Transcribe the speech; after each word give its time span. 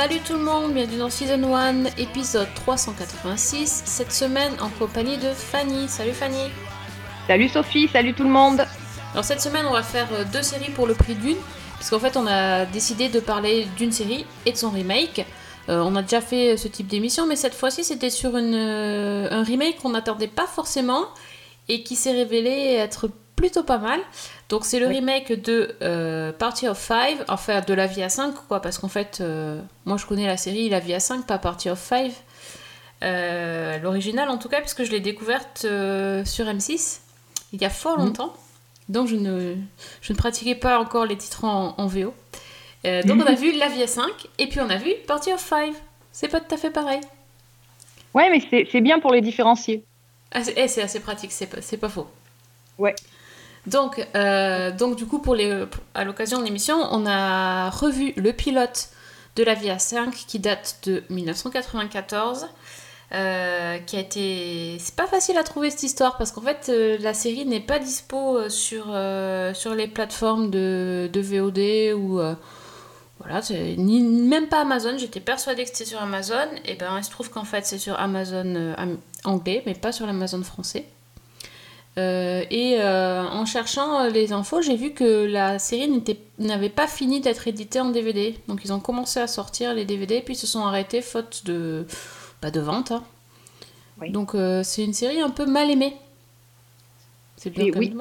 Salut 0.00 0.20
tout 0.20 0.32
le 0.32 0.38
monde, 0.38 0.72
bienvenue 0.72 0.96
dans 0.96 1.10
Season 1.10 1.54
1, 1.54 1.84
épisode 1.98 2.48
386, 2.54 3.82
cette 3.84 4.12
semaine 4.12 4.50
en 4.62 4.70
compagnie 4.70 5.18
de 5.18 5.30
Fanny. 5.30 5.88
Salut 5.90 6.12
Fanny 6.12 6.48
Salut 7.26 7.50
Sophie, 7.50 7.86
salut 7.86 8.14
tout 8.14 8.22
le 8.22 8.30
monde. 8.30 8.64
Alors 9.12 9.26
cette 9.26 9.42
semaine 9.42 9.66
on 9.68 9.74
va 9.74 9.82
faire 9.82 10.08
euh, 10.14 10.24
deux 10.32 10.40
séries 10.40 10.70
pour 10.70 10.86
le 10.86 10.94
prix 10.94 11.16
d'une, 11.16 11.36
parce 11.74 11.90
qu'en 11.90 11.98
fait 11.98 12.16
on 12.16 12.26
a 12.26 12.64
décidé 12.64 13.10
de 13.10 13.20
parler 13.20 13.66
d'une 13.76 13.92
série 13.92 14.24
et 14.46 14.52
de 14.52 14.56
son 14.56 14.70
remake. 14.70 15.26
Euh, 15.68 15.82
on 15.84 15.94
a 15.94 16.00
déjà 16.00 16.22
fait 16.22 16.56
ce 16.56 16.68
type 16.68 16.86
d'émission, 16.86 17.26
mais 17.26 17.36
cette 17.36 17.54
fois-ci 17.54 17.84
c'était 17.84 18.08
sur 18.08 18.38
une, 18.38 18.54
euh, 18.54 19.28
un 19.30 19.42
remake 19.42 19.80
qu'on 19.82 19.90
n'attendait 19.90 20.28
pas 20.28 20.46
forcément 20.46 21.08
et 21.68 21.82
qui 21.82 21.94
s'est 21.94 22.12
révélé 22.12 22.76
être 22.78 23.10
plutôt 23.36 23.64
pas 23.64 23.76
mal. 23.76 24.00
Donc 24.50 24.64
c'est 24.66 24.80
le 24.80 24.86
remake 24.88 25.32
de 25.32 25.74
euh, 25.80 26.32
Party 26.32 26.66
of 26.68 26.76
Five, 26.78 27.24
enfin 27.28 27.60
de 27.62 27.72
La 27.72 27.86
Vie 27.86 28.02
à 28.02 28.08
5, 28.08 28.34
quoi, 28.48 28.60
parce 28.60 28.78
qu'en 28.78 28.88
fait, 28.88 29.18
euh, 29.20 29.60
moi 29.86 29.96
je 29.96 30.04
connais 30.04 30.26
la 30.26 30.36
série 30.36 30.68
La 30.68 30.80
Vie 30.80 30.92
à 30.92 31.00
5, 31.00 31.24
pas 31.26 31.38
Party 31.38 31.70
of 31.70 31.78
Five. 31.78 32.12
Euh, 33.02 33.78
L'original 33.78 34.28
en 34.28 34.36
tout 34.38 34.48
cas, 34.48 34.60
puisque 34.60 34.84
je 34.84 34.90
l'ai 34.90 35.00
découverte 35.00 35.60
sur 35.60 36.44
M6 36.46 37.00
il 37.52 37.62
y 37.62 37.64
a 37.64 37.70
fort 37.70 37.98
Mhm. 37.98 38.06
longtemps. 38.06 38.34
Donc 38.88 39.06
je 39.08 39.16
ne, 39.16 39.54
je 40.02 40.12
ne 40.12 40.18
pratiquais 40.18 40.54
pas 40.56 40.78
encore 40.80 41.06
les 41.06 41.16
titres 41.16 41.44
en, 41.44 41.74
en 41.78 41.86
VO. 41.86 42.12
Donc 42.84 43.22
on 43.22 43.26
a 43.26 43.34
vu 43.34 43.52
La 43.56 43.68
Vie 43.68 43.82
à 43.82 43.86
5 43.86 44.04
et 44.38 44.48
puis 44.48 44.60
on 44.60 44.68
a 44.68 44.76
vu 44.76 44.92
Party 45.06 45.32
of 45.32 45.40
Five. 45.40 45.74
C'est 46.12 46.28
pas 46.28 46.40
tout 46.40 46.52
à 46.54 46.58
fait 46.58 46.70
pareil. 46.70 47.00
Ouais, 48.14 48.28
mais 48.30 48.66
c'est 48.70 48.80
bien 48.80 48.98
pour 48.98 49.12
les 49.12 49.20
différencier. 49.20 49.84
Ah, 50.32 50.42
c'est 50.42 50.54
eh, 50.56 50.66
c'est 50.68 50.82
assez 50.82 50.98
pratique, 51.00 51.30
c'est 51.32 51.46
pas, 51.46 51.60
c'est 51.62 51.76
pas 51.76 51.88
faux. 51.88 52.08
Ouais. 52.78 52.94
Donc, 53.66 54.06
euh, 54.16 54.70
donc 54.70 54.96
du 54.96 55.06
coup, 55.06 55.18
pour 55.18 55.34
les, 55.34 55.64
à 55.94 56.04
l'occasion 56.04 56.38
de 56.38 56.44
l'émission, 56.44 56.76
on 56.92 57.06
a 57.06 57.70
revu 57.70 58.12
le 58.16 58.32
pilote 58.32 58.88
de 59.36 59.44
La 59.44 59.54
Vie 59.54 59.70
à 59.70 59.78
5 59.78 60.10
qui 60.26 60.38
date 60.38 60.78
de 60.84 61.02
1994. 61.10 62.46
euh, 63.12 63.78
qui 63.78 63.96
a 63.96 64.00
été. 64.00 64.76
C'est 64.78 64.94
pas 64.94 65.08
facile 65.08 65.36
à 65.36 65.42
trouver 65.42 65.70
cette 65.70 65.82
histoire 65.82 66.16
parce 66.16 66.30
qu'en 66.30 66.42
fait 66.42 66.66
euh, 66.68 66.96
la 67.00 67.12
série 67.12 67.44
n'est 67.44 67.58
pas 67.60 67.80
dispo 67.80 68.48
sur, 68.48 68.84
sur 69.54 69.74
les 69.74 69.88
plateformes 69.88 70.50
de, 70.50 71.10
de 71.12 71.20
VOD 71.20 71.98
ou. 72.00 72.20
voilà, 73.18 73.40
ni, 73.76 74.00
même 74.02 74.46
pas 74.48 74.60
Amazon, 74.60 74.96
j'étais 74.96 75.18
persuadée 75.20 75.64
que 75.64 75.70
c'était 75.70 75.84
sur 75.86 76.00
Amazon, 76.00 76.48
et 76.64 76.74
ben 76.76 76.96
il 76.98 77.04
se 77.04 77.10
trouve 77.10 77.30
qu'en 77.30 77.44
fait 77.44 77.66
c'est 77.66 77.78
sur 77.78 77.98
Amazon 77.98 78.74
am- 78.78 78.98
anglais, 79.24 79.62
mais 79.66 79.74
pas 79.74 79.90
sur 79.92 80.06
l'Amazon 80.06 80.42
français. 80.44 80.86
Euh, 81.98 82.44
et 82.50 82.80
euh, 82.80 83.22
en 83.22 83.44
cherchant 83.44 84.00
euh, 84.00 84.10
les 84.10 84.32
infos, 84.32 84.62
j'ai 84.62 84.76
vu 84.76 84.92
que 84.92 85.26
la 85.26 85.58
série 85.58 86.02
n'avait 86.38 86.68
pas 86.68 86.86
fini 86.86 87.20
d'être 87.20 87.48
éditée 87.48 87.80
en 87.80 87.90
DVD. 87.90 88.36
Donc 88.48 88.60
ils 88.64 88.72
ont 88.72 88.80
commencé 88.80 89.18
à 89.20 89.26
sortir 89.26 89.74
les 89.74 89.84
DVD, 89.84 90.20
puis 90.20 90.36
se 90.36 90.46
sont 90.46 90.64
arrêtés 90.64 91.02
faute 91.02 91.42
de, 91.44 91.86
bah, 92.42 92.50
de 92.50 92.60
vente. 92.60 92.92
hein. 92.92 93.02
Oui. 94.00 94.10
Donc 94.10 94.34
euh, 94.34 94.62
c'est 94.62 94.84
une 94.84 94.94
série 94.94 95.20
un 95.20 95.30
peu 95.30 95.46
mal 95.46 95.70
aimée. 95.70 95.96
C'est 97.36 97.50
bien 97.50 97.66
oui, 97.74 97.94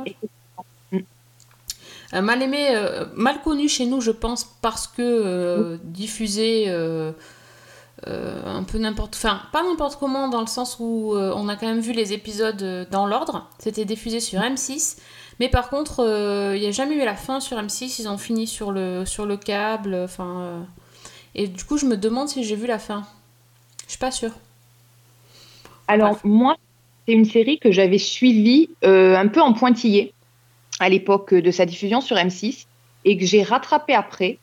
mal 2.11 2.41
aimé, 2.41 2.69
euh, 2.71 3.05
mal 3.15 3.41
connu 3.41 3.69
chez 3.69 3.85
nous, 3.85 4.01
je 4.01 4.11
pense, 4.11 4.43
parce 4.61 4.87
que 4.87 5.01
euh, 5.01 5.77
diffusé 5.83 6.65
euh, 8.07 8.41
un 8.45 8.63
peu 8.63 8.77
n'importe, 8.77 9.15
enfin 9.15 9.41
pas 9.51 9.63
n'importe 9.63 9.97
comment, 9.99 10.29
dans 10.29 10.41
le 10.41 10.47
sens 10.47 10.77
où 10.79 11.13
euh, 11.13 11.33
on 11.35 11.49
a 11.49 11.55
quand 11.55 11.67
même 11.67 11.81
vu 11.81 11.91
les 11.91 12.13
épisodes 12.13 12.61
euh, 12.61 12.85
dans 12.89 13.05
l'ordre. 13.05 13.49
C'était 13.59 13.83
diffusé 13.83 14.19
sur 14.19 14.39
M6, 14.39 14.97
mais 15.39 15.49
par 15.49 15.69
contre, 15.69 16.05
il 16.55 16.61
n'y 16.61 16.67
a 16.67 16.71
jamais 16.71 16.95
eu 16.95 17.05
la 17.05 17.15
fin 17.15 17.39
sur 17.39 17.57
M6. 17.57 17.99
Ils 17.99 18.07
ont 18.07 18.17
fini 18.17 18.47
sur 18.47 18.71
le 18.71 19.05
sur 19.05 19.25
le 19.25 19.37
câble, 19.37 19.95
enfin. 19.95 20.65
et 21.35 21.47
du 21.47 21.63
coup, 21.63 21.77
je 21.77 21.85
me 21.85 21.97
demande 21.97 22.29
si 22.29 22.43
j'ai 22.43 22.55
vu 22.55 22.67
la 22.67 22.79
fin. 22.79 23.05
Je 23.85 23.91
suis 23.91 23.99
pas 23.99 24.11
sûre. 24.11 24.31
Alors, 25.87 26.11
Bref. 26.11 26.23
moi, 26.23 26.55
c'est 27.05 27.13
une 27.13 27.25
série 27.25 27.59
que 27.59 27.71
j'avais 27.71 27.97
suivie 27.97 28.69
un 28.83 29.27
peu 29.27 29.41
en 29.41 29.53
pointillé 29.53 30.13
à 30.79 30.89
l'époque 30.89 31.33
de 31.33 31.51
sa 31.51 31.65
diffusion 31.65 31.99
sur 31.99 32.15
M6 32.15 32.65
et 33.05 33.17
que 33.17 33.25
j'ai 33.25 33.43
rattrapé 33.43 33.93
après. 33.93 34.37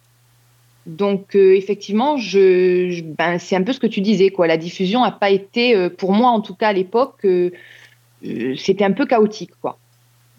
Donc, 0.86 1.34
euh, 1.34 1.56
effectivement, 1.56 2.16
je, 2.16 2.90
je- 2.90 3.02
ben, 3.02 3.38
c'est 3.38 3.56
un 3.56 3.62
peu 3.62 3.72
ce 3.72 3.80
que 3.80 3.86
tu 3.88 4.00
disais, 4.00 4.30
quoi. 4.30 4.46
La 4.46 4.56
diffusion 4.56 5.02
n'a 5.02 5.10
pas 5.10 5.30
été, 5.30 5.74
euh, 5.76 5.88
pour 5.90 6.12
moi 6.12 6.30
en 6.30 6.40
tout 6.40 6.54
cas 6.54 6.68
à 6.68 6.72
l'époque, 6.72 7.16
euh, 7.24 7.50
c'était 8.56 8.84
un 8.84 8.92
peu 8.92 9.04
chaotique, 9.06 9.50
quoi. 9.60 9.78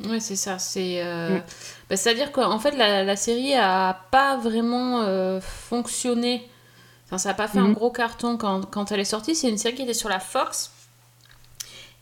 Ouais, 0.07 0.19
c'est 0.19 0.35
ça. 0.35 0.57
C'est, 0.59 1.03
Mm. 1.03 1.41
bah, 1.89 1.95
c'est-à-dire 1.97 2.31
qu'en 2.31 2.59
fait, 2.59 2.71
la, 2.77 3.03
la 3.03 3.15
série 3.15 3.53
a 3.55 3.99
pas 4.11 4.37
vraiment 4.37 5.39
fonctionné. 5.41 6.47
Enfin, 7.05 7.17
ça 7.17 7.29
n'a 7.29 7.35
pas 7.35 7.47
fait 7.47 7.59
un 7.59 7.69
Mhm. 7.69 7.73
gros 7.73 7.89
carton 7.91 8.37
quand, 8.37 8.65
quand 8.69 8.91
elle 8.91 8.99
est 8.99 9.05
sortie. 9.05 9.33
C'est 9.33 9.49
une 9.49 9.57
série 9.57 9.75
qui 9.75 9.81
était 9.83 9.93
sur 9.93 10.09
la 10.09 10.19
Fox. 10.19 10.71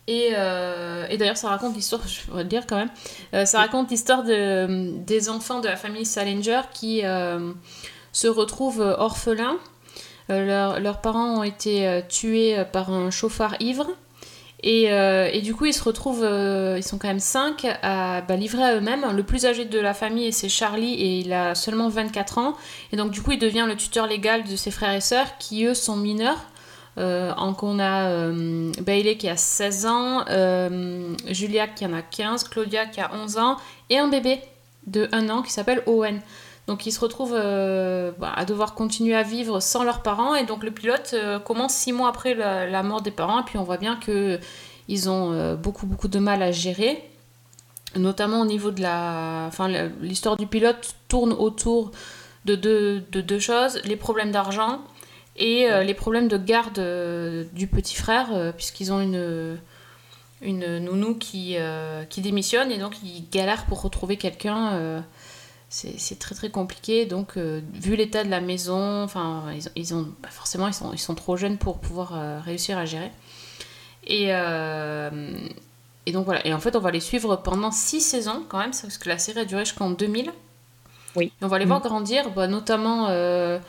Et, 0.07 0.29
euh, 0.33 1.07
et 1.09 1.17
d'ailleurs, 1.17 1.37
ça 1.37 1.49
raconte 1.49 1.75
l'histoire, 1.75 2.07
je 2.07 2.21
pourrais 2.27 2.43
le 2.43 2.49
dire 2.49 2.67
quand 2.67 2.75
même, 2.77 2.91
euh, 3.33 3.45
ça 3.45 3.57
raconte 3.59 3.89
l'histoire 3.89 4.23
de, 4.23 4.91
des 5.03 5.29
enfants 5.29 5.61
de 5.61 5.67
la 5.67 5.75
famille 5.77 6.05
Salinger 6.05 6.61
qui 6.73 7.01
euh, 7.03 7.53
se 8.15 8.27
retrouvent 8.27 8.95
orphelins. 8.97 9.57
Euh, 10.29 10.79
leurs- 10.79 11.01
parents 11.01 11.39
ont 11.39 11.43
été 11.43 11.85
euh, 11.85 12.01
tués 12.07 12.57
euh, 12.57 12.63
par 12.63 12.89
un 12.89 13.11
chauffard 13.11 13.55
ivre. 13.59 13.87
Et, 14.63 14.91
euh, 14.91 15.29
et 15.31 15.41
du 15.41 15.53
coup, 15.53 15.65
ils 15.65 15.73
se 15.73 15.83
retrouvent, 15.83 16.23
euh, 16.23 16.75
ils 16.77 16.83
sont 16.83 16.97
quand 16.97 17.09
même 17.09 17.19
5 17.19 17.65
à 17.83 18.21
bah, 18.21 18.37
livrés 18.37 18.63
à 18.63 18.75
eux-mêmes. 18.75 19.05
Le 19.13 19.23
plus 19.23 19.45
âgé 19.45 19.65
de 19.65 19.79
la 19.79 19.93
famille, 19.93 20.31
c'est 20.31 20.47
Charlie, 20.47 20.93
et 20.93 21.19
il 21.19 21.33
a 21.33 21.55
seulement 21.55 21.89
24 21.89 22.37
ans. 22.37 22.55
Et 22.93 22.95
donc, 22.95 23.11
du 23.11 23.21
coup, 23.21 23.33
il 23.33 23.37
devient 23.37 23.65
le 23.67 23.75
tuteur 23.75 24.07
légal 24.07 24.45
de 24.45 24.55
ses 24.55 24.71
frères 24.71 24.93
et 24.93 25.01
sœurs, 25.01 25.37
qui 25.37 25.65
eux 25.65 25.73
sont 25.75 25.97
mineurs. 25.97 26.39
Euh, 26.97 27.33
en 27.35 27.53
qu'on 27.53 27.77
a 27.79 28.07
euh, 28.07 28.71
Bailey 28.81 29.17
qui 29.17 29.27
a 29.27 29.35
16 29.35 29.85
ans, 29.87 30.23
euh, 30.29 31.13
Julia 31.27 31.67
qui 31.67 31.85
en 31.85 31.91
a 31.91 32.01
15, 32.01 32.45
Claudia 32.45 32.85
qui 32.85 33.01
a 33.01 33.11
11 33.13 33.37
ans, 33.37 33.57
et 33.89 33.97
un 33.97 34.07
bébé 34.07 34.39
de 34.87 35.09
1 35.11 35.27
an 35.27 35.41
qui 35.41 35.51
s'appelle 35.51 35.83
Owen. 35.87 36.21
Donc 36.67 36.87
ils 36.87 36.91
se 36.91 36.99
retrouvent 36.99 37.35
euh, 37.37 38.11
bah, 38.17 38.31
à 38.35 38.43
devoir 38.45 38.73
continuer 38.73 39.15
à 39.15 39.23
vivre 39.23 39.59
sans 39.59 39.83
leurs 39.83 40.01
parents. 40.01 40.35
Et 40.35 40.45
donc 40.45 40.63
le 40.63 40.71
pilote 40.71 41.11
euh, 41.13 41.39
commence 41.39 41.73
six 41.73 41.91
mois 41.91 42.09
après 42.09 42.33
la, 42.33 42.83
mort 42.83 43.01
des 43.01 43.11
parents. 43.11 43.41
Et 43.41 43.43
puis 43.43 43.57
on 43.57 43.63
voit 43.63 43.77
bien 43.77 43.95
que 43.97 44.39
ils 44.87 45.09
ont 45.09 45.31
euh, 45.31 45.55
beaucoup 45.55 45.85
beaucoup 45.85 46.07
de 46.07 46.19
mal 46.19 46.41
à 46.41 46.51
gérer, 46.51 47.03
notamment 47.95 48.41
au 48.41 48.45
niveau 48.45 48.71
de 48.71 48.81
la, 48.81 49.45
enfin 49.47 49.67
l'histoire 50.01 50.37
du 50.37 50.47
pilote 50.47 50.95
tourne 51.07 51.33
autour 51.33 51.91
de 52.45 52.55
deux, 52.55 53.03
de 53.11 53.21
deux 53.21 53.39
choses, 53.39 53.79
les 53.85 53.95
problèmes 53.95 54.31
d'argent 54.31 54.81
et 55.37 55.67
les 55.83 55.93
problèmes 55.95 56.29
de 56.29 56.37
garde 56.37 56.79
du 57.53 57.67
petit 57.67 57.95
frère 57.95 58.53
puisqu'ils 58.55 58.93
ont 58.93 59.01
une 59.01 59.57
une 60.41 60.77
nounou 60.77 61.15
qui, 61.15 61.57
qui 62.09 62.21
démissionne. 62.21 62.71
Et 62.71 62.77
donc 62.77 62.93
ils 63.03 63.27
galèrent 63.31 63.65
pour 63.65 63.81
retrouver 63.81 64.15
quelqu'un. 64.15 65.03
C'est 65.97 66.19
très 66.19 66.35
très 66.35 66.49
compliqué. 66.49 67.05
Donc, 67.05 67.37
euh, 67.37 67.61
vu 67.73 67.95
l'état 67.95 68.23
de 68.23 68.29
la 68.29 68.41
maison, 68.41 69.03
enfin, 69.03 69.43
ils, 69.53 69.63
ils 69.75 69.93
ont 69.93 70.03
bah, 70.21 70.29
forcément 70.31 70.67
ils 70.67 70.73
sont, 70.73 70.93
ils 70.93 70.99
sont 70.99 71.15
trop 71.15 71.35
jeunes 71.37 71.57
pour 71.57 71.79
pouvoir 71.79 72.13
euh, 72.15 72.39
réussir 72.39 72.77
à 72.77 72.85
gérer. 72.85 73.11
Et, 74.07 74.27
euh, 74.29 75.09
et 76.05 76.11
donc 76.11 76.25
voilà. 76.25 76.45
Et 76.47 76.53
en 76.53 76.59
fait, 76.59 76.75
on 76.75 76.79
va 76.79 76.91
les 76.91 76.99
suivre 76.99 77.35
pendant 77.37 77.71
six 77.71 78.01
saisons 78.01 78.43
quand 78.47 78.59
même, 78.59 78.71
parce 78.71 78.97
que 78.97 79.09
la 79.09 79.17
série 79.17 79.39
a 79.39 79.45
duré 79.45 79.65
jusqu'en 79.65 79.89
2000. 79.89 80.31
Oui. 81.15 81.31
Et 81.41 81.45
on 81.45 81.47
va 81.47 81.59
les 81.59 81.65
Mm. 81.65 81.69
voir 81.69 81.81
grandir, 81.81 82.31
bah, 82.31 82.47
notamment 82.47 83.09
le, 83.09 83.59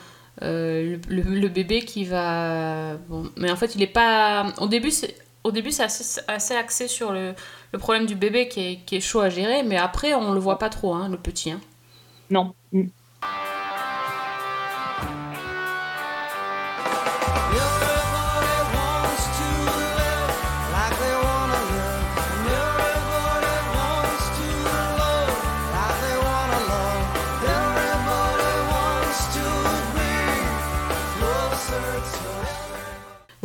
le- 0.43 1.23
le 1.23 1.49
bébé 1.49 1.82
qui 1.85 2.05
va. 2.05 2.94
Bon, 3.08 3.31
mais 3.37 3.50
en 3.50 3.56
fait, 3.56 3.75
il 3.75 3.82
est 3.82 3.87
pas. 3.87 4.47
Au 4.58 4.69
début, 4.69 4.91
c'est. 4.91 5.17
Au 5.44 5.53
début, 5.53 5.70
c'est 5.70 5.85
assez, 5.85 6.20
assez 6.26 6.56
axé 6.56 6.88
sur 6.88 7.12
le, 7.12 7.32
le 7.73 7.79
problème 7.79 8.05
du 8.06 8.17
bébé 8.17 8.49
qui 8.49 8.61
est, 8.61 8.76
qui 8.85 8.97
est 8.97 9.00
chaud 9.00 9.20
à 9.20 9.29
gérer, 9.31 9.62
mais 9.62 9.76
après, 9.76 10.12
on 10.12 10.32
le 10.32 10.41
voit 10.41 10.58
pas 10.58 10.69
trop, 10.70 10.93
hein, 10.93 11.08
le 11.08 11.17
petit. 11.19 11.53
hein. 11.53 11.61
Non. 12.31 12.55
Mm. 12.73 12.88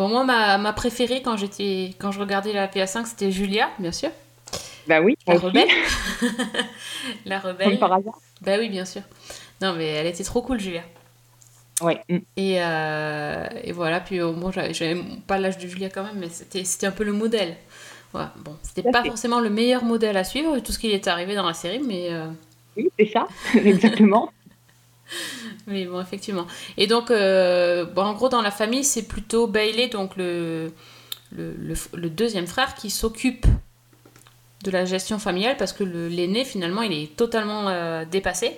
Bon, 0.01 0.07
moi, 0.09 0.23
ma, 0.23 0.57
ma 0.57 0.73
préférée 0.73 1.21
quand, 1.21 1.37
j'étais, 1.37 1.95
quand 1.99 2.11
je 2.11 2.19
regardais 2.19 2.53
la 2.53 2.67
PA5, 2.67 3.05
c'était 3.05 3.31
Julia, 3.31 3.69
bien 3.77 3.91
sûr. 3.91 4.09
Bah 4.87 5.01
oui, 5.01 5.15
La 5.27 5.35
rebelle. 5.35 5.67
la 7.25 7.39
comme 7.39 7.51
rebelle. 7.51 7.79
par 7.79 7.93
hasard. 7.93 8.19
Bah 8.41 8.55
oui, 8.59 8.69
bien 8.69 8.85
sûr. 8.85 9.01
Non, 9.61 9.73
mais 9.73 9.87
elle 9.87 10.07
était 10.07 10.23
trop 10.23 10.41
cool, 10.41 10.59
Julia. 10.59 10.83
Ouais. 11.81 12.01
mm. 12.09 12.17
Et, 12.37 12.61
euh, 12.61 13.47
et 13.63 13.71
voilà, 13.71 13.99
puis 13.99 14.19
euh, 14.19 14.31
moi, 14.31 14.51
j'avais, 14.53 14.97
pas 15.27 15.37
l'âge 15.37 15.57
de 15.57 15.67
Julia 15.67 15.89
quand 15.89 16.03
même, 16.03 16.17
mais 16.19 16.29
c'était, 16.29 16.87
un 16.87 16.91
peu 16.91 17.03
le 17.03 17.13
modèle. 17.13 17.55
Voilà, 18.11 18.33
bon, 18.37 18.55
c'était 18.63 18.83
pas 18.91 19.01
fait. 19.03 19.09
forcément 19.09 19.39
le 19.39 19.49
meilleur 19.49 19.83
modèle 19.83 20.17
à 20.17 20.23
suivre, 20.23 20.59
tout 20.59 20.71
ce 20.71 20.79
qui 20.79 20.91
est 20.91 21.07
arrivé 21.07 21.33
dans 21.35 21.45
la 21.47 21.53
série, 21.53 21.79
mais, 21.79 22.07
euh, 22.11 22.27
Oui, 22.75 22.89
c'est 22.99 23.07
ça, 23.07 23.27
exactement. 23.55 24.31
mais 25.67 25.85
bon, 25.85 26.01
effectivement. 26.01 26.45
Et 26.77 26.87
donc, 26.87 27.09
euh, 27.11 27.85
bon, 27.85 28.03
en 28.03 28.13
gros, 28.13 28.29
dans 28.29 28.41
la 28.41 28.51
famille, 28.51 28.83
c'est 28.83 29.03
plutôt 29.07 29.47
Bailey, 29.47 29.87
donc 29.87 30.17
le, 30.17 30.71
le, 31.31 31.53
le- 31.57 31.75
le 31.97 32.09
deuxième 32.09 32.47
frère, 32.47 32.75
qui 32.75 32.89
s'occupe 32.89 33.45
de 34.63 34.71
la 34.71 34.85
gestion 34.85 35.19
familiale, 35.19 35.57
parce 35.57 35.73
que 35.73 35.83
le- 35.83 36.07
l'aîné, 36.07 36.45
finalement, 36.45 36.81
il 36.81 36.93
est 36.93 37.15
totalement 37.15 37.67
euh, 37.69 38.05
dépassé. 38.05 38.57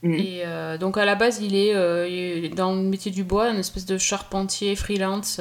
Mhm. 0.00 0.14
Et 0.14 0.42
euh, 0.46 0.78
donc, 0.78 0.96
à 0.96 1.04
la 1.04 1.16
base, 1.16 1.40
il 1.42 1.56
est, 1.56 1.74
euh, 1.74 2.06
il 2.06 2.44
est 2.44 2.50
dans 2.54 2.72
le 2.72 2.82
métier 2.82 3.10
du 3.10 3.24
bois, 3.24 3.48
une 3.50 3.56
espèce 3.58 3.84
de 3.84 3.98
charpentier 3.98 4.76
freelance. 4.76 5.40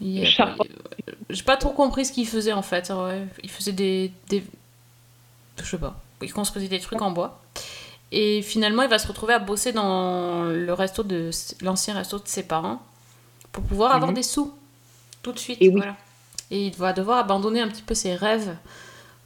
il- 0.00 0.26
Charpentier. 0.26 0.72
il- 1.06 1.14
J'ai 1.30 1.44
pas 1.44 1.56
trop 1.56 1.70
compris 1.70 2.04
ce 2.04 2.10
qu'il 2.12 2.26
faisait 2.26 2.52
en 2.52 2.62
fait. 2.62 2.90
ouais. 2.90 3.24
Il 3.44 3.50
faisait 3.50 3.70
des, 3.70 4.10
des. 4.28 4.42
Je 5.62 5.64
sais 5.64 5.78
pas. 5.78 5.94
Il 6.22 6.32
construisait 6.32 6.66
des 6.66 6.80
trucs 6.80 7.00
en 7.02 7.12
bois. 7.12 7.40
Et 8.10 8.42
finalement, 8.42 8.82
il 8.82 8.88
va 8.88 8.98
se 8.98 9.06
retrouver 9.06 9.34
à 9.34 9.38
bosser 9.38 9.72
dans 9.72 10.44
le 10.44 10.72
resto 10.72 11.04
de 11.04 11.30
l'ancien 11.62 11.94
resto 11.94 12.18
de 12.18 12.26
ses 12.26 12.42
parents 12.42 12.82
pour 13.52 13.62
pouvoir 13.62 13.94
avoir 13.94 14.10
Mhm. 14.10 14.16
des 14.16 14.22
sous 14.24 14.52
tout 15.22 15.30
de 15.32 15.38
suite. 15.38 15.58
Et 15.60 15.68
oui. 15.68 15.76
voilà. 15.76 15.96
Et 16.50 16.66
il 16.66 16.74
va 16.74 16.92
devoir 16.92 17.18
abandonner 17.18 17.60
un 17.60 17.68
petit 17.68 17.82
peu 17.82 17.94
ses 17.94 18.14
rêves 18.14 18.54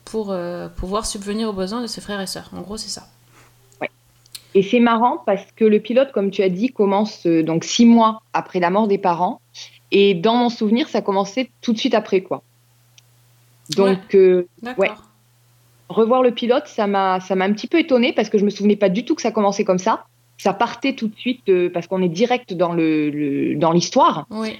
pour 0.05 0.31
euh, 0.31 0.69
pouvoir 0.69 1.05
subvenir 1.07 1.49
aux 1.49 1.53
besoins 1.53 1.83
de 1.83 1.87
ses 1.87 2.01
frères 2.01 2.21
et 2.21 2.27
sœurs. 2.27 2.51
En 2.57 2.61
gros, 2.63 2.77
c'est 2.77 2.89
ça. 2.89 3.09
Et 4.55 4.63
c'est 4.63 4.81
marrant 4.81 5.23
parce 5.27 5.45
que 5.55 5.65
le 5.65 5.79
pilote, 5.79 6.11
comme 6.13 6.31
tu 6.31 6.43
as 6.43 6.49
dit, 6.49 6.71
commence 6.71 7.27
euh, 7.27 7.43
donc 7.43 7.65
six 7.65 7.85
mois 7.85 8.23
après 8.33 8.61
la 8.61 8.71
mort 8.71 8.89
des 8.89 8.97
parents. 8.99 9.41
Et 9.91 10.15
dans 10.15 10.35
mon 10.37 10.49
souvenir, 10.49 10.89
ça 10.89 11.03
commençait 11.03 11.51
tout 11.61 11.73
de 11.75 11.79
suite 11.79 11.95
après, 11.95 12.23
quoi. 12.23 12.43
Donc, 13.77 14.15
euh. 14.15 14.47
Ouais. 14.79 14.91
revoir 15.91 16.23
le 16.23 16.31
pilote, 16.33 16.67
ça 16.67 16.87
m'a, 16.87 17.21
ça 17.21 17.35
m'a 17.35 17.45
un 17.45 17.53
petit 17.53 17.67
peu 17.67 17.79
étonnée 17.79 18.13
parce 18.15 18.31
que 18.31 18.39
je 18.39 18.45
me 18.45 18.51
souvenais 18.51 18.77
pas 18.77 18.89
du 18.89 19.05
tout 19.05 19.15
que 19.15 19.23
ça 19.23 19.31
commençait 19.31 19.65
comme 19.65 19.79
ça. 19.79 20.05
Ça 20.39 20.55
partait 20.55 20.95
tout 20.95 21.09
de 21.09 21.17
suite 21.17 21.43
parce 21.73 21.87
qu'on 21.87 22.01
est 22.03 22.09
direct 22.09 22.55
dans 22.55 22.73
le, 22.73 23.11
le- 23.11 23.55
dans 23.57 23.73
l'histoire. 23.73 24.27
Oui. 24.31 24.57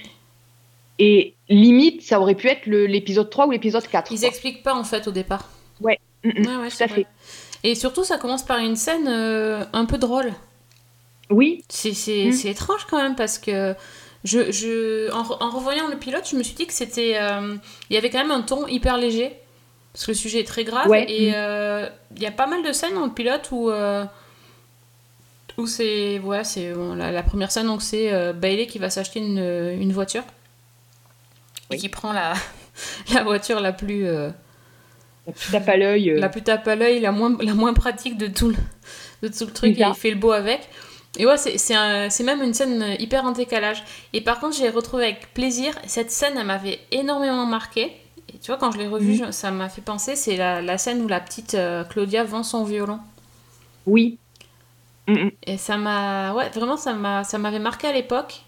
Et 0.99 1.33
limite, 1.47 2.01
ça 2.03 2.19
aurait 2.19 2.35
pu 2.35 2.47
être 2.49 2.65
l'épisode 2.65 3.29
3 3.29 3.47
ou 3.47 3.51
l'épisode 3.51 3.87
4. 3.87 4.11
Ils 4.11 4.19
quoi. 4.19 4.27
expliquent 4.27 4.63
pas 4.63 4.75
en 4.75 4.83
fait 4.83 5.07
au 5.07 5.11
départ. 5.11 5.49
Mm, 5.81 5.85
mm, 5.85 6.45
Ouais, 6.47 6.55
ouais, 6.57 6.69
tout 6.69 6.83
à 6.83 6.87
vrai. 6.87 6.95
fait. 6.95 7.07
Et 7.63 7.73
surtout, 7.75 8.03
ça 8.03 8.17
commence 8.17 8.43
par 8.43 8.57
une 8.59 8.75
scène 8.75 9.07
euh, 9.07 9.63
un 9.73 9.85
peu 9.85 9.97
drôle. 9.97 10.33
Oui, 11.29 11.63
C'est 11.69 11.91
Mm. 11.91 12.31
c'est 12.33 12.49
étrange 12.49 12.85
quand 12.89 12.97
même 13.01 13.15
parce 13.15 13.37
que 13.37 13.73
je, 14.25 14.51
je, 14.51 15.09
en, 15.13 15.23
re- 15.23 15.37
en 15.41 15.49
revoyant 15.51 15.87
le 15.87 15.95
pilote, 15.97 16.27
je 16.29 16.35
me 16.35 16.43
suis 16.43 16.55
dit 16.55 16.67
que 16.67 16.73
c'était. 16.73 17.13
euh, 17.17 17.55
il 17.89 17.93
y 17.93 17.97
avait 17.97 18.09
quand 18.09 18.17
même 18.19 18.31
un 18.31 18.41
ton 18.41 18.67
hyper 18.67 18.97
léger. 18.97 19.31
Parce 19.93 20.05
que 20.05 20.11
le 20.11 20.17
sujet 20.17 20.39
est 20.41 20.47
très 20.47 20.65
grave. 20.65 20.87
Ouais. 20.89 21.05
Et 21.09 21.31
Mm. 21.31 21.33
euh, 21.35 21.89
il 22.17 22.21
y 22.21 22.25
a 22.25 22.31
pas 22.31 22.47
mal 22.47 22.61
de 22.63 22.73
scènes 22.73 22.93
dans 22.95 23.05
le 23.05 23.13
pilote 23.13 23.49
où. 23.51 23.71
où 25.57 25.67
c'est. 25.67 26.19
Ouais, 26.19 26.43
c'est. 26.43 26.73
bon, 26.73 26.95
la, 26.95 27.11
la 27.11 27.23
première 27.23 27.51
scène, 27.51 27.67
donc 27.67 27.81
c'est 27.81 28.33
Bailey 28.33 28.67
qui 28.67 28.79
va 28.79 28.89
s'acheter 28.89 29.19
une, 29.19 29.39
une 29.39 29.93
voiture. 29.93 30.23
Et 31.71 31.77
qui 31.77 31.89
prend 31.89 32.13
la, 32.13 32.33
la 33.13 33.23
voiture 33.23 33.59
la 33.59 33.71
plus. 33.73 34.05
euh, 34.07 34.29
tu 35.37 35.51
tapes 35.51 35.69
à 35.69 35.77
l'œil. 35.77 36.11
euh, 36.11 36.19
la 36.19 36.29
plus 36.29 36.41
tape 36.41 36.67
à 36.67 36.75
l'œil, 36.75 36.99
la 36.99 37.11
moins, 37.11 37.37
la 37.41 37.53
moins 37.53 37.73
pratique 37.73 38.17
de 38.17 38.27
tout 38.27 38.49
le, 38.49 38.55
de 39.21 39.27
tout 39.27 39.45
le 39.45 39.51
truc, 39.53 39.77
et 39.77 39.81
il 39.89 39.95
fait 39.95 40.09
le 40.11 40.17
beau 40.17 40.31
avec. 40.31 40.67
Et 41.17 41.25
ouais, 41.25 41.37
c'est- 41.37 41.73
un- 41.75 42.07
même 42.23 42.41
une 42.43 42.53
scène 42.53 42.95
hyper 42.99 43.25
en 43.25 43.31
décalage. 43.31 43.83
Et 44.13 44.21
par 44.21 44.39
contre, 44.39 44.55
j'ai 44.57 44.69
retrouvé 44.69 45.05
avec 45.05 45.33
plaisir. 45.33 45.73
Cette 45.87 46.11
scène, 46.11 46.35
elle 46.37 46.45
m'avait 46.45 46.79
énormément 46.91 47.45
marqué. 47.45 47.91
Et 48.33 48.37
tu 48.37 48.47
vois, 48.47 48.57
quand 48.57 48.71
je 48.71 48.77
l'ai 48.77 48.87
revue, 48.87 49.21
ça 49.31 49.49
m'a 49.51 49.69
fait 49.69 49.81
penser, 49.81 50.15
c'est 50.15 50.37
la, 50.37 50.61
la 50.61 50.77
scène 50.77 51.01
où 51.01 51.07
la 51.07 51.19
petite 51.19 51.55
euh, 51.55 51.83
Claudia 51.83 52.23
vend 52.23 52.43
son 52.43 52.63
violon. 52.63 52.99
Oui. 53.87 54.19
Mm, 55.07 55.13
mm. 55.25 55.31
Et 55.47 55.57
ça 55.57 55.77
m'a. 55.77 56.33
Ouais, 56.33 56.49
vraiment, 56.49 56.77
ça 56.77 56.93
m'avait 56.93 57.59
marqué 57.59 57.87
à 57.87 57.91
l'époque. 57.93 58.41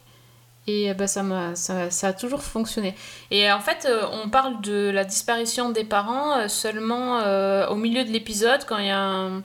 Et 0.67 0.89
euh, 0.91 0.93
bah, 0.93 1.07
ça, 1.07 1.23
m'a- 1.23 1.55
ça, 1.55 1.89
ça 1.89 2.09
a 2.09 2.13
toujours 2.13 2.41
fonctionné. 2.43 2.93
Et 3.31 3.49
euh, 3.49 3.55
en 3.55 3.59
fait, 3.59 3.85
euh, 3.89 4.03
on 4.23 4.29
parle 4.29 4.61
de 4.61 4.89
la 4.91 5.03
disparition 5.03 5.69
des 5.71 5.83
parents 5.83 6.47
seulement 6.47 7.19
euh, 7.19 7.67
au 7.67 7.75
milieu 7.75 8.03
de 8.03 8.09
l'épisode, 8.09 8.61
quand 8.67 8.77
il 8.77 8.85
y 8.85 8.89
a 8.91 8.99
un, 8.99 9.43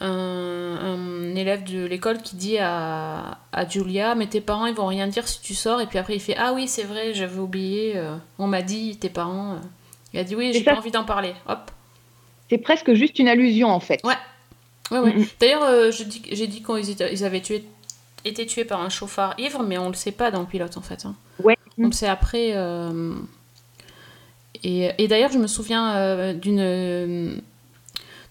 un- 0.00 0.76
un 0.82 1.34
élève 1.36 1.64
de 1.64 1.84
l'école 1.86 2.18
qui 2.22 2.36
dit 2.36 2.58
à, 2.58 3.38
à 3.52 3.68
Julia 3.68 4.14
Mais 4.14 4.26
tes 4.26 4.40
parents, 4.40 4.66
ils 4.66 4.74
vont 4.74 4.86
rien 4.86 5.06
dire 5.06 5.26
si 5.28 5.40
tu 5.40 5.54
sors. 5.54 5.80
Et 5.80 5.86
puis 5.86 5.98
après, 5.98 6.14
il 6.14 6.20
fait 6.20 6.36
Ah 6.38 6.52
oui, 6.52 6.68
c'est 6.68 6.84
vrai, 6.84 7.14
j'avais 7.14 7.38
oublié. 7.38 8.00
on 8.38 8.46
m'a 8.46 8.62
dit, 8.62 8.96
tes 8.96 9.08
parents. 9.10 9.56
Il 10.12 10.20
a 10.20 10.24
dit 10.24 10.34
Oui, 10.34 10.52
j'ai 10.52 10.62
pas 10.64 10.74
envie 10.76 10.90
d'en 10.90 11.04
parler. 11.04 11.34
Hop. 11.48 11.70
C'est 12.50 12.58
presque 12.58 12.94
juste 12.94 13.18
une 13.18 13.28
allusion 13.28 13.68
en 13.68 13.80
fait. 13.80 14.00
Ouais. 14.04 14.14
Ouais, 14.90 15.00
ouais. 15.00 15.12
Mm. 15.14 15.26
D'ailleurs, 15.38 15.62
euh, 15.64 15.90
j'ai 15.90 16.04
dit 16.04 16.20
qu'ils 16.62 16.90
étaient- 16.90 17.12
ils 17.12 17.24
avaient 17.24 17.42
tué, 17.42 17.62
été 18.28 18.46
tués 18.46 18.64
par 18.64 18.80
un 18.80 18.88
chauffard 18.88 19.34
ivre, 19.38 19.62
mais 19.62 19.78
on 19.78 19.88
le 19.88 19.94
sait 19.94 20.12
pas 20.12 20.30
dans 20.30 20.40
le 20.40 20.46
pilote 20.46 20.76
en 20.76 20.82
fait. 20.82 21.04
hein. 21.06 21.14
Ouais. 21.42 21.56
On 21.78 21.86
le 21.86 21.92
sait 21.92 22.08
après. 22.08 22.52
euh, 22.54 23.14
Et, 24.64 24.90
et 24.98 25.06
d'ailleurs, 25.08 25.30
je 25.30 25.38
me 25.38 25.46
souviens 25.46 25.96
euh, 25.96 26.32
d'une 26.32 27.40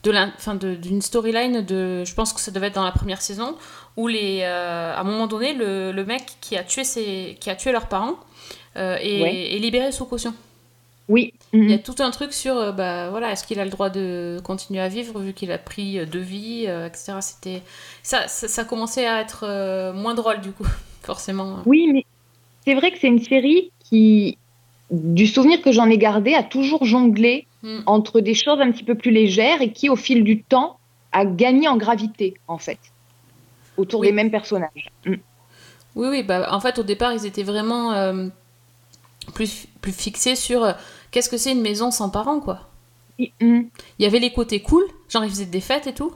de 0.04 0.12
la- 0.12 0.28
enfin, 0.38 0.56
de- 0.56 0.76
d'une 0.76 1.02
storyline 1.02 1.62
de, 1.66 2.04
je 2.06 2.14
pense 2.14 2.32
que 2.34 2.40
ça 2.40 2.52
devait 2.52 2.68
être 2.68 2.76
dans 2.76 2.84
la 2.86 2.92
première 2.92 3.22
saison, 3.22 3.56
où 3.98 4.08
les, 4.08 4.42
euh, 4.44 4.94
à 4.96 5.00
un 5.02 5.04
moment 5.04 5.28
donné, 5.28 5.54
le, 5.54 5.92
le 5.92 6.06
mec 6.06 6.24
qui 6.42 6.56
a 6.56 6.64
tué 6.64 6.84
ses, 6.84 7.38
qui 7.40 7.50
a 7.50 7.56
tué 7.56 7.72
leurs 7.72 7.88
parents 7.88 8.16
euh, 8.78 8.96
est, 9.02 9.22
Ouais. 9.22 9.56
est 9.56 9.60
libéré 9.60 9.92
sous 9.92 10.06
caution. 10.06 10.34
Oui. 11.10 11.34
Mm, 11.54 11.64
Il 11.64 11.70
y 11.72 11.74
a 11.74 11.78
mm. 11.78 11.82
tout 11.82 11.96
un 12.00 12.12
truc 12.12 12.34
sur, 12.34 12.58
euh, 12.58 12.72
bah 12.72 13.10
voilà, 13.10 13.32
est-ce 13.32 13.46
qu'il 13.46 13.60
a 13.60 13.66
le 13.66 13.72
droit 13.72 13.90
de 13.90 14.40
continuer 14.44 14.82
à 14.82 14.88
vivre 14.90 15.20
vu 15.20 15.34
qu'il 15.34 15.52
a 15.52 15.58
pris 15.58 16.00
euh, 16.00 16.06
deux 16.06 16.20
vies, 16.20 16.66
euh, 16.68 16.88
etc. 16.88 17.14
C'était 17.22 17.62
ça, 18.04 18.28
ça, 18.28 18.48
ça 18.48 18.64
commençait 18.66 19.08
à 19.08 19.22
être 19.22 19.46
euh, 19.48 19.94
moins 19.94 20.16
drôle 20.16 20.42
du 20.42 20.52
coup, 20.52 20.68
forcément. 21.04 21.60
Oui, 21.66 21.90
mais 21.92 22.06
c'est 22.66 22.76
vrai 22.76 22.92
que 22.92 22.98
c'est 23.00 23.08
une 23.08 23.24
série 23.24 23.72
qui, 23.80 24.38
du 24.92 25.28
souvenir 25.28 25.62
que 25.62 25.72
j'en 25.72 25.90
ai 25.90 25.98
gardé, 25.98 26.34
a 26.34 26.44
toujours 26.44 26.86
jonglé 26.86 27.48
Mm. 27.64 27.80
entre 27.88 28.22
des 28.22 28.36
choses 28.36 28.62
un 28.62 28.72
petit 28.72 28.84
peu 28.84 28.96
plus 28.96 29.12
légères 29.12 29.62
et 29.62 29.72
qui, 29.72 29.90
au 29.90 29.96
fil 29.96 30.24
du 30.24 30.44
temps, 30.44 30.78
a 31.12 31.26
gagné 31.26 31.68
en 31.68 31.76
gravité, 31.76 32.36
en 32.48 32.58
fait, 32.60 32.78
autour 33.78 34.02
Oui. 34.02 34.08
des 34.08 34.14
mêmes 34.14 34.30
personnages. 34.32 34.92
Mm. 35.06 35.16
Oui, 35.96 36.08
oui, 36.10 36.24
bah 36.24 36.50
en 36.52 36.60
fait 36.60 36.78
au 36.78 36.84
départ 36.84 37.12
ils 37.14 37.26
étaient 37.26 37.42
vraiment 37.42 37.92
euh, 37.94 38.28
plus, 39.34 39.66
plus 39.82 39.92
fixés 39.92 40.36
sur 40.36 40.76
qu'est-ce 41.18 41.30
que 41.30 41.38
c'est 41.38 41.52
une 41.52 41.62
maison 41.62 41.90
sans 41.90 42.10
parents 42.12 42.40
quoi? 42.40 42.60
Et, 43.18 43.32
mm, 43.42 43.62
Il 43.98 44.04
y 44.04 44.06
avait 44.06 44.20
les 44.20 44.32
côtés 44.32 44.60
cool, 44.60 44.84
genre 45.10 45.24
ils 45.26 45.32
faisaient 45.32 45.46
des 45.46 45.62
fêtes 45.62 45.88
et 45.88 45.94
tout. 45.94 46.12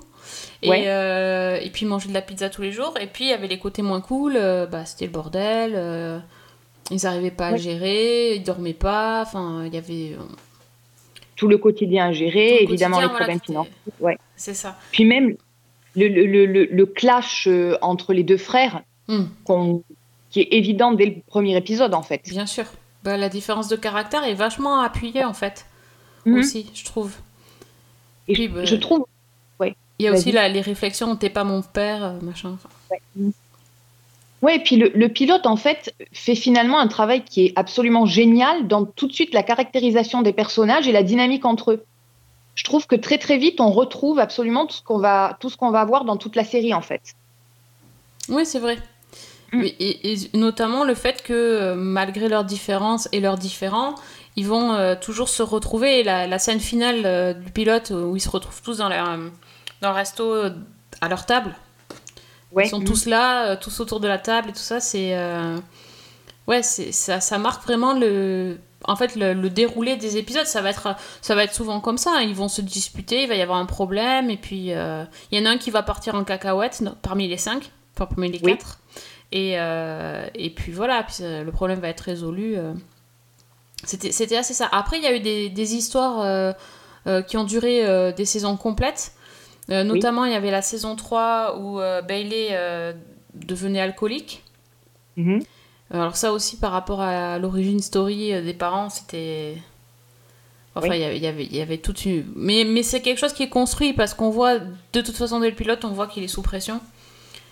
Et, 0.62 0.70
Ouais. 0.70 0.84
euh, 0.86 1.60
et 1.60 1.72
puis 1.72 1.86
ils 1.86 1.90
mangeaient 1.90 2.10
de 2.10 2.14
la 2.14 2.22
pizza 2.22 2.50
tous 2.52 2.62
les 2.62 2.72
jours. 2.72 2.94
Et 3.02 3.08
puis 3.08 3.24
il 3.26 3.30
y 3.30 3.34
avait 3.34 3.48
les 3.48 3.58
côtés 3.58 3.82
moins 3.82 4.00
cool, 4.02 4.34
euh, 4.38 4.68
bah, 4.68 4.86
c'était 4.86 5.06
le 5.08 5.12
bordel. 5.12 5.74
euh, 5.76 6.20
ils 6.92 7.00
n'arrivaient 7.04 7.32
pas 7.32 7.48
à 7.48 7.52
Ouais. 7.54 7.58
gérer, 7.58 8.36
ils 8.36 8.44
dormaient 8.44 8.74
pas. 8.76 9.24
Enfin, 9.24 9.64
il 9.66 9.74
y 9.74 9.78
avait. 9.78 10.14
euh, 10.14 10.22
tout 11.36 11.48
le 11.48 11.58
quotidien 11.58 12.10
à 12.10 12.12
gérer, 12.12 12.58
le 12.60 12.64
évidemment 12.66 13.00
les 13.00 13.08
voilà, 13.08 13.18
problèmes 13.18 13.38
est- 13.38 13.46
financiers. 13.46 13.74
Ouais. 14.00 14.18
C'est 14.36 14.54
ça. 14.54 14.78
Puis 14.92 15.06
même 15.06 15.36
le, 15.96 16.84
clash 16.86 17.50
entre 17.82 18.14
les 18.14 18.24
deux 18.24 18.38
frères, 18.38 18.84
Hmm, 19.08 19.24
qui 20.30 20.42
est 20.42 20.50
évident 20.54 20.92
dès 20.92 21.08
le 21.08 21.16
premier 21.26 21.58
épisode, 21.58 21.96
en 21.96 22.04
fait. 22.04 22.22
bien 22.30 22.46
sûr. 22.46 22.66
Bah, 23.04 23.18
la 23.18 23.30
différence 23.30 23.68
de 23.68 23.76
caractère 23.76 24.24
est 24.24 24.34
vachement 24.36 24.82
appuyée 24.82 25.24
en 25.26 25.34
fait, 25.34 25.66
Mhm. 26.26 26.40
aussi, 26.40 26.70
je 26.74 26.86
trouve. 26.86 27.14
Et 28.28 28.34
Puis, 28.34 28.48
je, 28.48 28.54
bah, 28.54 28.66
je 28.66 28.76
trouve 28.76 29.06
Il 30.00 30.06
y 30.06 30.08
a 30.08 30.14
aussi 30.14 30.32
la- 30.32 30.50
les 30.50 30.62
réflexions 30.62 31.16
t'es 31.16 31.30
pas 31.30 31.44
mon 31.44 31.62
père, 31.62 32.04
euh, 32.04 32.20
machin. 32.22 32.54
enfin. 32.56 32.70
Ouais, 34.42 34.56
et 34.56 34.60
puis 34.60 34.76
le, 34.76 34.92
le 34.96 35.10
pilote, 35.10 35.46
en 35.46 35.56
fait, 35.56 35.94
fait 36.12 36.34
finalement 36.34 36.80
un 36.80 36.88
travail 36.88 37.24
qui 37.24 37.46
est 37.46 37.54
absolument 37.56 38.08
génial 38.08 38.68
dans 38.68 38.86
tout 38.86 39.08
de 39.08 39.14
suite 39.14 39.32
la 39.36 39.44
caractérisation 39.44 40.24
des 40.24 40.34
personnages 40.34 40.88
et 40.88 40.92
la 40.92 41.04
dynamique 41.04 41.46
entre 41.46 41.74
eux. 41.74 41.86
Je 42.56 42.64
trouve 42.64 42.88
que 42.88 42.96
très 42.96 43.20
très 43.20 43.38
vite, 43.38 43.62
on 43.62 43.70
retrouve 43.72 44.18
absolument 44.18 44.66
tout 44.66 44.76
ce 44.76 44.82
qu'on 44.82 44.98
va, 44.98 45.38
tout 45.40 45.52
ce 45.52 45.58
qu'on 45.58 45.70
va 45.70 45.82
avoir 45.82 46.04
dans 46.06 46.18
toute 46.18 46.36
la 46.36 46.44
série, 46.44 46.74
en 46.74 46.82
fait. 46.82 47.14
Oui, 48.30 48.44
c'est 48.46 48.60
vrai. 48.60 48.80
Mm. 49.52 49.64
Et, 49.80 50.18
notamment 50.34 50.84
le 50.86 50.96
fait 50.96 51.24
que 51.24 51.34
euh, 51.34 51.76
malgré 51.76 52.30
leurs 52.30 52.46
différences 52.46 53.10
et 53.12 53.20
leurs 53.20 53.38
différends, 53.38 53.96
ils 54.38 54.48
vont 54.48 54.74
euh, 54.74 54.96
toujours 54.96 55.28
se 55.30 55.44
retrouver. 55.44 56.00
Et 56.00 56.04
la, 56.04 56.26
la 56.28 56.40
scène 56.40 56.60
finale 56.60 57.02
euh, 57.06 57.34
du 57.34 57.52
pilote 57.52 57.92
où 57.92 58.16
ils 58.16 58.22
se 58.22 58.30
retrouvent 58.30 58.62
tous 58.62 58.78
dans, 58.78 58.88
la, 58.90 59.18
dans 59.82 59.90
le 59.90 59.96
resto 59.96 60.34
à 61.02 61.10
leur 61.10 61.26
table. 61.26 61.54
Ouais. 62.54 62.66
Ils 62.66 62.70
sont 62.70 62.80
Mm. 62.80 62.86
tous 62.86 63.06
là, 63.08 63.56
tous 63.58 63.80
autour 63.80 64.00
de 64.00 64.08
la 64.08 64.18
table 64.18 64.50
et 64.50 64.54
tout 64.54 64.60
ça. 64.60 64.80
C'est 64.80 65.16
ouais, 66.48 66.64
c'est 66.64 66.92
ça, 66.92 67.20
ça 67.22 67.38
marque 67.38 67.64
vraiment 67.64 67.94
le 67.94 68.58
en 68.86 68.96
fait 68.96 69.16
le, 69.16 69.34
le 69.34 69.50
déroulé 69.50 69.96
des 69.96 70.18
épisodes. 70.18 70.46
Ça 70.46 70.62
va 70.62 70.70
être 70.72 70.96
ça 71.22 71.36
va 71.36 71.44
être 71.44 71.54
souvent 71.54 71.80
comme 71.80 71.98
ça. 71.98 72.12
hein. 72.16 72.22
Ils 72.22 72.36
vont 72.36 72.50
se 72.50 72.62
disputer, 72.62 73.24
il 73.24 73.30
va 73.30 73.36
y 73.36 73.42
avoir 73.42 73.60
un 73.60 73.66
problème 73.66 74.30
et 74.30 74.38
puis 74.38 74.74
euh, 74.74 75.04
il 75.32 75.40
y 75.40 75.42
en 75.42 75.46
a 75.46 75.54
un 75.54 75.58
qui 75.58 75.72
va 75.72 75.84
partir 75.84 76.16
en 76.16 76.24
cacahuète 76.24 76.82
non, 76.82 76.96
parmi 77.02 77.28
les 77.28 77.38
cinq, 77.38 77.72
enfin 77.96 78.06
parmi 78.08 78.30
les 78.32 78.40
Oui. 78.44 78.54
quatre. 78.58 78.80
Et, 79.32 79.54
euh, 79.60 80.28
et 80.36 80.50
puis 80.50 80.72
voilà, 80.72 81.04
puis, 81.04 81.18
euh, 81.22 81.44
le 81.44 81.52
problème 81.52 81.80
va 81.80 81.88
être 81.90 82.02
résolu. 82.02 82.58
euh. 82.58 82.74
C'était 83.84 84.38
assez 84.38 84.54
ça. 84.54 84.70
Après, 84.72 84.98
il 84.98 85.04
y 85.04 85.08
a 85.08 85.16
eu 85.16 85.20
des, 85.22 85.50
des 85.50 85.74
histoires 85.76 86.54
qui 87.26 87.36
ont 87.38 87.44
duré 87.44 88.14
des 88.14 88.26
saisons 88.26 88.56
complètes. 88.56 89.14
Notamment, 89.70 90.26
il 90.26 90.32
y 90.34 90.36
avait 90.36 90.52
la 90.52 90.62
saison 90.62 90.96
3 90.96 91.58
où 91.60 91.78
Bailey 92.08 92.56
devenait 93.34 93.82
alcoolique. 93.82 94.44
Mhm. 95.18 95.42
Alors 95.90 96.16
ça 96.16 96.32
aussi, 96.32 96.58
par 96.58 96.72
rapport 96.74 97.02
à 97.02 97.40
l'origine 97.40 97.80
story 97.80 98.40
des 98.44 98.54
parents, 98.54 98.90
c'était... 98.92 99.58
Enfin, 100.76 100.88
Oui. 100.90 100.98
il 100.98 101.02
y 101.02 101.06
avait- 101.06 101.18
il 101.18 101.24
y 101.24 101.28
avait, 101.28 101.44
il 101.46 101.56
y 101.56 101.62
avait 101.62 101.78
toute 101.80 102.06
une... 102.06 102.24
Mais, 102.36 102.64
mais 102.66 102.84
c'est 102.84 103.02
quelque 103.02 103.18
chose 103.18 103.34
qui 103.34 103.42
est 103.44 103.50
construit 103.50 103.94
parce 103.94 104.14
qu'on 104.14 104.30
voit, 104.30 104.60
de 104.60 105.02
toute 105.02 105.16
façon, 105.18 105.40
dès 105.40 105.50
le 105.50 105.56
pilote, 105.56 105.84
on 105.86 105.90
voit 105.90 106.06
qu'il 106.08 106.24
est 106.24 106.30
sous 106.30 106.44
pression. 106.44 106.80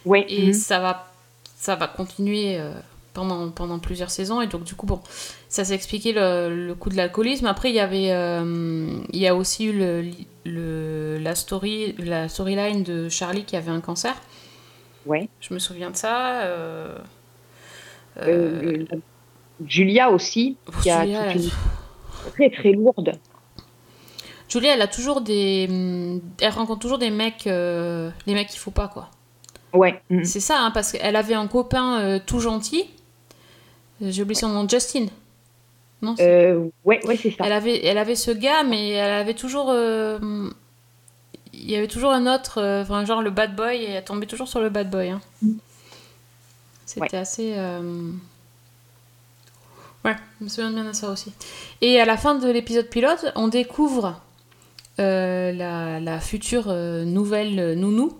Ouais. 0.05 0.25
Et 0.29 0.47
mhm. 0.47 0.53
ça, 0.53 0.79
va, 0.79 1.08
ça 1.59 1.75
va 1.75 1.87
continuer 1.87 2.57
euh, 2.57 2.71
pendant, 3.13 3.49
pendant 3.51 3.79
plusieurs 3.79 4.11
saisons. 4.11 4.41
Et 4.41 4.47
donc, 4.47 4.63
du 4.63 4.75
coup, 4.75 4.85
bon, 4.85 5.01
ça 5.49 5.65
s'est 5.65 5.75
expliqué 5.75 6.13
le, 6.13 6.67
le 6.67 6.73
coup 6.73 6.89
de 6.89 6.95
l'alcoolisme. 6.95 7.47
Après, 7.47 7.69
il 7.69 7.75
y 7.75 7.81
avait... 7.81 8.11
euh, 8.11 8.87
il 9.11 9.19
y 9.19 9.27
a 9.27 9.35
aussi 9.35 9.65
eu 9.65 9.73
le, 9.77 10.05
le- 10.45 11.17
la 11.19 11.35
story 11.35 11.95
la 11.99 12.29
storyline 12.29 12.83
de 12.83 13.09
Charlie 13.09 13.43
qui 13.43 13.57
avait 13.57 13.71
un 13.71 13.81
cancer. 13.81 14.15
Ouais. 15.05 15.27
Je 15.41 15.53
me 15.53 15.59
souviens 15.59 15.91
de 15.91 15.97
ça. 15.97 16.43
euh, 16.43 16.97
Julia 19.65 20.09
aussi, 20.11 20.55
qui 20.81 20.89
a 20.89 21.01
Julia, 21.03 21.33
toute 21.33 21.35
une 21.35 21.51
très 22.33 22.49
très 22.49 22.71
lourde. 22.71 23.11
Julia, 24.47 24.73
elle 24.75 24.81
a 24.81 24.87
toujours 24.87 25.19
des. 25.21 25.69
Elle 26.39 26.51
rencontre 26.53 26.79
toujours 26.79 26.97
des 26.99 27.11
mecs. 27.11 27.45
Les 27.45 28.33
mecs 28.33 28.47
qu'il 28.47 28.59
faut 28.59 28.71
pas, 28.71 28.87
quoi. 28.87 29.09
Ouais. 29.73 30.01
mhm. 30.09 30.25
C'est 30.25 30.39
ça, 30.39 30.59
hein, 30.59 30.71
parce 30.71 30.91
qu'elle 30.93 31.15
avait 31.15 31.33
un 31.35 31.47
copain 31.47 31.99
euh, 32.01 32.19
tout 32.25 32.39
gentil. 32.39 32.85
J'ai 34.01 34.21
oublié 34.23 34.39
son 34.39 34.49
nom, 34.49 34.67
Justin. 34.67 35.07
Non 36.01 36.15
Euh, 36.19 36.69
ouais, 36.85 37.05
ouais, 37.05 37.17
c'est 37.17 37.31
ça. 37.31 37.43
elle, 37.45 37.51
avait, 37.51 37.83
elle 37.85 37.97
avait 37.97 38.15
ce 38.15 38.31
gars, 38.31 38.63
mais 38.63 38.91
elle 38.91 39.11
avait 39.11 39.33
toujours. 39.33 39.67
euh, 39.69 40.49
Il 41.53 41.69
y 41.69 41.75
avait 41.75 41.87
toujours 41.89 42.11
un 42.11 42.25
autre, 42.33 42.61
enfin, 42.81 43.03
genre 43.05 43.21
le 43.21 43.29
bad 43.31 43.55
boy, 43.55 43.75
et 43.83 43.89
elle 43.91 44.03
tombait 44.05 44.25
toujours 44.25 44.47
sur 44.47 44.61
le 44.61 44.69
bad 44.69 44.89
boy. 44.89 45.09
hein. 45.09 45.21
C'était 46.85 47.17
assez. 47.17 47.53
Ouais, 50.05 50.15
je 50.39 50.45
me 50.45 50.49
souviens 50.49 50.71
bien 50.71 50.85
de 50.85 50.93
ça 50.93 51.09
aussi. 51.09 51.33
Et 51.81 51.99
à 51.99 52.05
la 52.05 52.15
fin 52.15 52.35
de 52.35 52.49
l'épisode 52.49 52.87
pilote, 52.87 53.25
on 53.35 53.49
découvre 53.49 54.19
la, 54.97 55.99
la 55.99 56.19
future 56.21 56.73
nouvelle 56.73 57.77
nounou 57.77 58.17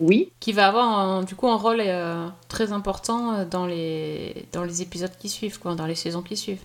Oui, 0.00 0.30
qui 0.40 0.52
va 0.52 0.68
avoir 0.68 0.86
un- 0.98 1.22
du 1.24 1.34
coup 1.34 1.48
un 1.48 1.56
rôle 1.56 1.80
euh, 1.80 2.28
très 2.48 2.72
important 2.72 3.34
euh, 3.34 3.44
dans 3.44 3.66
les, 3.66 4.46
dans 4.52 4.62
les 4.64 4.80
épisodes 4.82 5.10
qui 5.18 5.28
suivent, 5.28 5.58
quoi, 5.58 5.74
dans 5.74 5.86
les 5.86 5.96
saisons 5.96 6.22
qui 6.22 6.36
suivent, 6.36 6.62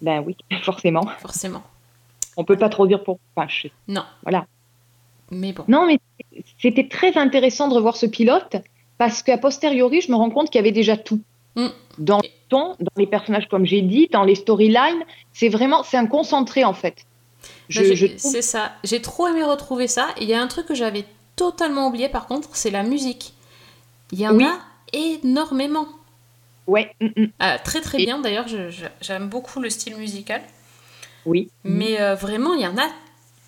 ben 0.00 0.22
oui, 0.26 0.36
forcément. 0.62 1.06
forcément. 1.20 1.62
On 2.38 2.44
peut 2.44 2.56
pas 2.56 2.68
trop 2.68 2.86
dire 2.86 3.02
pour. 3.02 3.18
Enfin, 3.34 3.46
je- 3.48 3.68
Non. 3.88 4.04
Voilà. 4.22 4.46
Mais 5.30 5.52
bon. 5.52 5.64
Non, 5.68 5.86
mais 5.86 5.98
c'était 6.60 6.88
très 6.88 7.16
intéressant 7.18 7.68
de 7.68 7.74
revoir 7.74 7.96
ce 7.96 8.06
pilote 8.06 8.56
parce 8.98 9.22
qu'à 9.22 9.36
posteriori, 9.38 10.00
je 10.00 10.10
me 10.10 10.16
rends 10.16 10.30
compte 10.30 10.46
qu'il 10.50 10.58
y 10.58 10.60
avait 10.60 10.72
déjà 10.72 10.96
tout. 10.96 11.20
Mm. 11.56 11.66
Dans 11.98 12.18
le 12.18 12.28
ton, 12.48 12.76
dans 12.78 12.92
les 12.96 13.06
personnages, 13.06 13.48
comme 13.48 13.66
j'ai 13.66 13.82
dit, 13.82 14.08
dans 14.12 14.22
les 14.24 14.34
storylines, 14.34 15.02
c'est 15.32 15.48
vraiment, 15.48 15.82
c'est 15.82 15.96
un 15.96 16.06
concentré 16.06 16.64
en 16.64 16.74
fait. 16.74 17.04
Je, 17.68 17.82
j'ai- 17.82 17.96
je 17.96 18.06
trouve- 18.06 18.30
C'est 18.30 18.42
ça. 18.42 18.72
J'ai 18.84 19.02
trop 19.02 19.26
aimé 19.28 19.42
retrouver 19.42 19.88
ça. 19.88 20.08
Il 20.20 20.28
y 20.28 20.34
a 20.34 20.40
un 20.40 20.46
truc 20.46 20.66
que 20.66 20.74
j'avais 20.74 21.04
totalement 21.36 21.88
oublié 21.88 22.08
par 22.08 22.26
contre, 22.26 22.48
c'est 22.54 22.70
la 22.70 22.82
musique. 22.82 23.34
Il 24.12 24.20
y 24.20 24.26
en 24.28 24.34
Oui. 24.34 24.44
a 24.44 24.58
énormément. 24.92 25.86
Ouais, 26.66 26.94
mm, 27.00 27.06
mm, 27.16 27.26
Ah, 27.38 27.58
très 27.58 27.80
très 27.80 27.98
bien 27.98 28.18
d'ailleurs, 28.18 28.46
j'aime 29.00 29.28
beaucoup 29.28 29.60
le 29.60 29.70
style 29.70 29.96
musical. 29.96 30.42
oui. 31.26 31.50
Mais 31.64 32.00
euh, 32.00 32.14
vraiment, 32.14 32.54
il 32.54 32.60
y 32.62 32.66
en 32.66 32.76
a. 32.78 32.88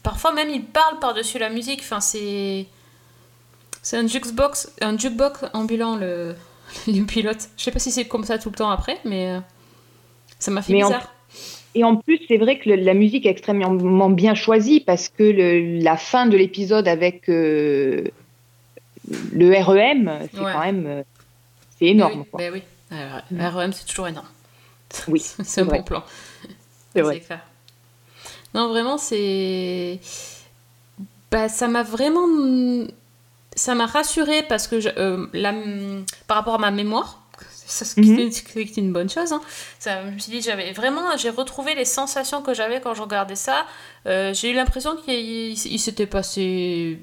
Parfois 0.03 0.33
même, 0.33 0.49
ils 0.51 0.65
parlent 0.65 0.99
par-dessus 1.01 1.39
la 1.39 1.51
musique. 1.51 1.81
Enfin, 1.81 2.01
c'est. 2.01 2.67
C'est 3.83 3.97
un 3.97 4.07
jukebox, 4.07 4.71
un 4.81 4.97
jukebox 4.99 5.45
ambulant, 5.55 5.97
le, 5.97 6.35
le 6.87 7.05
pilote. 7.05 7.49
Je 7.57 7.65
sais 7.65 7.71
pas 7.73 7.79
si 7.79 7.91
c'est 7.91 8.07
comme 8.07 8.25
ça 8.25 8.39
tout 8.39 8.51
le 8.51 8.57
temps 8.57 8.71
après, 8.71 8.99
mais 9.05 9.31
euh, 9.33 9.41
ça 10.39 10.51
m'a 10.51 10.63
fait 10.63 10.73
Mais 10.73 10.83
bizarre. 10.83 11.13
Et 11.79 11.85
en 11.85 11.95
plus, 11.95 12.19
c'est 12.27 12.39
vrai 12.39 12.59
que 12.59 12.69
le- 12.71 12.75
la 12.77 12.93
musique 12.95 13.25
est 13.25 13.31
extrêmement 13.31 14.11
bien 14.11 14.35
choisie 14.35 14.81
parce 14.81 15.09
que 15.09 15.23
le- 15.23 15.79
la 15.81 15.97
fin 15.97 16.27
de 16.27 16.37
l'épisode 16.37 16.89
avec 16.89 17.29
euh, 17.29 18.03
le 19.33 19.63
REM, 19.63 20.19
c'est 20.35 20.41
Ouais. 20.41 20.53
quand 20.53 20.65
même 20.65 20.87
euh, 20.87 21.03
c'est 21.79 21.87
énorme. 21.87 22.25
oui, 22.33 22.45
bah 22.45 22.45
oui. 22.53 22.63
Alors, 22.91 23.55
REM, 23.55 23.73
c'est 23.73 23.85
toujours 23.87 24.09
énorme. 24.09 24.27
Oui, 25.07 25.21
c'est 25.45 25.61
un 25.61 25.65
vrai. 25.65 25.79
bon 25.79 25.85
plan. 25.85 26.03
C'est 26.95 27.03
vrai. 27.03 27.21
clair. 27.21 27.41
Non, 28.55 28.69
vraiment, 28.71 28.99
c'est. 28.99 30.01
Bah, 31.31 31.49
ça 31.49 31.69
m'a 31.69 31.85
vraiment. 31.85 32.27
Ça 33.55 33.75
m'a 33.77 33.87
rassurée 33.87 34.43
parce 34.49 34.67
que 34.67 34.81
je- 34.81 34.89
euh, 34.97 35.27
la... 35.33 35.53
par 36.27 36.39
rapport 36.39 36.55
à 36.55 36.59
ma 36.59 36.71
mémoire, 36.71 37.21
ce 37.71 37.95
qui 37.95 38.01
Mhm. 38.11 38.31
une 38.79 38.93
bonne 38.93 39.09
chose. 39.11 39.33
hein. 39.33 39.41
Ça, 39.79 40.03
je 40.05 40.11
me 40.11 40.19
suis 40.19 40.33
dit, 40.33 40.41
j'avais 40.43 40.73
vraiment, 40.73 41.17
j'ai 41.17 41.31
retrouvé 41.31 41.75
les 41.75 41.85
sensations 41.85 42.43
que 42.43 42.55
j'avais 42.55 42.81
quand 42.81 42.95
je 42.95 43.03
regardais 43.03 43.37
ça. 43.37 43.67
Euh, 44.07 44.33
j'ai 44.35 44.51
eu 44.51 44.55
l'impression 44.55 44.97
qu'il 44.97 45.15
il 45.53 45.79
s'était 45.79 46.07
passé 46.07 46.99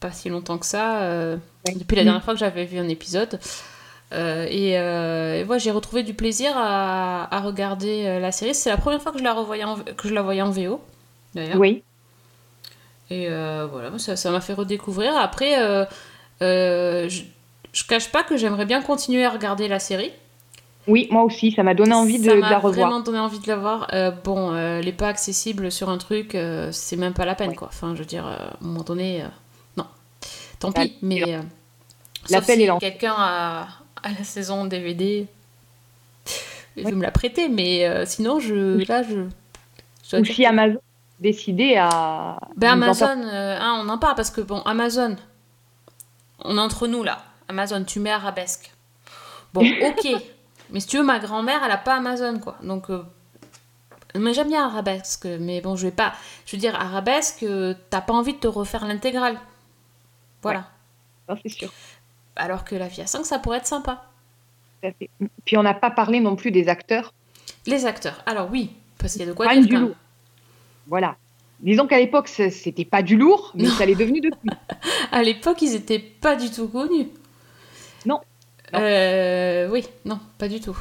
pas 0.00 0.10
si 0.12 0.28
longtemps 0.28 0.58
que 0.58 0.66
ça 0.66 1.02
euh, 1.02 1.36
Ouais. 1.66 1.74
depuis 1.76 1.96
la 1.96 2.02
Mhm. 2.02 2.06
dernière 2.06 2.24
fois 2.24 2.34
que 2.34 2.40
j'avais 2.40 2.64
vu 2.64 2.78
un 2.78 2.88
épisode. 2.88 3.38
Euh, 4.12 4.46
et, 4.50 4.78
euh, 4.78 5.40
et 5.40 5.44
ouais, 5.44 5.58
j'ai 5.58 5.70
retrouvé 5.70 6.02
du 6.02 6.12
plaisir 6.14 6.52
à, 6.56 7.34
à 7.34 7.40
regarder 7.40 8.04
euh, 8.06 8.20
la 8.20 8.32
série. 8.32 8.54
C'est 8.54 8.70
la 8.70 8.76
première 8.76 9.00
fois 9.02 9.12
que 9.12 9.18
je 9.18 9.24
la 9.24 9.32
revoyais 9.32 9.64
en, 9.64 9.76
que 9.76 10.08
je 10.08 10.14
la 10.14 10.22
voyais 10.22 10.42
en 10.42 10.50
VO, 10.50 10.80
d'ailleurs. 11.34 11.56
Oui, 11.58 11.82
Et 13.10 13.28
euh, 13.28 13.66
voilà, 13.70 13.96
ça 13.98 14.16
ça 14.16 14.30
m'a 14.30 14.40
fait 14.40 14.52
redécouvrir. 14.54 15.16
Après, 15.16 15.58
euh, 15.62 15.84
euh, 16.42 17.08
je, 17.08 17.22
je 17.74 17.84
cache 17.84 18.10
pas 18.10 18.22
que 18.22 18.36
j'aimerais 18.38 18.64
bien 18.64 18.80
continuer 18.80 19.24
à 19.26 19.30
regarder 19.30 19.68
la 19.68 19.78
série. 19.78 20.12
oui, 20.86 21.08
moi 21.10 21.22
aussi, 21.24 21.52
ça 21.52 21.62
m'a 21.62 21.74
donné 21.74 21.92
envie 21.94 22.18
de, 22.18 22.24
ça 22.30 22.34
de 22.36 22.40
m'a 22.40 22.48
la 22.50 22.58
revoir. 22.58 22.88
vraiment 22.88 23.00
donné 23.04 23.18
envie 23.18 23.38
de 23.40 23.46
la 23.48 23.56
voir. 23.56 23.88
Euh, 23.92 24.10
bon, 24.10 24.52
euh, 24.54 24.78
elle 24.78 24.84
n'est 24.86 24.92
pas 24.92 25.08
accessible 25.08 25.70
sur 25.72 25.88
un 25.90 25.98
truc, 25.98 26.34
euh, 26.34 26.70
c'est 26.72 26.96
même 26.96 27.12
pas 27.14 27.24
la 27.26 27.34
peine, 27.34 27.50
Ouais. 27.50 27.54
quoi. 27.56 27.68
Enfin, 27.68 27.94
je 27.94 27.98
veux 28.00 28.04
dire, 28.06 28.26
euh, 28.26 28.36
à 28.36 28.56
un 28.62 28.66
moment 28.66 28.82
donné, 28.84 29.24
non. 29.76 29.86
Tant 30.60 30.70
Bah, 30.70 30.82
pis, 30.82 30.96
mais. 31.02 31.22
L'appel 32.30 32.56
si 32.58 32.62
est 32.64 32.78
quelqu'un 32.78 33.14
a, 33.18 33.66
a 34.02 34.08
la 34.18 34.24
saison 34.24 34.64
DVD, 34.64 35.26
il 36.76 36.84
veut 36.86 36.94
me 36.94 37.02
la 37.02 37.10
prêter, 37.10 37.48
mais 37.48 38.06
sinon, 38.06 38.40
je, 38.40 38.76
Oui. 38.76 38.84
là, 38.86 39.02
je. 39.02 40.16
Ou 40.18 40.24
si 40.24 40.44
Amazon 40.46 40.78
décidait 41.20 41.76
à. 41.78 42.38
Ben 42.56 42.72
Amazon, 42.72 43.06
hein, 43.26 43.82
on 43.84 43.88
en 43.88 43.98
parle 43.98 44.14
parce 44.14 44.30
que 44.30 44.40
bon, 44.42 44.60
Amazon, 44.62 45.16
on 46.40 46.56
est 46.56 46.60
entre 46.60 46.86
nous 46.86 47.02
là. 47.02 47.22
Amazon, 47.48 47.84
tu 47.84 48.00
mets 48.00 48.10
Arabesque. 48.10 48.70
Bon, 49.52 49.60
ok. 49.82 50.08
mais 50.70 50.80
si 50.80 50.86
tu 50.88 50.98
veux, 50.98 51.04
ma 51.04 51.18
grand-mère, 51.18 51.62
elle 51.64 51.70
a 51.70 51.76
pas 51.78 51.96
Amazon 51.96 52.38
quoi. 52.38 52.56
Donc, 52.62 52.90
euh, 52.90 53.02
mais 54.16 54.32
j'aime 54.34 54.48
bien 54.48 54.64
Arabesque. 54.66 55.26
Mais 55.40 55.60
bon, 55.60 55.76
je 55.76 55.86
vais 55.86 55.92
pas. 55.92 56.14
Je 56.46 56.56
veux 56.56 56.60
dire, 56.60 56.74
Arabesque, 56.74 57.42
euh, 57.42 57.74
t'as 57.90 58.00
pas 58.00 58.12
envie 58.14 58.34
de 58.34 58.38
te 58.38 58.46
refaire 58.48 58.86
l'intégrale. 58.86 59.38
Voilà. 60.42 60.68
Non, 61.28 61.36
c'est 61.42 61.48
sûr. 61.48 61.72
Alors 62.36 62.64
que 62.64 62.74
la 62.74 62.88
vie 62.88 63.00
à 63.02 63.06
5, 63.06 63.24
ça 63.24 63.38
pourrait 63.38 63.58
être 63.58 63.66
sympa. 63.66 64.04
tout 64.82 64.88
à 64.88 64.92
fait. 64.92 65.10
Puis 65.44 65.56
on 65.56 65.62
n'a 65.62 65.74
pas 65.74 65.90
parlé 65.90 66.20
non 66.20 66.36
plus 66.36 66.50
des 66.50 66.68
acteurs. 66.68 67.12
Les 67.66 67.86
acteurs. 67.86 68.22
Alors 68.26 68.50
oui, 68.50 68.72
parce 68.98 69.12
qu'il 69.14 69.22
y 69.22 69.24
a 69.24 69.28
de 69.28 69.32
quoi 69.32 69.52
dire 69.54 69.66
du 69.66 69.76
lourd. 69.76 69.94
Voilà. 70.86 71.16
Disons 71.60 71.86
qu'à 71.86 71.98
l'époque, 71.98 72.28
ce- 72.28 72.50
c'était 72.50 72.84
pas 72.84 73.02
du 73.02 73.16
lourd, 73.16 73.52
mais 73.54 73.64
Non. 73.64 73.70
ça 73.70 73.86
l'est 73.86 73.94
devenu 73.94 74.20
depuis. 74.20 74.50
À 75.12 75.22
l'époque, 75.22 75.62
ils 75.62 75.74
étaient 75.74 75.98
pas 76.00 76.36
du 76.36 76.50
tout 76.50 76.68
connus. 76.68 77.08
Euh, 78.74 79.68
oui, 79.70 79.84
non, 80.04 80.18
pas 80.38 80.48
du 80.48 80.60
tout. 80.60 80.76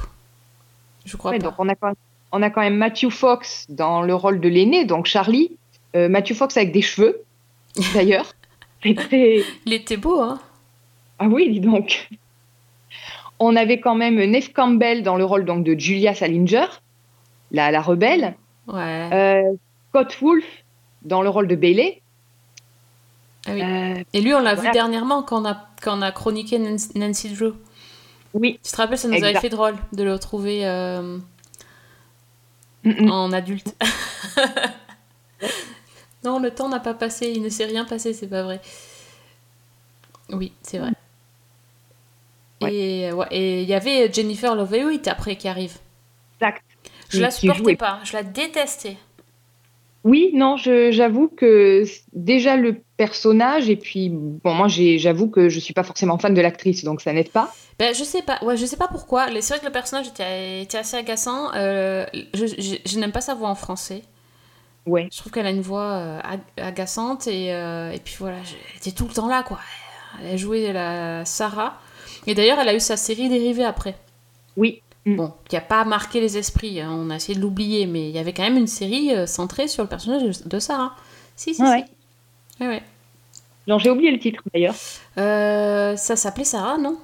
Je 1.06 1.18
crois 1.18 1.32
Ouais, 1.32 1.38
pas. 1.40 1.46
donc 1.46 1.56
on 1.60 1.68
a, 1.68 1.75
quand 1.75 1.88
même, 1.88 1.96
on 2.32 2.42
a 2.42 2.50
quand 2.50 2.62
même 2.62 2.78
Matthew 2.78 3.10
Fox 3.10 3.66
dans 3.70 4.02
le 4.02 4.16
rôle 4.16 4.40
de 4.40 4.48
l'aîné, 4.50 4.86
donc 4.86 5.06
Charlie. 5.06 5.58
Euh, 5.96 6.10
Matthew 6.10 6.34
Fox 6.34 6.56
avec 6.58 6.72
des 6.72 6.82
cheveux, 6.82 7.24
d'ailleurs. 7.94 8.34
Très. 8.82 9.44
Il 9.66 9.74
était 9.74 9.98
beau, 9.98 10.22
hein 10.22 10.40
Ah 11.20 11.28
oui, 11.28 11.50
dis 11.52 11.60
donc. 11.60 12.10
On 13.40 13.56
avait 13.56 13.80
quand 13.80 13.96
même 13.96 14.16
Neve 14.24 14.52
Campbell 14.54 15.04
dans 15.04 15.18
le 15.18 15.25
rôle 15.25 15.46
donc, 15.46 15.63
de 15.63 15.78
Julia 15.78 16.13
Salinger, 16.16 16.66
la, 17.52 17.72
la 17.72 17.82
rebelle. 17.82 18.36
Ouais. 18.68 19.10
Euh, 19.13 19.54
Scott 19.90 20.18
Wolf 20.22 20.46
dans 21.04 21.22
le 21.22 21.30
rôle 21.30 21.48
de 21.48 21.56
Bailey. 21.56 22.02
Ah 23.46 23.52
oui. 23.54 23.62
Euh, 23.62 24.04
Et 24.13 24.22
lui, 24.22 24.34
on 24.34 24.40
l'a 24.40 24.56
voilà. 24.56 24.70
vu 24.70 24.74
dernièrement 24.74 25.22
quand 25.24 25.42
on 25.42 25.46
a, 25.46 25.68
quand 25.82 25.98
on 25.98 26.02
a 26.02 26.12
chroniqué 26.12 26.58
Nancy, 26.60 26.98
Nancy 26.98 27.30
Drew. 27.34 27.54
Oui, 28.34 28.60
Tu 28.63 28.72
te 28.72 28.75
rappelles, 28.78 28.98
ça 28.98 29.08
nous 29.08 29.24
avait 29.24 29.40
fait 29.40 29.50
drôle 29.50 29.75
de 29.94 30.04
le 30.04 30.13
retrouver 30.13 30.66
euh, 30.68 31.18
Mm, 32.84 33.06
mm. 33.06 33.12
en 33.12 33.32
adulte. 33.32 33.74
non, 36.24 36.40
le 36.40 36.52
temps 36.52 36.70
n'a 36.70 36.80
pas 36.80 36.94
passé, 36.94 37.32
il 37.36 37.42
ne 37.42 37.50
s'est 37.50 37.66
rien 37.66 37.86
passé, 37.86 38.13
c'est 38.13 38.28
pas 38.28 38.44
vrai. 38.44 38.62
Oui, 40.30 40.54
c'est 40.63 40.80
vrai. 40.80 40.92
Ouais. 42.62 42.74
Et 42.74 43.12
ouais, 43.12 43.28
et 43.32 43.62
il 43.63 43.68
y 43.70 43.74
avait 43.74 44.12
Jennifer 44.12 44.56
Love 44.56 44.74
Hewitt 44.74 45.08
après 45.08 45.36
qui 45.36 45.48
arrive. 45.48 45.78
exact. 46.40 46.63
Je 47.10 47.22
la 47.22 47.28
qui 47.30 47.48
joue 47.48 47.54
supportais 47.54 47.74
et- 47.74 47.78
pas, 47.78 48.00
je 48.04 48.13
la 48.13 48.24
détestais. 48.24 48.98
Oui, 50.03 50.31
non, 50.33 50.57
j'avoue 50.57 51.29
que 51.29 51.83
déjà 52.12 52.57
le 52.57 52.75
personnage, 52.98 53.69
et 53.69 53.77
puis 53.77 54.10
bon, 54.10 54.53
moi 54.53 54.67
j'avoue 54.67 55.29
que 55.29 55.48
je 55.48 55.60
suis 55.60 55.74
pas 55.74 55.83
forcément 55.83 56.17
fan 56.17 56.33
de 56.33 56.41
l'actrice, 56.41 56.83
donc 56.83 57.01
ça 57.01 57.13
n'aide 57.13 57.29
pas. 57.29 57.53
Ben, 57.79 57.95
je 57.95 58.03
sais 58.03 58.22
pas, 58.22 58.38
ouais, 58.43 58.57
je 58.57 58.65
sais 58.65 58.75
pas 58.77 58.88
pourquoi. 58.89 59.27
C'est 59.41 59.53
vrai 59.53 59.60
que 59.60 59.65
le 59.65 59.72
personnage 59.72 60.07
était, 60.10 60.62
était 60.62 60.77
assez 60.77 60.98
agaçant. 60.98 61.53
Euh, 61.55 62.05
je 62.33 62.45
je- 62.48 62.75
je 62.86 63.00
n'aime 63.00 63.12
pas 63.13 63.22
sa 63.22 63.33
voix 63.33 63.50
en 63.50 63.55
français. 63.55 64.01
Ouais. 64.86 65.07
Je 65.12 65.17
trouve 65.17 65.31
qu'elle 65.31 65.48
a 65.48 65.51
une 65.51 65.62
voix 65.62 65.91
euh, 65.93 66.19
ag- 66.24 66.41
agaçante 66.62 67.27
et, 67.27 67.53
euh, 67.53 67.91
et 67.91 68.00
puis 68.00 68.15
voilà, 68.19 68.38
elle 68.38 68.77
était 68.77 68.91
tout 68.91 69.07
le 69.07 69.13
temps 69.13 69.29
là 69.29 69.41
quoi. 69.43 69.60
Elle 70.22 70.33
a 70.33 70.38
joué 70.38 70.74
la 70.74 71.24
Sarah. 71.25 71.79
Et 72.27 72.36
d'ailleurs, 72.36 72.60
elle 72.60 72.69
a 72.69 72.75
eu 72.75 72.79
sa 72.81 72.98
série 72.98 73.29
dérivée 73.29 73.63
après. 73.65 73.95
Oui, 74.57 74.81
Mm. 75.05 75.15
Bon, 75.17 75.33
qui 75.50 75.57
a 75.57 75.62
pas 75.62 75.83
marqué 75.86 76.22
les 76.22 76.38
esprits, 76.38 76.79
hein, 76.79 76.89
on 76.91 77.10
a 77.10 77.15
essayé 77.17 77.36
de 77.36 77.41
l'oublier, 77.41 77.86
mais 77.88 78.07
il 78.10 78.15
y 78.15 78.19
avait 78.19 78.31
quand 78.33 78.43
même 78.43 78.57
une 78.57 78.67
série 78.67 79.13
euh, 79.13 79.25
centrée 79.27 79.67
sur 79.67 79.83
le 79.83 79.89
personnage 79.89 80.24
de- 80.45 80.60
Sarah. 80.60 80.95
Si, 81.36 81.53
si, 81.53 81.62
Ouais. 81.62 81.83
si. 82.57 82.63
Ouais, 82.63 82.69
ouais. 82.69 82.83
non, 83.67 83.79
j'ai 83.79 83.89
oublié 83.89 84.12
le 84.12 84.19
titre 84.19 84.41
d'ailleurs. 84.53 84.75
Euh, 85.17 85.95
ça 85.98 86.15
s'appelait 86.15 86.45
Sarah, 86.45 86.77
non? 86.77 86.98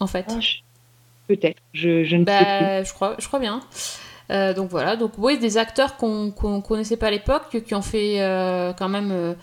En 0.00 0.06
fait. 0.06 0.24
Ah, 0.28 0.40
je- 0.40 0.56
Peut-être, 1.28 1.58
je, 1.72 2.04
je 2.04 2.16
ne 2.16 2.24
sais 2.24 2.36
plus. 2.36 2.44
Bah, 2.44 2.82
je 2.84 2.92
crois, 2.92 3.16
je 3.18 3.26
crois 3.26 3.40
bien. 3.40 3.60
Euh, 4.30 4.54
donc 4.54 4.70
voilà, 4.70 4.96
donc 4.96 5.12
oui, 5.18 5.38
des 5.38 5.56
acteurs 5.58 5.96
qu'on 5.96 6.30
qu'on 6.32 6.60
connaissait 6.60 6.96
pas 6.96 7.06
à 7.08 7.10
l'époque, 7.12 7.62
qui 7.64 7.74
ont 7.74 7.82
fait 7.82 8.20
euh, 8.20 8.72
quand 8.72 8.88
même 8.88 9.10
euh, 9.12 9.34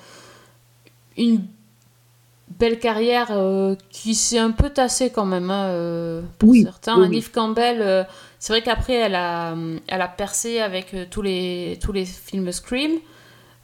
une 1.18 1.46
belle 2.60 2.80
carrière 2.80 3.28
euh, 3.32 3.76
qui 3.90 4.16
s'est 4.16 4.38
un 4.40 4.52
peu 4.52 4.70
tassée 4.70 5.10
quand 5.12 5.26
même 5.26 5.50
hein, 5.52 5.66
euh, 5.68 6.22
pour 6.40 6.50
Oui, 6.50 6.64
certains. 6.64 7.08
oui, 7.10 7.24
Campbell, 7.34 7.82
euh, 7.82 8.04
c'est 8.40 8.54
vrai 8.54 8.62
qu'après 8.62 8.94
elle 8.94 9.16
a, 9.16 9.56
elle 9.88 10.02
a 10.02 10.08
percé 10.08 10.60
avec 10.60 10.96
tous 11.10 11.22
les, 11.22 11.80
tous 11.82 11.92
les 11.92 12.06
films 12.06 12.52
Scream 12.52 12.92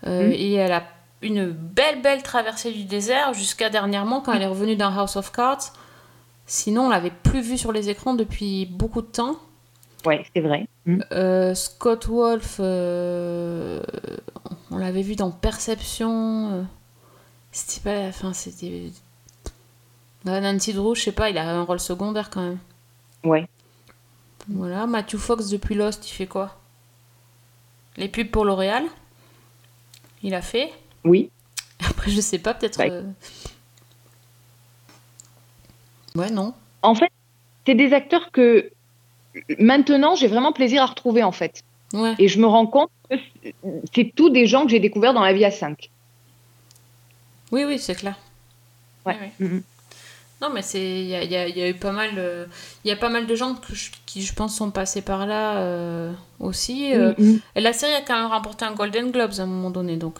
euh, 0.07 0.29
Mm. 0.29 0.31
et 0.31 0.53
elle 0.53 0.71
a 0.71 0.83
une 1.21 1.47
belle 1.51 2.01
belle 2.01 2.23
traversée 2.23 2.71
du 2.71 2.85
désert 2.85 3.33
jusqu'à 3.33 3.69
dernièrement 3.69 4.21
quand 4.21 4.33
elle 4.33 4.41
est 4.43 4.47
revenue 4.47 4.75
dans 4.77 4.97
House 4.97 5.17
of 5.17 5.31
Cards. 5.33 5.73
Sinon, 6.45 6.85
on 6.85 6.89
l'avait 6.89 7.11
plus 7.11 7.41
vue 7.41 7.57
sur 7.57 7.71
les 7.73 7.89
écrans 7.89 8.13
depuis 8.13 8.65
beaucoup 8.65 9.01
de 9.01 9.07
temps. 9.07 9.35
Ouais, 10.05 10.23
c'est 10.33 10.41
vrai. 10.41 10.65
Mm. 10.85 10.99
Euh, 11.11 11.53
Scott 11.55 12.07
Wolf, 12.07 12.59
on 14.71 14.77
l'avait 14.77 15.01
vu 15.01 15.15
dans 15.15 15.29
Perception. 15.31 16.65
C'était 17.51 17.81
pas. 17.81 18.07
Enfin, 18.07 18.33
c'était. 18.33 18.91
Ouais, 20.25 20.41
Nancy 20.41 20.73
Drew, 20.73 20.95
je 20.95 21.01
sais 21.03 21.11
pas, 21.11 21.29
il 21.29 21.37
a 21.37 21.49
un 21.49 21.63
rôle 21.63 21.79
secondaire 21.79 22.29
quand 22.29 22.41
même. 22.41 22.59
Ouais. 23.23 23.47
Voilà, 24.47 24.85
Matthew 24.87 25.17
Fox 25.17 25.47
depuis 25.49 25.75
Lost, 25.75 26.09
il 26.09 26.13
fait 26.13 26.27
quoi? 26.27 26.57
Les 27.97 28.07
pubs 28.09 28.29
pour 28.29 28.45
L'Oréal? 28.45 28.83
Il 30.23 30.33
a 30.33 30.41
fait? 30.41 30.71
Oui, 31.05 31.29
Après, 31.87 32.11
je 32.11 32.19
sais 32.19 32.39
pas, 32.39 32.53
peut-être. 32.53 32.79
Ouais. 32.79 32.89
euh, 32.91 33.03
Ouais, 36.15 36.29
non. 36.31 36.53
en 36.81 36.95
fait, 36.95 37.11
c'est 37.65 37.75
des 37.75 37.93
acteurs 37.93 38.31
que 38.31 38.71
maintenant 39.59 40.15
j'ai 40.15 40.27
vraiment 40.27 40.51
plaisir 40.51 40.81
à 40.81 40.87
retrouver 40.87 41.23
en 41.23 41.31
fait. 41.31 41.63
Ouais. 41.93 42.15
Et 42.19 42.27
je 42.27 42.39
me 42.39 42.47
rends 42.47 42.65
compte 42.67 42.89
que 43.09 43.15
c'est 43.93 44.11
tous 44.15 44.29
des 44.31 44.47
gens 44.47 44.63
que 44.65 44.71
j'ai 44.71 44.79
découverts 44.79 45.13
dans 45.13 45.21
la 45.23 45.33
vie 45.33 45.45
à 45.45 45.51
5. 45.51 45.89
Oui, 47.51 47.63
oui, 47.65 47.79
c'est 47.79 47.95
clair. 47.95 48.15
Ouais. 49.05 49.13
Ouais. 49.19 49.31
Mhm. 49.39 49.61
Non, 50.41 50.49
mais 50.53 50.61
c'est 50.61 50.81
il 51.01 51.07
y 51.07 51.15
a, 51.15 51.23
il 51.23 51.31
y 51.31 51.35
a- 51.35 51.47
il 51.49 51.57
y 51.57 51.61
a 51.61 51.67
eu 51.69 51.73
pas 51.73 51.91
mal 51.91 52.11
euh, 52.17 52.45
il 52.85 52.87
y 52.87 52.91
a 52.91 52.95
pas 52.95 53.09
mal 53.09 53.27
de 53.27 53.35
gens 53.35 53.55
que 53.55 53.75
je- 53.75 53.91
qui 54.05 54.21
je 54.21 54.33
pense 54.33 54.55
sont 54.55 54.71
passés 54.71 55.01
par 55.01 55.25
là 55.25 55.57
euh, 55.57 56.13
aussi. 56.39 56.93
euh. 56.93 57.13
Mm, 57.17 57.23
mm. 57.33 57.39
Et 57.55 57.61
la 57.61 57.73
série 57.73 57.93
a 57.93 58.01
quand 58.01 58.15
même 58.15 58.31
remporté 58.31 58.63
un 58.63 58.71
Golden 58.73 59.11
Globes 59.11 59.33
à 59.39 59.41
un 59.41 59.45
moment 59.47 59.69
donné, 59.69 59.97
donc 59.97 60.19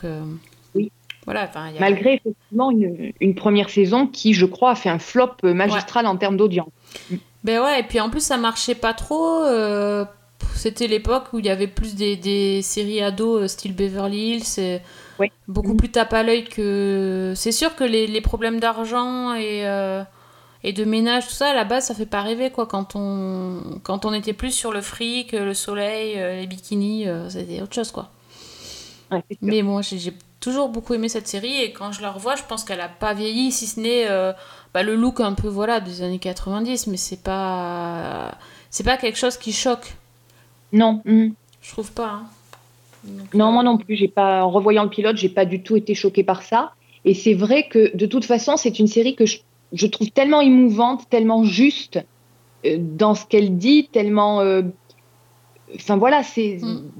Oui. 0.74 0.92
Voilà, 1.24 1.50
y 1.54 1.58
a- 1.76 1.80
Malgré 1.80 2.14
effectivement 2.14 2.70
une, 2.70 3.12
une 3.20 3.34
première 3.34 3.70
saison 3.70 4.06
qui, 4.06 4.34
je 4.34 4.44
crois, 4.46 4.72
a 4.72 4.74
fait 4.74 4.88
un 4.90 4.98
flop 4.98 5.36
magistral 5.42 6.06
en 6.06 6.16
termes 6.18 6.36
d'audience. 6.36 6.68
Ben 7.44 7.62
ouais, 7.62 7.80
et 7.80 7.82
puis 7.84 7.98
en 8.00 8.10
plus 8.10 8.20
ça 8.22 8.36
marchait 8.36 8.74
pas 8.74 8.92
trop. 8.92 9.44
C'était 10.54 10.86
l'époque 10.86 11.32
où 11.32 11.38
il 11.38 11.46
y 11.46 11.50
avait 11.50 11.66
plus 11.66 11.94
des, 11.94 12.16
des 12.16 12.60
séries 12.60 13.00
ados 13.00 13.50
style 13.52 13.74
Beverly 13.74 14.32
Hills, 14.36 14.58
et 14.58 14.80
Oui. 15.20 15.30
beaucoup 15.48 15.72
Mhm. 15.72 15.76
plus 15.76 15.90
tape 15.90 16.12
à 16.14 16.22
l'œil 16.24 16.44
que. 16.44 17.32
C'est 17.36 17.52
sûr 17.52 17.76
que 17.76 17.84
les, 17.84 18.06
les 18.08 18.20
problèmes 18.22 18.60
d'argent 18.60 19.34
et, 19.34 19.66
euh, 19.68 20.02
et 20.64 20.72
de 20.72 20.84
ménage, 20.84 21.28
tout 21.28 21.34
ça, 21.34 21.50
à 21.50 21.54
la 21.54 21.64
base, 21.64 21.86
ça 21.86 21.94
fait 21.94 22.06
pas 22.06 22.22
rêver 22.22 22.50
quoi. 22.50 22.66
Quand 22.66 22.96
on, 22.96 23.80
quand 23.84 24.04
on 24.06 24.12
était 24.14 24.32
plus 24.34 24.52
sur 24.52 24.72
le 24.72 24.80
fric, 24.82 25.32
le 25.32 25.54
soleil, 25.54 26.18
euh, 26.18 26.40
les 26.40 26.46
bikinis, 26.48 27.08
euh, 27.08 27.28
c'était 27.30 27.62
autre 27.62 27.74
chose 27.74 27.92
quoi. 27.92 28.10
Ouais. 29.10 29.24
Mais 29.42 29.62
moi, 29.62 29.82
j'ai 29.82 29.98
j'ai 29.98 30.14
toujours 30.40 30.70
beaucoup 30.70 30.94
aimé 30.94 31.08
cette 31.10 31.28
série 31.28 31.62
et 31.62 31.72
quand 31.72 31.92
je 31.92 32.00
la 32.02 32.10
revois, 32.12 32.36
je 32.36 32.42
pense 32.44 32.64
qu'elle 32.64 32.80
a 32.80 32.88
pas 32.88 33.12
vieilli, 33.14 33.52
si 33.52 33.66
ce 33.66 33.80
n'est 33.80 34.08
euh, 34.08 34.32
bah, 34.74 34.82
le 34.82 34.94
look 34.96 35.20
un 35.20 35.34
peu 35.34 35.48
voilà 35.48 35.80
des 35.80 36.02
années 36.02 36.18
90, 36.18 36.86
mais 36.86 36.96
c'est 36.96 37.22
pas 37.22 38.38
c'est 38.70 38.84
pas 38.84 38.96
quelque 38.96 39.18
chose 39.18 39.36
qui 39.36 39.52
choque. 39.52 39.94
Non, 40.72 41.02
mm. 41.04 41.30
Je 41.62 41.70
trouve 41.72 41.92
pas. 41.92 42.08
hein. 42.08 42.24
Donc, 43.04 43.34
non, 43.34 43.48
euh, 43.48 43.52
moi 43.52 43.62
non 43.62 43.78
plus. 43.78 43.96
J'ai 43.96 44.08
pas, 44.08 44.44
en 44.44 44.50
revoyant 44.50 44.84
le 44.84 44.90
pilote, 44.90 45.16
j'ai 45.16 45.28
pas 45.28 45.44
du 45.44 45.62
tout 45.62 45.76
été 45.76 45.94
choquée 45.94 46.24
par 46.24 46.42
ça. 46.42 46.72
Et 47.04 47.14
c'est 47.14 47.34
vrai 47.34 47.66
que 47.68 47.96
de 47.96 48.06
toute 48.06 48.24
façon, 48.24 48.56
c'est 48.56 48.78
une 48.78 48.86
série 48.86 49.14
que 49.14 49.26
je, 49.26 49.38
je 49.72 49.86
trouve 49.86 50.10
tellement 50.10 50.40
émouvante, 50.40 51.08
tellement 51.08 51.44
juste 51.44 51.98
euh, 52.66 52.76
dans 52.78 53.14
ce 53.14 53.24
qu'elle 53.26 53.56
dit, 53.56 53.88
tellement. 53.92 54.40
euh, 54.40 54.62
Enfin 55.76 55.96
voilà, 55.96 56.22
c'est. 56.22 56.58
Mm. 56.60 56.90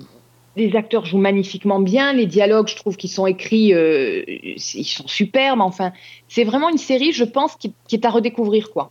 Les 0.56 0.74
acteurs 0.74 1.06
jouent 1.06 1.18
magnifiquement 1.18 1.78
bien, 1.78 2.12
les 2.12 2.26
dialogues, 2.26 2.66
je 2.68 2.74
trouve 2.74 2.96
qu'ils 2.96 3.10
sont 3.10 3.26
écrits, 3.26 3.72
euh, 3.72 4.24
ils 4.26 4.58
sont 4.58 5.06
superbes. 5.06 5.60
Enfin, 5.60 5.92
c'est 6.28 6.42
vraiment 6.44 6.68
une 6.68 6.76
série, 6.78 7.12
je 7.12 7.24
pense, 7.24 7.54
qui, 7.54 7.72
qui 7.86 7.94
est 7.94 8.04
à 8.04 8.10
redécouvrir, 8.10 8.70
quoi. 8.72 8.90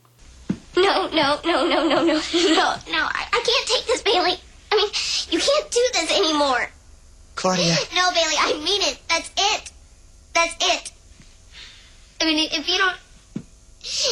No, 0.77 0.83
no, 0.83 1.35
no, 1.45 1.67
no, 1.67 1.89
no, 1.89 2.05
no, 2.05 2.05
no, 2.05 2.13
no. 2.13 3.03
I, 3.11 3.23
I 3.33 3.39
can't 3.43 3.67
take 3.67 3.85
this, 3.87 4.01
Bailey. 4.03 4.37
I 4.71 4.75
mean, 4.75 4.89
you 5.33 5.39
can't 5.39 5.69
do 5.69 5.79
this 5.93 6.17
anymore. 6.17 6.69
Claudia. 7.39 7.75
No, 7.95 8.11
Bailey, 8.11 8.37
I 8.37 8.53
mean 8.63 8.81
it. 8.81 8.99
That's 9.07 9.31
it. 9.37 9.71
That's 10.33 10.55
it. 10.59 10.91
I 12.21 12.25
mean, 12.25 12.49
if 12.51 12.67
you 12.67 12.77
don't, 12.77 12.97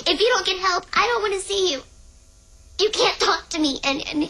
if 0.08 0.20
you 0.22 0.28
don't 0.34 0.46
get 0.46 0.60
help, 0.60 0.86
I 0.94 1.04
don't 1.08 1.22
want 1.22 1.34
to 1.34 1.42
see 1.42 1.72
you. 1.72 1.82
You 2.80 2.90
can't 2.92 3.20
talk 3.20 3.50
to 3.50 3.60
me, 3.60 3.80
and 3.84 4.02
and 4.08 4.24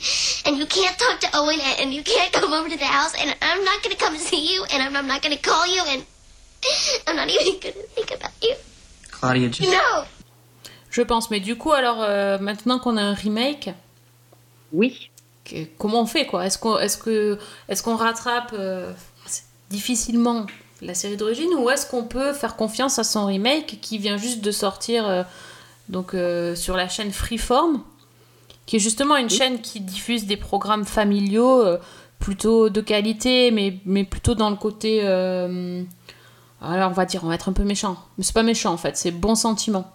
and 0.46 0.58
you 0.58 0.66
can't 0.66 0.98
talk 0.98 1.20
to 1.20 1.30
Owen, 1.34 1.60
and, 1.62 1.80
and 1.82 1.94
you 1.94 2.02
can't 2.02 2.32
come 2.34 2.54
over 2.54 2.70
to 2.70 2.78
the 2.78 2.86
house, 2.86 3.14
and 3.20 3.36
I'm 3.42 3.64
not 3.64 3.84
gonna 3.84 3.98
come 3.98 4.18
see 4.18 4.52
you, 4.52 4.66
and 4.72 4.82
I'm, 4.82 4.96
I'm 4.96 5.08
not 5.08 5.22
gonna 5.22 5.38
call 5.38 5.68
you, 5.68 5.84
and 5.86 6.06
I'm 7.08 7.16
not 7.18 7.30
even 7.30 7.60
gonna 7.60 7.86
think 7.96 8.10
about 8.12 8.32
you. 8.42 8.56
Claudia, 9.12 9.50
just. 9.50 9.70
No. 9.70 10.06
Je 10.90 11.04
pense, 11.04 11.30
mais 11.30 11.40
du 11.40 11.56
coup, 11.56 11.74
alors 11.74 12.02
euh, 12.02 12.40
maintenant 12.40 12.80
qu'on 12.80 12.98
a 12.98 13.02
un 13.04 13.14
remake, 13.14 13.70
Oui. 14.72 15.12
Comment 15.78 16.02
on 16.02 16.06
fait 16.06 16.26
quoi? 16.26 16.46
Est-ce 16.46 16.58
qu'on 16.58 16.78
est 16.78 17.00
que 17.00 17.38
est 17.70 17.82
qu'on 17.82 17.96
rattrape 17.96 18.54
euh, 18.54 18.92
difficilement 19.70 20.46
la 20.82 20.94
série 20.94 21.18
d'origine 21.18 21.50
ou 21.58 21.70
est-ce 21.70 21.90
qu'on 21.90 22.04
peut 22.04 22.34
faire 22.34 22.56
confiance 22.56 23.00
à 23.00 23.04
son 23.04 23.26
remake 23.26 23.80
qui 23.82 23.98
vient 23.98 24.18
juste 24.18 24.42
de 24.42 24.52
sortir 24.52 25.08
euh, 25.08 25.24
donc 25.90 26.14
euh, 26.14 26.56
sur 26.56 26.78
la 26.78 26.88
chaîne 26.88 27.12
Freeform 27.12 27.82
qui 28.66 28.76
est 28.76 28.80
justement 28.80 29.16
une 29.16 29.30
chaîne 29.30 29.62
qui 29.62 29.80
diffuse 29.80 30.26
des 30.26 30.38
programmes 30.38 30.86
familiaux 30.86 31.64
plutôt 32.20 32.70
de 32.70 32.82
qualité 32.82 33.50
mais, 33.52 33.80
mais 33.86 34.04
plutôt 34.04 34.36
dans 34.36 34.50
le 34.50 34.58
côté 34.58 35.02
alors 35.08 36.92
on 36.92 36.94
va 36.94 37.06
dire 37.06 37.24
on 37.24 37.28
va 37.28 37.36
être 37.36 37.48
un 37.50 37.54
peu 37.54 37.64
méchant 37.64 37.98
mais 38.18 38.24
c'est 38.24 38.34
pas 38.34 38.44
méchant 38.44 38.74
en 38.74 38.78
fait 38.78 38.98
c'est 38.98 39.12
bon 39.12 39.36
sentiment 39.36 39.90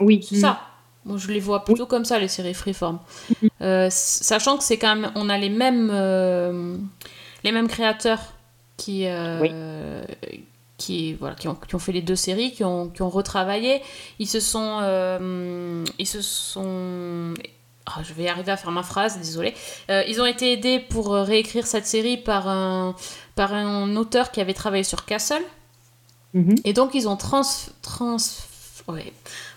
Oui. 0.00 0.24
c'est 0.28 0.40
ça. 0.40 0.60
Moi, 1.04 1.16
je 1.18 1.28
les 1.28 1.40
vois 1.40 1.64
plutôt 1.64 1.86
comme 1.86 2.04
ça, 2.04 2.18
les 2.18 2.28
séries 2.28 2.54
Freeform. 2.54 2.98
Euh, 3.60 3.86
s- 3.86 4.20
sachant 4.22 4.56
que 4.56 4.64
c'est 4.64 4.78
quand 4.78 4.94
même... 4.96 5.12
On 5.14 5.28
a 5.28 5.36
les 5.38 5.50
mêmes, 5.50 5.90
euh, 5.92 6.76
les 7.44 7.52
mêmes 7.52 7.68
créateurs 7.68 8.20
qui... 8.76 9.06
euh, 9.06 10.04
Qui, 10.76 11.14
voilà, 11.14 11.36
qui, 11.36 11.46
ont, 11.46 11.54
qui 11.54 11.74
ont 11.76 11.78
fait 11.78 11.92
les 11.92 12.02
deux 12.02 12.16
séries, 12.16 12.52
qui 12.52 12.64
ont, 12.64 12.88
qui 12.88 13.00
ont 13.02 13.08
retravaillé. 13.10 13.80
Ils 14.18 14.26
se 14.28 14.40
sont... 14.40 14.80
euh, 14.82 15.84
ils 15.98 16.06
se 16.06 16.20
sont... 16.20 17.34
Ah, 17.86 18.02
je 18.02 18.12
vais 18.14 18.28
arriver 18.28 18.50
à 18.50 18.56
faire 18.56 18.70
ma 18.72 18.82
phrase, 18.82 19.18
désolé. 19.18 19.54
ils 19.90 20.20
ont 20.20 20.26
été 20.26 20.52
aidés 20.52 20.80
pour 20.80 21.14
euh, 21.14 21.22
réécrire 21.22 21.66
cette 21.66 21.86
série 21.86 22.16
par 22.16 22.48
un, 22.48 22.96
par 23.34 23.52
un 23.52 23.94
auteur 23.96 24.30
qui 24.30 24.40
avait 24.40 24.54
travaillé 24.54 24.84
sur 24.84 25.04
Castle. 25.04 25.42
Mhm. 26.32 26.54
Et 26.64 26.72
donc, 26.72 26.94
ils 26.94 27.06
ont 27.08 27.16
trans... 27.16 27.42
trans 27.82 28.16
ouais. 28.88 29.12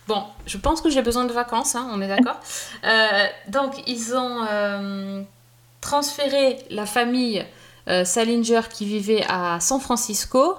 Bon, 0.08 0.24
je 0.46 0.58
pense 0.58 0.82
que 0.82 0.90
j'ai 0.90 1.02
besoin 1.02 1.26
de 1.26 1.34
vacances, 1.34 1.76
hein, 1.76 1.90
on 1.94 2.02
est 2.02 2.08
d'accord. 2.08 2.40
Euh, 2.86 3.26
donc, 3.50 3.74
ils 3.88 4.16
ont 4.16 4.46
euh, 4.50 5.22
transféré 5.82 6.58
la 6.70 6.86
famille 6.86 7.44
euh, 7.90 8.06
Salinger 8.06 8.62
qui 8.72 8.86
vivait 8.86 9.24
à 9.28 9.60
San 9.60 9.80
Francisco. 9.82 10.56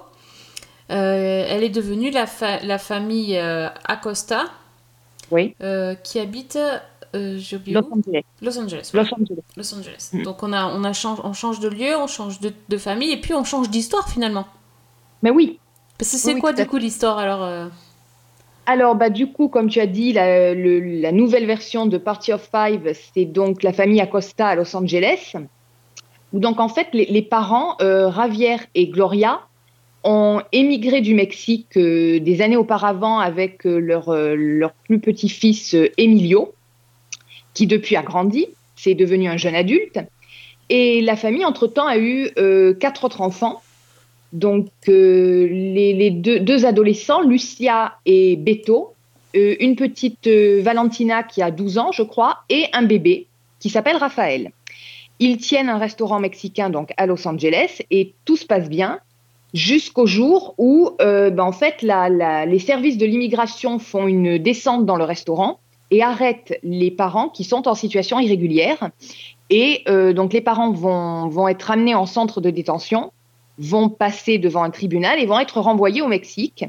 Euh, 0.91 1.45
elle 1.47 1.63
est 1.63 1.69
devenue 1.69 2.09
la, 2.11 2.25
fa- 2.27 2.59
la 2.63 2.77
famille 2.77 3.37
euh, 3.37 3.69
Acosta 3.85 4.45
Oui. 5.31 5.55
euh, 5.61 5.95
qui 5.95 6.19
habite 6.19 6.57
euh, 7.15 7.37
j'ai 7.39 7.55
oublié 7.57 7.75
Los 7.75 7.87
Angeles. 7.91 8.23
Los 8.41 8.59
Angeles. 8.59 8.89
Los. 8.93 9.01
Angeles. 9.01 9.41
Los 9.55 9.73
Angeles. 9.75 10.09
Mm. 10.13 10.23
Donc 10.23 10.43
on, 10.43 10.51
a, 10.53 10.65
on, 10.65 10.83
a 10.83 10.93
change, 10.93 11.19
on 11.23 11.33
change 11.33 11.59
de 11.59 11.67
lieu, 11.69 11.95
on 11.95 12.07
change 12.07 12.39
de, 12.39 12.51
de 12.69 12.77
famille 12.77 13.11
et 13.11 13.17
puis 13.21 13.33
on 13.33 13.43
change 13.43 13.69
d'histoire 13.69 14.07
finalement. 14.09 14.45
Mais 15.23 15.29
oui. 15.31 15.59
Parce 15.97 16.11
que 16.11 16.17
c'est 16.17 16.33
Oui, 16.35 16.39
quoi 16.39 16.53
du 16.53 16.65
coup 16.67 16.77
l'histoire 16.77 17.17
alors 17.17 17.43
euh, 17.43 17.67
Alors, 18.65 18.95
bah, 18.95 19.09
du 19.09 19.27
coup, 19.31 19.47
comme 19.47 19.69
tu 19.69 19.79
as 19.79 19.87
dit, 19.87 20.13
la, 20.13 20.53
le- 20.53 20.79
la 21.01 21.11
nouvelle 21.11 21.45
version 21.45 21.85
de 21.87 21.97
Party 21.97 22.33
of 22.33 22.49
Five, 22.53 22.93
c'est 23.13 23.25
donc 23.25 23.63
la 23.63 23.73
famille 23.73 23.99
Acosta 23.99 24.47
à 24.47 24.55
Los 24.55 24.75
Angeles. 24.75 25.33
Où 26.33 26.39
donc, 26.39 26.59
en 26.59 26.69
fait, 26.69 26.87
les, 26.93 27.21
parents, 27.23 27.75
euh, 27.81 28.11
Javier 28.11 28.57
et 28.75 28.87
Gloria, 28.87 29.41
ont 30.03 30.41
émigré 30.53 31.01
du 31.01 31.13
Mexique 31.13 31.75
euh, 31.75 32.19
des 32.19 32.41
années 32.41 32.55
auparavant 32.55 33.19
avec 33.19 33.65
euh, 33.65 33.79
leur, 33.79 34.13
leur 34.13 34.71
plus 34.71 34.99
petit 34.99 35.27
fils 35.27 35.73
euh, 35.73 35.89
Emilio, 35.97 36.53
qui 37.53 37.67
depuis 37.67 37.95
a 37.97 38.01
grandi, 38.01 38.47
c'est 38.75 38.93
devenu 38.93 39.27
un 39.27 39.35
jeune 39.37 39.55
adulte. 39.55 39.99
Et 40.69 41.01
la 41.01 41.15
famille, 41.15 41.43
entre-temps, 41.43 41.87
a 41.87 41.97
eu 41.97 42.29
quatre 42.79 43.03
autres 43.03 43.21
enfants. 43.21 43.61
Donc, 44.33 44.67
euh, 44.87 45.47
les, 45.47 46.11
deux, 46.11 46.65
adolescents, 46.65 47.21
Lucia 47.21 47.95
et 48.05 48.35
Beto, 48.35 48.93
euh, 49.35 49.55
une 49.59 49.75
petite 49.75 50.27
euh, 50.27 50.61
Valentina 50.61 51.23
qui 51.23 51.41
a 51.41 51.51
12 51.51 51.77
ans, 51.77 51.91
je 51.91 52.03
crois, 52.03 52.39
et 52.49 52.65
un 52.73 52.83
bébé 52.83 53.27
qui 53.59 53.69
s'appelle 53.69 53.97
Raphaël. 53.97 54.51
Ils 55.19 55.37
tiennent 55.37 55.69
un 55.69 55.77
restaurant 55.77 56.19
mexicain 56.19 56.69
donc 56.69 56.93
à 56.97 57.05
Los 57.05 57.27
Angeles 57.27 57.81
et 57.91 58.13
tout 58.23 58.37
se 58.37 58.45
passe 58.45 58.69
bien 58.69 58.99
jusqu'au 59.53 60.05
jour 60.05 60.53
où, 60.57 60.91
ben, 60.99 61.39
en 61.39 61.51
fait, 61.51 61.81
les 61.81 62.59
services 62.59 62.97
de 62.97 63.05
l'immigration 63.05 63.79
font 63.79 64.07
une 64.07 64.37
descente 64.37 64.85
dans 64.85 64.95
le 64.95 65.03
restaurant 65.03 65.59
et 65.91 66.01
arrêtent 66.03 66.57
les 66.63 66.89
parents 66.89 67.27
qui 67.27 67.43
sont 67.43 67.67
en 67.67 67.75
situation 67.75 68.17
irrégulière. 68.19 68.91
Et 69.49 69.83
donc, 70.13 70.31
les 70.31 70.39
parents 70.39 70.71
vont, 70.71 71.27
vont 71.27 71.49
être 71.49 71.69
amenés 71.69 71.95
en 71.95 72.05
centre 72.05 72.39
de 72.39 72.49
détention 72.49 73.11
vont 73.59 73.89
passer 73.89 74.37
devant 74.39 74.63
un 74.63 74.69
tribunal 74.71 75.19
et 75.19 75.25
vont 75.25 75.39
être 75.39 75.59
renvoyés 75.59 76.01
au 76.01 76.07
Mexique. 76.07 76.65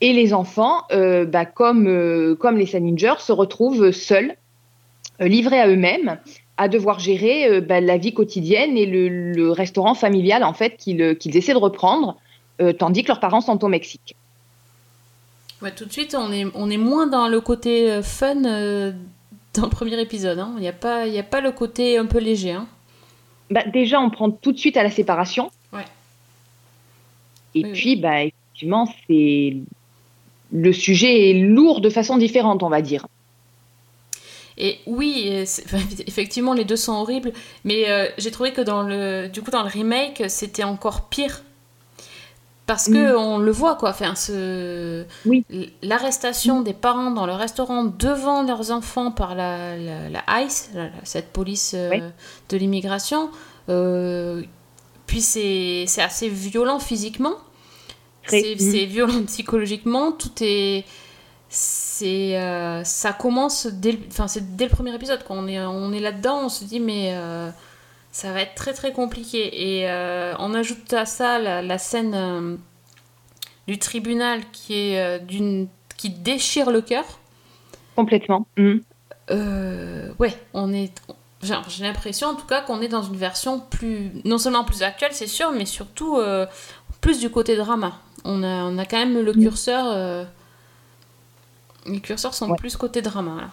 Et 0.00 0.12
les 0.12 0.34
enfants, 0.34 0.82
euh, 0.92 1.24
bah, 1.24 1.44
comme, 1.44 1.86
euh, 1.86 2.34
comme 2.34 2.56
les 2.58 2.66
Salingers, 2.66 3.20
se 3.20 3.30
retrouvent 3.32 3.90
seuls, 3.92 4.34
euh, 5.20 5.28
livrés 5.28 5.60
à 5.60 5.68
eux-mêmes, 5.68 6.18
à 6.56 6.68
devoir 6.68 6.98
gérer 6.98 7.60
bah, 7.60 7.80
la 7.80 7.96
vie 7.96 8.12
quotidienne 8.14 8.76
et 8.76 8.86
le, 8.86 9.08
le 9.08 9.50
restaurant 9.50 9.94
familial 9.94 10.44
en 10.44 10.52
fait 10.54 10.76
qu'ils 10.76 11.36
essaient 11.36 11.52
de 11.52 11.58
reprendre, 11.58 12.16
tandis 12.78 13.02
que 13.02 13.08
leurs 13.08 13.18
parents 13.20 13.40
sont 13.40 13.64
au 13.64 13.68
Mexique. 13.68 14.14
ouais, 15.62 15.72
Tout 15.72 15.84
de 15.86 15.92
suite, 15.92 16.14
on 16.18 16.30
est, 16.32 16.46
on 16.54 16.70
est 16.70 16.76
moins 16.76 17.06
dans 17.08 17.26
le 17.26 17.40
côté 17.40 18.00
fun 18.02 18.36
dans 18.36 19.62
le 19.62 19.68
premier 19.70 20.00
épisode. 20.00 20.38
hein. 20.38 20.52
Il 20.56 20.60
n'y 20.60 20.68
a, 20.68 20.72
pas- 20.72 21.06
il 21.08 21.12
y 21.14 21.18
a 21.18 21.24
pas 21.24 21.40
le 21.40 21.50
côté 21.52 21.98
un 21.98 22.06
peu 22.06 22.18
léger. 22.18 22.52
hein. 22.52 22.66
Bah, 23.50 23.62
déjà, 23.72 24.00
on 24.00 24.10
prend 24.10 24.30
tout 24.30 24.52
de 24.52 24.58
suite 24.58 24.76
à 24.76 24.82
la 24.84 24.90
séparation. 24.90 25.50
Et 27.54 27.64
Oui, 27.64 27.72
puis, 27.72 27.96
bah, 27.96 28.22
effectivement, 28.24 28.92
c'est 29.08 29.56
le 30.52 30.72
sujet 30.72 31.30
est 31.30 31.34
lourd 31.34 31.80
de 31.80 31.90
façon 31.90 32.16
différente, 32.16 32.62
on 32.62 32.68
va 32.68 32.82
dire. 32.82 33.06
Et 34.56 34.78
oui, 34.86 35.26
effectivement, 36.06 36.52
les 36.54 36.64
deux 36.64 36.76
sont 36.76 36.92
horribles, 36.92 37.32
mais 37.64 37.90
euh, 37.90 38.08
j'ai 38.18 38.30
trouvé 38.30 38.52
que 38.52 38.60
dans 38.60 38.82
le, 38.82 39.28
du 39.28 39.42
coup, 39.42 39.50
dans 39.50 39.62
le 39.62 39.68
remake, 39.68 40.22
c'était 40.28 40.62
encore 40.64 41.08
pire. 41.08 41.42
Parce 42.66 42.86
que 42.88 43.14
on 43.14 43.36
le 43.36 43.50
voit, 43.52 43.74
quoi. 43.74 43.90
Enfin, 43.90 44.14
ce... 44.14 45.04
Oui. 45.26 45.44
L'arrestation 45.82 46.62
des 46.62 46.72
parents 46.72 47.10
dans 47.10 47.26
le 47.26 47.34
restaurant 47.34 47.84
devant 47.84 48.42
leurs 48.42 48.70
enfants 48.70 49.10
par 49.10 49.34
la, 49.34 49.76
la, 49.76 50.08
la 50.08 50.42
ICE, 50.42 50.70
la- 50.74 50.88
cette 51.02 51.30
police 51.30 51.74
euh, 51.76 51.90
Oui. 51.90 52.02
de 52.48 52.56
l'immigration. 52.56 53.28
euh, 53.68 54.42
puis 55.06 55.20
c'est 55.20 55.84
assez 55.98 56.30
violent 56.30 56.78
physiquement. 56.78 57.34
Très. 58.26 58.56
C'est 58.58 58.86
violent 58.86 59.22
psychologiquement. 59.26 60.12
Tout 60.12 60.32
est 60.40 60.84
c'est 61.48 62.36
euh, 62.40 62.82
ça 62.82 63.12
commence 63.12 63.66
dès 63.68 63.92
le, 63.92 63.98
enfin 64.08 64.26
c'est 64.26 64.56
dès 64.56 64.64
le 64.64 64.70
premier 64.70 64.92
épisode 64.92 65.22
quand 65.26 65.36
on 65.36 65.46
est 65.46 65.60
on 65.60 65.92
est 65.92 66.00
là 66.00 66.10
dedans 66.10 66.40
on 66.46 66.48
se 66.48 66.64
dit 66.64 66.80
mais 66.80 67.12
euh, 67.14 67.48
ça 68.10 68.32
va 68.32 68.40
être 68.42 68.56
très 68.56 68.72
très 68.72 68.92
compliqué 68.92 69.80
et 69.80 69.88
euh, 69.88 70.34
on 70.40 70.52
ajoute 70.52 70.92
à 70.92 71.06
ça 71.06 71.38
la, 71.38 71.62
la 71.62 71.78
scène 71.78 72.14
euh, 72.14 72.56
du 73.68 73.78
tribunal 73.78 74.40
qui 74.52 74.74
est 74.74 74.98
euh, 75.00 75.18
d'une 75.20 75.68
qui 75.96 76.10
déchire 76.10 76.72
le 76.72 76.80
cœur 76.80 77.04
Complètement. 77.94 78.48
Euh, 79.30 80.12
ouais 80.18 80.34
on 80.54 80.72
est 80.72 80.92
j'ai 81.42 81.84
l'impression 81.84 82.28
en 82.28 82.34
tout 82.34 82.46
cas 82.46 82.62
qu'on 82.62 82.80
est 82.80 82.88
dans 82.88 83.02
une 83.02 83.16
version 83.16 83.60
plus 83.60 84.10
non 84.24 84.38
seulement 84.38 84.64
plus 84.64 84.82
actuelle 84.82 85.12
c'est 85.12 85.28
sûr 85.28 85.52
mais 85.52 85.66
surtout 85.66 86.16
euh, 86.16 86.46
plus 87.00 87.20
du 87.20 87.30
côté 87.30 87.54
drama 87.54 87.92
on 88.24 88.42
a 88.42 88.64
on 88.64 88.78
a 88.78 88.84
quand 88.84 88.98
même 88.98 89.18
le 89.20 89.32
curseur 89.32 89.86
euh, 89.88 90.24
les 91.86 92.00
curseurs 92.00 92.34
sont 92.34 92.50
Ouais. 92.50 92.56
plus 92.56 92.76
côté 92.76 93.02
drama 93.02 93.36
là. 93.40 93.50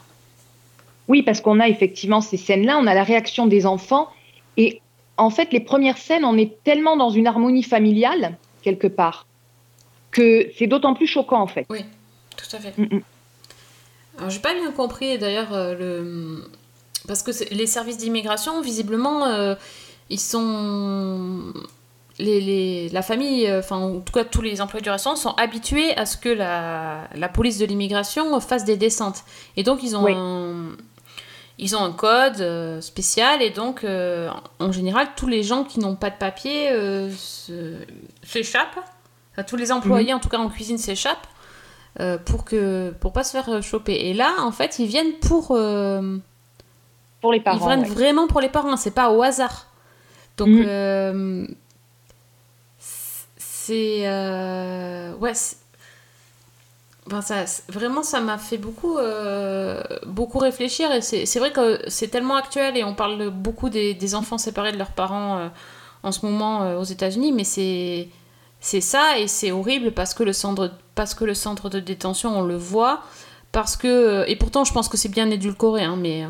Oui, 1.07 1.23
parce 1.23 1.41
qu'on 1.41 1.59
a 1.59 1.67
effectivement 1.67 2.21
ces 2.21 2.37
scènes-là, 2.37 2.77
on 2.77 2.87
a 2.87 2.93
la 2.93 3.03
réaction 3.03 3.45
des 3.47 3.65
enfants. 3.65 4.09
Et 4.55 4.81
en 5.17 5.29
fait, 5.29 5.51
les 5.51 5.59
premières 5.59 5.97
scènes, 5.97 6.23
on 6.23 6.37
est 6.37 6.63
tellement 6.63 6.95
dans 6.95 7.09
une 7.09 7.27
harmonie 7.27 7.63
familiale, 7.63 8.37
quelque 8.61 8.87
part, 8.87 9.25
que 10.11 10.49
c'est 10.57 10.67
d'autant 10.67 10.93
plus 10.93 11.07
choquant, 11.07 11.41
en 11.41 11.47
fait. 11.47 11.65
Tout 11.67 12.55
à 12.55 12.59
fait. 12.59 12.77
Mm, 12.77 12.95
mm. 12.95 13.01
Alors, 14.19 14.29
j'ai 14.29 14.39
pas 14.39 14.53
bien 14.53 14.71
compris 14.71 15.17
d'ailleurs 15.17 15.51
euh, 15.53 15.75
le. 15.77 16.49
Parce 17.07 17.23
que 17.23 17.31
les 17.53 17.67
services 17.67 17.97
d'immigration, 17.97 18.61
visiblement, 18.61 19.25
euh, 19.25 19.55
ils 20.09 20.19
sont. 20.19 21.51
Les, 22.23 22.39
les- 22.39 22.89
la 22.89 23.01
famille, 23.01 23.47
euh, 23.47 23.59
enfin 23.59 23.77
en 23.77 23.99
tout 23.99 24.13
cas 24.13 24.23
tous 24.23 24.41
les 24.41 24.61
employés 24.61 24.83
du 24.83 24.89
restaurant 24.91 25.15
sont 25.15 25.31
habitués 25.37 25.97
à 25.97 26.05
ce 26.05 26.17
que 26.17 26.29
la, 26.29 27.07
la 27.15 27.29
police 27.29 27.57
de 27.57 27.65
l'immigration 27.65 28.39
fasse 28.39 28.63
des 28.63 28.77
descentes. 28.77 29.23
Et 29.57 29.63
donc 29.63 29.81
ils 29.81 29.95
ont, 29.97 30.03
Oui. 30.03 30.13
un, 30.15 30.75
ils 31.57 31.75
ont 31.75 31.83
un 31.83 31.91
code 31.91 32.39
euh, 32.41 32.79
spécial 32.81 33.41
et 33.41 33.49
donc 33.49 33.83
euh, 33.83 34.29
en 34.59 34.71
général 34.71 35.07
tous 35.15 35.27
les 35.27 35.41
gens 35.41 35.63
qui 35.63 35.79
n'ont 35.79 35.95
pas 35.95 36.09
de 36.11 36.15
papier 36.17 36.69
euh, 36.71 37.09
s'échappent. 38.23 38.79
Enfin, 39.33 39.43
tous 39.43 39.55
les 39.55 39.71
employés 39.71 40.13
en 40.13 40.19
tout 40.19 40.29
cas 40.29 40.37
en 40.37 40.49
cuisine 40.49 40.77
s'échappent 40.77 41.27
euh, 41.99 42.17
pour 42.17 42.45
que 42.45 42.93
pour 42.99 43.13
pas 43.13 43.23
se 43.23 43.31
faire 43.31 43.63
choper. 43.63 43.93
Et 44.09 44.13
là, 44.13 44.31
en 44.41 44.51
fait, 44.51 44.77
ils 44.79 44.87
viennent 44.87 45.13
pour 45.21 45.47
Pour 47.21 47.31
les 47.31 47.37
ils 47.39 47.43
parents. 47.43 47.65
viennent 47.67 47.81
ouais. 47.81 47.87
vraiment 47.87 48.27
pour 48.27 48.41
les 48.41 48.49
parents. 48.49 48.77
C'est 48.77 48.91
pas 48.93 49.09
au 49.11 49.21
hasard. 49.23 49.67
Donc 50.37 50.49
euh, 50.49 51.45
c'est 53.65 54.07
euh, 54.07 55.13
ouais. 55.17 55.33
Enfin, 57.07 57.21
ça, 57.21 57.45
vraiment, 57.67 58.03
ça 58.03 58.19
m'a 58.19 58.37
fait 58.37 58.57
beaucoup, 58.57 58.97
euh, 58.97 59.81
beaucoup 60.05 60.39
réfléchir. 60.39 60.91
Et 60.91 61.01
c'est 61.01 61.39
vrai 61.39 61.51
que 61.51 61.79
c'est 61.87 62.07
tellement 62.07 62.35
actuel 62.35 62.77
et 62.77 62.83
on 62.83 62.95
parle 62.95 63.29
beaucoup 63.29 63.69
des, 63.69 63.93
des 63.93 64.15
enfants 64.15 64.37
séparés 64.37 64.71
de 64.71 64.77
leurs 64.77 64.91
parents 64.91 65.37
euh, 65.37 65.47
en 66.03 66.11
ce 66.11 66.25
moment 66.25 66.77
aux 66.79 66.83
États-Unis, 66.83 67.31
mais 67.31 67.43
c'est 67.43 68.09
c'est 68.63 68.81
ça 68.81 69.17
et 69.17 69.27
c'est 69.27 69.51
horrible 69.51 69.91
parce 69.91 70.13
que 70.13 70.23
le 70.23 70.33
centre 70.33 70.71
parce 70.93 71.15
que 71.15 71.25
le 71.25 71.33
centre 71.33 71.67
de 71.69 71.79
détention 71.79 72.37
on 72.37 72.43
le 72.43 72.55
voit 72.55 73.01
parce 73.51 73.75
que 73.75 74.23
et 74.27 74.35
pourtant 74.35 74.63
je 74.65 74.71
pense 74.71 74.87
que 74.87 74.97
c'est 74.97 75.09
bien 75.09 75.31
édulcoré 75.31 75.83
hein, 75.83 75.95
mais 75.97 76.27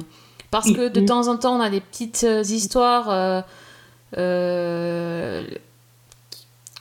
parce 0.49 0.71
que 0.71 0.87
de 0.87 1.01
temps 1.05 1.27
en 1.27 1.35
temps 1.37 1.57
on 1.57 1.59
a 1.59 1.69
des 1.69 1.81
petites 1.81 2.25
histoires 2.45 3.43
euh, 4.17 5.43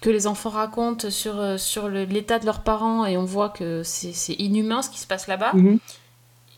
que 0.01 0.11
les 0.11 0.27
enfants 0.27 0.51
racontent 0.51 1.11
sur, 1.11 1.39
euh, 1.39 1.59
sur 1.59 1.89
l'état 1.89 2.39
de 2.39 2.47
leurs 2.47 2.61
parents 2.61 3.05
et 3.05 3.17
on 3.17 3.25
voit 3.25 3.51
que 3.51 3.83
c'est 3.85 4.33
inhumain 4.35 4.83
ce 4.83 4.91
qui 4.91 4.99
se 4.99 5.07
passe 5.07 5.27
là-bas. 5.27 5.53
Mhm. 5.55 5.79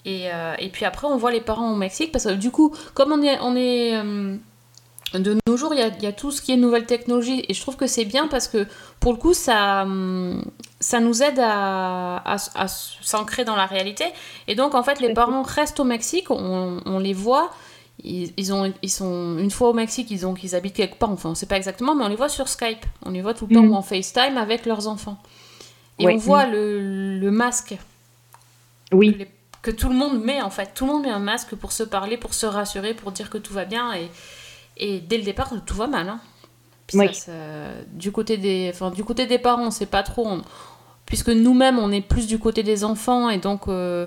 Et, 0.05 0.33
euh, 0.33 0.55
et 0.59 0.69
puis 0.69 0.85
après, 0.85 1.07
on 1.07 1.17
voit 1.17 1.31
les 1.31 1.41
parents 1.41 1.73
au 1.73 1.77
Mexique, 1.77 2.11
parce 2.11 2.25
que 2.25 2.33
du 2.33 2.51
coup, 2.51 2.75
comme 2.95 3.13
on 3.13 3.23
est, 3.23 3.39
on 3.41 3.55
est 3.55 3.97
euh, 3.97 4.37
de 5.15 5.37
nos 5.47 5.57
jours, 5.57 5.75
il 5.75 5.81
y 5.81 5.83
a, 5.83 5.89
y 6.01 6.07
a 6.07 6.13
tout 6.13 6.33
ce 6.33 6.43
qui 6.43 6.53
est 6.53 6.57
nouvelle 6.57 6.87
technologie, 6.87 7.45
et 7.49 7.55
je 7.55 7.61
trouve 7.61 7.77
que 7.77 7.87
c'est 7.87 8.05
bien 8.05 8.27
parce 8.27 8.49
que 8.49 8.67
pour 8.99 9.13
le 9.13 9.19
coup, 9.19 9.33
ça, 9.33 9.83
hum, 9.83 10.45
ça 10.81 10.99
nous 10.99 11.23
aide 11.23 11.39
à, 11.39 12.17
à, 12.17 12.37
à 12.55 12.69
s'ancrer 12.69 13.45
dans 13.45 13.55
la 13.55 13.67
réalité. 13.67 14.05
Et 14.49 14.57
donc, 14.57 14.75
en 14.75 14.83
fait, 14.83 15.01
les 15.01 15.15
parents 15.15 15.43
restent 15.43 15.79
au 15.79 15.85
Mexique, 15.85 16.31
on, 16.31 16.81
on 16.85 16.99
les 16.99 17.15
voit. 17.15 17.51
Ils, 18.05 18.33
ils 18.37 18.53
ont, 18.53 18.73
ils 18.83 18.91
sont 18.91 19.39
une 19.39 19.51
fois 19.51 19.69
au 19.71 19.73
Mexique, 19.75 20.11
ils, 20.11 20.27
ont, 20.27 20.35
ils 20.43 20.55
habitent 20.57 20.75
quelque 20.75 20.99
part, 20.99 21.11
enfin 21.11 21.31
on 21.31 21.35
sait 21.37 21.47
pas 21.47 21.57
exactement, 21.57 21.95
mais 21.95 22.05
on 22.05 22.09
les 22.09 22.17
voit 22.17 22.29
sur 22.29 22.49
Skype, 22.49 22.85
on 23.07 23.11
les 23.11 23.23
voit 23.23 23.33
tout 23.35 23.47
le 23.47 23.55
temps 23.55 23.63
ou 23.63 23.75
en 23.75 23.83
FaceTime 23.83 24.37
avec 24.39 24.67
leurs 24.67 24.89
enfants. 24.89 25.19
Et 26.01 26.07
Ouais. 26.07 26.15
on 26.15 26.17
voit 26.19 26.47
le, 26.47 27.17
le 27.19 27.31
masque 27.31 27.77
que, 28.91 28.97
Oui, 28.97 29.15
les- 29.19 29.29
que 29.63 29.71
tout 29.71 29.89
le 29.89 29.95
monde 29.95 30.21
met 30.25 30.43
en 30.43 30.51
fait. 30.51 30.71
Tout 30.75 30.85
le 30.87 30.93
monde 30.93 31.03
met 31.03 31.11
un 31.11 31.21
masque 31.21 31.55
pour 31.55 31.71
se 31.71 31.85
parler, 31.85 32.17
pour 32.17 32.35
se 32.35 32.47
rassurer, 32.47 32.95
pour 32.95 33.13
dire 33.13 33.31
que 33.31 33.39
tout 33.39 33.53
va 33.55 33.65
bien. 33.65 33.93
Et, 33.95 34.09
et 34.79 34.99
dès 35.01 35.19
le 35.19 35.23
départ, 35.23 35.53
tout 35.65 35.77
va 35.77 35.87
mal. 35.87 36.09
hein. 36.09 36.19
Puis 36.89 36.99
Oui. 36.99 37.15
ça, 37.15 37.27
ça- 37.27 37.33
du, 37.93 38.11
côté 38.11 38.37
des, 38.37 38.71
enfin, 38.75 38.91
du 38.91 39.05
côté 39.05 39.27
des 39.27 39.39
parents, 39.39 39.71
c'est 39.71 39.87
pas 39.87 40.03
trop. 40.03 40.27
on- 40.27 40.43
puisque 41.07 41.29
nous-mêmes, 41.29 41.79
on 41.79 41.93
est 41.93 42.01
plus 42.01 42.27
du 42.27 42.39
côté 42.41 42.65
des 42.65 42.83
enfants. 42.85 43.29
Et 43.31 43.39
donc, 43.39 43.69
euh, 43.69 44.07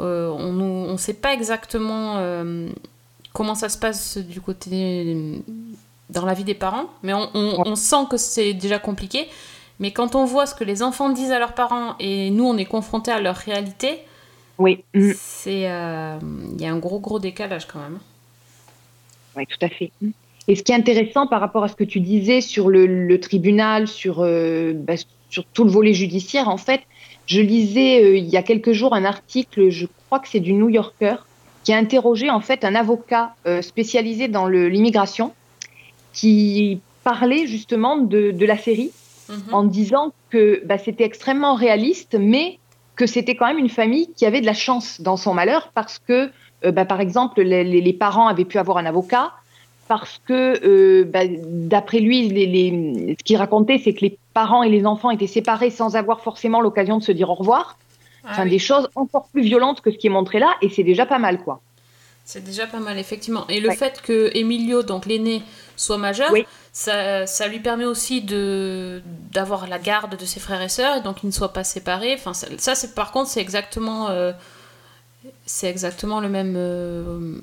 euh, 0.00 0.30
on 0.30 0.92
ne 0.92 0.96
sait 0.96 1.14
pas 1.14 1.32
exactement 1.34 2.16
euh, 2.16 2.68
comment 3.32 3.54
ça 3.54 3.68
se 3.68 3.78
passe 3.78 4.18
du 4.18 4.40
côté 4.40 5.42
dans 6.10 6.24
la 6.26 6.34
vie 6.34 6.44
des 6.44 6.54
parents, 6.54 6.86
mais 7.02 7.14
on, 7.14 7.30
on- 7.34 7.62
on 7.66 7.74
sent 7.76 8.06
que 8.10 8.16
c'est 8.16 8.54
déjà 8.54 8.78
compliqué. 8.78 9.28
Mais 9.80 9.92
quand 9.92 10.14
on 10.14 10.24
voit 10.24 10.46
ce 10.46 10.54
que 10.54 10.64
les 10.64 10.82
enfants 10.82 11.10
disent 11.10 11.32
à 11.32 11.38
leurs 11.38 11.54
parents 11.54 11.96
et 11.98 12.30
nous 12.30 12.44
on 12.44 12.56
est 12.58 12.66
confrontés 12.66 13.10
à 13.12 13.20
leur 13.20 13.36
réalité, 13.36 14.00
Oui, 14.58 14.84
mm, 14.94 15.12
c'est 15.12 15.70
euh, 15.70 16.18
il 16.54 16.60
y 16.60 16.66
a 16.66 16.72
un 16.72 16.78
gros 16.78 17.00
gros 17.00 17.18
décalage 17.18 17.66
quand 17.66 17.80
même. 17.80 18.00
oui, 19.36 19.46
tout 19.46 19.64
à 19.64 19.68
fait. 19.68 19.92
Et 20.48 20.56
ce 20.56 20.62
qui 20.62 20.72
est 20.72 20.74
intéressant 20.74 21.26
par 21.26 21.40
rapport 21.40 21.64
à 21.64 21.68
ce 21.68 21.76
que 21.76 21.84
tu 21.84 22.00
disais 22.00 22.40
sur 22.40 22.68
le, 22.68 22.86
le 22.86 23.20
tribunal, 23.20 23.88
sur, 23.88 24.20
euh, 24.20 24.72
bah, 24.74 24.94
sur 25.30 25.44
tout 25.52 25.64
le 25.64 25.70
volet 25.70 25.94
judiciaire, 25.94 26.48
en 26.48 26.56
fait, 26.58 26.82
je 27.26 27.40
lisais 27.40 28.02
euh, 28.04 28.16
il 28.18 28.26
y 28.28 28.36
a 28.36 28.42
quelques 28.42 28.72
jours 28.72 28.94
un 28.94 29.04
article, 29.04 29.70
je 29.70 29.86
crois 29.86 30.20
que 30.20 30.28
c'est 30.28 30.40
du 30.40 30.52
New 30.54 30.68
Yorker, 30.68 31.16
qui 31.64 31.72
a 31.72 31.76
interrogé 31.78 32.30
en 32.30 32.40
fait 32.40 32.64
un 32.64 32.74
avocat 32.74 33.34
euh, 33.46 33.62
spécialisé 33.62 34.28
dans 34.28 34.46
l'immigration, 34.46 35.32
qui 36.12 36.80
parlait 37.04 37.46
justement 37.46 37.96
de, 37.96 38.30
de 38.30 38.46
la 38.46 38.56
série 38.58 38.90
Mhm. 39.28 39.54
en 39.54 39.62
disant 39.64 40.12
que 40.30 40.60
bah, 40.66 40.78
c'était 40.78 41.04
extrêmement 41.04 41.54
réaliste, 41.54 42.16
mais 42.18 42.58
que 42.96 43.06
c'était 43.06 43.34
quand 43.36 43.46
même 43.46 43.58
une 43.58 43.68
famille 43.70 44.08
qui 44.16 44.26
avait 44.26 44.40
de 44.40 44.46
la 44.46 44.52
chance 44.52 45.00
dans 45.00 45.16
son 45.16 45.32
malheur 45.32 45.70
parce 45.74 45.98
que, 46.00 46.28
euh, 46.64 46.72
bah, 46.72 46.84
par 46.84 47.00
exemple, 47.00 47.40
les, 47.40 47.62
les- 47.64 47.80
les 47.80 47.92
parents 47.92 48.26
avaient 48.26 48.44
pu 48.44 48.58
avoir 48.58 48.76
un 48.78 48.84
avocat, 48.84 49.32
parce 49.88 50.18
que, 50.26 50.60
euh, 50.66 51.04
bah, 51.04 51.20
d'après 51.28 52.00
lui, 52.00 52.28
les, 52.28 52.46
les- 52.46 53.16
ce 53.18 53.24
qu'il 53.24 53.36
racontait, 53.36 53.78
c'est 53.78 53.94
que 53.94 54.00
les 54.02 54.18
parents 54.34 54.64
et 54.64 54.68
les 54.68 54.84
enfants 54.86 55.10
étaient 55.10 55.26
séparés 55.28 55.70
sans 55.70 55.94
avoir 55.96 56.20
forcément 56.20 56.60
l'occasion 56.60 56.98
de 56.98 57.02
se 57.02 57.12
dire 57.12 57.30
au 57.30 57.34
revoir. 57.34 57.78
Ah 58.24 58.30
Enfin, 58.32 58.44
oui. 58.44 58.50
des 58.50 58.58
choses 58.58 58.88
encore 58.94 59.28
plus 59.32 59.42
violentes 59.42 59.80
que 59.80 59.90
ce 59.90 59.96
qui 59.96 60.06
est 60.06 60.10
montré 60.10 60.38
là, 60.38 60.54
et 60.62 60.68
c'est 60.68 60.84
déjà 60.84 61.06
pas 61.06 61.18
mal, 61.18 61.38
quoi. 61.42 61.60
C'est 62.24 62.44
déjà 62.44 62.66
pas 62.68 62.78
mal, 62.78 62.98
effectivement. 62.98 63.46
Et 63.48 63.58
le 63.60 63.70
Ouais. 63.70 63.74
fait 63.76 64.00
que 64.00 64.30
Emilio, 64.34 64.82
donc 64.84 65.06
l'aîné, 65.06 65.42
soit 65.76 65.98
majeur, 65.98 66.30
Oui. 66.32 66.46
ça, 66.72 67.26
ça 67.26 67.48
lui 67.48 67.58
permet 67.58 67.84
aussi 67.84 68.20
de 68.22 69.02
d'avoir 69.32 69.66
la 69.66 69.80
garde 69.80 70.16
de 70.16 70.24
ses 70.24 70.38
frères 70.38 70.62
et 70.62 70.68
sœurs, 70.68 70.98
et 70.98 71.00
donc 71.02 71.24
ils 71.24 71.26
ne 71.26 71.32
soient 71.32 71.52
pas 71.52 71.64
séparés. 71.64 72.14
Enfin, 72.14 72.32
ça, 72.32 72.46
ça, 72.58 72.74
c'est 72.76 72.94
par 72.94 73.10
contre, 73.10 73.28
c'est 73.28 73.40
exactement, 73.40 74.08
euh, 74.10 74.32
c'est 75.46 75.68
exactement 75.68 76.20
le 76.20 76.28
même, 76.28 76.54
euh, 76.56 77.38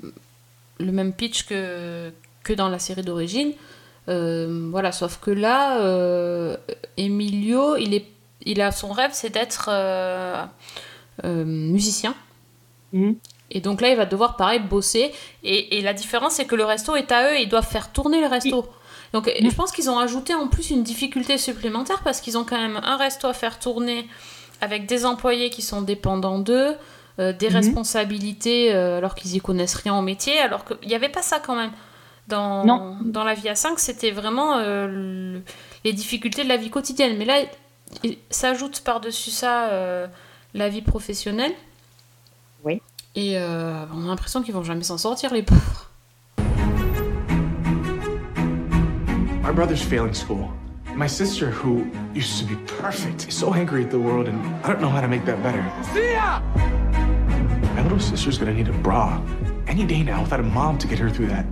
le 0.78 0.92
même 0.92 1.12
pitch 1.12 1.44
que, 1.46 2.10
que 2.42 2.54
dans 2.54 2.70
la 2.70 2.78
série 2.78 3.02
d'origine. 3.02 3.52
Euh, 4.08 4.68
voilà, 4.70 4.92
sauf 4.92 5.18
que 5.20 5.30
là, 5.30 5.76
Emilio, 6.96 7.76
il, 7.76 7.92
est, 7.94 8.06
il 8.42 8.60
a 8.60 8.72
son 8.72 8.90
rêve, 8.92 9.10
c'est 9.12 9.30
d'être 9.30 9.66
euh, 9.72 10.44
euh, 11.24 11.44
musicien. 11.44 12.14
Mhm. 12.92 13.16
Et 13.52 13.60
donc 13.60 13.80
là, 13.80 13.88
il 13.90 13.96
va 13.96 14.06
devoir, 14.06 14.36
pareil, 14.36 14.60
bosser. 14.60 15.12
Et, 15.42 15.78
et 15.78 15.80
la 15.82 15.92
différence, 15.92 16.34
c'est 16.34 16.44
que 16.44 16.54
le 16.54 16.64
resto 16.64 16.94
est 16.96 17.10
à 17.10 17.30
eux 17.30 17.36
et 17.36 17.42
ils 17.42 17.48
doivent 17.48 17.66
faire 17.68 17.90
tourner 17.92 18.20
le 18.20 18.26
resto. 18.28 18.66
Donc 19.12 19.26
et 19.26 19.42
je 19.44 19.54
pense 19.54 19.72
qu'ils 19.72 19.90
ont 19.90 19.98
ajouté 19.98 20.34
en 20.34 20.46
plus 20.46 20.70
une 20.70 20.84
difficulté 20.84 21.36
supplémentaire 21.36 22.00
parce 22.04 22.20
qu'ils 22.20 22.38
ont 22.38 22.44
quand 22.44 22.56
même 22.60 22.80
un 22.84 22.96
resto 22.96 23.26
à 23.26 23.32
faire 23.34 23.58
tourner 23.58 24.06
avec 24.60 24.86
des 24.86 25.04
employés 25.04 25.50
qui 25.50 25.62
sont 25.62 25.82
dépendants 25.82 26.38
d'eux, 26.38 26.76
euh, 27.18 27.32
des 27.32 27.48
Mhm. 27.48 27.56
responsabilités 27.56 28.70
alors 28.72 29.16
qu'ils 29.16 29.34
y 29.34 29.40
connaissent 29.40 29.74
rien 29.74 29.96
au 29.98 30.02
métier, 30.02 30.38
alors 30.38 30.64
qu'il 30.64 30.86
n'y 30.88 30.94
avait 30.94 31.08
pas 31.08 31.22
ça 31.22 31.40
quand 31.40 31.56
même. 31.56 31.72
Dans, 32.28 32.64
Non. 32.64 32.98
dans 33.04 33.24
la 33.24 33.34
vie 33.34 33.48
à 33.48 33.56
5, 33.56 33.80
c'était 33.80 34.12
vraiment 34.12 34.58
le- 34.58 35.42
les 35.84 35.92
difficultés 35.92 36.44
de 36.44 36.48
la 36.48 36.56
vie 36.56 36.70
quotidienne. 36.70 37.16
Mais 37.18 37.24
là, 37.24 37.40
s'ajoute 38.30 38.80
par-dessus 38.80 39.30
ça 39.30 39.68
euh, 39.70 40.06
la 40.54 40.68
vie 40.68 40.82
professionnelle. 40.82 41.52
Oui. 42.64 42.80
Et 43.14 43.38
euh, 43.38 43.84
on 43.94 44.04
a 44.04 44.06
l'impression 44.06 44.42
qu'ils 44.42 44.54
vont 44.54 44.62
jamais 44.62 44.84
s'en 44.84 44.98
sortir, 44.98 45.32
les 45.32 45.42
pauvres. 45.42 45.90
My 49.42 49.52
brother's 49.52 49.82
failing 49.82 50.14
school. 50.14 50.48
My 50.94 51.08
sister, 51.08 51.50
who 51.50 51.86
used 52.14 52.38
to 52.38 52.44
be 52.44 52.56
perfect, 52.66 53.26
is 53.28 53.34
so 53.34 53.54
angry 53.54 53.82
at 53.84 53.90
the 53.90 53.98
world, 53.98 54.28
and 54.28 54.38
I 54.64 54.68
don't 54.68 54.80
know 54.80 54.88
how 54.88 55.00
to 55.00 55.08
make 55.08 55.24
that 55.24 55.42
better. 55.42 55.62
My 57.74 57.82
little 57.82 57.98
sister's 57.98 58.38
gonna 58.38 58.52
need 58.52 58.68
a 58.68 58.72
bra 58.82 59.20
any 59.66 59.84
day 59.84 60.02
now 60.02 60.22
without 60.22 60.40
a 60.40 60.44
mom 60.44 60.78
to 60.78 60.86
get 60.86 60.98
her 60.98 61.08
through 61.08 61.28
that. 61.28 61.46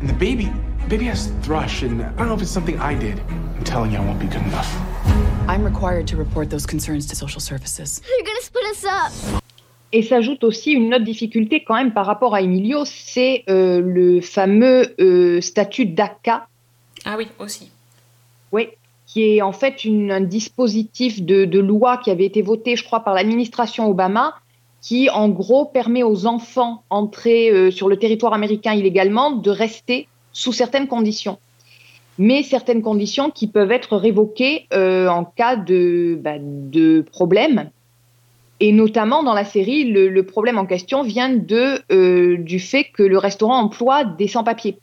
And 0.00 0.08
the 0.08 0.14
baby, 0.14 0.52
baby 0.88 1.06
has 1.06 1.32
thrush, 1.42 1.82
and 1.82 2.02
I 2.02 2.10
don't 2.10 2.28
know 2.28 2.34
if 2.34 2.42
it's 2.42 2.50
something 2.50 2.78
I 2.78 2.94
did. 2.94 3.20
I'm 3.56 3.64
telling 3.64 3.90
you, 3.90 3.98
I 3.98 4.04
won't 4.04 4.20
be 4.20 4.26
good 4.26 4.42
enough. 4.42 4.97
I'm 5.58 5.64
required 5.64 6.06
to 6.08 6.16
report 6.16 6.50
those 6.50 6.66
concerns 6.66 7.06
to 7.08 7.16
social 7.16 7.40
services. 7.40 8.00
You're 8.06 8.24
gonna 8.24 8.40
split 8.42 8.64
us 8.70 8.84
up. 8.84 9.42
Et 9.92 10.02
s'ajoute 10.02 10.44
aussi 10.44 10.70
une 10.72 10.94
autre 10.94 11.04
difficulté 11.04 11.64
quand 11.64 11.74
même 11.74 11.92
par 11.92 12.06
rapport 12.06 12.34
à 12.34 12.42
Emilio, 12.42 12.84
c'est 12.84 13.42
euh, 13.50 13.80
le 13.80 14.20
fameux 14.20 14.94
euh, 15.00 15.40
statut 15.40 15.86
DACA, 15.86 16.46
Ah 17.04 17.16
oui, 17.18 17.26
aussi. 17.40 17.72
oui, 18.52 18.68
qui 19.06 19.22
est 19.36 19.42
en 19.42 19.50
fait 19.52 19.84
une- 19.84 20.12
un 20.12 20.20
dispositif 20.20 21.22
de, 21.22 21.44
de 21.44 21.58
loi 21.58 21.96
qui 21.96 22.10
avait 22.12 22.26
été 22.26 22.40
voté, 22.42 22.76
je 22.76 22.84
crois, 22.84 23.00
par 23.00 23.14
l'administration 23.14 23.88
Obama, 23.90 24.34
qui 24.80 25.10
en 25.10 25.28
gros 25.28 25.64
permet 25.64 26.04
aux 26.04 26.26
enfants 26.26 26.84
entrés 26.90 27.50
euh, 27.50 27.70
sur 27.72 27.88
le 27.88 27.96
territoire 27.96 28.32
américain 28.34 28.74
illégalement 28.74 29.32
de 29.32 29.50
rester 29.50 30.06
sous 30.32 30.52
certaines 30.52 30.86
conditions. 30.86 31.38
Mais 32.18 32.42
certaines 32.42 32.82
conditions 32.82 33.30
qui 33.30 33.46
peuvent 33.46 33.70
être 33.70 33.96
révoquées 33.96 34.66
euh, 34.72 35.08
en 35.08 35.24
cas 35.24 35.56
de, 35.56 36.18
bah, 36.20 36.38
de 36.40 37.00
problème. 37.00 37.70
Et 38.60 38.72
notamment 38.72 39.22
dans 39.22 39.34
la 39.34 39.44
série, 39.44 39.84
le, 39.84 40.08
le 40.08 40.22
problème 40.24 40.58
en 40.58 40.66
question 40.66 41.02
vient 41.02 41.30
de, 41.30 41.78
euh, 41.92 42.36
du 42.38 42.58
fait 42.58 42.84
que 42.84 43.04
le 43.04 43.16
restaurant 43.16 43.60
emploie 43.60 44.04
des 44.04 44.26
sans-papiers. 44.26 44.78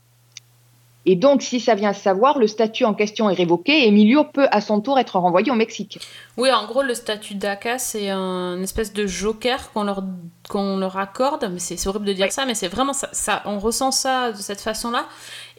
Et 1.08 1.16
donc, 1.16 1.44
si 1.44 1.60
ça 1.60 1.76
vient 1.76 1.90
à 1.92 1.94
savoir, 1.94 2.40
le 2.40 2.48
statut 2.48 2.84
en 2.84 2.94
question 2.96 3.30
est 3.30 3.36
révoqué 3.36 3.84
et 3.84 3.88
Emilio 3.90 4.24
peut 4.24 4.48
à 4.52 4.60
son 4.60 4.82
tour 4.82 4.98
être 4.98 5.20
renvoyé 5.20 5.52
au 5.52 5.56
Mexique. 5.56 6.00
Oui, 6.38 6.52
en 6.52 6.66
gros, 6.66 6.82
le 6.82 6.96
statut 6.96 7.36
DACA, 7.36 7.78
c'est 7.78 8.10
un 8.10 8.60
espèce 8.64 8.92
de 8.92 9.06
joker 9.06 9.72
qu'on 9.72 9.84
leur, 9.84 10.04
qu'on 10.50 10.78
leur 10.78 10.98
accorde. 10.98 11.48
Mais 11.54 11.60
c'est 11.60 11.88
horrible 11.88 12.06
de 12.06 12.14
dire 12.14 12.26
Ouais. 12.26 12.32
ça, 12.32 12.46
mais 12.46 12.56
c'est 12.56 12.68
vraiment 12.70 12.94
ça, 12.94 13.10
ça. 13.12 13.44
On 13.46 13.60
ressent 13.60 13.92
ça 13.92 14.32
de 14.32 14.38
cette 14.38 14.62
façon-là. 14.62 15.06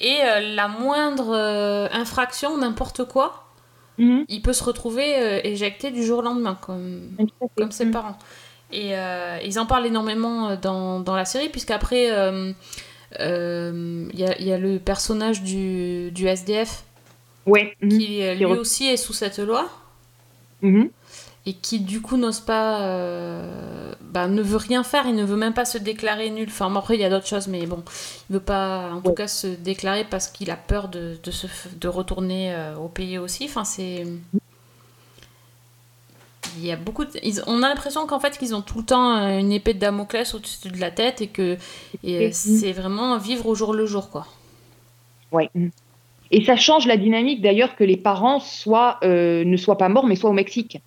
Et 0.00 0.16
euh, 0.24 0.54
la 0.54 0.66
moindre 0.68 1.30
euh, 1.34 1.88
infraction, 1.92 2.56
n'importe 2.58 3.04
quoi, 3.04 3.44
il 3.98 4.42
peut 4.42 4.52
se 4.52 4.62
retrouver 4.64 5.16
euh, 5.16 5.40
éjecté 5.44 5.90
du 5.90 6.04
jour 6.04 6.18
au 6.18 6.22
lendemain, 6.22 6.58
comme, 6.60 7.16
comme 7.56 7.70
ses 7.70 7.86
Mm. 7.86 7.90
parents. 7.92 8.18
Et 8.72 8.92
ils 9.44 9.58
en 9.60 9.64
parlent 9.66 9.86
énormément 9.86 10.56
dans, 10.56 10.98
dans 11.00 11.14
la 11.14 11.24
série, 11.24 11.48
puisqu'après, 11.48 12.10
euh, 12.10 12.52
il 13.20 14.18
y, 14.18 14.24
a, 14.24 14.38
il 14.38 14.46
y 14.46 14.52
a 14.52 14.58
le 14.58 14.78
personnage 14.78 15.42
du, 15.42 16.10
du 16.12 16.26
SDF 16.26 16.84
Ouais. 17.46 17.76
qui 17.80 18.22
euh, 18.22 18.34
Qui 18.36 18.44
lui 18.44 18.44
aussi 18.46 18.86
est 18.88 18.96
sous 18.96 19.12
cette 19.12 19.38
loi 19.38 19.68
Mhm. 20.62 20.90
et 21.46 21.52
qui 21.54 21.80
du 21.80 22.00
coup 22.00 22.16
n'ose 22.16 22.40
pas, 22.40 22.82
euh, 22.82 23.92
bah, 24.00 24.26
ne 24.26 24.42
veut 24.42 24.56
rien 24.56 24.82
faire, 24.82 25.06
il 25.06 25.14
ne 25.14 25.24
veut 25.24 25.36
même 25.36 25.54
pas 25.54 25.64
se 25.64 25.78
déclarer 25.78 26.30
nul. 26.30 26.48
Enfin, 26.48 26.74
après 26.74 26.94
il 26.96 27.00
y 27.00 27.04
a 27.04 27.10
d'autres 27.10 27.26
choses, 27.26 27.46
mais 27.48 27.66
bon, 27.66 27.84
il 28.30 28.34
veut 28.34 28.40
pas 28.40 28.90
en 28.92 29.00
tout 29.02 29.12
cas 29.12 29.28
se 29.28 29.46
déclarer 29.46 30.04
parce 30.04 30.28
qu'il 30.28 30.50
a 30.50 30.56
peur 30.56 30.88
de, 30.88 31.18
de, 31.22 31.30
se, 31.30 31.46
de 31.78 31.88
retourner 31.88 32.52
euh, 32.54 32.76
au 32.76 32.88
pays 32.88 33.18
aussi. 33.18 33.44
Enfin, 33.44 33.64
c'est. 33.64 34.06
Il 34.06 34.40
y 36.64 36.72
a 36.72 36.76
beaucoup 36.76 37.04
de- 37.04 37.10
ils- 37.22 37.42
On 37.46 37.62
a 37.62 37.68
l'impression 37.68 38.06
qu'en 38.06 38.20
fait 38.20 38.38
qu'ils 38.38 38.54
ont 38.54 38.62
tout 38.62 38.78
le 38.78 38.84
temps 38.84 39.16
euh, 39.16 39.38
une 39.38 39.52
épée 39.52 39.74
de 39.74 39.78
Damoclès 39.78 40.32
au-dessus 40.34 40.68
de 40.68 40.78
la 40.80 40.90
tête 40.90 41.20
et 41.20 41.26
que 41.26 41.56
et, 42.04 42.26
euh, 42.26 42.30
c'est 42.32 42.72
vraiment 42.72 43.18
vivre 43.18 43.46
au 43.46 43.54
jour 43.54 43.74
le 43.74 43.86
jour 43.86 44.10
quoi. 44.10 44.26
Ouais. 45.32 45.50
Et 46.30 46.44
ça 46.44 46.56
change 46.56 46.86
la 46.86 46.96
dynamique 46.96 47.40
d'ailleurs 47.42 47.76
que 47.76 47.84
les 47.84 47.96
parents 47.96 48.40
soient, 48.40 48.98
euh, 49.04 49.44
ne 49.44 49.56
soient 49.56 49.78
pas 49.78 49.88
morts 49.88 50.06
mais 50.06 50.16
soient 50.16 50.30
au 50.30 50.34
Mexique. 50.34 50.80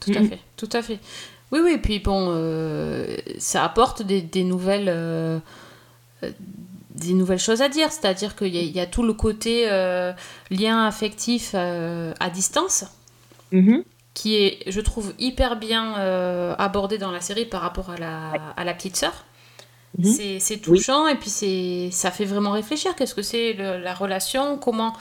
Tout 0.00 0.12
à 0.16 0.20
Mhm. 0.20 0.28
fait, 0.28 0.38
tout 0.58 0.68
à 0.72 0.82
fait. 0.82 0.98
Oui, 1.50 1.60
oui, 1.64 1.78
puis 1.78 1.98
bon, 1.98 2.26
euh, 2.30 3.16
ça 3.38 3.64
apporte 3.64 4.02
des, 4.02 4.20
des 4.20 4.44
nouvelles, 4.44 4.88
euh, 4.88 5.38
des 6.94 7.14
nouvelles 7.14 7.38
choses 7.38 7.62
à 7.62 7.68
dire. 7.70 7.90
C'est-à-dire 7.90 8.36
qu'il 8.36 8.54
y, 8.54 8.58
a- 8.58 8.62
il 8.62 8.70
y 8.72 8.80
a 8.80 8.86
tout 8.86 9.02
le 9.02 9.14
côté 9.14 9.66
lien 10.50 10.84
affectif 10.86 11.54
à 11.54 12.30
distance 12.30 12.84
Mhm. 13.52 13.82
Qui 14.14 14.36
est, 14.36 14.58
je 14.70 14.80
trouve, 14.80 15.12
hyper 15.18 15.56
bien 15.56 15.98
euh, 15.98 16.54
abordé 16.58 16.98
dans 16.98 17.10
la 17.10 17.20
série 17.20 17.44
par 17.46 17.60
rapport 17.62 17.90
à 17.90 17.96
la, 17.96 18.32
à 18.56 18.64
la 18.64 18.72
petite 18.74 18.96
sœur. 18.96 19.12
Mhm. 19.98 20.04
C'est- 20.12 20.38
C'est 20.40 20.58
touchant 20.58 21.06
et 21.08 21.14
puis 21.16 21.30
c'est 21.30 21.88
ça 21.92 22.10
fait 22.10 22.24
vraiment 22.24 22.52
réfléchir. 22.52 22.94
Qu'est-ce 22.96 23.14
que 23.14 23.22
c'est 23.22 23.52
le- 23.54 23.78
la 23.78 23.94
relation? 23.94 24.56
Comment 24.58 24.92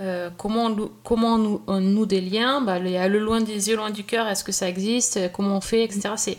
euh, 0.00 0.30
comment 0.38 0.66
on, 0.66 0.90
comment 1.04 1.34
on 1.34 1.38
nou- 1.38 1.62
on 1.66 1.80
noue 1.80 2.06
des 2.06 2.20
liens? 2.22 2.60
Bah, 2.62 2.78
Il 2.78 2.88
y 2.90 2.96
a 2.96 3.08
le 3.08 3.18
loin 3.18 3.40
des 3.42 3.68
yeux, 3.68 3.76
loin 3.76 3.90
du 3.90 4.04
cœur. 4.04 4.26
Est-ce 4.26 4.42
que 4.42 4.52
ça 4.52 4.68
existe? 4.68 5.18
Comment 5.32 5.56
on 5.58 5.60
fait? 5.60 5.84
Etc. 5.84 6.08
C'est 6.16 6.38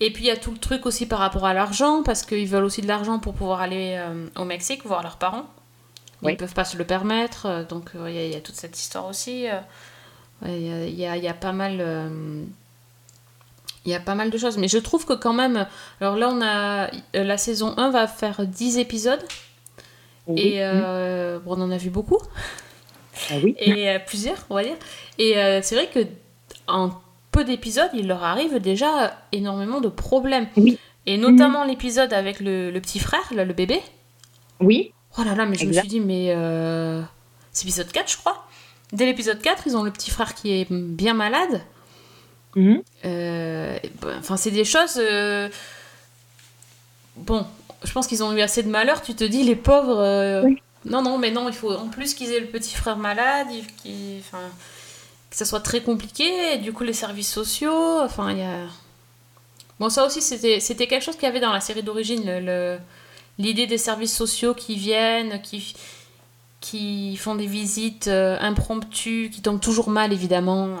et 0.00 0.12
puis 0.12 0.24
il 0.24 0.26
y 0.28 0.30
a 0.30 0.36
tout 0.36 0.50
le 0.52 0.58
truc 0.58 0.84
aussi 0.86 1.06
par 1.06 1.18
rapport 1.20 1.44
à 1.44 1.52
l'argent 1.54 2.02
parce 2.04 2.22
qu'ils 2.24 2.46
veulent 2.48 2.64
aussi 2.64 2.80
de 2.80 2.88
l'argent 2.88 3.18
pour 3.20 3.34
pouvoir 3.34 3.60
aller 3.60 3.96
euh, 3.98 4.26
au 4.36 4.44
Mexique 4.44 4.84
voir 4.84 5.02
leurs 5.02 5.16
parents. 5.16 5.46
Ils 6.22 6.26
Oui. 6.26 6.32
ne 6.32 6.36
peuvent 6.38 6.54
pas 6.54 6.64
se 6.64 6.76
le 6.76 6.84
permettre. 6.84 7.46
euh, 7.46 7.64
Donc 7.64 7.90
il 7.94 8.12
y, 8.14 8.18
a- 8.18 8.26
il 8.26 8.32
y 8.32 8.36
a 8.36 8.40
toute 8.40 8.54
cette 8.56 8.78
histoire 8.78 9.06
aussi. 9.08 9.46
Ouais, 10.42 10.60
Il 10.60 10.66
y, 10.66 10.72
a- 10.72 10.86
il 10.86 10.94
y 10.98 11.06
a, 11.06 11.16
il 11.16 11.22
y 11.24 11.28
a 11.28 11.34
pas 11.34 11.52
mal. 11.52 11.78
euh, 11.80 12.42
Il 13.84 13.90
y 13.90 13.94
a 13.94 14.00
pas 14.00 14.14
mal 14.14 14.30
de 14.30 14.38
choses. 14.38 14.58
Mais 14.58 14.68
je 14.68 14.78
trouve 14.78 15.04
que 15.06 15.12
quand 15.14 15.32
même. 15.32 15.66
Alors 16.00 16.16
là, 16.16 16.28
on 16.30 16.40
a. 16.42 16.86
euh, 17.16 17.24
La 17.24 17.36
saison 17.38 17.74
1 17.76 17.90
va 17.90 18.06
faire 18.06 18.46
10 18.46 18.78
épisodes. 18.78 19.22
Oui. 20.28 20.40
Et 20.40 20.52
euh, 20.64 21.38
bon, 21.40 21.56
on 21.58 21.62
en 21.62 21.70
a 21.70 21.76
vu 21.78 21.90
beaucoup. 21.90 22.18
Ah 23.30 23.34
oui. 23.42 23.54
Et 23.58 23.90
euh, 23.90 23.98
plusieurs, 24.04 24.38
on 24.50 24.54
va 24.54 24.62
dire. 24.62 24.76
Et 25.18 25.36
euh, 25.38 25.60
c'est 25.62 25.74
vrai 25.74 25.88
que 25.92 26.00
en 26.68 26.90
peu 27.32 27.44
d'épisodes, 27.44 27.90
il 27.94 28.06
leur 28.06 28.22
arrive 28.22 28.58
déjà 28.60 29.16
énormément 29.32 29.80
de 29.80 29.88
problèmes. 29.88 30.46
Oui. 30.56 30.78
Et 31.06 31.18
notamment 31.18 31.64
l'épisode 31.64 32.12
avec 32.12 32.38
le, 32.38 32.70
le 32.70 32.80
petit 32.80 33.00
frère, 33.00 33.22
là, 33.34 33.44
le 33.44 33.52
bébé. 33.52 33.80
Oui. 34.60 34.92
Oh 35.18 35.22
là 35.24 35.34
là, 35.34 35.44
mais 35.46 35.56
je 35.56 35.66
me 35.66 35.72
suis 35.72 35.88
dit, 35.88 36.00
mais. 36.00 36.32
euh, 36.36 37.02
C'est 37.50 37.64
épisode 37.64 37.90
4, 37.90 38.10
je 38.12 38.16
crois. 38.18 38.46
Dès 38.92 39.06
l'épisode 39.06 39.40
4, 39.40 39.62
ils 39.66 39.76
ont 39.76 39.82
le 39.82 39.90
petit 39.90 40.10
frère 40.10 40.34
qui 40.34 40.52
est 40.52 40.66
bien 40.70 41.14
malade. 41.14 41.62
Mhm. 42.54 42.82
Euh, 43.06 43.78
ben, 44.02 44.16
Enfin, 44.18 44.36
c'est 44.36 44.50
des 44.50 44.64
choses. 44.64 44.96
euh, 44.98 45.48
Bon, 47.16 47.46
je 47.84 47.92
pense 47.92 48.06
qu'ils 48.06 48.22
ont 48.22 48.32
eu 48.32 48.40
assez 48.40 48.62
de 48.62 48.68
malheur. 48.68 49.02
Tu 49.02 49.14
te 49.14 49.24
dis, 49.24 49.44
les 49.44 49.56
pauvres. 49.56 49.98
euh, 49.98 50.42
Oui. 50.44 50.62
Non, 50.84 51.00
non, 51.02 51.16
mais 51.18 51.30
non, 51.30 51.48
il 51.48 51.54
faut 51.54 51.72
en 51.72 51.88
plus 51.88 52.12
qu'ils 52.14 52.32
aient 52.32 52.40
le 52.40 52.46
petit 52.48 52.74
frère 52.74 52.96
malade, 52.96 53.46
enfin, 54.18 54.40
que 55.30 55.36
ça 55.36 55.44
soit 55.44 55.60
très 55.60 55.80
compliqué. 55.80 56.54
Et 56.54 56.58
du 56.58 56.72
coup, 56.72 56.82
les 56.84 56.92
services 56.92 57.32
sociaux. 57.32 58.00
Enfin, 58.00 58.32
il 58.32 58.38
y 58.38 58.42
a. 58.42 58.66
Bon, 59.78 59.88
ça 59.88 60.04
aussi, 60.06 60.20
c'était 60.22 60.86
quelque 60.86 61.02
chose 61.04 61.14
qu'il 61.14 61.24
y 61.24 61.28
avait 61.28 61.40
dans 61.40 61.52
la 61.52 61.60
série 61.60 61.82
d'origine. 61.82 62.22
le- 62.26 62.78
L'idée 63.38 63.66
des 63.66 63.78
services 63.78 64.14
sociaux 64.14 64.52
qui 64.54 64.76
viennent, 64.76 65.40
qui, 65.40 65.74
qui 66.62 67.16
font 67.18 67.34
des 67.34 67.46
visites 67.46 68.06
euh, 68.08 68.38
impromptues, 68.40 69.28
qui 69.30 69.42
tombent 69.42 69.60
toujours 69.60 69.90
mal, 69.90 70.12
évidemment. 70.14 70.68
euh. 70.68 70.76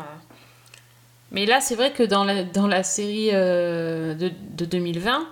Mais 1.32 1.44
là, 1.44 1.60
c'est 1.60 1.74
vrai 1.74 1.92
que 1.92 2.02
dans 2.02 2.24
la, 2.24 2.44
dans 2.44 2.66
la 2.66 2.82
série 2.82 3.30
euh, 3.32 4.14
de, 4.14 4.30
de 4.56 4.64
2020, 4.64 5.26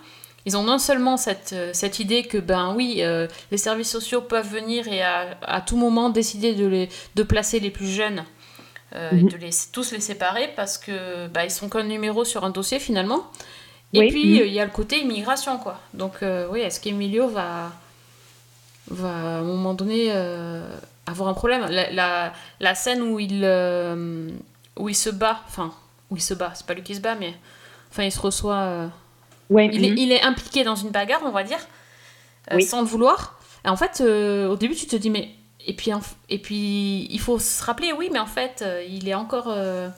ils 0.46 0.56
ont 0.56 0.62
non 0.62 0.78
seulement 0.78 1.16
cette, 1.18 1.54
cette 1.72 2.00
idée 2.00 2.24
que, 2.24 2.38
ben 2.38 2.74
oui, 2.74 2.96
euh, 3.00 3.26
les 3.50 3.58
services 3.58 3.90
sociaux 3.90 4.22
peuvent 4.22 4.48
venir 4.50 4.88
et 4.88 5.02
à, 5.02 5.38
à 5.42 5.60
tout 5.60 5.76
moment 5.76 6.08
décider 6.10 6.54
de, 6.54 6.66
les, 6.66 6.88
de 7.14 7.22
placer 7.22 7.60
les 7.60 7.70
plus 7.70 7.88
jeunes 7.88 8.24
euh, 8.94 9.10
et 9.12 9.22
Mhm. 9.22 9.28
de 9.28 9.36
les, 9.36 9.50
tous 9.72 9.92
les 9.92 10.00
séparer 10.00 10.48
parce 10.56 10.78
que 10.78 11.28
bah, 11.28 11.44
ils 11.44 11.50
sont 11.50 11.68
qu'un 11.68 11.84
numéro 11.84 12.24
sur 12.24 12.44
un 12.44 12.50
dossier 12.50 12.78
finalement. 12.80 13.26
Et 13.92 14.00
Oui, 14.00 14.08
puis, 14.08 14.40
mhm. 14.40 14.46
il 14.46 14.52
y 14.54 14.60
a 14.60 14.64
le 14.64 14.70
côté 14.70 15.00
immigration, 15.00 15.58
quoi. 15.58 15.78
Donc, 15.94 16.14
oui, 16.50 16.60
est-ce 16.60 16.80
qu'Emilio 16.80 17.28
va, 17.28 17.72
va, 18.90 19.09
à 19.09 19.38
un 19.38 19.42
moment 19.42 19.74
donné, 19.74 20.09
euh, 20.11 20.68
avoir 21.07 21.29
un 21.29 21.35
problème 21.35 21.66
la, 21.70 21.90
la, 21.90 22.33
la 22.61 22.74
scène 22.74 23.03
où 23.03 23.18
il, 23.18 23.40
euh, 23.44 24.29
où 24.76 24.88
il 24.88 24.94
se 24.94 25.11
bat, 25.11 25.40
enfin, 25.48 25.72
où 26.11 26.16
il 26.16 26.22
se 26.22 26.35
bat, 26.35 26.53
c'est 26.55 26.66
pas 26.66 26.74
lui 26.74 26.83
qui 26.83 26.94
se 26.94 27.00
bat, 27.00 27.14
mais 27.14 27.35
enfin, 27.90 28.05
il 28.05 28.12
se 28.12 28.20
reçoit... 28.20 28.55
euh, 28.57 28.88
Ouais. 29.48 29.68
il, 29.72 29.85
est, 29.85 29.88
il 29.88 30.12
est 30.12 30.22
impliqué 30.22 30.62
dans 30.62 30.76
une 30.76 30.90
bagarre, 30.90 31.22
on 31.24 31.31
va 31.33 31.42
dire, 31.42 31.59
Oui. 32.53 32.62
sans 32.62 32.83
le 32.83 32.87
vouloir. 32.87 33.40
Et 33.64 33.68
en 33.68 33.76
fait, 33.76 34.00
au 34.00 34.55
début, 34.57 34.76
tu 34.76 34.87
te 34.87 34.94
dis, 34.96 35.11
mais... 35.11 35.31
Et 35.66 35.74
puis, 35.74 35.90
et 36.29 36.38
puis, 36.38 37.09
il 37.11 37.18
faut 37.20 37.38
se 37.40 37.62
rappeler, 37.64 37.92
oui, 37.92 38.11
mais 38.12 38.20
en 38.20 38.26
fait, 38.26 38.64
il 38.88 39.09
est 39.09 39.14
encore... 39.14 39.48
euh, 39.48 39.88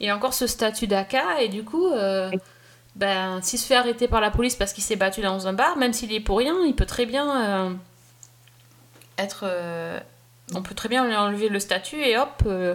il 0.00 0.08
a 0.08 0.16
encore 0.16 0.32
ce 0.32 0.46
statut 0.46 0.86
d'ACA, 0.86 1.42
et 1.42 1.48
du 1.48 1.62
coup... 1.62 1.88
euh, 1.88 2.30
ben, 2.96 3.40
s'il 3.42 3.58
se 3.58 3.66
fait 3.66 3.74
arrêter 3.76 4.06
par 4.08 4.20
la 4.20 4.30
police 4.30 4.54
parce 4.56 4.72
qu'il 4.74 4.84
s'est 4.84 4.96
battu 4.96 5.20
dans 5.22 5.46
un 5.46 5.52
bar, 5.54 5.76
même 5.78 5.92
s'il 5.94 6.12
est 6.12 6.20
pour 6.20 6.38
rien, 6.38 6.54
il 6.66 6.74
peut 6.74 6.84
très 6.86 7.06
bien 7.06 7.68
euh, 7.68 7.70
être. 9.18 9.44
euh, 9.44 9.98
on 10.54 10.62
peut 10.62 10.74
très 10.74 10.88
bien 10.88 11.06
lui 11.06 11.14
enlever 11.14 11.48
le 11.48 11.58
statut 11.60 12.00
et 12.02 12.18
hop, 12.18 12.42
euh, 12.46 12.74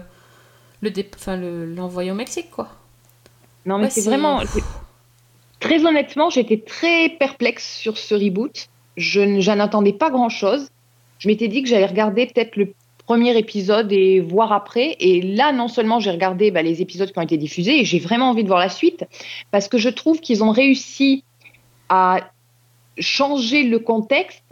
le 0.82 0.89
dé- 0.89 1.10
enfin, 1.15 1.36
le- 1.38 1.65
l'envoyer 1.73 2.12
au 2.12 2.15
Mexique, 2.15 2.50
quoi. 2.52 2.69
Non, 3.65 3.78
mais 3.78 3.86
Ouais, 3.86 3.89
c'est 3.89 4.02
c'est- 4.02 4.10
vraiment. 4.10 4.41
c'est- 4.45 4.63
Très 5.60 5.86
honnêtement, 5.86 6.30
j'étais 6.30 6.60
très 6.60 7.10
perplexe 7.10 7.78
sur 7.78 7.97
ce 7.97 8.13
reboot. 8.13 8.67
Je 8.95 9.21
n- 9.21 9.41
j'en 9.41 9.60
attendais 9.60 9.91
pas 9.93 10.10
grand-chose. 10.12 10.69
Je 11.19 11.28
m'étais 11.28 11.47
dit 11.47 11.63
que 11.63 11.67
j'allais 11.69 11.88
regarder 11.88 12.28
peut-être 12.28 12.56
le 12.58 12.73
premier 13.08 13.36
épisode 13.38 13.91
et 13.91 14.19
voir 14.19 14.52
après. 14.52 14.95
Et 15.00 15.21
là, 15.21 15.52
non 15.52 15.67
seulement 15.67 16.00
j'ai 16.00 16.12
regardé 16.12 16.52
bah, 16.52 16.62
les 16.62 16.82
épisodes 16.84 17.12
qui 17.12 17.17
ont 17.17 17.23
été 17.23 17.38
diffusés, 17.38 17.80
et 17.80 17.86
j'ai 17.86 17.97
vraiment 18.00 18.30
envie 18.30 18.43
de 18.43 18.47
voir 18.47 18.60
la 18.60 18.69
suite, 18.69 19.06
parce 19.50 19.67
que 19.67 19.78
je 19.80 19.89
trouve 19.89 20.19
qu'ils 20.19 20.43
ont 20.43 20.52
réussi 20.52 21.23
à 21.89 22.19
changer 23.00 23.63
le 23.63 23.80
contexte, 23.80 24.43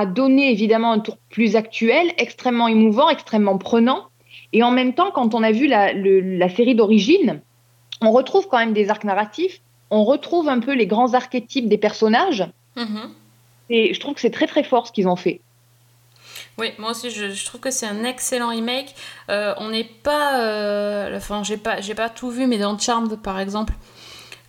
à 0.00 0.04
donner 0.04 0.50
évidemment 0.50 0.92
un 0.92 1.00
tour 1.00 1.16
plus 1.30 1.56
actuel, 1.56 2.12
extrêmement 2.18 2.68
émouvant, 2.68 3.08
extrêmement 3.08 3.56
prenant. 3.58 4.00
Et 4.52 4.62
en 4.62 4.70
même 4.70 4.92
temps, 4.94 5.10
quand 5.10 5.34
on 5.34 5.42
a 5.42 5.52
vu 5.52 5.66
la, 5.66 5.92
le- 5.92 6.20
la 6.20 6.48
série 6.56 6.74
d'origine, 6.74 7.40
on 8.02 8.10
retrouve 8.12 8.46
quand 8.48 8.58
même 8.58 8.74
des 8.74 8.90
arcs 8.90 9.04
narratifs, 9.04 9.60
on 9.90 10.04
retrouve 10.04 10.48
un 10.48 10.60
peu 10.60 10.74
les 10.74 10.86
grands 10.86 11.14
archétypes 11.14 11.68
des 11.68 11.78
personnages, 11.78 12.44
Mhm. 12.76 13.04
et 13.70 13.94
je 13.94 14.00
trouve 14.00 14.14
que 14.14 14.20
c'est 14.20 14.30
très 14.38 14.46
très 14.46 14.64
fort 14.64 14.86
ce 14.86 14.92
qu'ils 14.92 15.08
ont 15.08 15.16
fait. 15.16 15.40
Oui, 16.58 16.68
moi 16.78 16.90
aussi, 16.90 17.10
je, 17.10 17.30
je 17.30 17.44
trouve 17.46 17.60
que 17.60 17.70
c'est 17.70 17.86
un 17.86 18.04
excellent 18.04 18.48
remake. 18.48 18.94
Euh, 19.30 19.54
on 19.58 19.68
n'est 19.70 19.84
pas. 20.02 20.40
euh, 20.40 21.16
Enfin, 21.16 21.42
j'ai 21.42 21.56
pas, 21.56 21.80
j'ai 21.80 21.94
pas 21.94 22.08
tout 22.10 22.30
vu, 22.30 22.46
mais 22.46 22.58
dans 22.58 22.78
Charmed, 22.78 23.14
par 23.22 23.38
exemple, 23.40 23.72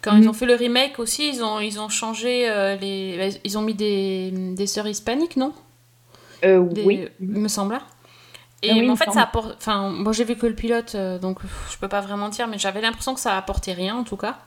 quand 0.02 0.16
ils 0.18 0.28
ont 0.30 0.34
fait 0.34 0.46
le 0.46 0.56
remake 0.56 1.00
aussi, 1.00 1.30
ils 1.30 1.44
ont, 1.44 1.60
ils 1.60 1.80
ont 1.80 1.90
changé 1.90 2.50
euh, 2.50 2.76
les. 2.76 3.40
Ils 3.44 3.58
ont 3.58 3.62
mis 3.62 3.74
des, 3.74 4.32
des 4.32 4.68
sœurs 4.68 4.88
hispaniques, 4.88 5.38
non? 5.38 5.54
Euh, 6.46 6.62
Des- 6.70 6.84
Oui. 6.86 7.08
il 7.20 7.28
me 7.28 7.48
semble. 7.48 7.80
Et 8.64 8.72
Ah 8.72 8.76
oui, 8.76 8.90
en 8.90 8.96
fait, 8.96 9.06
semble. 9.06 9.16
ça 9.16 9.24
apporte. 9.24 9.56
Enfin, 9.58 9.90
moi 9.90 10.14
j'ai 10.14 10.24
vu 10.24 10.36
que 10.36 10.46
le 10.48 10.56
pilote, 10.56 10.94
euh, 10.96 11.20
donc 11.20 11.40
je 11.72 11.78
peux 11.78 11.88
pas 11.88 12.02
vraiment 12.02 12.30
dire, 12.30 12.48
mais 12.48 12.58
j'avais 12.58 12.82
l'impression 12.82 13.14
que 13.14 13.20
ça 13.20 13.38
apportait 13.38 13.74
rien 13.74 13.96
en 13.96 14.04
tout 14.04 14.18
cas. 14.18 14.38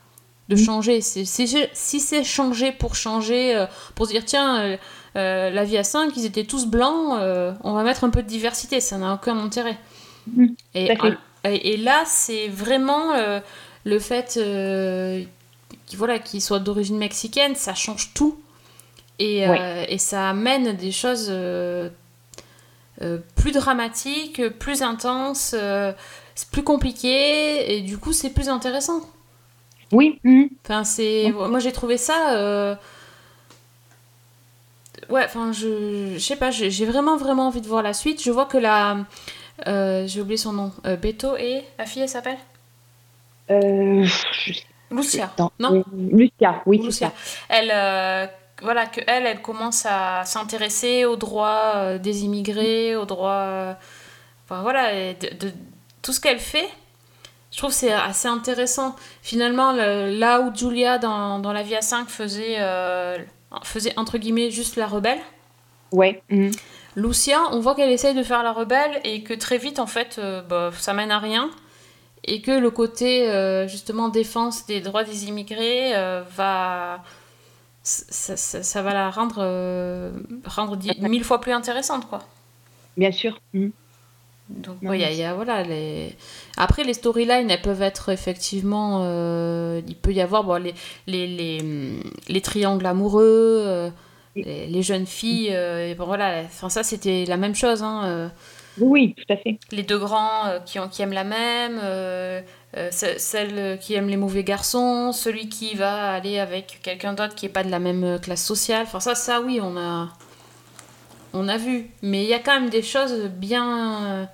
De 0.48 0.56
Mhm. 0.56 0.64
changer. 0.64 1.00
C'est- 1.00 1.24
Si 1.24 2.00
c'est 2.00 2.24
changer 2.24 2.72
pour 2.72 2.96
changer, 2.96 3.54
euh, 3.56 3.66
pour 3.94 4.06
se 4.06 4.10
dire 4.12 4.24
tiens, 4.24 4.76
la 5.14 5.64
vie 5.64 5.76
à 5.78 5.84
5, 5.84 6.16
ils 6.16 6.24
étaient 6.26 6.44
tous 6.44 6.66
blancs, 6.66 7.18
on 7.62 7.72
va 7.72 7.82
mettre 7.84 8.02
un 8.04 8.10
peu 8.10 8.22
de 8.22 8.26
diversité, 8.28 8.80
ça 8.80 8.98
n'a 8.98 9.14
aucun 9.14 9.36
intérêt. 9.38 9.78
Mhm, 10.26 10.54
Et, 10.74 11.76
là, 11.76 12.02
c'est 12.04 12.48
vraiment 12.48 13.12
le 13.84 13.98
fait 14.00 14.38
qu'il 15.90 15.98
voilà, 15.98 16.18
qu'il 16.18 16.40
soit 16.40 16.60
d'origine 16.60 16.96
mexicaine, 16.96 17.56
ça 17.56 17.74
change 17.74 18.14
tout. 18.14 18.38
Et, 19.18 19.46
euh, 19.46 19.84
et 19.88 19.98
ça 19.98 20.30
amène 20.30 20.76
des 20.76 20.92
choses 20.92 21.26
euh, 21.28 21.90
euh, 23.02 23.18
plus 23.36 23.52
dramatiques, 23.52 24.48
plus 24.58 24.82
intenses, 24.82 25.54
c'est 26.34 26.50
plus 26.50 26.62
compliqué, 26.62 27.74
et 27.74 27.82
du 27.82 27.98
coup, 27.98 28.14
c'est 28.14 28.30
plus 28.30 28.48
intéressant. 28.48 29.02
Oui. 29.92 30.18
mhm. 30.24 30.48
Enfin, 30.64 30.84
c'est... 30.84 31.32
Moi, 31.32 31.58
j'ai 31.58 31.72
trouvé 31.72 31.98
ça... 31.98 32.78
Ouais, 35.08 35.24
enfin, 35.24 35.52
je... 35.52 36.14
je 36.14 36.18
sais 36.18 36.36
pas, 36.36 36.50
j'ai 36.50 36.86
vraiment, 36.86 37.16
vraiment 37.16 37.48
envie 37.48 37.60
de 37.60 37.66
voir 37.66 37.82
la 37.82 37.92
suite. 37.92 38.22
Je 38.22 38.30
vois 38.30 38.46
que 38.46 38.58
la... 38.58 38.98
euh, 39.66 40.06
j'ai 40.06 40.20
oublié 40.20 40.36
son 40.36 40.52
nom. 40.52 40.72
Euh, 40.86 40.96
Beto 40.96 41.36
et... 41.36 41.62
La 41.78 41.84
fille, 41.84 42.02
elle 42.02 42.08
s'appelle? 42.08 42.38
Euh, 43.50 44.06
je 44.44 44.60
Lucia. 44.90 45.32
Non 45.58 45.84
Lucia, 45.94 46.62
oui, 46.66 46.78
Lucia. 46.84 47.12
Elle... 47.48 47.70
euh, 47.72 48.26
Voilà, 48.62 48.86
que 48.86 49.00
elle, 49.06 49.24
elle 49.26 49.40
commence 49.40 49.86
à 49.88 50.24
s'intéresser 50.26 51.04
aux 51.06 51.16
droits 51.16 51.72
euh, 51.76 51.98
des 51.98 52.24
immigrés, 52.24 52.94
aux 52.96 53.06
droits... 53.06 53.30
euh, 53.32 53.72
Enfin, 54.44 54.62
voilà, 54.62 54.92
et 54.92 55.14
de, 55.14 55.28
de- 55.46 55.52
tout 56.02 56.12
ce 56.12 56.20
qu'elle 56.20 56.40
fait, 56.40 56.68
je 57.52 57.58
trouve 57.58 57.70
que 57.70 57.76
c'est 57.76 57.92
assez 57.92 58.28
intéressant. 58.28 58.96
Finalement, 59.22 59.72
le- 59.72 60.10
là 60.18 60.40
où 60.40 60.54
Julia, 60.54 60.98
dans, 60.98 61.38
dans 61.38 61.52
La 61.52 61.62
vie 61.62 61.76
à 61.76 61.82
5, 61.82 62.08
faisait, 62.08 62.56
euh, 62.58 63.16
faisait, 63.62 63.94
entre 63.96 64.18
guillemets, 64.18 64.50
juste 64.50 64.76
la 64.76 64.86
rebelle, 64.88 65.20
Ouais. 65.92 66.22
mhm. 66.30 66.50
Lucia, 66.96 67.38
on 67.52 67.60
voit 67.60 67.74
qu'elle 67.76 67.90
essaye 67.90 68.14
de 68.14 68.22
faire 68.24 68.42
la 68.42 68.52
rebelle 68.52 69.00
et 69.04 69.22
que 69.22 69.32
très 69.34 69.58
vite, 69.58 69.78
en 69.78 69.86
fait, 69.86 70.16
euh, 70.18 70.42
bah, 70.42 70.70
ça 70.76 70.92
mène 70.92 71.12
à 71.12 71.18
rien. 71.20 71.48
Et 72.24 72.42
que 72.42 72.50
le 72.52 72.70
côté, 72.70 73.30
euh, 73.30 73.66
justement, 73.68 74.08
défense 74.08 74.66
des 74.66 74.80
droits 74.80 75.04
des 75.04 75.26
immigrés 75.26 75.96
euh, 75.96 76.22
va... 76.36 77.02
Ça, 77.82 78.36
ça- 78.36 78.62
ça 78.62 78.82
va 78.82 78.94
la 78.94 79.10
rendre, 79.10 79.38
euh, 79.40 80.12
rendre 80.46 80.76
dix- 80.76 80.98
mille 81.00 81.24
fois 81.24 81.40
plus 81.40 81.52
intéressante, 81.52 82.08
quoi. 82.08 82.20
Bien 82.96 83.12
sûr. 83.12 83.38
mhm. 83.54 83.72
Donc, 84.50 84.78
ouais, 84.82 84.98
il 84.98 85.02
y 85.02 85.04
a- 85.24 85.32
y 85.32 85.34
voilà, 85.34 85.62
les... 85.62 86.16
Après, 86.56 86.82
les 86.84 86.94
storylines, 86.94 87.50
elles 87.50 87.62
peuvent 87.62 87.82
être 87.82 88.08
effectivement... 88.10 89.04
il 89.86 89.96
peut 89.96 90.12
y 90.12 90.20
avoir 90.20 90.44
bon, 90.44 90.56
les, 90.62 90.74
les, 91.06 91.26
les, 91.28 91.60
les 92.28 92.40
triangles 92.40 92.86
amoureux, 92.86 93.92
les, 94.36 94.66
les 94.66 94.82
jeunes 94.82 95.06
filles, 95.06 95.56
bon, 95.96 96.06
voilà, 96.06 96.42
enfin, 96.44 96.68
ça, 96.68 96.82
c'était 96.82 97.24
la 97.26 97.36
même 97.36 97.54
chose, 97.54 97.82
hein, 97.82 98.32
Oui, 98.80 99.14
tout 99.14 99.32
à 99.32 99.36
fait. 99.36 99.58
les 99.72 99.82
deux 99.82 99.98
grands 99.98 100.46
euh, 100.46 100.58
qui, 100.60 100.78
ont, 100.78 100.88
qui 100.88 101.02
aiment 101.02 101.12
la 101.12 101.24
même, 101.24 101.78
euh, 101.82 102.40
euh, 102.76 102.90
ce- 102.90 103.18
celle 103.18 103.78
qui 103.78 103.94
aime 103.94 104.08
les 104.08 104.16
mauvais 104.16 104.42
garçons, 104.44 105.12
celui 105.12 105.48
qui 105.48 105.74
va 105.74 106.12
aller 106.12 106.38
avec 106.38 106.80
quelqu'un 106.82 107.12
d'autre 107.12 107.34
qui 107.34 107.46
n'est 107.46 107.52
pas 107.52 107.62
de 107.64 107.70
la 107.70 107.78
même 107.78 108.18
classe 108.20 108.44
sociale. 108.44 108.82
Enfin, 108.86 109.00
ça, 109.00 109.14
ça 109.14 109.40
oui, 109.40 109.60
on 109.62 109.76
a, 109.76 110.08
on 111.32 111.48
a 111.48 111.56
vu. 111.58 111.90
Mais 112.02 112.22
il 112.24 112.28
y 112.28 112.34
a 112.34 112.38
quand 112.38 112.58
même 112.58 112.70
des 112.70 112.82
choses 112.82 113.24
bien, 113.28 114.28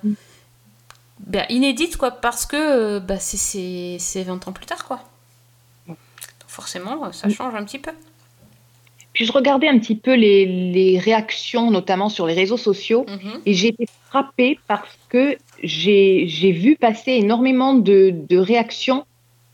bien 1.20 1.47
inédites, 1.49 1.97
quoi, 1.97 2.11
parce 2.11 2.47
que 2.47 2.99
bah, 2.99 3.18
c'est- 3.18 3.36
c'est 3.36 3.97
c'est 3.99 4.22
20 4.22 4.47
ans 4.49 4.53
plus 4.53 4.66
tard, 4.66 4.84
quoi. 4.84 5.01
forcément, 6.47 7.12
ça 7.12 7.28
change 7.28 7.55
un 7.55 7.64
petit 7.64 7.78
peu. 7.78 7.92
Puis 9.16 9.24
je 9.24 9.32
regardais 9.32 9.66
un 9.66 9.78
petit 9.78 9.96
peu 9.96 10.12
les, 10.14 10.44
les 10.44 10.98
réactions, 10.98 11.70
notamment 11.70 12.10
sur 12.10 12.26
les 12.26 12.34
réseaux 12.34 12.58
sociaux, 12.58 13.06
Mhm. 13.08 13.40
et 13.46 13.54
j'ai 13.54 13.68
été 13.68 13.86
frappée 14.10 14.58
parce 14.68 14.98
que 15.08 15.38
j'ai 15.62 16.52
vu 16.52 16.76
passer 16.76 17.12
énormément 17.12 17.72
de, 17.72 18.12
de 18.28 18.36
réactions 18.36 19.06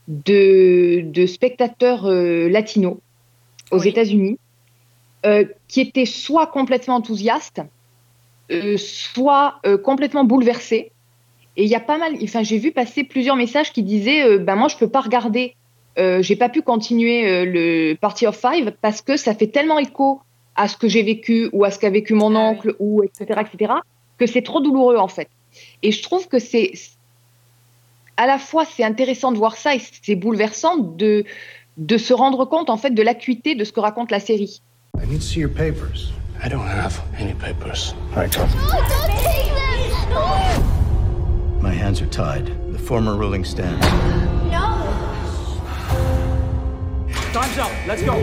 de, 0.09 0.99
de 1.05 1.25
spectateurs 1.25 2.07
euh, 2.07 2.49
latinos 2.49 2.97
aux 3.71 3.79
Oui. 3.79 3.87
États-Unis 3.87 4.37
euh, 5.25 5.45
qui 5.69 5.79
étaient 5.79 6.05
soit 6.05 6.47
complètement 6.47 6.95
enthousiastes, 6.95 7.61
euh, 8.51 8.75
soit 8.77 9.61
complètement 9.81 10.25
bouleversés. 10.25 10.91
Et 11.55 11.63
il 11.63 11.69
y 11.69 11.75
a 11.75 11.79
pas 11.79 11.97
mal, 11.97 12.17
enfin 12.21 12.43
j'ai 12.43 12.57
vu 12.57 12.73
passer 12.73 13.05
plusieurs 13.05 13.37
messages 13.37 13.71
qui 13.71 13.83
disaient, 13.83 14.39
ben 14.39 14.57
moi 14.57 14.67
je 14.67 14.75
peux 14.75 14.89
pas 14.89 14.99
regarder, 14.99 15.55
euh, 15.97 16.21
j'ai 16.21 16.35
pas 16.35 16.49
pu 16.49 16.61
continuer 16.61 17.27
euh, 17.27 17.45
le 17.45 17.93
Party 17.95 18.25
of 18.27 18.35
Five 18.39 18.73
parce 18.81 19.01
que 19.01 19.15
ça 19.17 19.33
fait 19.35 19.47
tellement 19.47 19.79
écho 19.79 20.21
à 20.55 20.67
ce 20.67 20.77
que 20.77 20.87
j'ai 20.87 21.03
vécu 21.03 21.49
ou 21.53 21.63
à 21.65 21.71
ce 21.71 21.79
qu'a 21.79 21.89
vécu 21.89 22.13
mon 22.13 22.35
Ah 22.35 22.49
oui. 22.51 22.57
oncle 22.57 22.75
ou 22.79 23.03
etc 23.03 23.41
etc 23.41 23.73
que 24.17 24.25
c'est 24.27 24.41
trop 24.43 24.61
douloureux 24.61 24.97
en 24.97 25.07
fait. 25.07 25.27
Et 25.81 25.91
je 25.91 26.01
trouve 26.03 26.27
que 26.27 26.39
c'est 26.39 26.73
à 28.17 28.27
la 28.27 28.37
fois 28.37 28.65
c'est 28.65 28.83
intéressant 28.83 29.31
de 29.31 29.37
voir 29.37 29.55
ça 29.57 29.75
et 29.75 29.81
c'est 30.03 30.15
bouleversant 30.15 30.77
de 30.77 31.25
de 31.77 31.97
se 31.97 32.13
rendre 32.13 32.45
compte 32.45 32.69
en 32.69 32.77
fait 32.77 32.91
de 32.91 33.01
l'acuité 33.01 33.55
de 33.55 33.63
ce 33.63 33.71
que 33.71 33.79
raconte 33.79 34.11
la 34.11 34.19
série. 34.19 34.61
I 35.01 35.07
need 35.07 35.19
to 35.19 35.25
see 35.25 35.39
your 35.39 35.49
papers. 35.49 36.11
I 36.43 36.49
don't 36.49 36.67
have 36.67 37.01
any 37.19 37.33
papers. 37.33 37.95
All 38.15 38.21
right, 38.23 38.31
come. 38.31 38.49
My 41.61 41.71
hands 41.73 42.01
are 42.01 42.09
tied. 42.09 42.45
The 42.73 42.77
former 42.79 43.15
ruling 43.15 43.43
stands. 43.45 43.83
Time's 47.33 47.57
up. 47.57 47.71
Let's 47.87 48.03
go. 48.09 48.13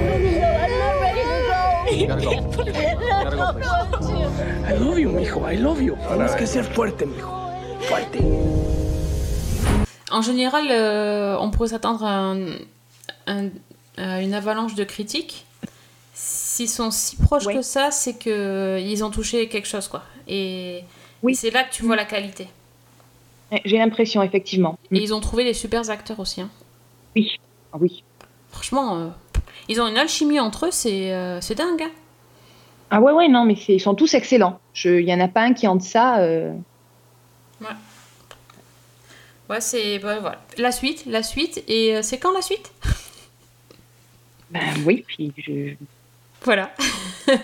I 4.68 4.74
love 4.78 4.98
you, 4.98 5.10
mijo. 5.10 5.44
I 5.50 5.56
love 5.56 5.80
you. 5.82 5.96
Tienes 6.08 6.34
que 6.36 6.46
ser 6.46 6.64
fuerte, 6.64 7.02
mijo. 7.06 7.28
Fuerte. 7.80 8.18
En 10.10 10.22
général, 10.22 10.66
euh, 10.70 11.36
on 11.40 11.50
pourrait 11.50 11.68
s'attendre 11.68 12.04
à, 12.04 12.14
un- 12.32 12.56
un- 13.26 13.48
à 13.96 14.20
une 14.22 14.34
avalanche 14.34 14.74
de 14.74 14.84
critiques. 14.84 15.46
S'ils 16.14 16.68
sont 16.68 16.90
si 16.90 17.16
proches 17.16 17.46
Oui. 17.46 17.54
que 17.54 17.62
ça, 17.62 17.90
c'est 17.90 18.18
qu'ils 18.18 19.04
ont 19.04 19.10
touché 19.10 19.48
quelque 19.48 19.68
chose, 19.68 19.88
quoi. 19.88 20.02
Et, 20.28 20.84
Oui. 21.22 21.32
et 21.32 21.34
c'est 21.34 21.50
là 21.50 21.64
que 21.64 21.72
tu 21.72 21.84
vois 21.84 21.96
la 21.96 22.04
qualité. 22.04 22.48
J'ai 23.64 23.78
l'impression 23.78 24.22
effectivement. 24.22 24.78
Et 24.92 24.98
ils 24.98 25.12
ont 25.14 25.20
trouvé 25.20 25.42
les 25.44 25.54
super 25.54 25.88
acteurs 25.90 26.20
aussi. 26.20 26.40
hein. 26.40 26.50
Oui, 27.16 27.36
Ah 27.72 27.78
oui. 27.80 28.04
Franchement, 28.60 28.98
euh, 28.98 29.08
ils 29.68 29.80
ont 29.80 29.86
une 29.88 29.96
alchimie 29.96 30.38
entre 30.38 30.66
eux, 30.66 30.70
c'est 30.70 31.14
euh, 31.14 31.40
c'est 31.40 31.54
dingue. 31.54 31.82
hein. 31.82 31.90
Ah 32.90 33.00
ouais 33.00 33.10
ouais 33.12 33.26
non 33.28 33.46
mais 33.46 33.56
c'est- 33.56 33.72
ils 33.76 33.80
sont 33.80 33.94
tous 33.94 34.12
excellents. 34.12 34.60
Je- 34.74 35.00
Il 35.00 35.08
y 35.08 35.14
en 35.14 35.20
a 35.20 35.28
pas 35.28 35.40
un 35.40 35.54
qui 35.54 35.66
en 35.66 35.76
deçà. 35.76 36.18
euh, 36.18 36.52
Ouais, 39.48 39.60
c'est 39.62 39.98
bah, 39.98 40.18
voilà. 40.20 40.38
la 40.58 40.72
suite, 40.72 41.04
la 41.06 41.22
suite. 41.22 41.64
Et 41.68 41.96
euh, 41.96 42.02
c'est 42.02 42.18
quand 42.18 42.32
la 42.32 42.42
suite? 42.42 42.70
Ben 44.50 44.60
oui 44.84 45.04
puis 45.06 45.32
je... 45.38 45.74
Voilà. 46.42 46.70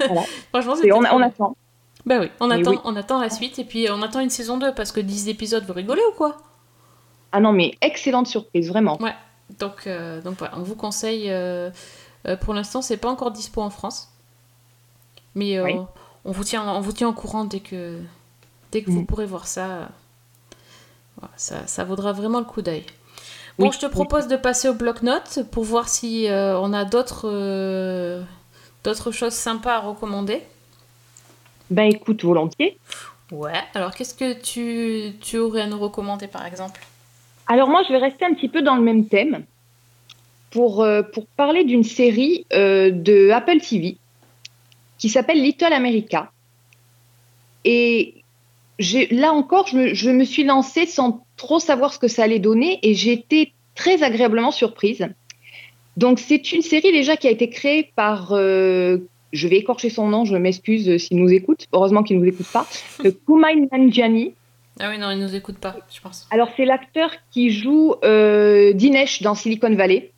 Voilà. 0.07 0.23
Franchement, 0.51 0.75
c'était 0.77 0.93
on, 0.93 1.03
attend. 1.23 1.57
Bah 2.05 2.19
oui, 2.21 2.29
on 2.41 2.49
Mais 2.49 2.57
attend, 2.61 2.73
oui. 2.73 2.79
on 2.85 2.95
attend 2.97 3.21
la 3.21 3.31
suite 3.31 3.59
et 3.59 3.65
puis 3.65 3.87
on 3.91 4.03
attend 4.03 4.21
une 4.21 4.29
saison 4.31 4.59
2 4.59 4.75
parce 4.75 4.93
que 4.93 5.01
10 5.01 5.29
épisodes, 5.29 5.65
vous 5.67 5.73
rigolez 5.73 6.03
ou 6.13 6.15
quoi? 6.17 6.37
Ah 7.33 7.41
non 7.41 7.53
mais 7.53 7.73
excellente 7.81 8.27
surprise 8.27 8.69
vraiment. 8.69 9.01
Ouais, 9.01 9.15
donc, 9.59 9.87
euh, 9.87 10.21
donc 10.21 10.39
voilà, 10.39 10.57
on 10.59 10.63
vous 10.63 10.77
conseille. 10.77 11.31
euh, 11.31 11.71
euh, 12.27 12.37
pour 12.37 12.55
l'instant, 12.55 12.83
c'est 12.83 12.97
pas 12.97 13.11
encore 13.11 13.31
dispo 13.31 13.61
en 13.63 13.71
France. 13.71 14.09
Mais 15.35 15.61
Oui. 15.61 15.73
on, 16.25 16.33
vous 16.33 16.45
tient, 16.45 16.67
on 16.69 16.81
vous 16.81 16.93
tient 16.93 17.09
au 17.09 17.13
courant 17.13 17.45
dès 17.45 17.61
que, 17.61 18.01
dès 18.73 18.83
que 18.83 18.91
vous 18.91 19.03
Mhm. 19.03 19.07
pourrez 19.07 19.27
voir 19.27 19.47
ça. 19.47 19.89
Voilà, 21.19 21.33
ça. 21.37 21.67
Ça 21.67 21.85
vaudra 21.85 22.13
vraiment 22.13 22.39
le 22.39 22.45
coup 22.45 22.63
d'œil. 22.63 22.85
Bon, 23.59 23.71
Oui, 23.71 23.73
je 23.73 23.79
te 23.79 23.87
oui. 23.95 24.07
propose 24.07 24.29
de 24.29 24.37
passer 24.37 24.69
au 24.69 24.75
bloc-notes 24.75 25.41
pour 25.51 25.65
voir 25.65 25.89
si 25.89 26.27
on 26.31 26.73
a 26.73 26.85
d'autres 26.85 28.25
d'autres 28.85 29.11
choses 29.13 29.35
sympas 29.35 29.77
à 29.77 29.81
recommander. 29.81 30.43
Ben 31.71 31.85
écoute 31.95 32.25
volontiers. 32.25 32.79
Ouais, 33.31 33.63
alors 33.75 33.95
qu'est-ce 33.95 34.15
que 34.15 34.33
tu, 34.41 35.17
tu 35.21 35.39
aurais 35.39 35.63
à 35.63 35.67
nous 35.67 35.79
recommander 35.79 36.29
par 36.29 36.45
exemple? 36.47 36.87
Alors 37.47 37.69
moi, 37.69 37.83
je 37.87 37.93
vais 37.93 37.99
rester 37.99 38.25
un 38.25 38.35
petit 38.35 38.49
peu 38.49 38.63
dans 38.63 38.77
le 38.77 38.83
même 38.83 39.07
thème 39.07 39.45
pour, 40.51 40.83
euh, 40.83 41.03
pour 41.03 41.27
parler 41.27 41.65
d'une 41.65 41.85
série 41.85 42.47
euh, 42.53 42.91
de 42.91 43.31
Apple 43.31 43.61
TV 43.61 43.99
qui 44.99 45.09
s'appelle 45.09 45.43
Little 45.43 45.73
America. 45.73 46.33
Et 47.65 48.15
là 49.11 49.33
encore, 49.33 49.67
je 49.67 50.11
me, 50.11 50.25
suis 50.25 50.45
lancée 50.45 50.87
sans 50.87 51.25
trop 51.37 51.59
savoir 51.59 51.93
ce 51.93 51.99
que 51.99 52.09
ça 52.09 52.23
allait 52.23 52.39
donner 52.39 52.79
et 52.83 52.95
j'ai 52.95 53.13
été 53.13 53.53
très 53.75 54.03
agréablement 54.03 54.51
surprise. 54.51 55.07
Donc 55.97 56.19
c'est 56.19 56.53
une 56.53 56.63
série 56.63 56.93
déjà 56.93 57.17
qui 57.17 57.27
a 57.27 57.31
été 57.31 57.49
créée 57.49 57.91
par, 57.97 58.33
euh, 58.33 58.99
je 59.33 59.49
vais 59.49 59.57
écorcher 59.57 59.91
son 59.91 60.09
nom, 60.09 60.25
je 60.25 60.37
m'excuse 60.37 60.97
s'il 60.99 61.19
nous 61.19 61.33
écoute, 61.33 61.67
heureusement 61.73 62.03
qu'il 62.03 62.17
ne 62.17 62.23
nous 62.23 62.29
écoute 62.29 62.47
pas, 62.53 62.67
Kumail 63.27 63.69
Nanjiani. 63.73 64.35
Ah 64.79 64.91
oui, 64.91 64.99
non, 64.99 65.11
ils 65.11 65.19
nous 65.19 65.35
écoutent 65.35 65.59
pas, 65.59 65.77
je 65.91 66.01
pense. 66.01 66.27
Alors, 66.31 66.49
c'est 66.57 66.67
l'acteur 66.67 67.11
qui 67.31 67.51
joue 67.51 67.95
euh, 68.05 68.73
Dinesh 68.75 69.23
dans 69.23 69.35
Silicon 69.35 69.75
Valley, 69.75 70.13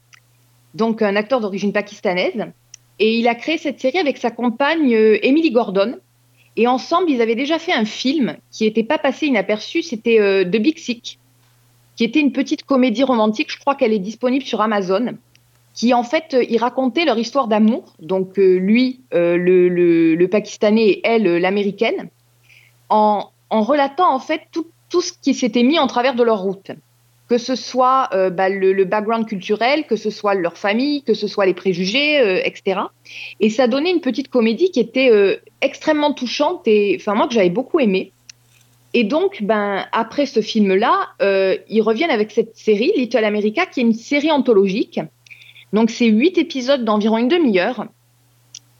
donc 0.74 1.00
un 1.00 1.14
acteur 1.16 1.40
d'origine 1.40 1.72
pakistanaise. 1.72 2.46
Et 2.98 3.16
il 3.18 3.28
a 3.28 3.36
créé 3.36 3.58
cette 3.58 3.78
série 3.80 3.98
avec 3.98 4.18
sa 4.18 4.32
compagne 4.32 4.92
euh, 4.94 5.18
Emily 5.22 5.52
Gordon. 5.52 5.96
Et 6.56 6.66
ensemble, 6.66 7.08
ils 7.08 7.22
avaient 7.22 7.36
déjà 7.36 7.60
fait 7.60 7.72
un 7.72 7.84
film 7.84 8.36
qui 8.50 8.64
n'était 8.64 8.82
pas 8.82 8.98
passé 8.98 9.26
inaperçu, 9.26 9.82
c'était 9.82 10.18
euh, 10.18 10.42
The 10.44 10.56
Big 10.56 10.76
Sick, 10.78 11.20
qui 11.94 12.02
était 12.02 12.18
une 12.18 12.32
petite 12.32 12.64
comédie 12.64 13.04
romantique, 13.04 13.52
je 13.52 13.58
crois 13.60 13.76
qu'elle 13.76 13.92
est 13.92 14.00
disponible 14.00 14.44
sur 14.44 14.60
Amazon, 14.60 15.16
qui 15.72 15.94
en 15.94 16.02
fait, 16.02 16.34
euh, 16.34 16.44
ils 16.48 16.58
racontaient 16.58 17.04
leur 17.04 17.16
histoire 17.16 17.46
d'amour, 17.46 17.94
donc 18.00 18.40
euh, 18.40 18.58
lui, 18.58 19.02
le, 19.12 19.68
le- 19.68 20.28
Pakistanais, 20.28 20.88
et 20.88 21.00
elle, 21.04 21.36
l'Américaine, 21.36 22.08
en, 22.88 23.30
en 23.50 23.62
relatant 23.62 24.12
en 24.12 24.18
fait 24.18 24.42
tout, 24.52 24.66
tout 24.90 25.00
ce 25.00 25.12
qui 25.12 25.34
s'était 25.34 25.62
mis 25.62 25.78
en 25.78 25.86
travers 25.86 26.14
de 26.14 26.22
leur 26.22 26.40
route. 26.40 26.70
Que 27.28 27.36
ce 27.36 27.56
soit 27.56 28.08
euh, 28.14 28.30
bah, 28.30 28.48
le, 28.48 28.84
background 28.84 29.26
culturel, 29.26 29.84
que 29.86 29.96
ce 29.96 30.08
soit 30.08 30.32
leur 30.34 30.56
famille, 30.56 31.02
que 31.02 31.12
ce 31.12 31.26
soit 31.26 31.44
les 31.44 31.52
préjugés, 31.52 32.20
euh, 32.20 32.40
etc. 32.42 32.80
Et 33.40 33.50
ça 33.50 33.68
donnait 33.68 33.90
une 33.90 34.00
petite 34.00 34.28
comédie 34.28 34.70
qui 34.70 34.80
était 34.80 35.10
euh, 35.10 35.36
extrêmement 35.60 36.14
touchante 36.14 36.62
et 36.66 36.96
enfin 36.98 37.14
moi 37.14 37.28
que 37.28 37.34
j'avais 37.34 37.50
beaucoup 37.50 37.80
aimé. 37.80 38.12
Et 38.94 39.04
donc, 39.04 39.42
ben, 39.42 39.84
après 39.92 40.24
ce 40.24 40.40
film-là, 40.40 41.08
ils 41.68 41.82
reviennent 41.82 42.10
avec 42.10 42.30
cette 42.30 42.56
série, 42.56 42.90
Little 42.96 43.22
America, 43.22 43.66
qui 43.66 43.80
est 43.80 43.82
une 43.82 43.92
série 43.92 44.30
anthologique. 44.30 44.98
Donc, 45.74 45.90
c'est 45.90 46.06
huit 46.06 46.38
épisodes 46.38 46.84
d'environ 46.86 47.18
une 47.18 47.28
demi-heure. 47.28 47.86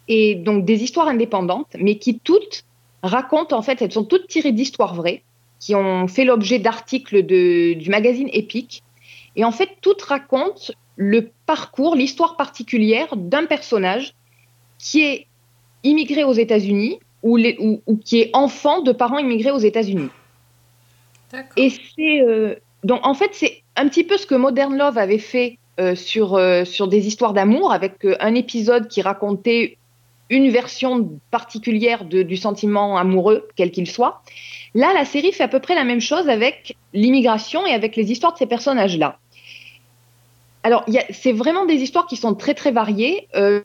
Et 0.09 0.35
donc, 0.35 0.65
des 0.65 0.83
histoires 0.83 1.09
indépendantes, 1.09 1.69
mais 1.79 1.99
qui 1.99 2.19
toutes 2.19 2.65
racontent, 3.03 3.57
en 3.57 3.63
fait, 3.63 3.81
elles 3.83 3.93
sont 3.93 4.05
toutes 4.05 4.27
tirées 4.29 4.53
d'histoires 4.53 4.95
vraies, 4.95 5.23
qui 5.61 5.75
ont 5.75 6.07
fait 6.09 6.25
l'objet 6.25 6.59
d'articles 6.59 7.23
du 7.23 7.91
magazine 7.91 8.29
Epic. 8.33 8.83
Et 9.37 9.45
en 9.45 9.53
fait, 9.53 9.71
toutes 9.81 10.03
racontent 10.03 10.73
le 10.97 11.31
parcours, 11.47 11.95
l'histoire 11.95 12.37
particulière 12.37 13.09
d'un 13.17 13.47
personnage 13.47 14.15
qui 14.79 15.03
est 15.03 15.27
immigré 15.85 16.25
aux 16.25 16.33
États-Unis 16.33 16.99
ou, 17.23 17.39
ou- 17.39 17.83
ou 17.87 17.97
qui 17.97 18.21
est 18.21 18.31
enfant 18.33 18.83
de 18.83 18.93
parents 18.93 19.19
immigrés 19.19 19.51
aux 19.53 19.59
États-Unis. 19.59 20.09
Et 21.57 21.71
c'est 21.71 22.21
euh, 22.23 22.55
donc 22.85 23.05
en 23.07 23.15
fait 23.15 23.31
c'est 23.33 23.63
un 23.77 23.89
petit 23.89 24.03
peu 24.05 24.17
ce 24.17 24.27
que 24.27 24.35
Modern 24.35 24.77
Love 24.77 24.99
avait 24.99 25.19
fait 25.19 25.59
euh, 25.79 25.95
sur 25.95 26.35
euh, 26.37 26.65
sur 26.65 26.89
des 26.89 27.07
histoires 27.07 27.33
d'amour 27.33 27.73
avec 27.73 28.05
un 28.19 28.35
épisode 28.35 28.89
qui 28.89 29.03
racontait 29.03 29.77
une 30.31 30.51
version 30.51 31.19
particulière 31.31 32.05
de- 32.05 32.23
du 32.23 32.37
sentiment 32.37 32.97
amoureux 32.99 33.49
quel 33.57 33.71
qu'il 33.71 33.89
soit. 33.91 34.23
Là, 34.75 34.93
la 34.93 35.05
série 35.05 35.33
fait 35.33 35.45
à 35.45 35.49
peu 35.49 35.61
près 35.61 35.75
la 35.75 35.85
même 35.85 36.01
chose 36.01 36.29
avec 36.29 36.77
l'immigration 36.93 37.67
et 37.67 37.73
avec 37.73 37.97
les 37.97 38.13
histoires 38.13 38.33
de 38.35 38.39
ces 38.39 38.47
personnages-là. 38.47 39.19
Alors, 40.63 40.85
c'est 41.11 41.33
vraiment 41.33 41.65
des 41.65 41.77
histoires 41.77 42.07
qui 42.07 42.17
sont 42.17 42.35
très 42.35 42.53
très 42.55 42.73
variées. 42.73 43.29
Euh, 43.35 43.61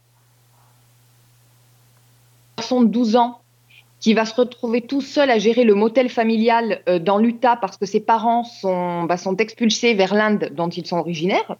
un 2.57 2.61
garçon 2.61 2.81
de 2.81 2.87
12 2.87 3.15
ans 3.15 3.39
qui 3.99 4.13
va 4.13 4.25
se 4.25 4.35
retrouver 4.35 4.81
tout 4.81 5.01
seul 5.01 5.29
à 5.31 5.37
gérer 5.39 5.63
le 5.63 5.75
motel 5.75 6.09
familial 6.09 6.81
euh, 6.87 6.99
dans 6.99 7.17
l'Utah 7.17 7.55
parce 7.55 7.77
que 7.77 7.85
ses 7.85 7.99
parents 8.01 8.43
sont, 8.43 9.03
bah, 9.03 9.17
sont 9.17 9.35
expulsés 9.37 9.93
vers 9.93 10.13
l'Inde 10.13 10.49
dont 10.53 10.69
ils 10.69 10.85
sont 10.85 10.97
originaires. 10.97 11.55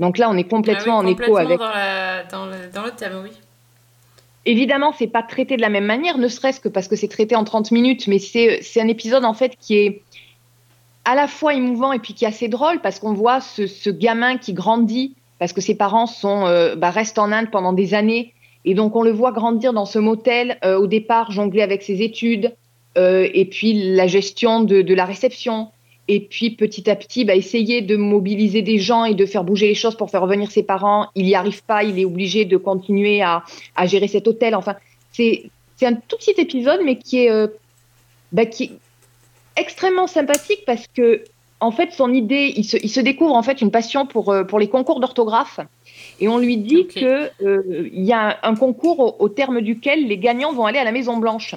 Donc 0.00 0.18
là, 0.18 0.28
on 0.28 0.36
est 0.36 0.48
complètement 0.48 0.98
Ah 0.98 1.02
oui, 1.04 1.06
en 1.06 1.10
écho 1.12 1.36
avec. 1.36 1.58
Dans, 1.58 1.68
la- 1.68 2.24
dans 2.24 2.46
le, 2.46 2.68
dans 2.72 2.82
le 2.84 2.90
thème, 2.90 3.20
oui. 3.22 3.30
Évidemment, 4.46 4.92
c'est 4.96 5.06
pas 5.06 5.22
traité 5.22 5.56
de 5.56 5.62
la 5.62 5.70
même 5.70 5.86
manière, 5.86 6.18
ne 6.18 6.28
serait-ce 6.28 6.60
que 6.60 6.68
parce 6.68 6.86
que 6.86 6.96
c'est 6.96 7.08
traité 7.08 7.34
en 7.34 7.44
30 7.44 7.70
minutes, 7.70 8.06
mais 8.06 8.18
c'est 8.18 8.80
un 8.80 8.88
épisode 8.88 9.24
en 9.24 9.32
fait 9.32 9.56
qui 9.58 9.76
est 9.76 10.02
à 11.06 11.14
la 11.14 11.28
fois 11.28 11.54
émouvant 11.54 11.92
et 11.92 11.98
puis 11.98 12.14
qui 12.14 12.24
est 12.24 12.28
assez 12.28 12.48
drôle 12.48 12.80
parce 12.80 12.98
qu'on 12.98 13.14
voit 13.14 13.40
ce, 13.40 13.90
gamin 13.90 14.36
qui 14.36 14.52
grandit 14.52 15.14
parce 15.38 15.52
que 15.52 15.60
ses 15.60 15.74
parents 15.74 16.06
sont, 16.06 16.46
euh, 16.46 16.76
bah, 16.76 16.90
restent 16.90 17.18
en 17.18 17.32
Inde 17.32 17.50
pendant 17.50 17.72
des 17.72 17.94
années. 17.94 18.32
Et 18.64 18.74
donc, 18.74 18.96
on 18.96 19.02
le 19.02 19.10
voit 19.10 19.32
grandir 19.32 19.72
dans 19.72 19.84
ce 19.84 19.98
motel, 19.98 20.58
euh, 20.64 20.78
au 20.78 20.86
départ, 20.86 21.30
jongler 21.30 21.60
avec 21.60 21.82
ses 21.82 22.00
études, 22.02 22.54
euh, 22.96 23.28
et 23.34 23.44
puis 23.44 23.94
la 23.94 24.06
gestion 24.06 24.62
de 24.62 24.94
la 24.94 25.04
réception. 25.04 25.68
Et 26.06 26.20
puis, 26.20 26.50
petit 26.50 26.90
à 26.90 26.96
petit, 26.96 27.24
bah, 27.24 27.34
essayer 27.34 27.80
de 27.80 27.96
mobiliser 27.96 28.60
des 28.60 28.78
gens 28.78 29.04
et 29.04 29.14
de 29.14 29.24
faire 29.24 29.42
bouger 29.42 29.68
les 29.68 29.74
choses 29.74 29.96
pour 29.96 30.10
faire 30.10 30.20
revenir 30.20 30.50
ses 30.50 30.62
parents. 30.62 31.08
Il 31.14 31.24
n'y 31.24 31.34
arrive 31.34 31.64
pas, 31.64 31.82
il 31.82 31.98
est 31.98 32.04
obligé 32.04 32.44
de 32.44 32.56
continuer 32.56 33.22
à, 33.22 33.42
à 33.74 33.86
gérer 33.86 34.08
cet 34.08 34.28
hôtel. 34.28 34.54
Enfin, 34.54 34.76
c'est 35.12 35.50
un 35.82 35.94
tout 35.94 36.16
petit 36.18 36.34
épisode, 36.36 36.80
mais 36.84 36.96
qui 36.96 37.24
est, 37.24 37.30
euh, 37.30 37.46
bah, 38.32 38.44
qui 38.44 38.64
est 38.64 38.70
extrêmement 39.56 40.06
sympathique 40.06 40.64
parce 40.66 40.86
que, 40.88 41.24
en 41.60 41.70
fait, 41.70 41.92
son 41.92 42.12
idée, 42.12 42.52
il 42.54 42.64
se, 42.64 42.76
il 42.76 42.90
se 42.90 43.00
découvre 43.00 43.34
en 43.34 43.42
fait 43.42 43.62
une 43.62 43.70
passion 43.70 44.04
pour, 44.04 44.30
euh, 44.30 44.44
pour 44.44 44.58
les 44.58 44.68
concours 44.68 45.00
d'orthographe. 45.00 45.60
Et 46.20 46.28
on 46.28 46.38
lui 46.38 46.58
dit 46.58 46.86
que 46.86 47.30
euh, 47.42 47.88
y 47.92 48.12
a 48.12 48.38
un 48.42 48.54
concours 48.56 49.00
au, 49.00 49.16
au 49.24 49.28
terme 49.30 49.62
duquel 49.62 50.06
les 50.06 50.18
gagnants 50.18 50.52
vont 50.52 50.66
aller 50.66 50.78
à 50.78 50.84
la 50.84 50.92
Maison 50.92 51.16
Blanche. 51.16 51.54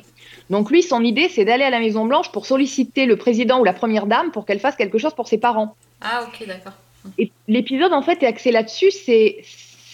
Donc 0.50 0.72
lui, 0.72 0.82
son 0.82 1.04
idée, 1.04 1.30
c'est 1.30 1.46
d'aller 1.46 1.64
à 1.64 1.70
la 1.70 1.80
Maison 1.80 2.06
Blanche 2.06 2.32
pour 2.32 2.46
solliciter 2.46 3.06
le 3.06 3.18
président 3.18 3.60
ou 3.60 3.64
la 3.64 3.74
première 3.74 4.08
dame 4.08 4.32
pour 4.32 4.46
qu'elle 4.46 4.60
fasse 4.60 4.76
quelque 4.76 4.98
chose 4.98 5.14
pour 5.14 5.28
ses 5.28 5.38
parents. 5.38 5.76
Ah, 6.02 6.26
ok, 6.28 6.48
d'accord. 6.48 6.74
Et 7.18 7.32
l'épisode, 7.48 7.94
en 7.94 8.02
fait, 8.02 8.24
est 8.24 8.28
axé 8.28 8.52
là-dessus. 8.52 8.92
C'est 8.92 9.42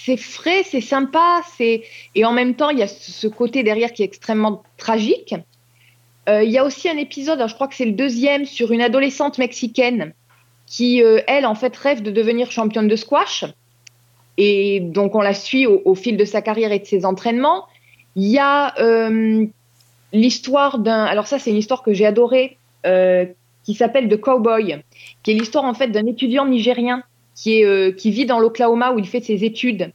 c'est 0.05 0.17
frais, 0.17 0.63
c'est 0.63 0.81
sympa, 0.81 1.41
c'est 1.55 1.83
et 2.13 2.25
en 2.25 2.33
même 2.33 2.55
temps, 2.55 2.69
il 2.69 2.79
y 2.79 2.83
a 2.83 2.87
ce 2.87 3.27
côté 3.27 3.63
derrière 3.63 3.93
qui 3.93 4.01
est 4.01 4.05
extrêmement 4.05 4.63
tragique. 4.77 5.33
Euh, 6.27 6.43
il 6.43 6.51
y 6.51 6.57
a 6.57 6.65
aussi 6.65 6.89
un 6.89 6.97
épisode, 6.97 7.35
alors 7.35 7.47
je 7.47 7.55
crois 7.55 7.67
que 7.67 7.75
c'est 7.75 7.85
le 7.85 7.93
deuxième, 7.93 8.45
sur 8.45 8.71
une 8.71 8.81
adolescente 8.81 9.37
mexicaine 9.37 10.13
qui, 10.65 11.01
euh, 11.01 11.21
elle, 11.27 11.45
en 11.45 11.55
fait, 11.55 11.75
rêve 11.75 12.01
de 12.01 12.11
devenir 12.11 12.51
championne 12.51 12.87
de 12.87 12.95
squash. 12.95 13.45
Et 14.37 14.79
donc, 14.81 15.15
on 15.15 15.21
la 15.21 15.33
suit 15.33 15.67
au, 15.67 15.81
au 15.85 15.95
fil 15.95 16.17
de 16.17 16.25
sa 16.25 16.41
carrière 16.41 16.71
et 16.71 16.79
de 16.79 16.85
ses 16.85 17.05
entraînements. 17.05 17.67
Il 18.15 18.27
y 18.27 18.39
a 18.39 18.77
euh, 18.79 19.45
l'histoire 20.13 20.79
d'un. 20.79 21.03
Alors, 21.03 21.27
ça, 21.27 21.39
c'est 21.39 21.49
une 21.49 21.57
histoire 21.57 21.83
que 21.83 21.93
j'ai 21.93 22.05
adorée, 22.05 22.57
euh, 22.85 23.25
qui 23.65 23.73
s'appelle 23.73 24.07
The 24.07 24.17
Cowboy, 24.17 24.77
qui 25.23 25.31
est 25.31 25.33
l'histoire, 25.33 25.65
en 25.65 25.73
fait, 25.73 25.87
d'un 25.87 26.05
étudiant 26.05 26.45
nigérien 26.45 27.03
qui, 27.35 27.59
est, 27.59 27.65
euh, 27.65 27.91
qui 27.91 28.11
vit 28.11 28.25
dans 28.25 28.39
l'Oklahoma 28.39 28.93
où 28.93 28.99
il 28.99 29.07
fait 29.07 29.21
ses 29.21 29.43
études 29.43 29.91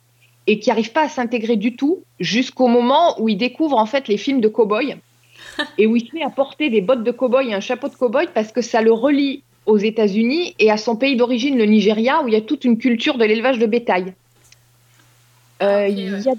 et 0.47 0.59
qui 0.59 0.71
n'arrive 0.71 0.93
pas 0.93 1.05
à 1.05 1.09
s'intégrer 1.09 1.57
du 1.57 1.77
tout 1.77 2.03
jusqu'au 2.21 2.69
moment 2.69 3.21
où 3.21 3.29
il 3.29 3.37
découvre, 3.37 3.77
en 3.77 3.87
fait, 3.87 4.09
les 4.09 4.17
films 4.17 4.41
de 4.41 4.49
cowboy 4.49 4.97
et 5.79 5.87
où 5.87 5.97
il 5.97 6.07
se 6.07 6.15
met 6.15 6.23
à 6.23 6.31
porter 6.31 6.71
des 6.71 6.81
bottes 6.81 7.05
de 7.05 7.11
cow-boy 7.11 7.49
et 7.49 7.55
un 7.55 7.61
chapeau 7.61 7.89
de 7.89 7.95
cow-boy 7.95 8.29
parce 8.35 8.53
que 8.53 8.63
ça 8.63 8.81
le 8.81 8.93
relie 8.93 9.43
aux 9.67 9.77
États-Unis 9.77 10.55
et 10.59 10.71
à 10.71 10.79
son 10.79 10.97
pays 10.97 11.17
d'origine, 11.17 11.59
le 11.59 11.67
Nigeria, 11.67 12.23
où 12.23 12.29
il 12.29 12.35
y 12.35 12.37
a 12.37 12.41
toute 12.41 12.65
une 12.65 12.79
culture 12.79 13.19
de 13.19 13.25
l'élevage 13.25 13.59
de 13.59 13.67
bétail. 13.67 14.15
Euh, 15.63 15.87
il, 15.89 16.23
y 16.23 16.29
a, 16.29 16.33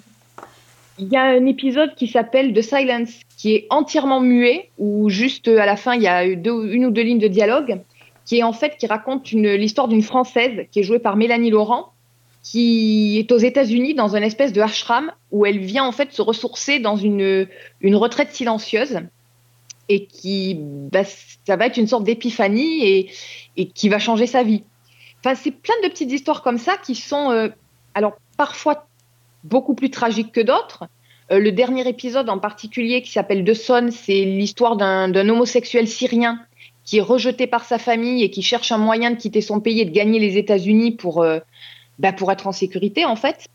il 1.00 1.08
y 1.08 1.16
a 1.16 1.24
un 1.24 1.45
épisode 1.45 1.95
qui 1.95 2.08
s'appelle 2.08 2.54
The 2.54 2.62
Silence, 2.62 3.12
qui 3.38 3.56
est 3.56 3.68
entièrement 3.70 4.20
muet, 4.20 4.70
où 4.78 5.10
juste 5.10 5.47
euh, 5.47 5.60
à 5.60 5.66
la 5.66 5.76
fin, 5.76 5.95
il 5.95 6.02
y 6.02 6.08
a 6.08 6.26
une 6.26 6.86
ou 6.86 6.91
deux 6.91 7.02
lignes 7.02 7.20
de 7.20 7.28
dialogue, 7.28 7.82
qui 8.26 8.39
est 8.39 8.43
en 8.43 8.54
fait 8.54 8.78
qui 8.78 8.86
raconte 8.86 9.32
l'histoire 9.32 9.88
d'une 9.88 10.04
Française 10.04 10.68
qui 10.72 10.82
est 10.82 10.84
jouée 10.84 11.00
par 11.00 11.16
Mélanie 11.16 11.50
Laurent, 11.50 11.93
qui 12.43 13.18
est 13.18 13.32
aux 13.32 13.38
États-Unis 13.38 13.95
dans 13.95 14.16
une 14.16 14.24
espèce 14.24 14.54
de 14.54 14.62
ashram 14.62 15.12
où 15.32 15.45
elle 15.45 15.60
vient 15.60 15.84
en 15.84 15.91
fait 15.91 16.12
se 16.12 16.22
ressourcer 16.22 16.80
dans 16.80 16.95
une, 16.95 17.47
une 17.82 17.95
retraite 17.95 18.32
silencieuse 18.32 19.00
et 19.89 20.06
qui 20.06 20.58
bah, 20.60 21.04
ça 21.04 21.56
va 21.56 21.66
être 21.66 21.78
une 21.78 21.88
sorte 21.88 22.04
d'épiphanie 22.04 22.86
et, 22.86 23.12
et 23.58 23.68
qui 23.68 23.89
va 23.89 24.00
changer 24.00 24.28
sa 24.28 24.43
vie. 24.43 24.64
Enfin, 25.20 25.36
c'est 25.36 25.52
plein 25.52 25.76
de 25.84 25.89
petites 25.89 26.12
histoires 26.12 26.43
comme 26.43 26.60
ça 26.60 26.78
qui 26.78 26.95
sont 26.95 27.32
euh, 27.32 27.50
alors 27.93 28.14
parfois 28.38 28.88
beaucoup 29.43 29.75
plus 29.75 29.89
tragiques 29.89 30.31
que 30.31 30.41
d'autres. 30.41 30.85
Euh, 31.31 31.39
le 31.39 31.51
dernier 31.51 31.87
épisode 31.87 32.29
en 32.29 32.39
particulier 32.39 33.01
qui 33.01 33.11
s'appelle 33.11 33.43
De 33.43 33.53
Son, 33.53 33.89
c'est 33.91 34.25
l'histoire 34.25 34.77
d'un 34.77 35.29
homosexuel 35.29 35.87
syrien 35.87 36.39
qui 36.83 36.97
est 36.97 37.01
rejeté 37.01 37.45
par 37.45 37.65
sa 37.65 37.77
famille 37.77 38.23
et 38.23 38.31
qui 38.31 38.41
cherche 38.41 38.71
un 38.71 38.79
moyen 38.79 39.11
de 39.11 39.15
quitter 39.15 39.41
son 39.41 39.59
pays 39.59 39.81
et 39.81 39.85
de 39.85 39.91
gagner 39.91 40.17
les 40.17 40.37
États-Unis 40.37 40.93
pour, 40.93 41.21
euh, 41.21 41.39
bah, 41.99 42.13
pour 42.13 42.31
être 42.31 42.47
en 42.47 42.51
sécurité 42.51 43.05
en 43.05 43.15
fait. 43.15 43.45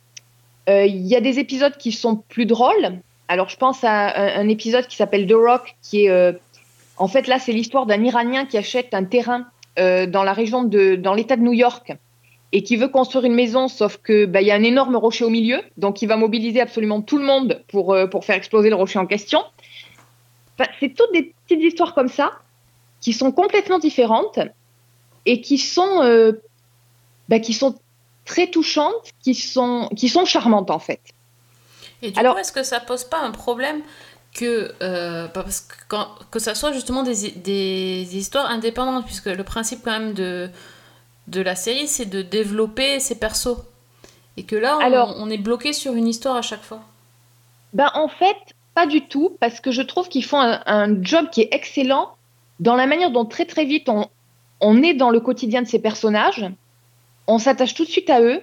Euh, 0.68 0.86
Il 0.86 1.06
y 1.06 1.16
a 1.16 1.20
des 1.20 1.40
épisodes 1.40 1.76
qui 1.76 1.90
sont 1.90 2.16
plus 2.16 2.46
drôles. 2.46 3.00
Alors 3.26 3.48
je 3.48 3.56
pense 3.56 3.82
à 3.82 3.90
un, 3.90 4.40
un 4.40 4.48
épisode 4.48 4.86
qui 4.86 4.94
s'appelle 4.94 5.26
The 5.26 5.34
Rock, 5.34 5.74
qui 5.82 6.04
est 6.04 6.10
euh, 6.10 6.32
en 6.96 7.08
fait 7.08 7.26
là 7.26 7.40
c'est 7.40 7.52
l'histoire 7.52 7.86
d'un 7.86 8.04
Iranien 8.04 8.46
qui 8.46 8.56
achète 8.56 8.94
un 8.94 9.04
terrain 9.04 9.46
dans 9.76 10.22
la 10.22 10.32
région 10.32 10.62
de 10.62 10.94
dans 10.94 11.14
l'État 11.14 11.34
de 11.34 11.42
New 11.42 11.52
York 11.52 11.92
et 12.56 12.62
qui 12.62 12.76
veut 12.76 12.86
construire 12.88 13.24
une 13.24 13.34
maison, 13.34 13.66
sauf 13.68 13.96
que 13.98 14.26
bah, 14.26 14.40
il 14.40 14.46
y 14.46 14.52
a 14.52 14.54
un 14.54 14.62
énorme 14.62 14.94
rocher 14.96 15.24
au 15.24 15.28
milieu, 15.30 15.60
donc 15.76 16.02
il 16.02 16.06
va 16.06 16.16
mobiliser 16.16 16.60
absolument 16.60 17.02
tout 17.02 17.18
le 17.18 17.24
monde 17.24 17.60
pour 17.68 17.92
euh, 17.92 18.06
pour 18.06 18.24
faire 18.24 18.36
exploser 18.36 18.70
le 18.70 18.76
rocher 18.76 18.98
en 19.00 19.06
question. 19.06 19.42
Enfin, 20.56 20.70
c'est 20.78 20.94
toutes 20.94 21.12
des 21.12 21.34
petites 21.46 21.62
histoires 21.64 21.94
comme 21.94 22.08
ça 22.08 22.30
qui 23.00 23.12
sont 23.12 23.32
complètement 23.32 23.80
différentes 23.80 24.38
et 25.26 25.40
qui 25.40 25.58
sont 25.58 26.02
euh, 26.02 26.32
bah, 27.28 27.40
qui 27.40 27.52
sont 27.54 27.74
très 28.24 28.46
touchantes, 28.50 29.10
qui 29.24 29.34
sont 29.34 29.88
qui 29.96 30.08
sont 30.08 30.24
charmantes 30.24 30.70
en 30.70 30.78
fait. 30.78 31.00
Et 32.02 32.12
du 32.12 32.18
Alors- 32.20 32.34
coup, 32.34 32.40
est-ce 32.40 32.52
que 32.52 32.62
ça 32.62 32.78
pose 32.78 33.02
pas 33.04 33.18
un 33.18 33.32
problème 33.32 33.80
que, 34.32 34.72
euh, 34.82 35.26
parce 35.28 35.60
que, 35.60 35.74
quand- 35.88 36.08
que 36.30 36.38
ça 36.38 36.54
soit 36.54 36.72
justement 36.72 37.02
des, 37.02 37.30
des 37.30 38.16
histoires 38.16 38.46
indépendantes, 38.50 39.06
puisque 39.06 39.26
le 39.26 39.44
principe 39.44 39.80
quand 39.84 39.92
même 39.98 40.12
de, 40.12 40.50
de 41.28 41.40
la 41.40 41.54
série, 41.56 41.86
c'est 41.88 42.06
de 42.06 42.22
développer 42.22 43.00
ses 43.00 43.18
persos. 43.18 43.56
Et 44.36 44.42
que 44.42 44.56
là, 44.56 44.76
on, 44.78 44.80
Alors- 44.80 45.14
on 45.18 45.30
est 45.30 45.38
bloqué 45.38 45.72
sur 45.72 45.94
une 45.94 46.08
histoire 46.08 46.36
à 46.36 46.42
chaque 46.42 46.62
fois. 46.62 46.80
Ben, 47.72 47.90
en 47.94 48.08
fait, 48.08 48.36
pas 48.74 48.86
du 48.86 49.02
tout, 49.02 49.36
parce 49.40 49.60
que 49.60 49.70
je 49.70 49.82
trouve 49.82 50.08
qu'ils 50.08 50.24
font 50.24 50.40
un, 50.40 50.60
un 50.66 51.02
job 51.02 51.26
qui 51.30 51.40
est 51.42 51.48
excellent 51.52 52.14
dans 52.60 52.74
la 52.76 52.86
manière 52.86 53.10
dont 53.10 53.24
très 53.24 53.46
très 53.46 53.64
vite 53.64 53.88
on, 53.88 54.06
on 54.60 54.82
est 54.82 54.94
dans 54.94 55.10
le 55.10 55.20
quotidien 55.20 55.62
de 55.62 55.66
ces 55.68 55.78
personnages, 55.80 56.44
on 57.26 57.38
s'attache 57.38 57.74
tout 57.74 57.84
de 57.84 57.90
suite 57.90 58.10
à 58.10 58.20
eux, 58.20 58.40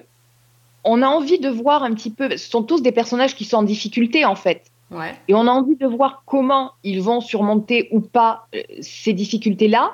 on 0.83 1.01
a 1.01 1.07
envie 1.07 1.39
de 1.39 1.49
voir 1.49 1.83
un 1.83 1.93
petit 1.93 2.09
peu, 2.09 2.29
ce 2.31 2.49
sont 2.49 2.63
tous 2.63 2.81
des 2.81 2.91
personnages 2.91 3.35
qui 3.35 3.45
sont 3.45 3.57
en 3.57 3.63
difficulté 3.63 4.25
en 4.25 4.35
fait, 4.35 4.63
Ouais. 4.89 5.15
et 5.29 5.33
on 5.33 5.47
a 5.47 5.51
envie 5.51 5.75
de 5.77 5.87
voir 5.87 6.23
comment 6.25 6.71
ils 6.83 7.01
vont 7.01 7.21
surmonter 7.21 7.87
ou 7.91 8.01
pas 8.01 8.47
euh, 8.55 8.61
ces 8.81 9.13
difficultés-là. 9.13 9.93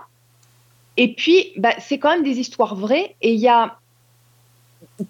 Et 0.98 1.14
puis, 1.14 1.52
bah, 1.58 1.74
c'est 1.80 1.98
quand 2.00 2.10
même 2.10 2.24
des 2.24 2.40
histoires 2.40 2.76
vraies. 2.76 3.16
Et 3.22 3.34
il 3.34 3.40
y 3.40 3.48
a 3.48 3.78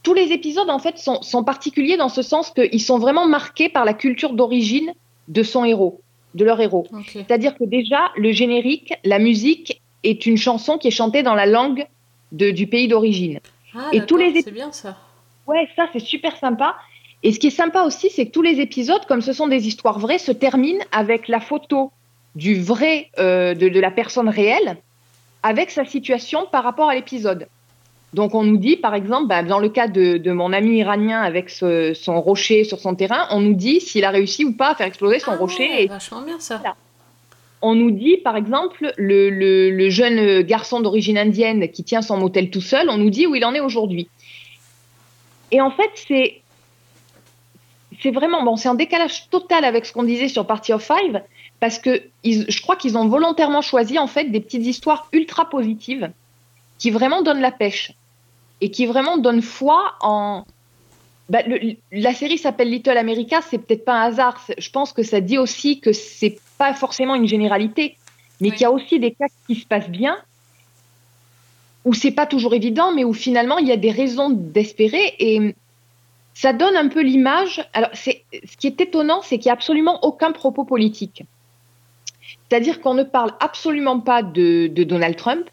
tous 0.03 0.13
les 0.13 0.31
épisodes 0.31 0.69
en 0.69 0.79
fait 0.79 0.97
sont, 0.97 1.21
sont 1.21 1.43
particuliers 1.43 1.97
dans 1.97 2.09
ce 2.09 2.21
sens 2.21 2.51
qu'ils 2.51 2.81
sont 2.81 2.99
vraiment 2.99 3.25
marqués 3.27 3.69
par 3.69 3.85
la 3.85 3.93
culture 3.93 4.33
d'origine 4.33 4.93
de 5.27 5.43
son 5.43 5.65
héros, 5.65 6.01
de 6.35 6.43
leur 6.45 6.59
héros. 6.59 6.87
C'est-à-dire 7.11 7.55
que 7.57 7.63
déjà 7.63 8.11
le 8.17 8.31
générique, 8.31 8.93
la 9.03 9.19
musique 9.19 9.81
est 10.03 10.25
une 10.25 10.37
chanson 10.37 10.77
qui 10.77 10.87
est 10.87 10.91
chantée 10.91 11.23
dans 11.23 11.35
la 11.35 11.45
langue 11.45 11.85
de- 12.31 12.51
du 12.51 12.67
pays 12.67 12.87
d'origine. 12.87 13.39
Ah, 13.75 13.89
Et 13.93 14.05
tous 14.05 14.17
les 14.17 14.41
c'est 14.41 14.51
bien 14.51 14.71
ça. 14.71 14.97
Ouais, 15.47 15.67
ça 15.75 15.87
c'est 15.93 15.99
super 15.99 16.37
sympa. 16.37 16.75
Et 17.23 17.31
ce 17.31 17.39
qui 17.39 17.47
est 17.47 17.51
sympa 17.51 17.83
aussi, 17.83 18.09
c'est 18.09 18.25
que 18.27 18.31
tous 18.31 18.41
les 18.41 18.59
épisodes, 18.59 19.05
comme 19.07 19.21
ce 19.21 19.33
sont 19.33 19.47
des 19.47 19.67
histoires 19.67 19.99
vraies, 19.99 20.19
se 20.19 20.31
terminent 20.31 20.83
avec 20.91 21.27
la 21.27 21.39
photo 21.39 21.91
du 22.35 22.59
vrai, 22.61 23.09
euh, 23.19 23.53
de, 23.55 23.69
de 23.69 23.79
la 23.79 23.89
personne 23.91 24.29
réelle, 24.29 24.77
avec 25.47 25.71
sa 25.71 25.85
situation 25.85 26.45
par 26.51 26.63
rapport 26.63 26.89
à 26.89 26.95
l'épisode. 26.95 27.47
Donc 28.13 28.35
on 28.35 28.43
nous 28.43 28.57
dit, 28.57 28.75
par 28.77 28.95
exemple, 28.95 29.27
bah, 29.27 29.43
dans 29.43 29.59
le 29.59 29.69
cas 29.69 29.87
de, 29.87 30.17
de 30.17 30.31
mon 30.31 30.51
ami 30.53 30.77
iranien 30.79 31.21
avec 31.21 31.49
ce- 31.49 31.93
son 31.93 32.19
rocher 32.21 32.63
sur 32.63 32.79
son 32.79 32.95
terrain, 32.95 33.27
on 33.31 33.39
nous 33.39 33.53
dit 33.53 33.79
s'il 33.81 34.03
a 34.05 34.09
réussi 34.09 34.43
ou 34.45 34.53
pas 34.53 34.69
à 34.71 34.75
faire 34.75 34.87
exploser 34.87 35.19
son 35.19 35.31
Ah 35.31 35.37
rocher. 35.37 35.67
ouais, 35.69 35.83
Et 35.83 35.87
vachement 35.87 36.21
bien 36.21 36.39
ça. 36.39 36.57
Voilà. 36.57 36.75
on 37.61 37.75
nous 37.75 37.91
dit, 37.91 38.17
par 38.17 38.35
exemple, 38.37 38.91
le, 38.97 39.29
le- 39.29 39.71
le 39.71 39.89
jeune 39.89 40.41
garçon 40.41 40.79
d'origine 40.81 41.17
indienne 41.17 41.69
qui 41.69 41.83
tient 41.83 42.01
son 42.01 42.17
motel 42.17 42.49
tout 42.49 42.61
seul, 42.61 42.89
on 42.89 42.97
nous 42.97 43.09
dit 43.09 43.25
où 43.27 43.35
il 43.35 43.43
en 43.45 43.53
est 43.53 43.61
aujourd'hui. 43.61 44.09
Et 45.51 45.61
en 45.61 45.71
fait, 45.71 45.91
c'est 46.07 46.41
c'est 48.01 48.11
vraiment 48.11 48.43
bon, 48.43 48.55
c'est 48.57 48.69
en 48.69 48.75
décalage 48.75 49.29
total 49.29 49.63
avec 49.65 49.85
ce 49.85 49.91
qu'on 49.93 50.03
disait 50.03 50.27
sur 50.27 50.45
Party 50.45 50.71
of 50.73 50.83
Five, 50.83 51.21
parce 51.59 51.79
que 51.79 52.01
ils- 52.23 52.49
je 52.49 52.61
crois 52.61 52.75
qu'ils 52.75 52.97
ont 52.97 53.07
volontairement 53.07 53.61
choisi 53.61 53.97
en 53.97 54.07
fait 54.07 54.25
des 54.25 54.39
petites 54.39 54.65
histoires 54.65 55.09
ultra 55.11 55.49
positives 55.49 56.11
qui 56.77 56.91
vraiment 56.91 57.21
donnent 57.21 57.41
la 57.41 57.51
pêche 57.51 57.93
et 58.61 58.69
qui 58.71 58.85
vraiment 58.85 59.17
donnent 59.17 59.41
foi 59.41 59.95
en. 60.01 60.43
Bah, 61.29 61.41
le- 61.45 61.75
la 61.91 62.13
série 62.13 62.37
s'appelle 62.37 62.69
Little 62.69 62.97
America, 62.97 63.41
c'est 63.41 63.57
peut-être 63.57 63.83
pas 63.83 63.93
un 63.93 64.07
hasard. 64.07 64.45
Je 64.57 64.69
pense 64.69 64.93
que 64.93 65.03
ça 65.03 65.19
dit 65.19 65.37
aussi 65.37 65.81
que 65.81 65.91
c'est 65.91 66.39
pas 66.57 66.73
forcément 66.73 67.15
une 67.15 67.27
généralité, 67.27 67.97
mais 68.39 68.49
Oui. 68.49 68.53
qu'il 68.53 68.61
y 68.61 68.65
a 68.65 68.71
aussi 68.71 68.99
des 68.99 69.13
cas 69.13 69.25
qui 69.47 69.55
se 69.55 69.65
passent 69.65 69.89
bien 69.89 70.17
où 71.85 71.93
c'est 71.93 72.11
pas 72.11 72.25
toujours 72.25 72.53
évident, 72.53 72.93
mais 72.93 73.03
où 73.03 73.13
finalement 73.13 73.57
il 73.57 73.67
y 73.67 73.71
a 73.71 73.77
des 73.77 73.91
raisons 73.91 74.29
d'espérer 74.29 75.15
et 75.19 75.55
ça 76.33 76.53
donne 76.53 76.75
un 76.75 76.87
peu 76.87 77.01
l'image. 77.01 77.67
Alors, 77.73 77.89
ce 77.93 78.11
qui 78.57 78.67
est 78.67 78.79
étonnant, 78.81 79.21
c'est 79.21 79.37
qu'il 79.37 79.47
n'y 79.47 79.51
a 79.51 79.53
absolument 79.53 80.03
aucun 80.03 80.31
propos 80.31 80.65
politique. 80.65 81.23
C'est-à-dire 82.49 82.81
qu'on 82.81 82.93
ne 82.93 83.03
parle 83.03 83.31
absolument 83.39 83.99
pas 83.99 84.23
de, 84.23 84.67
de 84.67 84.83
Donald 84.83 85.15
Trump, 85.15 85.49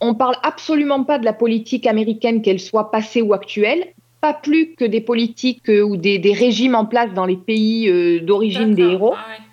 on 0.00 0.14
parle 0.14 0.36
absolument 0.42 1.04
pas 1.04 1.18
de 1.18 1.24
la 1.24 1.32
politique 1.32 1.86
américaine, 1.86 2.42
qu'elle 2.42 2.60
soit 2.60 2.90
passée 2.90 3.22
ou 3.22 3.32
actuelle. 3.34 3.92
pas 4.20 4.34
plus 4.34 4.74
que 4.74 4.84
des 4.84 5.00
politiques 5.00 5.68
euh, 5.68 5.82
ou 5.82 5.96
des, 5.96 6.18
des 6.18 6.32
régimes 6.32 6.74
en 6.74 6.84
place 6.84 7.12
dans 7.14 7.24
les 7.26 7.36
pays 7.36 7.88
euh, 7.88 8.20
d'origine 8.20 8.74
des 8.74 8.82
héros. 8.82 9.14
Ah 9.16 9.30
ouais. 9.30 9.44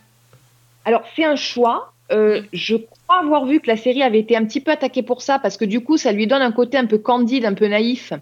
Alors, 0.85 1.03
c'est 1.15 1.23
un 1.25 1.35
choix. 1.35 1.93
Euh, 2.11 2.41
je 2.53 2.77
crois 2.77 3.19
avoir 3.19 3.45
vu 3.45 3.59
que 3.59 3.67
la 3.67 3.75
série 3.77 4.03
avait 4.03 4.19
été 4.19 4.35
un 4.37 4.45
petit 4.45 4.61
peu 4.61 4.71
attaquée 4.71 5.03
pour 5.03 5.21
ça, 5.21 5.39
parce 5.39 5.57
que 5.57 5.65
du 5.65 5.81
coup, 5.81 5.97
ça 5.97 6.11
lui 6.11 6.27
donne 6.27 6.41
un 6.41 6.51
côté 6.53 6.77
un 6.77 6.85
peu 6.85 6.97
candide, 6.97 7.45
un 7.45 7.53
peu 7.53 7.67
naïf. 7.67 8.13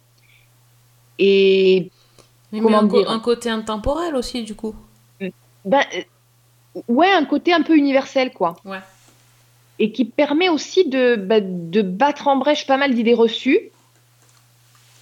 Et 1.19 1.91
Mais 2.51 2.59
Comment 2.61 2.79
un, 2.79 2.83
dire 2.83 3.09
un 3.09 3.19
côté 3.19 3.49
intemporel 3.49 4.15
aussi, 4.15 4.43
du 4.43 4.55
coup. 4.55 4.73
ben, 5.65 5.81
ouais, 6.87 7.09
un 7.11 7.25
côté 7.25 7.53
un 7.53 7.61
peu 7.61 7.75
universel, 7.75 8.31
quoi. 8.31 8.55
Ouais. 8.65 8.79
Et 9.79 9.91
qui 9.91 10.05
permet 10.05 10.49
aussi 10.49 10.87
de, 10.87 11.15
bah, 11.15 11.39
de 11.41 11.81
battre 11.81 12.27
en 12.27 12.37
brèche 12.37 12.65
pas 12.65 12.77
mal 12.77 12.93
d'idées 12.93 13.13
reçues. 13.13 13.71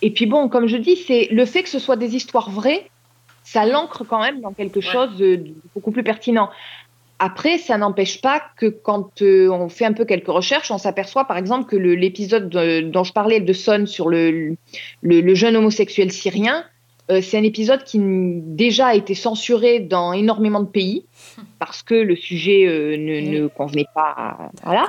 Et 0.02 0.12
puis 0.12 0.26
bon, 0.26 0.50
comme 0.50 0.68
je 0.68 0.78
dis, 0.78 0.96
c'est 0.98 1.28
le 1.32 1.46
fait 1.46 1.64
que 1.64 1.70
ce 1.70 1.80
soit 1.80 1.96
des 1.96 2.16
histoires 2.16 2.50
vraies, 2.50 2.90
ça 3.44 3.66
l'ancre 3.66 4.04
quand 4.04 4.20
même 4.20 4.42
dans 4.42 4.52
quelque 4.52 4.82
chose 4.82 5.16
de, 5.18 5.36
de 5.36 5.54
beaucoup 5.76 5.92
plus 5.92 6.04
pertinent. 6.04 6.50
Après, 7.20 7.58
ça 7.58 7.78
n'empêche 7.78 8.20
pas 8.20 8.42
que 8.58 8.66
quand 8.66 9.22
euh, 9.22 9.48
on 9.50 9.70
fait 9.70 9.86
un 9.86 9.94
peu 9.94 10.04
quelques 10.04 10.28
recherches, 10.28 10.72
on 10.72 10.78
s'aperçoit 10.78 11.26
par 11.26 11.38
exemple 11.38 11.70
que 11.70 11.78
l'épisode 11.78 12.50
de- 12.50 12.82
dont 12.82 13.04
je 13.06 13.14
parlais 13.14 13.40
de 13.40 13.54
Son 13.54 13.86
sur 13.86 14.10
le, 14.10 14.56
le, 15.02 15.22
le 15.22 15.36
jeune 15.36 15.56
homosexuel 15.56 16.12
syrien, 16.12 16.66
euh, 17.12 17.22
c'est 17.22 17.38
un 17.38 17.44
épisode 17.44 17.84
qui 17.84 18.00
déjà 18.02 18.88
a 18.88 18.96
été 18.96 19.14
censuré 19.14 19.80
dans 19.80 20.12
énormément 20.12 20.62
de 20.62 20.68
pays 20.68 21.06
parce 21.60 21.84
que 21.84 21.96
le 21.96 22.16
sujet 22.16 22.66
euh, 22.68 22.98
ne, 22.98 23.20
ne 23.42 23.48
convenait 23.48 23.88
pas. 23.94 24.14
à- 24.18 24.50
voilà. 24.64 24.86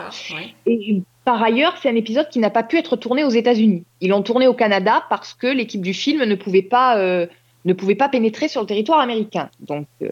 Et 0.67 1.03
par 1.25 1.43
ailleurs, 1.43 1.77
c'est 1.81 1.89
un 1.89 1.95
épisode 1.97 2.29
qui 2.29 2.39
n'a 2.39 2.51
pas 2.51 2.63
pu 2.63 2.77
être 2.79 2.97
tourné 2.97 3.25
aux 3.25 3.31
États-Unis. 3.31 3.85
Ils 4.01 4.11
l'ont 4.11 4.23
tourné 4.23 4.47
au 4.47 4.55
Canada 4.55 5.05
parce 5.09 5.35
que 5.35 5.47
l'équipe 5.47 5.81
du 5.83 5.95
film 5.95 6.25
ne 6.25 6.35
pouvait 6.35 6.63
pas, 6.63 6.99
euh, 6.99 7.27
ne 7.65 7.73
pouvait 7.73 7.95
pas 7.95 8.09
pénétrer 8.09 8.49
sur 8.49 8.61
le 8.61 8.67
territoire 8.67 9.01
américain. 9.01 9.49
Donc, 9.61 9.87
euh, 10.03 10.09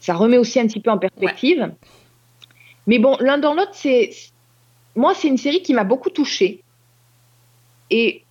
ça 0.00 0.14
remet 0.14 0.38
aussi 0.38 0.58
un 0.60 0.66
petit 0.66 0.80
peu 0.80 0.90
en 0.90 0.98
perspective. 0.98 1.70
Mais 2.86 2.98
bon, 2.98 3.16
l'un 3.20 3.36
dans 3.38 3.54
l'autre, 3.54 3.72
c'est 3.74 4.10
moi, 4.96 5.12
c'est 5.14 5.28
une 5.28 5.36
série 5.36 5.62
qui 5.62 5.74
m'a 5.74 5.84
beaucoup 5.84 6.10
touchée. 6.10 6.62
Et 7.90 8.22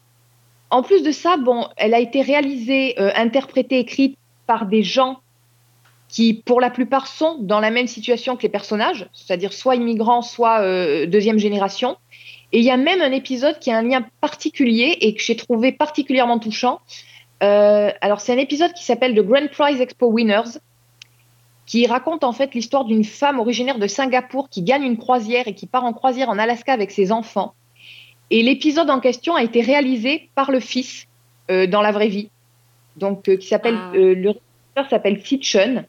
en 0.69 0.81
plus 0.83 1.03
de 1.03 1.11
ça, 1.11 1.37
bon, 1.37 1.67
elle 1.77 1.93
a 1.93 1.99
été 1.99 2.21
réalisée, 2.21 2.97
interprétée, 3.15 3.79
écrite 3.79 4.17
par 4.47 4.65
des 4.65 4.83
gens 4.83 5.19
qui, 6.07 6.33
pour 6.33 6.61
la 6.61 6.69
plupart, 6.69 7.07
sont 7.07 7.37
dans 7.39 7.59
la 7.59 7.69
même 7.69 7.87
situation 7.87 8.37
que 8.37 8.43
les 8.43 8.49
personnages, 8.49 9.07
c'est-à-dire 9.13 9.53
soit 9.53 9.75
immigrants, 9.75 10.21
soit 10.21 10.61
euh, 10.61 11.05
deuxième 11.05 11.37
génération. 11.37 11.97
Et 12.53 12.59
il 12.59 12.63
y 12.63 12.71
a 12.71 12.77
même 12.77 13.01
un 13.01 13.11
épisode 13.11 13.59
qui 13.59 13.71
a 13.71 13.77
un 13.77 13.83
lien 13.83 14.05
particulier 14.21 14.97
et 15.01 15.13
que 15.13 15.21
j'ai 15.21 15.35
trouvé 15.35 15.73
particulièrement 15.73 16.39
touchant. 16.39 16.79
Euh, 17.43 17.91
alors, 17.99 18.21
c'est 18.21 18.33
un 18.33 18.37
épisode 18.37 18.71
qui 18.73 18.85
s'appelle 18.85 19.13
The 19.15 19.21
Grand 19.21 19.47
Prize 19.51 19.81
Expo 19.81 20.07
Winners, 20.07 20.59
qui 21.65 21.85
raconte 21.87 22.23
en 22.23 22.31
fait 22.31 22.53
l'histoire 22.55 22.85
d'une 22.85 23.03
femme 23.03 23.39
originaire 23.39 23.77
de 23.77 23.87
Singapour 23.87 24.49
qui 24.49 24.61
gagne 24.61 24.83
une 24.83 24.97
croisière 24.97 25.49
et 25.49 25.53
qui 25.53 25.67
part 25.67 25.83
en 25.83 25.91
croisière 25.91 26.29
en 26.29 26.39
Alaska 26.39 26.71
avec 26.71 26.91
ses 26.91 27.11
enfants. 27.11 27.53
Et 28.31 28.41
l'épisode 28.43 28.89
en 28.89 29.01
question 29.01 29.35
a 29.35 29.43
été 29.43 29.61
réalisé 29.61 30.29
par 30.33 30.51
le 30.51 30.61
fils 30.61 31.07
euh, 31.51 31.67
dans 31.67 31.81
la 31.81 31.91
vraie 31.91 32.07
vie, 32.07 32.29
donc 32.95 33.23
qui 33.23 33.47
s'appelle 33.47 33.77
Ah. 33.77 33.91
le 33.93 34.29
réalisateur 34.29 34.89
s'appelle 34.89 35.21
Sid 35.23 35.43
Chun, 35.43 35.85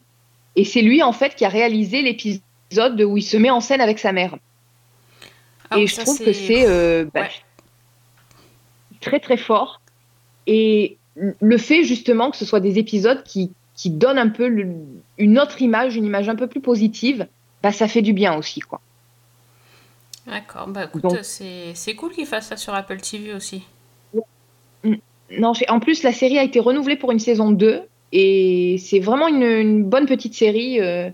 et 0.59 0.65
c'est 0.65 0.81
lui 0.81 1.01
en 1.03 1.13
fait 1.13 1.35
qui 1.35 1.45
a 1.45 1.49
réalisé 1.49 2.01
l'épisode 2.01 3.01
où 3.01 3.17
il 3.17 3.21
se 3.23 3.37
met 3.37 3.49
en 3.49 3.61
scène 3.61 3.81
avec 3.81 3.97
sa 3.99 4.11
mère. 4.11 4.35
Ah 5.69 5.77
et 5.79 5.87
je 5.87 5.95
trouve 5.99 6.19
que 6.19 6.33
c'est 6.33 6.65
euh, 6.67 7.05
bah, 7.13 7.21
Ouais. 7.21 7.29
très 9.01 9.19
très 9.19 9.37
fort. 9.37 9.81
Et 10.47 10.97
le 11.15 11.57
fait 11.57 11.83
justement 11.83 12.31
que 12.31 12.37
ce 12.37 12.45
soit 12.45 12.59
des 12.59 12.77
épisodes 12.79 13.23
qui, 13.23 13.51
qui 13.75 13.89
donnent 13.89 14.17
un 14.17 14.29
peu 14.29 14.47
le- 14.47 14.75
une 15.17 15.39
autre 15.39 15.61
image, 15.61 15.95
une 15.95 16.05
image 16.05 16.27
un 16.29 16.35
peu 16.35 16.47
plus 16.47 16.61
positive, 16.61 17.27
bah, 17.63 17.71
ça 17.71 17.87
fait 17.87 18.01
du 18.01 18.13
bien 18.13 18.35
aussi. 18.37 18.59
quoi. 18.61 18.81
D'accord, 20.27 20.67
bah 20.67 20.85
écoute, 20.85 21.05
c'est 21.23 21.95
cool 21.95 22.11
qu'ils 22.11 22.27
fassent 22.27 22.47
ça 22.49 22.57
sur 22.57 22.73
Apple 22.73 22.99
TV 22.99 23.33
aussi. 23.33 23.63
Non, 25.31 25.53
j'ai- 25.53 25.69
en 25.69 25.79
plus, 25.79 26.01
la 26.03 26.11
série 26.11 26.39
a 26.39 26.43
été 26.43 26.59
renouvelée 26.59 26.95
pour 26.97 27.11
une 27.11 27.19
saison 27.19 27.51
2 27.51 27.83
et 28.11 28.77
c'est 28.79 28.99
vraiment 28.99 29.27
une, 29.27 29.43
une 29.43 29.83
bonne 29.83 30.05
petite 30.05 30.33
série. 30.33 30.79
euh. 30.79 31.09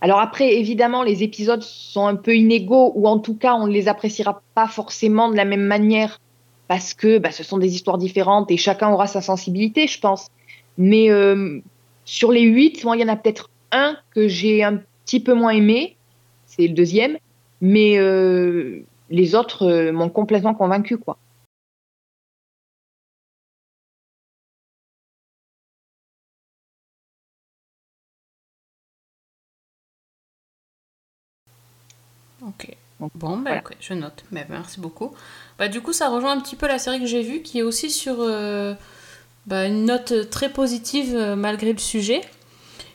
Alors 0.00 0.18
après, 0.18 0.54
évidemment, 0.56 1.02
les 1.02 1.22
épisodes 1.22 1.62
sont 1.62 2.06
un 2.06 2.16
peu 2.16 2.36
inégaux 2.36 2.92
ou 2.94 3.08
en 3.08 3.18
tout 3.18 3.34
cas, 3.34 3.54
on 3.54 3.66
ne 3.66 3.72
les 3.72 3.88
appréciera 3.88 4.42
pas 4.54 4.68
forcément 4.68 5.30
de 5.30 5.36
la 5.36 5.46
même 5.46 5.64
manière 5.64 6.20
parce 6.68 6.94
que 6.94 7.18
bah, 7.18 7.30
ce 7.30 7.42
sont 7.42 7.58
des 7.58 7.74
histoires 7.74 7.98
différentes 7.98 8.50
et 8.50 8.56
chacun 8.56 8.90
aura 8.90 9.06
sa 9.06 9.20
sensibilité, 9.20 9.86
je 9.86 10.00
pense. 10.00 10.28
Mais 10.76 11.10
euh, 11.10 11.60
sur 12.04 12.32
les 12.32 12.42
8, 12.42 12.84
moi, 12.84 12.96
il 12.96 13.00
y 13.00 13.04
en 13.04 13.08
a 13.08 13.16
peut-être 13.16 13.50
un 13.72 13.96
que 14.14 14.28
j'ai 14.28 14.62
un 14.62 14.80
petit 15.04 15.20
peu 15.20 15.34
moins 15.34 15.50
aimé, 15.50 15.96
c'est 16.46 16.66
le 16.66 16.74
deuxième, 16.74 17.18
mais 17.60 17.98
euh, 17.98 18.84
les 19.10 19.34
autres 19.34 19.66
euh, 19.66 19.92
m'ont 19.92 20.08
complètement 20.08 20.54
convaincu, 20.54 20.98
quoi. 20.98 21.16
Donc, 33.04 33.12
Bon, 33.14 33.36
bah 33.38 33.50
voilà. 33.50 33.62
je 33.80 33.94
note. 33.94 34.24
Mais 34.30 34.46
merci 34.48 34.80
beaucoup. 34.80 35.12
Bah 35.58 35.68
du 35.68 35.80
coup, 35.80 35.92
ça 35.92 36.08
rejoint 36.08 36.32
un 36.32 36.40
petit 36.40 36.56
peu 36.56 36.66
la 36.66 36.78
série 36.78 37.00
que 37.00 37.06
j'ai 37.06 37.22
vue, 37.22 37.42
qui 37.42 37.58
est 37.58 37.62
aussi 37.62 37.90
sur 37.90 38.16
euh, 38.18 38.74
bah, 39.46 39.66
une 39.66 39.84
note 39.84 40.30
très 40.30 40.48
positive 40.48 41.14
euh, 41.14 41.36
malgré 41.36 41.72
le 41.72 41.78
sujet. 41.78 42.20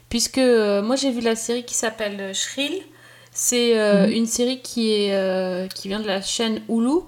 Puisque 0.09 0.39
euh, 0.39 0.81
moi 0.81 0.95
j'ai 0.95 1.11
vu 1.11 1.21
la 1.21 1.35
série 1.35 1.63
qui 1.65 1.75
s'appelle 1.75 2.33
Shrill. 2.35 2.81
C'est 3.31 3.75
Mhm. 3.75 4.11
une 4.11 4.25
série 4.25 4.59
qui, 4.61 4.91
est, 4.91 5.73
qui 5.73 5.87
vient 5.87 5.99
de 5.99 6.07
la 6.07 6.21
chaîne 6.21 6.61
Hulu, 6.67 7.01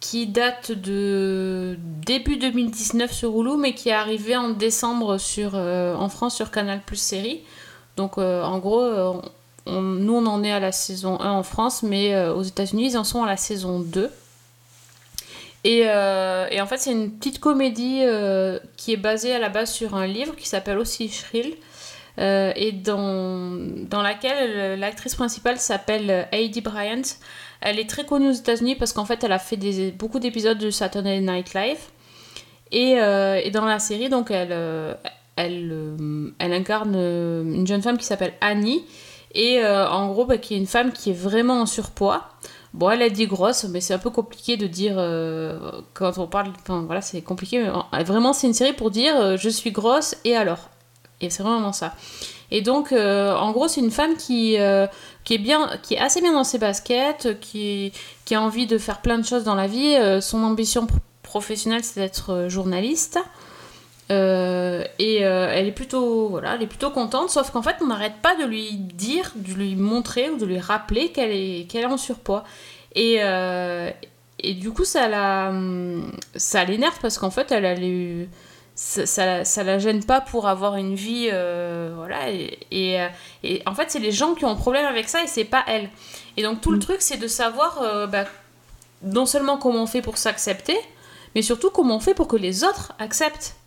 qui 0.00 0.26
date 0.26 0.72
de 0.72 1.76
début 2.06 2.36
2019 2.38 3.12
sur 3.12 3.38
Hulu, 3.38 3.56
mais 3.58 3.74
qui 3.74 3.90
est 3.90 3.92
arrivée 3.92 4.36
en 4.36 4.48
décembre 4.50 5.18
sur, 5.18 5.52
euh, 5.54 5.94
en 5.94 6.08
France 6.08 6.34
sur 6.36 6.50
Canal 6.50 6.80
Plus 6.84 6.96
Série. 6.96 7.42
Donc 7.96 8.16
euh, 8.16 8.42
en 8.42 8.58
gros, 8.58 8.80
euh, 8.80 9.12
on- 9.68 9.80
nous 9.82 10.14
on 10.14 10.26
en 10.26 10.42
est 10.42 10.52
à 10.52 10.60
la 10.60 10.72
saison 10.72 11.20
1 11.20 11.30
en 11.30 11.42
France, 11.42 11.82
mais 11.82 12.14
euh, 12.14 12.34
aux 12.34 12.42
États-Unis 12.42 12.90
ils 12.92 12.98
en 12.98 13.04
sont 13.04 13.22
à 13.22 13.26
la 13.26 13.36
saison 13.36 13.80
2. 13.80 14.10
Et, 15.64 15.82
euh, 15.86 16.46
et 16.50 16.60
en 16.60 16.66
fait, 16.66 16.78
c'est 16.78 16.92
une 16.92 17.10
petite 17.10 17.40
comédie 17.40 18.00
euh, 18.02 18.58
qui 18.76 18.92
est 18.92 18.96
basée 18.96 19.34
à 19.34 19.38
la 19.40 19.48
base 19.48 19.70
sur 19.72 19.94
un 19.96 20.06
livre 20.06 20.36
qui 20.36 20.48
s'appelle 20.48 20.78
aussi 20.78 21.08
Shrill. 21.08 21.54
et 22.18 22.72
dans, 22.72 23.56
dans 23.90 24.02
laquelle 24.02 24.78
l'actrice 24.78 25.14
principale 25.14 25.58
s'appelle 25.58 26.28
Heidi 26.32 26.60
Bryant. 26.60 27.02
Elle 27.60 27.78
est 27.80 27.88
très 27.90 28.04
connue 28.04 28.28
aux 28.28 28.32
États-Unis 28.32 28.76
parce 28.76 28.92
qu'en 28.92 29.04
fait, 29.04 29.22
elle 29.24 29.32
a 29.32 29.38
fait 29.38 29.56
beaucoup 29.92 30.18
d'épisodes 30.20 30.58
de 30.58 30.70
Saturday 30.70 31.20
Night 31.20 31.54
Live. 31.54 31.78
Et, 32.70 32.94
dans 33.50 33.64
la 33.64 33.78
série, 33.80 34.08
donc, 34.08 34.30
elle, 34.30 34.52
elle, 35.36 35.72
incarne 36.40 36.94
une 36.96 37.66
jeune 37.66 37.82
femme 37.82 37.98
qui 37.98 38.04
s'appelle 38.04 38.32
Annie. 38.40 38.84
Et 39.34 39.60
euh, 39.64 39.88
en 39.88 40.08
gros, 40.08 40.24
bah, 40.24 40.38
qui 40.38 40.54
est 40.54 40.58
une 40.58 40.66
femme 40.66 40.92
qui 40.92 41.10
est 41.10 41.14
vraiment 41.14 41.60
en 41.62 41.66
surpoids. 41.66 42.24
Bon, 42.74 42.90
elle 42.90 43.02
a 43.02 43.08
dit 43.10 43.26
grosse, 43.26 43.64
mais 43.64 43.80
c'est 43.80 43.94
un 43.94 43.98
peu 43.98 44.10
compliqué 44.10 44.56
de 44.56 44.66
dire 44.66 44.94
euh, 44.98 45.58
quand 45.94 46.18
on 46.18 46.26
parle. 46.26 46.52
Enfin, 46.62 46.82
voilà, 46.86 47.00
c'est 47.00 47.22
compliqué. 47.22 47.62
Mais 47.62 47.70
en- 47.70 47.86
vraiment, 48.04 48.32
c'est 48.32 48.46
une 48.46 48.54
série 48.54 48.72
pour 48.74 48.90
dire 48.90 49.14
euh, 49.16 49.36
je 49.36 49.48
suis 49.48 49.70
grosse 49.72 50.16
et 50.24 50.36
alors? 50.36 50.68
Et 51.20 51.30
c'est 51.30 51.42
vraiment 51.42 51.72
ça. 51.72 51.94
Et 52.50 52.62
donc, 52.62 52.92
euh, 52.92 53.34
en 53.34 53.52
gros, 53.52 53.68
c'est 53.68 53.80
une 53.80 53.90
femme 53.90 54.16
qui, 54.16 54.56
euh, 54.58 54.86
qui, 55.24 55.34
est 55.34 55.38
bien, 55.38 55.68
qui 55.82 55.94
est 55.94 55.98
assez 55.98 56.20
bien 56.20 56.32
dans 56.32 56.44
ses 56.44 56.58
baskets, 56.58 57.38
qui, 57.40 57.92
qui 58.24 58.34
a 58.34 58.40
envie 58.40 58.66
de 58.66 58.78
faire 58.78 59.00
plein 59.02 59.18
de 59.18 59.24
choses 59.24 59.44
dans 59.44 59.54
la 59.56 59.66
vie. 59.66 59.94
Euh, 59.96 60.20
son 60.20 60.42
ambition 60.44 60.86
pro- 60.86 60.98
professionnelle, 61.22 61.82
c'est 61.84 62.00
d'être 62.00 62.30
euh, 62.32 62.48
journaliste. 62.48 63.18
Euh, 64.10 64.84
et 64.98 65.26
euh, 65.26 65.48
elle 65.52 65.66
est 65.66 65.72
plutôt 65.72 66.28
voilà, 66.30 66.54
elle 66.54 66.62
est 66.62 66.66
plutôt 66.66 66.90
contente, 66.90 67.28
sauf 67.30 67.50
qu'en 67.50 67.60
fait 67.62 67.76
on 67.82 67.86
n'arrête 67.86 68.16
pas 68.22 68.34
de 68.36 68.44
lui 68.44 68.72
dire, 68.72 69.32
de 69.34 69.52
lui 69.52 69.76
montrer 69.76 70.30
ou 70.30 70.38
de 70.38 70.46
lui 70.46 70.58
rappeler 70.58 71.10
qu'elle 71.12 71.30
est, 71.30 71.70
qu'elle 71.70 71.82
est 71.82 71.86
en 71.86 71.98
surpoids. 71.98 72.44
Et, 72.94 73.18
euh, 73.20 73.90
et 74.38 74.54
du 74.54 74.70
coup 74.70 74.84
ça 74.84 75.08
la, 75.08 75.52
ça 76.36 76.64
l'énerve 76.64 76.98
parce 77.02 77.18
qu'en 77.18 77.30
fait 77.30 77.52
elle 77.52 77.66
a 77.66 77.78
eu 77.78 78.28
ça, 78.74 79.04
ça, 79.04 79.44
ça 79.44 79.62
la 79.62 79.78
gêne 79.78 80.02
pas 80.02 80.22
pour 80.22 80.48
avoir 80.48 80.76
une 80.76 80.94
vie 80.94 81.28
voilà 81.28 82.30
et, 82.30 82.58
et, 82.70 83.06
et 83.42 83.62
en 83.66 83.74
fait 83.74 83.90
c'est 83.90 83.98
les 83.98 84.12
gens 84.12 84.34
qui 84.34 84.46
ont 84.46 84.50
un 84.50 84.56
problème 84.56 84.86
avec 84.86 85.10
ça 85.10 85.22
et 85.22 85.26
c'est 85.26 85.44
pas 85.44 85.64
elle. 85.66 85.90
Et 86.38 86.42
donc 86.42 86.62
tout 86.62 86.70
le 86.70 86.78
truc 86.78 87.02
c'est 87.02 87.18
de 87.18 87.26
savoir 87.28 88.08
bah, 88.08 88.24
non 89.02 89.26
seulement 89.26 89.58
comment 89.58 89.82
on 89.82 89.86
fait 89.86 90.02
pour 90.02 90.16
s'accepter, 90.16 90.78
mais 91.34 91.42
surtout 91.42 91.68
comment 91.68 91.96
on 91.96 92.00
fait 92.00 92.14
pour 92.14 92.26
que 92.26 92.36
les 92.36 92.64
autres 92.64 92.94
acceptent 92.98 93.58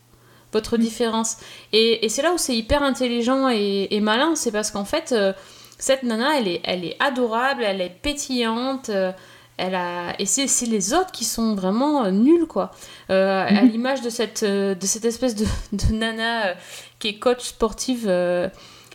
votre 0.53 0.77
différence. 0.77 1.37
Et, 1.73 2.05
et 2.05 2.09
c'est 2.09 2.21
là 2.21 2.33
où 2.33 2.37
c'est 2.37 2.55
hyper 2.55 2.83
intelligent 2.83 3.49
et, 3.49 3.87
et 3.91 3.99
malin, 3.99 4.35
c'est 4.35 4.51
parce 4.51 4.71
qu'en 4.71 4.85
fait, 4.85 5.11
euh, 5.11 5.33
cette 5.77 6.03
nana, 6.03 6.37
elle 6.37 6.47
est, 6.47 6.61
elle 6.63 6.85
est 6.85 6.95
adorable, 6.99 7.63
elle 7.63 7.81
est 7.81 7.95
pétillante, 8.01 8.89
euh, 8.89 9.11
elle 9.57 9.75
a 9.75 10.15
et 10.19 10.25
c'est 10.25 10.65
les 10.65 10.93
autres 10.93 11.11
qui 11.11 11.25
sont 11.25 11.55
vraiment 11.55 12.05
euh, 12.05 12.11
nuls 12.11 12.47
quoi. 12.47 12.71
Euh, 13.09 13.45
à 13.47 13.61
l'image 13.61 14.01
de 14.01 14.09
cette 14.09 14.43
de 14.43 14.85
cette 14.85 15.05
espèce 15.05 15.35
de, 15.35 15.45
de 15.73 15.93
nana 15.93 16.55
qui 16.99 17.09
est 17.09 17.19
coach 17.19 17.43
sportive 17.43 18.09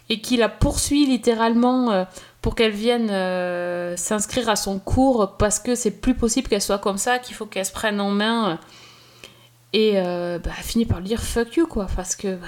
et 0.09 0.21
qui 0.21 0.37
la 0.37 0.49
poursuit 0.49 1.07
littéralement 1.07 2.07
pour 2.47 2.55
qu'elle 2.55 2.71
vienne 2.71 3.09
euh, 3.11 3.97
s'inscrire 3.97 4.49
à 4.49 4.55
son 4.55 4.79
cours 4.79 5.35
parce 5.37 5.59
que 5.59 5.75
c'est 5.75 5.91
plus 5.91 6.15
possible 6.15 6.47
qu'elle 6.47 6.63
soit 6.63 6.79
comme 6.79 6.97
ça 6.97 7.19
qu'il 7.19 7.35
faut 7.35 7.45
qu'elle 7.45 7.67
se 7.67 7.73
prenne 7.73 8.01
en 8.01 8.13
main 8.13 8.61
et 9.77 9.93
euh, 9.97 10.39
bah, 10.39 10.51
finit 10.63 10.87
par 10.87 10.99
lui 11.01 11.07
dire 11.09 11.21
fuck 11.23 11.55
you 11.57 11.67
quoi 11.67 11.87
parce 11.95 12.17
que 12.17 12.35
bah, 12.37 12.47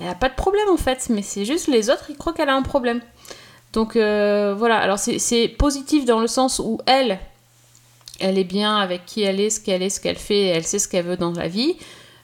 elle, 0.00 0.08
a- 0.08 0.14
pas 0.14 0.28
de 0.28 0.34
problème 0.34 0.68
en 0.72 0.76
fait 0.76 1.08
mais 1.10 1.22
c'est 1.22 1.44
juste 1.44 1.68
les 1.68 1.90
autres 1.90 2.06
ils 2.10 2.16
croient 2.16 2.32
qu'elle 2.32 2.48
a 2.48 2.54
un 2.56 2.62
problème 2.62 3.00
donc 3.72 3.94
euh, 3.94 4.52
voilà, 4.58 4.78
alors 4.78 4.98
c'est 4.98 5.46
positif 5.48 6.04
dans 6.04 6.18
le 6.20 6.26
sens 6.26 6.58
où 6.58 6.78
elle, 6.86 7.20
elle 8.18 8.36
est 8.36 8.44
bien 8.44 8.76
avec 8.76 9.06
qui 9.06 9.22
elle 9.22 9.38
est, 9.40 9.50
ce 9.50 9.60
qu'elle 9.60 9.82
est, 9.82 9.90
ce 9.90 10.00
qu'elle 10.00 10.18
fait, 10.18 10.46
elle 10.46 10.64
sait 10.64 10.80
ce 10.80 10.88
qu'elle 10.88 11.04
veut 11.06 11.16
dans 11.16 11.30
la 11.30 11.46
vie. 11.46 11.76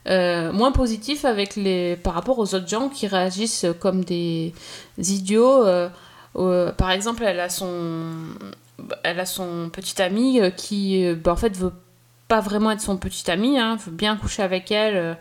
Euh, 0.09 0.51
moins 0.51 0.73
positif 0.73 1.23
avec 1.23 1.55
les, 1.55 1.95
par 1.95 2.15
rapport 2.15 2.37
aux 2.39 2.53
autres 2.53 2.67
gens 2.67 2.89
qui 2.89 3.07
réagissent 3.07 3.65
comme 3.79 4.03
des 4.03 4.53
idiots. 4.97 5.65
euh, 5.65 5.89
par 6.73 6.91
exemple, 6.91 7.23
elle 7.25 7.39
a 7.39 7.47
son, 7.47 8.11
elle 9.03 9.19
a 9.21 9.25
son 9.25 9.69
petit 9.71 10.01
ami 10.01 10.41
qui, 10.57 11.13
bah, 11.13 11.31
en 11.31 11.37
fait, 11.37 11.55
veut 11.55 11.71
pas 12.27 12.39
vraiment 12.41 12.71
être 12.71 12.81
son 12.81 12.97
petit 12.97 13.29
ami, 13.31 13.57
hein, 13.59 13.77
veut 13.77 13.91
bien 13.91 14.17
coucher 14.17 14.43
avec 14.43 14.71
elle, 14.71 14.95
euh, 14.97 15.13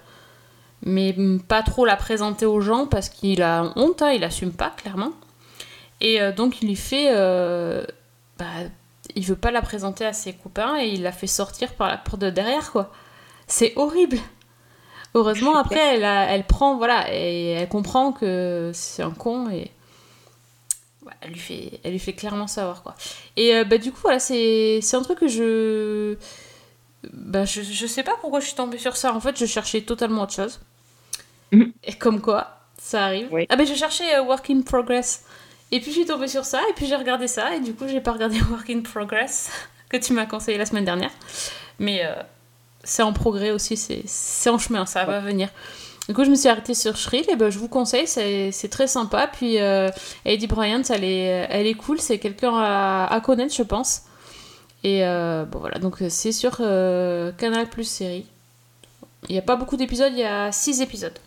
mais 0.84 1.14
pas 1.48 1.62
trop 1.62 1.84
la 1.84 1.96
présenter 1.96 2.46
aux 2.46 2.60
gens 2.60 2.86
parce 2.86 3.08
qu'il 3.08 3.42
a 3.42 3.72
honte, 3.76 4.02
hein, 4.02 4.10
il 4.12 4.24
assume 4.24 4.52
pas 4.52 4.70
clairement. 4.70 5.12
Et 6.00 6.20
euh, 6.20 6.32
donc 6.32 6.60
il 6.62 6.68
lui 6.68 6.76
fait, 6.76 7.08
euh, 7.10 7.84
bah, 8.38 8.44
il 9.14 9.24
veut 9.24 9.36
pas 9.36 9.50
la 9.50 9.62
présenter 9.62 10.04
à 10.04 10.12
ses 10.12 10.32
copains 10.34 10.78
et 10.78 10.88
il 10.88 11.02
la 11.02 11.12
fait 11.12 11.26
sortir 11.26 11.72
par 11.74 11.88
la 11.88 11.96
porte 11.96 12.20
de 12.20 12.30
derrière 12.30 12.70
quoi. 12.72 12.92
C'est 13.46 13.72
horrible. 13.76 14.18
Heureusement 15.14 15.56
après 15.58 15.94
elle, 15.96 16.04
a- 16.04 16.24
elle 16.26 16.44
prend 16.44 16.76
voilà 16.76 17.06
et 17.14 17.50
elle 17.52 17.68
comprend 17.68 18.12
que 18.12 18.70
c'est 18.74 19.02
un 19.02 19.12
con 19.12 19.48
et 19.48 19.70
ouais, 21.06 21.12
elle 21.22 21.30
lui 21.30 21.38
fait, 21.38 21.80
elle 21.84 21.92
lui 21.92 21.98
fait 21.98 22.12
clairement 22.12 22.46
savoir 22.48 22.82
quoi. 22.82 22.94
Et 23.36 23.54
euh, 23.54 23.64
bah 23.64 23.78
du 23.78 23.92
coup 23.92 24.00
voilà 24.02 24.18
c'est 24.18 24.80
un 24.92 25.02
truc 25.02 25.20
que 25.20 25.28
je 25.28 26.16
bah 27.12 27.44
je, 27.44 27.62
je 27.62 27.86
sais 27.86 28.02
pas 28.02 28.14
pourquoi 28.20 28.40
je 28.40 28.46
suis 28.46 28.56
tombée 28.56 28.78
sur 28.78 28.96
ça. 28.96 29.14
En 29.14 29.20
fait 29.20 29.38
je 29.38 29.46
cherchais 29.46 29.82
totalement 29.82 30.22
autre 30.22 30.34
chose. 30.34 30.60
Mhm. 31.52 31.72
Et 31.84 31.94
comme 31.94 32.20
quoi 32.20 32.56
ça 32.78 33.04
arrive. 33.04 33.28
Oui. 33.30 33.46
Ah 33.48 33.56
ben 33.56 33.66
je 33.66 33.74
cherchais 33.74 34.16
euh, 34.16 34.22
Work 34.22 34.50
in 34.50 34.62
Progress. 34.62 35.24
Et 35.72 35.80
puis 35.80 35.90
je 35.90 35.96
suis 35.96 36.06
tombée 36.06 36.28
sur 36.28 36.44
ça, 36.44 36.60
et 36.70 36.72
puis 36.74 36.86
j'ai 36.86 36.94
regardé 36.94 37.26
ça, 37.26 37.56
et 37.56 37.60
du 37.60 37.74
coup 37.74 37.88
j'ai 37.88 38.00
pas 38.00 38.12
regardé 38.12 38.38
Work 38.50 38.70
in 38.70 38.82
Progress, 38.82 39.50
que 39.88 39.96
tu 39.96 40.12
m'as 40.12 40.26
conseillé 40.26 40.58
la 40.58 40.66
semaine 40.66 40.84
dernière. 40.84 41.10
Mais 41.78 42.04
euh, 42.04 42.14
c'est 42.84 43.02
en 43.02 43.12
progrès 43.12 43.50
aussi, 43.50 43.76
c'est 43.76 44.02
c'est 44.06 44.50
en 44.50 44.58
chemin, 44.58 44.86
ça 44.86 45.04
va 45.04 45.20
venir. 45.20 45.48
Du 46.08 46.14
coup 46.14 46.24
je 46.24 46.30
me 46.30 46.36
suis 46.36 46.48
arrêtée 46.48 46.74
sur 46.74 46.96
Shrill, 46.96 47.28
et 47.28 47.34
ben 47.34 47.50
je 47.50 47.58
vous 47.58 47.68
conseille, 47.68 48.06
c'est 48.06 48.52
c'est 48.52 48.68
très 48.68 48.86
sympa. 48.86 49.26
Puis 49.26 49.58
euh, 49.58 49.90
Eddie 50.24 50.46
Bryant, 50.46 50.82
elle 50.88 51.02
est, 51.02 51.48
elle 51.50 51.66
est 51.66 51.74
cool, 51.74 52.00
c'est 52.00 52.18
quelqu'un 52.18 52.54
à, 52.54 53.08
à 53.10 53.20
connaître, 53.20 53.54
je 53.54 53.64
pense. 53.64 54.02
Et 54.86 55.04
euh, 55.04 55.44
bon 55.44 55.58
voilà, 55.58 55.80
donc 55.80 56.00
euh, 56.00 56.08
c'est 56.08 56.30
sur 56.30 56.58
euh, 56.60 57.32
Canal 57.32 57.66
Plus 57.66 57.82
série. 57.82 58.24
Il 59.28 59.32
n'y 59.32 59.38
a 59.38 59.42
pas 59.42 59.56
beaucoup 59.56 59.76
d'épisodes, 59.76 60.12
il 60.12 60.20
y 60.20 60.22
a 60.22 60.52
6 60.52 60.80
épisodes. 60.80 61.18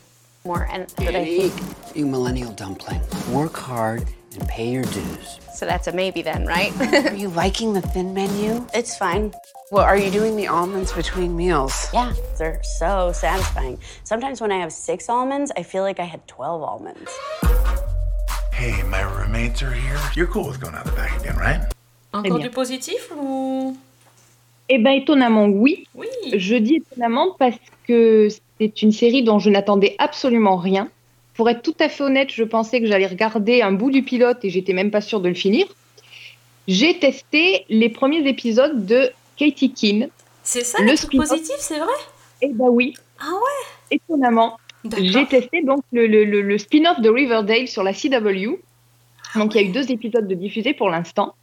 more 0.45 0.65
and 0.71 0.87
that 0.95 1.13
I 1.13 1.25
think 1.25 1.53
You 1.93 2.05
millennial 2.05 2.53
dumpling. 2.53 3.01
Work 3.33 3.57
hard 3.57 4.03
and 4.33 4.47
pay 4.47 4.71
your 4.71 4.85
dues. 4.85 5.39
so 5.53 5.65
that's 5.65 5.87
a 5.87 5.91
maybe 5.91 6.21
then, 6.21 6.45
right? 6.45 6.71
Are 7.11 7.13
you 7.13 7.27
liking 7.27 7.73
the 7.73 7.81
thin 7.81 8.13
menu? 8.13 8.65
it's 8.73 8.95
fine. 8.95 9.33
Well, 9.71 9.83
are 9.83 9.97
you 9.97 10.09
doing 10.09 10.37
the 10.37 10.47
almonds 10.47 10.93
between 10.93 11.35
meals? 11.35 11.89
Yeah, 11.93 12.13
they're 12.37 12.63
so 12.63 13.11
satisfying. 13.11 13.77
Sometimes 14.05 14.39
when 14.39 14.53
I 14.53 14.59
have 14.59 14.71
six 14.71 15.09
almonds, 15.09 15.51
I 15.57 15.63
feel 15.63 15.83
like 15.83 15.99
I 15.99 16.05
had 16.05 16.25
12 16.27 16.63
almonds. 16.63 17.11
Hey, 18.53 18.81
my 18.83 19.01
roommates 19.01 19.61
are 19.61 19.73
here. 19.73 19.99
You're 20.15 20.27
cool 20.27 20.47
with 20.47 20.61
going 20.61 20.75
out 20.75 20.85
the 20.85 20.93
back 20.93 21.19
again, 21.19 21.35
right? 21.35 21.61
Encore 22.13 22.37
bien. 22.37 22.45
du 22.45 22.49
positif 22.51 23.11
ou? 23.21 23.77
Eh 24.69 24.77
ben 24.77 24.91
étonnamment 24.91 25.45
oui. 25.45 25.85
Oui. 25.95 26.07
Je 26.35 26.55
dis 26.55 26.75
étonnamment 26.75 27.35
parce 27.39 27.55
que 27.87 28.27
c'est 28.59 28.81
une 28.81 28.91
série 28.91 29.23
dont 29.23 29.39
je 29.39 29.49
n'attendais 29.49 29.95
absolument 29.99 30.57
rien. 30.57 30.89
Pour 31.33 31.49
être 31.49 31.61
tout 31.61 31.75
à 31.79 31.87
fait 31.89 32.03
honnête, 32.03 32.29
je 32.31 32.43
pensais 32.43 32.81
que 32.81 32.85
j'allais 32.87 33.07
regarder 33.07 33.61
un 33.61 33.71
bout 33.71 33.89
du 33.91 34.03
pilote 34.03 34.39
et 34.43 34.49
j'étais 34.49 34.73
même 34.73 34.91
pas 34.91 35.01
sûre 35.01 35.21
de 35.21 35.29
le 35.29 35.33
finir. 35.35 35.65
J'ai 36.67 36.99
testé 36.99 37.65
les 37.69 37.89
premiers 37.89 38.27
épisodes 38.27 38.85
de 38.85 39.09
Katie 39.37 39.71
Keane. 39.71 40.09
C'est 40.43 40.63
ça 40.63 40.79
Le 40.81 40.87
truc 40.89 40.99
spin-off. 40.99 41.29
positif, 41.29 41.55
c'est 41.59 41.79
vrai? 41.79 41.93
Eh 42.41 42.49
ben 42.49 42.67
oui, 42.69 42.93
Ah 43.19 43.31
ouais? 43.31 43.97
Étonnamment. 43.97 44.57
J'ai 44.97 45.25
testé 45.25 45.61
donc 45.63 45.83
le, 45.91 46.07
le- 46.07 46.25
le- 46.25 46.41
le 46.41 46.57
spin-off 46.57 46.99
de 47.01 47.09
Riverdale 47.09 47.67
sur 47.67 47.83
la 47.83 47.93
CW. 47.93 48.59
Donc 49.35 49.55
il 49.55 49.61
y 49.61 49.63
a 49.63 49.67
eu 49.67 49.71
deux 49.71 49.91
épisodes 49.91 50.27
de 50.27 50.35
diffusés 50.35 50.73
pour 50.73 50.89
l'instant. 50.89 51.33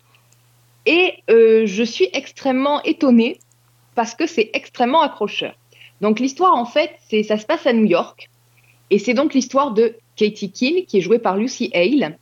Et 0.87 1.15
euh, 1.31 1.67
je 1.67 1.83
suis 1.83 2.09
extrêmement 2.13 2.81
étonnée 2.85 3.39
parce 3.97 4.15
que 4.15 4.27
c'est 4.27 4.51
extrêmement 4.55 5.03
accrocheur. 5.03 5.55
Donc 6.01 6.21
l'histoire 6.21 6.55
en 6.55 6.65
fait, 6.65 6.91
c'est 7.11 7.25
ça 7.25 7.39
se 7.39 7.45
passe 7.47 7.67
à 7.67 7.73
New 7.73 7.85
York. 7.85 8.31
Et 8.91 8.99
c'est 9.01 9.15
donc 9.15 9.35
l'histoire 9.35 9.73
de 9.73 9.97
Katie 10.15 10.53
Keane 10.53 10.85
qui 10.87 10.99
est 10.99 11.01
jouée 11.01 11.19
par 11.19 11.37
Lucy 11.37 11.71
Hale. 11.75 12.17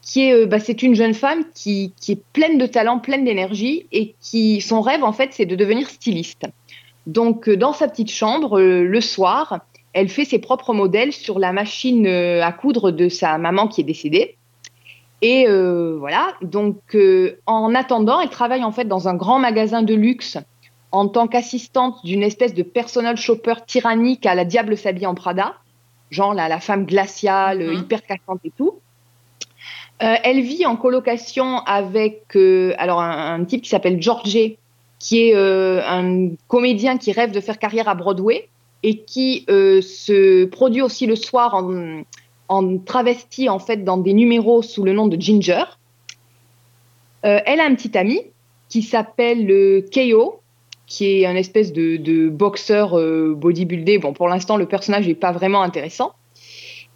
Qui 0.00 0.28
est, 0.28 0.34
euh, 0.34 0.46
bah, 0.46 0.60
c'est 0.60 0.82
une 0.82 0.94
jeune 0.94 1.14
femme 1.14 1.44
qui, 1.54 1.92
qui 2.00 2.12
est 2.12 2.22
pleine 2.32 2.58
de 2.58 2.66
talent, 2.66 2.98
pleine 2.98 3.24
d'énergie 3.24 3.86
et 3.90 4.14
qui 4.20 4.60
son 4.60 4.80
rêve 4.80 5.02
en 5.02 5.12
fait 5.12 5.32
c'est 5.32 5.46
de 5.46 5.56
devenir 5.56 5.88
styliste. 5.88 6.46
Donc 7.06 7.48
euh, 7.48 7.56
dans 7.56 7.72
sa 7.72 7.88
petite 7.88 8.12
chambre 8.12 8.60
le 8.60 9.00
soir, 9.00 9.60
elle 9.92 10.08
fait 10.08 10.24
ses 10.24 10.38
propres 10.38 10.72
modèles 10.72 11.12
sur 11.12 11.38
la 11.38 11.52
machine 11.52 12.06
à 12.06 12.52
coudre 12.52 12.90
de 12.90 13.08
sa 13.08 13.38
maman 13.38 13.66
qui 13.66 13.80
est 13.80 13.84
décédée. 13.84 14.36
Et 15.22 15.46
euh, 15.48 15.96
voilà, 15.98 16.34
donc 16.42 16.76
euh, 16.94 17.38
en 17.46 17.74
attendant, 17.74 18.20
elle 18.20 18.28
travaille 18.28 18.62
en 18.62 18.72
fait 18.72 18.84
dans 18.84 19.08
un 19.08 19.14
grand 19.14 19.38
magasin 19.38 19.82
de 19.82 19.94
luxe 19.94 20.36
en 20.92 21.08
tant 21.08 21.26
qu'assistante 21.26 22.04
d'une 22.04 22.22
espèce 22.22 22.52
de 22.54 22.62
personal 22.62 23.16
shopper 23.16 23.54
tyrannique 23.66 24.26
à 24.26 24.34
la 24.34 24.44
diable 24.44 24.76
s'habille 24.76 25.06
en 25.06 25.14
Prada, 25.14 25.54
genre 26.10 26.34
la, 26.34 26.48
la 26.48 26.60
femme 26.60 26.84
glaciale, 26.84 27.66
Mhm. 27.66 27.80
hyper 27.80 28.02
cassante 28.02 28.40
et 28.44 28.52
tout. 28.56 28.74
Euh, 30.02 30.14
elle 30.24 30.40
vit 30.40 30.66
en 30.66 30.76
colocation 30.76 31.58
avec 31.60 32.36
alors 32.78 33.00
un, 33.00 33.40
un 33.40 33.44
type 33.44 33.62
qui 33.62 33.70
s'appelle 33.70 34.02
Georgie, 34.02 34.58
qui 34.98 35.28
est 35.28 35.34
un 35.34 36.30
comédien 36.48 36.98
qui 36.98 37.12
rêve 37.12 37.30
de 37.30 37.40
faire 37.40 37.58
carrière 37.58 37.88
à 37.88 37.94
Broadway 37.94 38.48
et 38.82 38.98
qui 38.98 39.44
se 39.48 40.44
produit 40.44 40.82
aussi 40.82 41.06
le 41.06 41.16
soir 41.16 41.54
en, 41.54 42.02
en 42.48 42.78
travesti 42.78 43.48
en 43.48 43.58
fait 43.58 43.84
dans 43.84 43.96
des 43.96 44.12
numéros 44.12 44.62
sous 44.62 44.84
le 44.84 44.92
nom 44.92 45.06
de 45.06 45.20
Ginger. 45.20 45.64
Euh, 47.24 47.40
elle 47.46 47.60
a 47.60 47.64
un 47.64 47.74
petit 47.74 47.96
ami 47.96 48.20
qui 48.68 48.82
s'appelle 48.82 49.50
euh, 49.50 49.82
Keo, 49.90 50.40
qui 50.86 51.20
est 51.20 51.26
un 51.26 51.36
espèce 51.36 51.72
de, 51.72 51.96
de 51.96 52.28
boxeur 52.28 52.98
euh, 52.98 53.34
bodybuildé. 53.34 53.98
Bon, 53.98 54.12
pour 54.12 54.28
l'instant, 54.28 54.56
le 54.56 54.66
personnage 54.66 55.06
n'est 55.06 55.14
pas 55.14 55.32
vraiment 55.32 55.62
intéressant. 55.62 56.12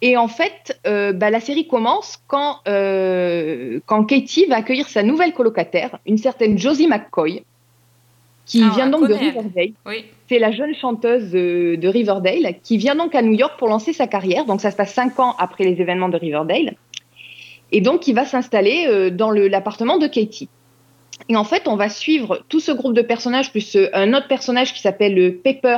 Et 0.01 0.15
en 0.15 0.27
fait, 0.27 0.79
euh, 0.87 1.11
bah, 1.11 1.29
la 1.29 1.39
série 1.39 1.67
commence 1.67 2.23
quand, 2.27 2.59
euh, 2.67 3.79
quand 3.85 4.05
Katie 4.05 4.45
va 4.45 4.57
accueillir 4.57 4.87
sa 4.87 5.03
nouvelle 5.03 5.33
colocataire, 5.33 5.99
une 6.05 6.17
certaine 6.17 6.57
Josie 6.57 6.87
McCoy, 6.87 7.43
qui 8.49 8.63
Ah, 8.63 8.71
vient 8.75 8.89
donc 8.89 9.07
de. 9.07 9.13
Riverdale. 9.13 9.69
Oui. 9.85 10.05
C'est 10.27 10.39
la 10.39 10.51
jeune 10.51 10.75
chanteuse 10.75 11.33
euh, 11.35 11.77
de 11.77 11.87
Riverdale 11.87 12.55
qui 12.63 12.77
vient 12.77 12.95
donc 12.95 13.15
à 13.15 13.21
New 13.21 13.33
York 13.33 13.53
pour 13.57 13.69
lancer 13.69 13.93
sa 13.93 14.07
carrière. 14.07 14.45
Donc 14.45 14.59
ça 14.59 14.71
se 14.71 14.75
passe 14.75 14.93
cinq 14.93 15.19
ans 15.19 15.35
après 15.37 15.63
les 15.63 15.79
événements 15.79 16.09
de 16.09 16.17
Riverdale. 16.17 16.75
Et 17.71 17.79
donc 17.79 18.07
il 18.07 18.15
va 18.15 18.25
s'installer 18.25 18.87
euh, 18.87 19.11
dans 19.11 19.31
l'appartement 19.31 19.97
de 19.99 20.07
Katie. 20.07 20.49
Et 21.29 21.35
en 21.35 21.43
fait, 21.43 21.67
on 21.67 21.75
va 21.75 21.89
suivre 21.89 22.43
tout 22.49 22.59
ce 22.59 22.71
groupe 22.71 22.95
de 22.95 23.03
personnages 23.03 23.51
plus 23.51 23.75
euh, 23.75 23.87
un 23.93 24.13
autre 24.15 24.27
personnage 24.27 24.73
qui 24.73 24.81
s'appelle 24.81 25.37
Pepper, 25.43 25.77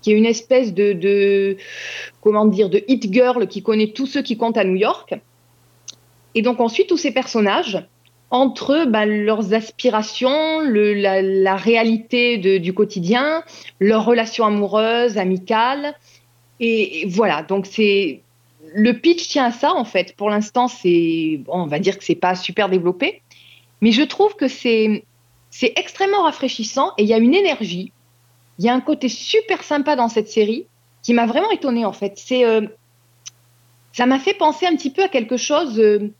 qui 0.00 0.12
est 0.12 0.16
une 0.16 0.26
espèce 0.26 0.72
de, 0.72 0.94
de 0.94 1.58
comment 2.22 2.46
dire 2.46 2.70
de 2.70 2.82
hit 2.88 3.12
girl 3.12 3.46
qui 3.48 3.62
connaît 3.62 3.88
tous 3.88 4.06
ceux 4.06 4.22
qui 4.22 4.38
comptent 4.38 4.56
à 4.56 4.64
New 4.64 4.76
York. 4.76 5.14
Et 6.34 6.40
donc 6.40 6.58
on 6.58 6.68
suit 6.68 6.86
tous 6.86 6.96
ces 6.96 7.12
personnages 7.12 7.86
entre 8.30 8.74
eux, 8.74 8.86
bah, 8.86 9.06
leurs 9.06 9.54
aspirations, 9.54 10.60
la, 10.60 11.56
réalité 11.56 12.38
du 12.58 12.74
quotidien, 12.74 13.42
leurs 13.80 14.04
relations 14.04 14.44
amoureuses, 14.44 15.16
amicales. 15.16 15.94
Et, 16.60 17.06
voilà, 17.08 17.42
donc 17.42 17.66
c'est 17.66 18.20
le 18.74 18.92
pitch 18.92 19.28
tient 19.28 19.46
à 19.46 19.52
ça 19.52 19.72
en 19.72 19.84
fait. 19.84 20.14
Pour 20.16 20.28
l'instant, 20.28 20.68
c'est 20.68 21.40
on 21.48 21.66
va 21.66 21.78
dire 21.78 21.96
que 21.96 22.04
c'est 22.04 22.14
pas 22.14 22.34
super 22.34 22.68
développé, 22.68 23.22
mais 23.80 23.92
je 23.92 24.02
trouve 24.02 24.34
que 24.34 24.48
c'est 24.48 25.04
c'est 25.50 25.72
extrêmement 25.76 26.24
rafraîchissant 26.24 26.92
et 26.98 27.04
il 27.04 27.08
y 27.08 27.14
a 27.14 27.18
une 27.18 27.34
énergie, 27.34 27.92
il 28.58 28.66
y 28.66 28.68
a 28.68 28.74
un 28.74 28.80
côté 28.80 29.08
super 29.08 29.62
sympa 29.62 29.96
dans 29.96 30.08
cette 30.08 30.28
série 30.28 30.66
qui 31.02 31.14
m'a 31.14 31.24
vraiment 31.24 31.50
étonnée 31.50 31.86
en 31.86 31.92
fait. 31.92 32.14
C'est 32.16 32.44
euh, 32.44 32.66
ça 33.92 34.04
m'a 34.04 34.18
fait 34.18 34.34
penser 34.34 34.66
un 34.66 34.76
petit 34.76 34.90
peu 34.90 35.04
à 35.04 35.08
quelque 35.08 35.38
chose. 35.38 35.80
euh, 35.80 36.12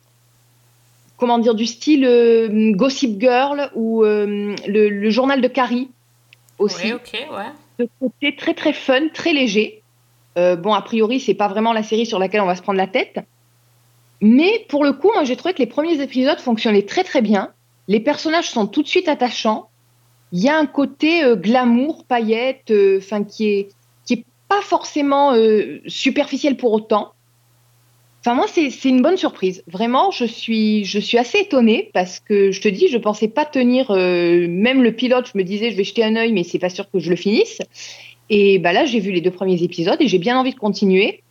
comment 1.19 1.39
dire, 1.39 1.55
du 1.55 1.67
style 1.67 2.07
euh, 2.07 2.73
Gossip 2.73 3.21
Girl 3.21 3.71
ou 3.75 4.05
euh, 4.05 4.55
le, 4.67 4.89
le 4.89 5.11
journal 5.11 5.41
de 5.43 5.49
Carrie 5.49 5.91
aussi. 6.59 6.87
Ouais, 6.87 6.95
ok, 6.95 7.13
ouais. 7.13 7.45
Ce 7.79 7.85
côté 8.01 8.37
très 8.37 8.55
très 8.55 8.73
fun, 8.73 9.09
très 9.13 9.33
léger. 9.33 9.83
Euh, 10.39 10.57
bon, 10.57 10.73
a 10.73 10.81
priori, 10.81 11.21
c'est 11.21 11.35
pas 11.35 11.49
vraiment 11.49 11.73
la 11.73 11.83
série 11.83 12.07
sur 12.07 12.19
laquelle 12.19 12.41
on 12.41 12.47
va 12.47 12.57
se 12.57 12.63
prendre 12.63 12.79
la 12.79 12.87
tête. 12.87 13.21
Mais 14.21 14.65
pour 14.69 14.85
le 14.85 14.93
coup, 14.93 15.11
moi 15.13 15.25
j'ai 15.25 15.37
trouvé 15.37 15.55
que 15.55 15.59
les 15.59 15.67
premiers 15.67 16.01
épisodes 16.01 16.39
fonctionnaient 16.39 16.83
très 16.83 17.05
très 17.05 17.21
bien. 17.21 17.51
Les 17.89 18.01
personnages 18.01 18.51
sont 18.51 18.67
tout 18.67 18.83
de 18.83 18.89
suite 18.89 19.09
attachants. 19.09 19.69
Il 20.33 20.41
y 20.41 20.49
a 20.49 20.57
un 20.57 20.67
côté 20.67 21.23
glamour, 21.37 22.05
paillettes, 22.05 22.73
enfin 22.99 23.25
qui 23.25 23.49
est 23.49 23.69
qui 24.05 24.15
est 24.15 24.25
pas 24.49 24.61
forcément 24.61 25.35
superficiel 25.87 26.57
pour 26.57 26.73
autant. 26.73 27.13
Enfin 28.29 28.37
moi 28.37 28.47
c'est 28.47 28.85
une 28.85 29.01
bonne 29.01 29.17
surprise. 29.17 29.65
Vraiment, 29.69 30.11
je 30.11 30.27
suis 30.27 30.85
je 30.85 30.99
suis 30.99 31.17
assez 31.17 31.39
étonnée 31.39 31.89
parce 31.95 32.21
que 32.21 32.53
je 32.53 32.61
te 32.61 32.69
dis, 32.69 32.89
je 32.89 32.99
pensais 32.99 33.27
pas 33.27 33.47
tenir 33.47 33.91
euh, 33.91 34.47
même 34.47 34.83
le 34.83 34.93
pilote. 34.93 35.31
Je 35.33 35.39
me 35.39 35.43
disais 35.43 35.71
je 35.71 35.77
vais 35.79 35.85
jeter 35.85 36.05
un 36.05 36.15
œil, 36.15 36.33
mais 36.35 36.45
c'est 36.45 36.59
pas 36.59 36.69
sûr 36.69 36.91
que 36.91 36.99
je 36.99 37.09
le 37.09 37.17
finisse. 37.17 37.59
Et 38.29 38.59
bah 38.59 38.75
là 38.75 38.85
j'ai 38.85 39.01
vu 39.01 39.13
les 39.13 39.23
deux 39.23 39.31
premiers 39.31 39.63
épisodes 39.63 39.97
et 39.99 40.09
j'ai 40.09 40.19
bien 40.19 40.39
envie 40.39 40.53
de 40.53 40.59
continuer. 40.59 41.23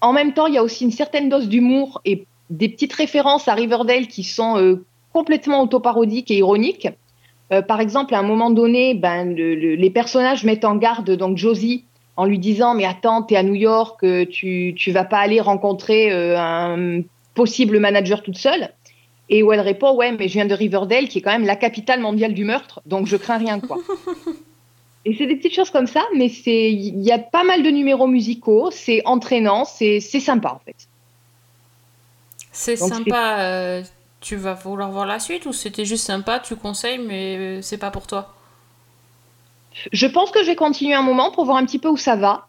En 0.00 0.12
même 0.12 0.32
temps, 0.32 0.46
il 0.46 0.54
y 0.54 0.58
a 0.58 0.62
aussi 0.62 0.84
une 0.84 0.92
certaine 0.92 1.28
dose 1.28 1.48
d'humour 1.48 2.00
et 2.04 2.24
des 2.50 2.68
petites 2.68 2.92
références 2.92 3.48
à 3.48 3.54
Riverdale 3.54 4.06
qui 4.06 4.22
sont 4.22 4.56
euh, 4.58 4.84
complètement 5.12 5.60
autoparodiques 5.60 6.30
et 6.30 6.36
ironiques. 6.36 6.88
Euh, 7.52 7.62
par 7.62 7.80
exemple, 7.80 8.14
à 8.14 8.20
un 8.20 8.22
moment 8.22 8.50
donné, 8.50 8.94
ben, 8.94 9.34
le- 9.34 9.56
le- 9.56 9.74
les 9.74 9.90
personnages 9.90 10.44
mettent 10.44 10.64
en 10.64 10.76
garde 10.76 11.10
donc 11.10 11.36
Josie 11.36 11.84
en 12.16 12.24
lui 12.24 12.38
disant 12.38 12.74
mais 12.74 12.84
attends, 12.84 13.22
t'es 13.22 13.36
à 13.36 13.42
New 13.42 13.54
York, 13.54 14.02
euh, 14.04 14.26
tu 14.26 14.74
tu 14.76 14.92
vas 14.92 15.04
pas 15.04 15.18
aller 15.18 15.40
rencontrer 15.40 16.12
euh, 16.12 16.38
un 16.38 17.02
possible 17.34 17.78
manager 17.78 18.22
toute 18.22 18.38
seule. 18.38 18.70
Et 19.28 19.42
où 19.42 19.52
elle 19.52 19.60
répond 19.60 19.94
ouais 19.94 20.12
mais 20.12 20.28
je 20.28 20.34
viens 20.34 20.44
de 20.46 20.54
Riverdale 20.54 21.08
qui 21.08 21.18
est 21.18 21.22
quand 21.22 21.32
même 21.32 21.46
la 21.46 21.56
capitale 21.56 22.00
mondiale 22.00 22.34
du 22.34 22.44
meurtre, 22.44 22.82
donc 22.86 23.06
je 23.06 23.16
crains 23.16 23.38
rien 23.38 23.60
quoi. 23.60 23.78
Et 25.04 25.16
c'est 25.16 25.26
des 25.26 25.34
petites 25.34 25.54
choses 25.54 25.70
comme 25.70 25.88
ça, 25.88 26.02
mais 26.14 26.28
c'est 26.28 26.70
il 26.70 27.02
y 27.02 27.10
a 27.10 27.18
pas 27.18 27.42
mal 27.42 27.62
de 27.64 27.70
numéros 27.70 28.06
musicaux, 28.06 28.70
c'est 28.70 29.02
entraînant, 29.04 29.64
c'est 29.64 29.98
c'est 30.00 30.20
sympa 30.20 30.50
en 30.50 30.60
fait. 30.64 30.76
C'est 32.52 32.76
sympa. 32.76 33.40
euh, 33.40 33.82
tu 34.20 34.36
vas 34.36 34.54
vouloir 34.54 34.90
voir 34.90 35.06
la 35.06 35.18
suite 35.18 35.46
ou 35.46 35.52
c'était 35.52 35.84
juste 35.84 36.06
sympa, 36.06 36.38
tu 36.38 36.54
conseilles, 36.54 36.98
mais 36.98 37.60
c'est 37.62 37.78
pas 37.78 37.90
pour 37.90 38.06
toi? 38.06 38.32
Je 39.92 40.06
pense 40.06 40.30
que 40.30 40.40
je 40.42 40.46
vais 40.46 40.56
continuer 40.56 40.94
un 40.94 41.02
moment 41.02 41.30
pour 41.30 41.44
voir 41.44 41.56
un 41.56 41.64
petit 41.64 41.78
peu 41.78 41.88
où 41.88 41.96
ça 41.96 42.16
va. 42.16 42.46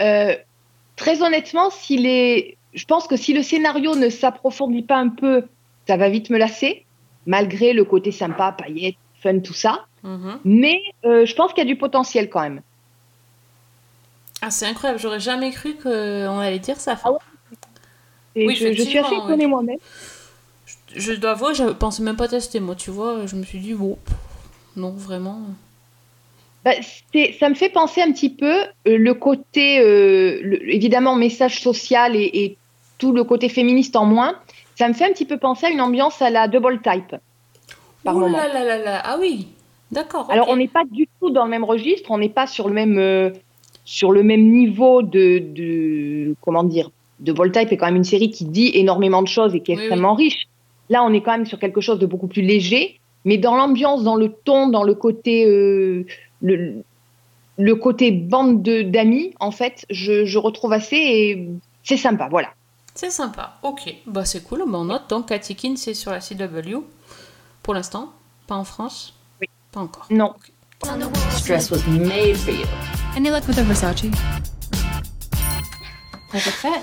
Euh, 0.00 0.34
très 0.96 1.22
honnêtement, 1.22 1.70
si 1.70 1.96
les... 1.96 2.56
je 2.74 2.84
pense 2.84 3.06
que 3.06 3.16
si 3.16 3.32
le 3.32 3.42
scénario 3.42 3.94
ne 3.94 4.08
s'approfondit 4.08 4.82
pas 4.82 4.96
un 4.96 5.08
peu, 5.08 5.44
ça 5.86 5.96
va 5.96 6.08
vite 6.08 6.30
me 6.30 6.38
lasser, 6.38 6.84
malgré 7.26 7.72
le 7.72 7.84
côté 7.84 8.12
sympa, 8.12 8.52
paillettes, 8.52 8.96
fun, 9.22 9.40
tout 9.40 9.54
ça. 9.54 9.86
Mhm. 10.02 10.38
Mais 10.44 10.80
euh, 11.04 11.24
je 11.24 11.34
pense 11.34 11.52
qu'il 11.52 11.64
y 11.64 11.66
a 11.66 11.72
du 11.72 11.76
potentiel 11.76 12.28
quand 12.28 12.42
même. 12.42 12.60
Ah, 14.42 14.50
c'est 14.50 14.66
incroyable, 14.66 15.00
j'aurais 15.00 15.20
jamais 15.20 15.50
cru 15.50 15.74
qu'on 15.74 16.38
allait 16.38 16.58
dire 16.58 16.78
ça. 16.78 16.98
Ah 17.04 17.12
Et 18.34 18.46
Oui, 18.46 18.56
je, 18.56 18.72
je 18.72 18.82
suis 18.82 18.98
assez 18.98 19.14
étonnée 19.14 19.46
moi-même. 19.46 19.78
Je 20.94 21.12
dois 21.12 21.30
avouer, 21.32 21.54
je 21.54 21.64
pensais 21.64 22.02
même 22.02 22.16
pas 22.16 22.28
tester, 22.28 22.60
moi, 22.60 22.74
tu 22.74 22.90
vois. 22.90 23.26
Je 23.26 23.36
me 23.36 23.44
suis 23.44 23.58
dit, 23.58 23.74
bon, 23.74 23.98
non, 24.76 24.90
vraiment. 24.90 25.40
Bah, 26.64 26.72
ça 27.38 27.48
me 27.50 27.54
fait 27.54 27.68
penser 27.68 28.00
un 28.00 28.10
petit 28.12 28.30
peu 28.30 28.52
euh, 28.88 28.96
le 28.96 29.14
côté, 29.14 29.78
euh, 29.80 30.40
le- 30.42 30.72
évidemment, 30.74 31.14
message 31.14 31.60
social 31.60 32.16
et, 32.16 32.30
et 32.32 32.56
tout 32.98 33.12
le 33.12 33.22
côté 33.24 33.48
féministe 33.50 33.96
en 33.96 34.06
moins. 34.06 34.36
Ça 34.76 34.88
me 34.88 34.94
fait 34.94 35.04
un 35.04 35.12
petit 35.12 35.26
peu 35.26 35.36
penser 35.36 35.66
à 35.66 35.70
une 35.70 35.80
ambiance 35.82 36.22
à 36.22 36.30
la 36.30 36.48
double 36.48 36.80
type. 36.80 37.16
Par 38.02 38.14
moment. 38.14 38.36
là 38.36 38.48
là 38.48 38.64
là 38.64 38.78
là, 38.78 39.02
ah 39.04 39.16
oui, 39.20 39.48
d'accord. 39.92 40.26
Alors, 40.30 40.48
on 40.48 40.56
n'est 40.56 40.68
pas 40.68 40.84
du 40.90 41.06
tout 41.20 41.30
dans 41.30 41.44
le 41.44 41.50
même 41.50 41.64
registre, 41.64 42.10
on 42.10 42.18
n'est 42.18 42.28
pas 42.28 42.46
sur 42.46 42.68
le 42.68 42.74
même, 42.74 42.98
euh, 42.98 43.30
sur 43.84 44.10
le 44.12 44.22
même 44.22 44.42
niveau 44.50 45.02
de, 45.02 45.38
de. 45.38 46.34
Comment 46.40 46.64
dire 46.64 46.90
De 47.20 47.32
Voltype 47.32 47.72
est 47.72 47.76
quand 47.76 47.86
même 47.86 47.96
une 47.96 48.04
série 48.04 48.30
qui 48.30 48.44
dit 48.46 48.70
énormément 48.74 49.22
de 49.22 49.28
choses 49.28 49.54
et 49.54 49.60
qui 49.60 49.72
est 49.72 49.76
Oui, 49.76 49.82
extrêmement 49.82 50.14
riche. 50.14 50.48
Là, 50.90 51.02
on 51.04 51.12
est 51.12 51.20
quand 51.22 51.32
même 51.32 51.46
sur 51.46 51.58
quelque 51.58 51.80
chose 51.80 51.98
de 51.98 52.06
beaucoup 52.06 52.26
plus 52.26 52.42
léger, 52.42 53.00
mais 53.24 53.38
dans 53.38 53.54
l'ambiance, 53.56 54.02
dans 54.02 54.16
le 54.16 54.30
ton, 54.44 54.68
dans 54.68 54.82
le 54.82 54.94
côté. 54.94 55.44
euh, 55.46 56.04
le, 56.44 56.84
le 57.58 57.74
côté 57.74 58.12
bande 58.12 58.62
de- 58.62 58.82
d'amis, 58.82 59.34
en 59.40 59.50
fait, 59.50 59.84
je, 59.90 60.24
je 60.24 60.38
retrouve 60.38 60.72
assez 60.72 60.96
et 60.96 61.48
c'est 61.82 61.96
sympa, 61.96 62.28
voilà. 62.30 62.48
C'est 62.94 63.10
sympa, 63.10 63.58
ok. 63.64 63.92
Bah, 64.06 64.24
c'est 64.24 64.44
cool, 64.44 64.60
bah, 64.68 64.78
on 64.78 64.84
note. 64.84 65.08
Donc, 65.10 65.26
Katikin, 65.26 65.74
c'est 65.76 65.94
sur 65.94 66.12
la 66.12 66.20
CW. 66.20 66.84
Pour 67.62 67.74
l'instant, 67.74 68.12
pas 68.46 68.54
en 68.54 68.64
France 68.64 69.14
Oui. 69.40 69.48
Pas 69.72 69.80
encore. 69.80 70.06
Non. 70.10 70.34
This 70.82 71.44
dress 71.46 71.70
was 71.70 71.82
made 71.88 72.36
for 72.36 72.52
you. 72.52 72.66
Any 73.16 73.30
luck 73.30 73.46
with 73.48 73.56
the 73.56 73.62
Versace? 73.62 74.10
Fit. 76.32 76.82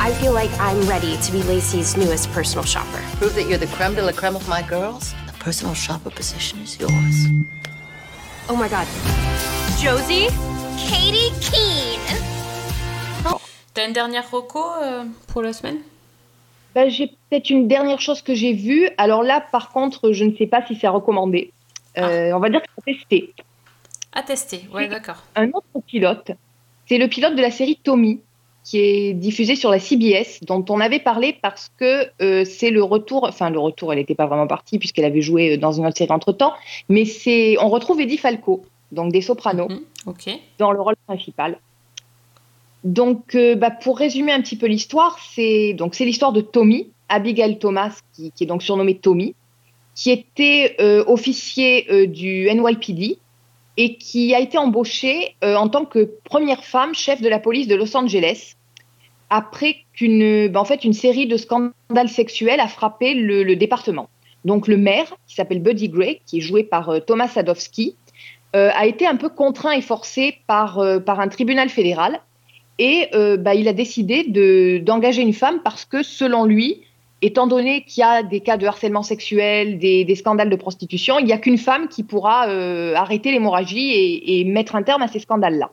I 0.00 0.12
feel 0.20 0.32
like 0.32 0.50
I'm 0.60 0.80
ready 0.88 1.16
to 1.18 1.32
be 1.32 1.42
Lacey's 1.42 1.96
newest 1.96 2.30
personal 2.32 2.64
shopper. 2.64 3.00
Prove 3.18 3.34
that 3.34 3.46
you're 3.48 3.58
the 3.58 3.66
creme 3.66 3.94
de 3.94 4.02
la 4.02 4.12
creme 4.12 4.36
of 4.36 4.48
my 4.48 4.62
girls? 4.62 5.12
The 5.26 5.32
personal 5.44 5.74
shopper 5.74 6.10
position 6.10 6.60
is 6.62 6.78
yours. 6.78 7.26
Oh 8.50 8.56
my 8.56 8.68
god. 8.68 8.86
Josie? 9.78 10.28
Katie 10.78 11.32
Keene. 11.40 12.18
T'as 13.74 13.86
une 13.86 13.92
dernière 13.92 14.30
reco 14.30 14.58
euh, 14.82 15.04
pour 15.26 15.42
la 15.42 15.52
semaine? 15.52 15.76
Ben, 16.74 16.88
j'ai 16.88 17.08
peut-être 17.08 17.50
une 17.50 17.68
dernière 17.68 18.00
chose 18.00 18.22
que 18.22 18.34
j'ai 18.34 18.54
vue. 18.54 18.88
Alors 18.96 19.22
là, 19.22 19.40
par 19.40 19.70
contre, 19.70 20.12
je 20.12 20.24
ne 20.24 20.34
sais 20.34 20.46
pas 20.46 20.66
si 20.66 20.76
c'est 20.76 20.88
recommandé. 20.88 21.52
Euh, 21.98 22.32
On 22.32 22.38
va 22.38 22.48
dire 22.48 22.62
que 22.62 22.68
c'est 22.86 22.94
testé. 22.94 23.34
À 24.14 24.22
tester, 24.22 24.66
ouais, 24.72 24.88
d'accord. 24.88 25.22
Un 25.36 25.48
autre 25.48 25.66
pilote, 25.86 26.30
c'est 26.88 26.96
le 26.96 27.08
pilote 27.08 27.36
de 27.36 27.42
la 27.42 27.50
série 27.50 27.78
Tommy, 27.82 28.20
qui 28.68 28.80
est 28.80 29.14
diffusé 29.14 29.56
sur 29.56 29.70
la 29.70 29.78
CBS, 29.78 30.40
dont 30.42 30.62
on 30.68 30.78
avait 30.78 30.98
parlé 30.98 31.34
parce 31.40 31.70
que 31.78 32.10
euh, 32.20 32.44
c'est 32.44 32.68
le 32.68 32.82
retour, 32.82 33.24
enfin 33.24 33.48
le 33.48 33.58
retour, 33.58 33.94
elle 33.94 33.98
n'était 33.98 34.14
pas 34.14 34.26
vraiment 34.26 34.46
partie 34.46 34.78
puisqu'elle 34.78 35.06
avait 35.06 35.22
joué 35.22 35.54
euh, 35.54 35.56
dans 35.56 35.72
une 35.72 35.86
autre 35.86 35.96
série 35.96 36.12
entre-temps, 36.12 36.52
mais 36.90 37.06
c'est, 37.06 37.56
on 37.62 37.70
retrouve 37.70 37.98
Eddie 37.98 38.18
Falco, 38.18 38.66
donc 38.92 39.10
des 39.10 39.22
sopranos, 39.22 39.68
Ok. 40.04 40.28
dans 40.58 40.72
le 40.72 40.82
rôle 40.82 40.96
principal. 41.06 41.58
Donc, 42.84 43.34
euh, 43.34 43.54
bah, 43.54 43.70
pour 43.70 43.96
résumer 43.96 44.32
un 44.32 44.42
petit 44.42 44.56
peu 44.56 44.66
l'histoire, 44.66 45.18
c'est 45.34 45.72
donc 45.72 45.94
c'est 45.94 46.04
l'histoire 46.04 46.32
de 46.32 46.42
Tommy, 46.42 46.90
Abigail 47.08 47.58
Thomas, 47.58 47.98
qui, 48.12 48.32
qui 48.32 48.44
est 48.44 48.46
donc 48.46 48.62
surnommée 48.62 48.98
Tommy, 48.98 49.34
qui 49.94 50.10
était 50.10 50.76
euh, 50.78 51.02
officier 51.06 51.90
euh, 51.90 52.06
du 52.06 52.50
NYPD 52.52 53.16
et 53.78 53.96
qui 53.96 54.34
a 54.34 54.40
été 54.40 54.58
embauchée 54.58 55.36
en 55.40 55.68
tant 55.68 55.84
que 55.84 56.10
première 56.24 56.64
femme 56.64 56.94
chef 56.96 57.22
de 57.22 57.28
la 57.28 57.38
police 57.38 57.68
de 57.68 57.76
Los 57.76 57.96
Angeles 57.96 58.56
après 59.30 59.84
qu'une 59.92 60.48
bah, 60.48 60.60
en 60.60 60.64
fait 60.64 60.84
une 60.84 60.92
série 60.92 61.26
de 61.26 61.36
scandales 61.36 62.08
sexuels 62.08 62.60
a 62.60 62.68
frappé 62.68 63.14
le, 63.14 63.56
département. 63.56 64.08
Donc 64.44 64.68
le 64.68 64.76
maire, 64.76 65.14
qui 65.26 65.34
s'appelle 65.34 65.60
Buddy 65.60 65.88
Gray, 65.88 66.20
qui 66.26 66.38
est 66.38 66.40
joué 66.40 66.62
par 66.64 66.88
euh, 66.88 67.00
Thomas 67.00 67.28
Sadowski, 67.28 67.96
euh, 68.56 68.70
a 68.74 68.86
été 68.86 69.06
un 69.06 69.16
peu 69.16 69.28
contraint 69.28 69.72
et 69.72 69.82
forcé 69.82 70.38
par, 70.46 70.78
euh, 70.78 71.00
par 71.00 71.20
un 71.20 71.28
tribunal 71.28 71.68
fédéral 71.68 72.20
et 72.80 73.10
bah, 73.40 73.56
il 73.56 73.66
a 73.66 73.72
décidé 73.72 74.22
de- 74.22 74.78
d'engager 74.78 75.22
une 75.22 75.32
femme 75.32 75.62
parce 75.64 75.84
que 75.84 76.04
selon 76.04 76.44
lui, 76.44 76.82
étant 77.22 77.48
donné 77.48 77.82
qu'il 77.82 78.02
y 78.02 78.04
a 78.04 78.22
des 78.22 78.38
cas 78.38 78.56
de 78.56 78.64
harcèlement 78.66 79.02
sexuel, 79.02 79.80
des, 79.80 80.04
des 80.04 80.14
scandales 80.14 80.48
de 80.48 80.54
prostitution, 80.54 81.18
il 81.18 81.24
n'y 81.24 81.32
a 81.32 81.38
qu'une 81.38 81.58
femme 81.58 81.88
qui 81.88 82.04
pourra 82.04 82.42
arrêter 82.94 83.32
l'hémorragie 83.32 84.22
et 84.24 84.44
mettre 84.44 84.76
un 84.76 84.84
terme 84.84 85.02
à 85.02 85.08
ces 85.08 85.18
scandales-là. 85.18 85.72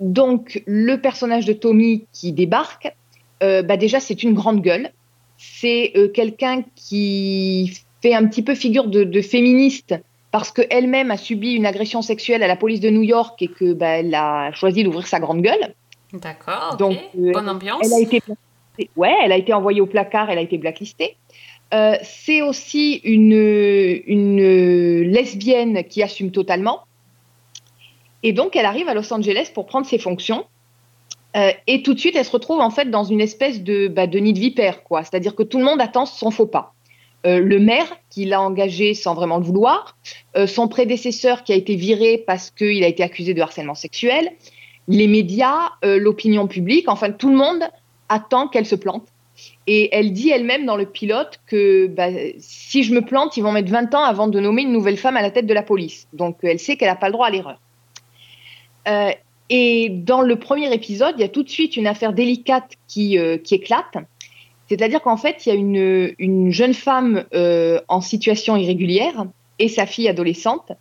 Donc, 0.00 0.62
le 0.66 0.96
personnage 0.96 1.44
de 1.44 1.52
Tommy 1.52 2.06
qui 2.12 2.32
débarque, 2.32 2.94
euh, 3.42 3.62
bah 3.62 3.76
déjà, 3.76 4.00
c'est 4.00 4.22
une 4.22 4.34
grande 4.34 4.62
gueule. 4.62 4.90
C'est 5.36 5.92
euh, 5.96 6.08
quelqu'un 6.08 6.64
qui 6.74 7.80
fait 8.02 8.14
un 8.14 8.26
petit 8.26 8.42
peu 8.42 8.54
figure 8.54 8.86
de, 8.86 9.04
de 9.04 9.22
féministe 9.22 9.94
parce 10.30 10.52
qu'elle-même 10.52 11.10
a 11.10 11.16
subi 11.16 11.54
une 11.54 11.66
agression 11.66 12.02
sexuelle 12.02 12.42
à 12.42 12.46
la 12.46 12.56
police 12.56 12.80
de 12.80 12.90
New 12.90 13.02
York 13.02 13.40
et 13.42 13.48
que 13.48 13.72
bah, 13.72 13.98
elle 13.98 14.14
a 14.14 14.52
choisi 14.52 14.84
d'ouvrir 14.84 15.06
sa 15.06 15.20
grande 15.20 15.42
gueule. 15.42 15.74
D'accord, 16.12 16.70
ok. 16.72 16.78
Donc, 16.78 16.98
euh, 17.18 17.32
Bonne 17.32 17.48
ambiance. 17.48 17.80
Elle 17.84 17.92
a 17.92 18.00
été, 18.00 18.22
ouais, 18.96 19.14
elle 19.22 19.32
a 19.32 19.36
été 19.36 19.52
envoyée 19.52 19.80
au 19.80 19.86
placard, 19.86 20.30
elle 20.30 20.38
a 20.38 20.42
été 20.42 20.58
blacklistée. 20.58 21.16
C'est 22.02 22.40
aussi 22.40 22.94
une, 23.04 23.34
une 24.06 25.02
lesbienne 25.02 25.84
qui 25.84 26.02
assume 26.02 26.30
totalement. 26.30 26.80
Et 28.22 28.32
donc, 28.32 28.56
elle 28.56 28.66
arrive 28.66 28.88
à 28.88 28.94
Los 28.94 29.12
Angeles 29.12 29.50
pour 29.54 29.66
prendre 29.66 29.86
ses 29.86 29.98
fonctions. 29.98 30.44
Euh, 31.36 31.50
et 31.66 31.82
tout 31.82 31.94
de 31.94 31.98
suite, 31.98 32.16
elle 32.16 32.24
se 32.24 32.30
retrouve 32.30 32.60
en 32.60 32.70
fait 32.70 32.90
dans 32.90 33.04
une 33.04 33.20
espèce 33.20 33.62
de, 33.62 33.88
bah, 33.88 34.06
de 34.06 34.18
nid 34.18 34.32
de 34.32 34.38
vipère, 34.38 34.82
quoi. 34.82 35.04
C'est-à-dire 35.04 35.34
que 35.34 35.42
tout 35.42 35.58
le 35.58 35.64
monde 35.64 35.80
attend 35.80 36.06
son 36.06 36.30
faux 36.30 36.46
pas. 36.46 36.74
Euh, 37.26 37.40
le 37.40 37.58
maire 37.58 37.96
qui 38.10 38.24
l'a 38.24 38.40
engagé 38.40 38.94
sans 38.94 39.14
vraiment 39.14 39.38
le 39.38 39.44
vouloir, 39.44 39.96
euh, 40.36 40.46
son 40.46 40.68
prédécesseur 40.68 41.42
qui 41.42 41.52
a 41.52 41.56
été 41.56 41.74
viré 41.74 42.22
parce 42.26 42.50
qu'il 42.50 42.82
a 42.84 42.86
été 42.86 43.02
accusé 43.02 43.34
de 43.34 43.42
harcèlement 43.42 43.74
sexuel, 43.74 44.30
les 44.86 45.06
médias, 45.06 45.72
l'opinion 45.82 46.46
publique, 46.46 46.88
enfin 46.88 47.10
tout 47.10 47.28
le 47.28 47.36
monde 47.36 47.62
attend 48.08 48.48
qu'elle 48.48 48.64
se 48.64 48.76
plante. 48.76 49.06
Et 49.66 49.94
elle 49.94 50.12
dit 50.12 50.30
elle-même 50.30 50.64
dans 50.64 50.76
le 50.76 50.86
pilote 50.86 51.40
que 51.46 51.88
bah, 51.88 52.08
si 52.38 52.82
je 52.84 52.94
me 52.94 53.02
plante, 53.02 53.36
ils 53.36 53.42
vont 53.42 53.52
mettre 53.52 53.70
20 53.70 53.94
ans 53.94 54.02
avant 54.02 54.28
de 54.28 54.40
nommer 54.40 54.62
une 54.62 54.72
nouvelle 54.72 54.96
femme 54.96 55.16
à 55.18 55.22
la 55.22 55.30
tête 55.30 55.46
de 55.46 55.52
la 55.52 55.62
police. 55.62 56.08
Donc 56.14 56.38
elle 56.42 56.58
sait 56.58 56.76
qu'elle 56.76 56.88
n'a 56.88 56.96
pas 56.96 57.08
le 57.08 57.12
droit 57.12 57.26
à 57.26 57.30
l'erreur. 57.30 57.60
Euh, 58.88 59.10
et 59.50 59.88
dans 59.88 60.20
le 60.20 60.36
premier 60.36 60.72
épisode, 60.72 61.14
il 61.16 61.20
y 61.20 61.24
a 61.24 61.28
tout 61.28 61.42
de 61.42 61.48
suite 61.48 61.76
une 61.76 61.86
affaire 61.86 62.12
délicate 62.12 62.72
qui, 62.86 63.18
euh, 63.18 63.38
éclate. 63.50 63.96
C'est-à-dire 64.68 65.00
qu'en 65.00 65.16
fait, 65.16 65.46
il 65.46 65.48
y 65.48 65.52
a 65.52 65.54
une, 65.54 66.14
une 66.18 66.52
jeune 66.52 66.74
femme 66.74 67.24
euh, 67.34 67.80
en 67.88 68.00
situation 68.02 68.56
irrégulière 68.56 69.24
et 69.58 69.68
sa 69.68 69.86
fille 69.86 70.08
adolescente 70.08 70.72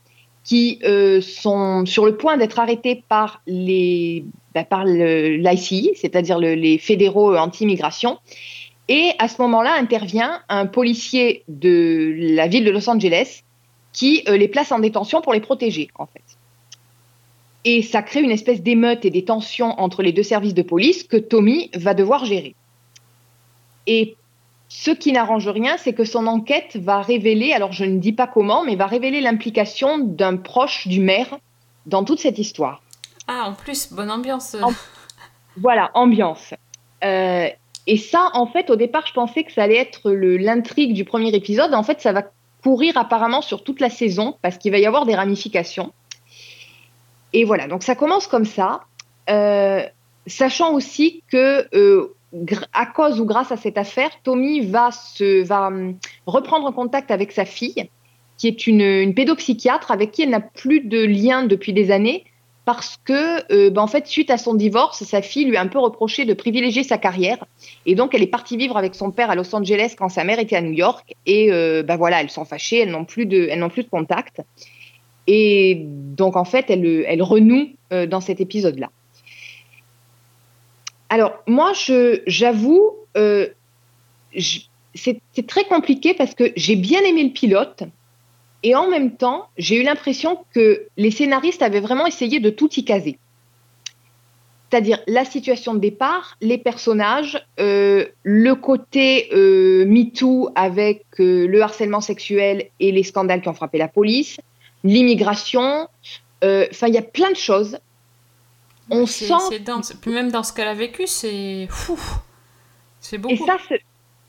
qui 0.43 0.80
sont 1.22 1.86
sur 1.86 2.05
le 2.05 2.16
point 2.16 2.38
d'être 2.38 2.58
arrêtées 2.60 3.03
par 3.10 3.41
les 3.47 4.24
bah, 4.53 4.64
par 4.64 4.86
l'ICI, 4.86 5.91
c'est-à-dire 5.95 6.39
le- 6.39 6.53
les 6.55 6.78
fédéraux 6.78 7.36
anti-immigration. 7.36 8.18
Et 8.88 9.12
à 9.20 9.28
ce 9.28 9.41
moment-là 9.41 9.74
intervient 9.78 10.39
un 10.47 10.66
policier 10.66 11.43
de 11.49 12.16
la 12.18 12.47
ville 12.47 12.64
de 12.64 12.72
Los 12.72 12.89
Angeles 12.89 13.43
qui 13.91 14.24
les 14.28 14.47
place 14.47 14.72
en 14.72 14.80
détention 14.80 15.20
pour 15.22 15.34
les 15.34 15.41
protéger, 15.41 15.89
en 15.95 16.05
fait. 16.05 16.26
Et 17.70 17.82
ça 17.82 18.01
crée 18.01 18.22
une 18.22 18.32
espèce 18.32 18.61
d'émeute 18.61 19.03
et 19.03 19.09
des 19.09 19.26
tensions 19.26 19.78
entre 19.78 20.01
les 20.01 20.13
deux 20.13 20.24
services 20.24 20.53
de 20.53 20.61
police 20.61 21.03
que 21.03 21.18
Tommy 21.18 21.70
va 21.76 21.93
devoir 21.93 22.24
gérer. 22.24 22.55
Et 23.88 24.15
ce 24.70 24.89
qui 24.89 25.11
n'arrange 25.11 25.49
rien, 25.49 25.76
c'est 25.76 25.91
que 25.91 26.05
son 26.05 26.28
enquête 26.28 26.78
va 26.78 27.01
révéler, 27.01 27.51
alors 27.51 27.74
je 27.74 27.84
ne 27.84 27.97
dis 27.97 28.13
pas 28.13 28.26
comment, 28.26 28.63
mais 28.63 28.78
va 28.78 28.86
révéler 28.86 29.20
l'implication 29.20 29.97
d'un 29.97 30.38
proche 30.38 30.88
du 30.88 31.01
maire 31.01 31.39
dans 31.86 32.05
toute 32.05 32.22
cette 32.22 32.39
histoire. 32.39 32.82
Ah, 33.28 33.49
en 33.49 33.53
plus, 33.53 33.91
bonne 33.91 34.11
ambiance. 34.11 34.55
Voilà, 35.57 35.91
ambiance. 35.93 36.53
Euh, 37.03 37.49
et 37.86 37.97
ça, 37.97 38.30
en 38.34 38.47
fait, 38.47 38.70
au 38.70 38.78
départ, 38.78 39.05
je 39.07 39.13
pensais 39.13 39.43
que 39.43 39.51
ça 39.51 39.63
allait 39.63 39.76
être 39.76 40.09
l'intrigue 40.11 40.93
du 40.93 41.03
premier 41.03 41.36
épisode. 41.36 41.74
En 41.74 41.84
fait, 41.84 41.99
ça 41.99 42.13
va 42.13 42.24
courir 42.63 42.95
apparemment 42.95 43.41
sur 43.41 43.65
toute 43.65 43.82
la 43.82 43.89
saison 43.89 44.38
parce 44.41 44.57
qu'il 44.57 44.72
va 44.72 44.78
y 44.78 44.86
avoir 44.86 45.05
des 45.05 45.15
ramifications. 45.15 45.91
Et 47.34 47.43
voilà, 47.43 47.67
donc 47.67 47.84
ça 47.84 47.95
commence 47.95 48.28
comme 48.28 48.45
ça, 48.45 48.82
euh, 49.30 49.82
sachant 50.25 50.73
aussi 50.73 51.23
que 51.32 51.67
euh, 51.75 52.15
à 52.73 52.86
cause 52.86 53.19
ou 53.19 53.25
grâce 53.25 53.51
à 53.51 53.57
cette 53.57 53.78
affaire, 53.78 54.09
Tommy 54.23 54.61
va, 54.61 54.89
hum, 55.49 55.97
reprendre 56.25 56.73
contact 56.73 57.11
avec 57.11 57.32
sa 57.32 57.45
fille, 57.45 57.89
qui 58.38 58.47
est 58.47 58.67
une, 58.67 59.13
pédopsychiatre 59.13 59.91
avec 59.91 60.11
qui 60.11 60.23
elle 60.23 60.30
n'a 60.30 60.41
plus 60.41 60.82
de 60.82 61.03
lien 61.03 61.43
depuis 61.43 61.73
des 61.73 61.91
années, 61.91 62.25
parce 62.65 62.97
que, 63.05 63.49
euh, 63.53 63.69
ben, 63.69 63.82
en 63.82 63.88
fait, 63.88 64.07
suite 64.07 64.30
à 64.30 64.38
son 64.38 64.53
divorce, 64.53 65.01
sa 65.03 65.21
fille 65.21 65.45
lui 65.45 65.55
a 65.55 65.61
un 65.61 65.67
peu 65.67 65.80
reproché 65.80 66.25
de 66.25 66.34
privilégier 66.34 66.84
sa 66.84 66.97
carrière. 66.97 67.45
Et 67.86 67.95
donc, 67.95 68.13
elle 68.13 68.21
est 68.21 68.28
partie 68.28 68.57
vivre 68.57 68.75
avec 68.75 68.93
son 68.93 69.09
père 69.09 69.30
à 69.30 69.36
Los 69.36 69.55
Angeles 69.55 69.95
quand 69.97 70.09
sa 70.09 70.25
mère 70.25 70.38
était 70.38 70.57
à 70.57 70.61
New 70.61 70.73
York. 70.73 71.15
Et 71.25 71.49
euh, 71.49 71.82
ben 71.82 71.95
voilà, 71.95 72.19
elles 72.19 72.30
sont 72.30 72.43
fâchées, 72.43 72.80
elles 72.80 72.91
n'ont 72.91 73.05
plus 73.05 73.25
de 73.25 73.89
contact. 73.89 74.41
Et 75.28 75.84
donc, 75.84 76.36
en 76.36 76.45
fait, 76.45 76.69
elle, 76.69 77.21
renoue 77.21 77.69
euh, 77.91 78.07
dans 78.07 78.21
cet 78.21 78.39
épisode-là. 78.39 78.89
Alors, 81.09 81.34
moi, 81.47 81.73
j'avoue, 82.25 82.91
euh, 83.17 83.47
c'est, 84.95 85.19
très 85.45 85.65
compliqué 85.65 86.13
parce 86.13 86.34
que 86.34 86.51
j'ai 86.55 86.75
bien 86.75 87.01
aimé 87.01 87.23
le 87.23 87.32
pilote. 87.32 87.84
Et 88.63 88.73
en 88.75 88.89
même 88.89 89.15
temps, 89.15 89.47
j'ai 89.57 89.80
eu 89.80 89.84
l'impression 89.84 90.39
que 90.53 90.88
les 90.97 91.11
scénaristes 91.11 91.61
avaient 91.61 91.80
vraiment 91.80 92.07
essayé 92.07 92.39
de 92.39 92.49
tout 92.49 92.73
y 92.75 92.84
caser. 92.84 93.19
C'est-à-dire 94.69 94.99
la 95.07 95.23
situation 95.23 95.75
de 95.75 95.80
départ, 95.80 96.36
les 96.41 96.57
personnages, 96.57 97.41
euh, 97.59 98.05
le 98.23 98.53
côté 98.55 99.30
MeToo 99.86 100.49
avec 100.55 101.05
le 101.19 101.61
harcèlement 101.61 102.01
sexuel 102.01 102.65
et 102.82 102.91
les 102.91 103.03
scandales 103.03 103.41
qui 103.41 103.47
ont 103.47 103.53
frappé 103.53 103.78
la 103.78 103.88
police, 103.88 104.39
l'immigration, 104.84 105.88
euh, 106.43 106.67
enfin 106.71 106.88
il 106.88 106.93
y 106.93 106.97
a 106.97 107.03
plein 107.03 107.32
de 107.32 107.36
choses. 107.36 107.80
On 108.89 109.05
sent 109.05 109.34
c'est 109.49 109.59
dense. 109.59 109.93
Même 110.05 110.32
dans 110.32 110.43
ce 110.43 110.53
qu'elle 110.53 110.67
a 110.67 110.73
vécu, 110.73 111.07
c'est 111.07 111.67
fou. 111.69 111.99
C'est 113.01 113.17
beaucoup. 113.17 113.34
Et 113.34 113.38
ça, 113.38 113.57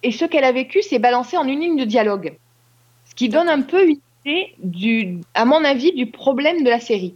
et 0.02 0.12
ce 0.12 0.24
qu'elle 0.24 0.44
a 0.44 0.52
vécu, 0.52 0.82
c'est 0.82 0.98
balancé 0.98 1.36
en 1.36 1.46
une 1.46 1.60
ligne 1.60 1.76
de 1.78 1.84
dialogue. 1.84 2.36
Ce 3.04 3.14
qui 3.14 3.28
donne 3.28 3.48
un 3.48 3.62
peu 3.62 3.88
une 3.88 4.00
idée, 4.24 4.54
du, 4.58 5.20
à 5.34 5.44
mon 5.44 5.64
avis, 5.64 5.92
du 5.92 6.10
problème 6.10 6.64
de 6.64 6.70
la 6.70 6.80
série. 6.80 7.14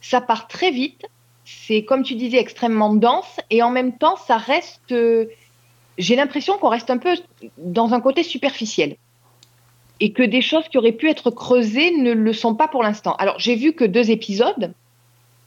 Ça 0.00 0.20
part 0.20 0.46
très 0.46 0.70
vite, 0.70 1.06
c'est 1.44 1.84
comme 1.84 2.02
tu 2.02 2.14
disais, 2.14 2.38
extrêmement 2.38 2.94
dense, 2.94 3.40
et 3.50 3.62
en 3.62 3.70
même 3.70 3.96
temps, 3.96 4.16
ça 4.16 4.36
reste. 4.36 4.92
euh, 4.92 5.26
J'ai 5.98 6.16
l'impression 6.16 6.58
qu'on 6.58 6.68
reste 6.68 6.90
un 6.90 6.98
peu 6.98 7.16
dans 7.58 7.94
un 7.94 8.00
côté 8.00 8.22
superficiel. 8.22 8.96
Et 10.00 10.12
que 10.12 10.22
des 10.22 10.42
choses 10.42 10.68
qui 10.68 10.78
auraient 10.78 10.92
pu 10.92 11.08
être 11.08 11.30
creusées 11.30 11.96
ne 11.96 12.12
le 12.12 12.32
sont 12.32 12.54
pas 12.54 12.68
pour 12.68 12.82
l'instant. 12.82 13.14
Alors, 13.16 13.38
j'ai 13.38 13.56
vu 13.56 13.72
que 13.72 13.84
deux 13.84 14.10
épisodes. 14.10 14.72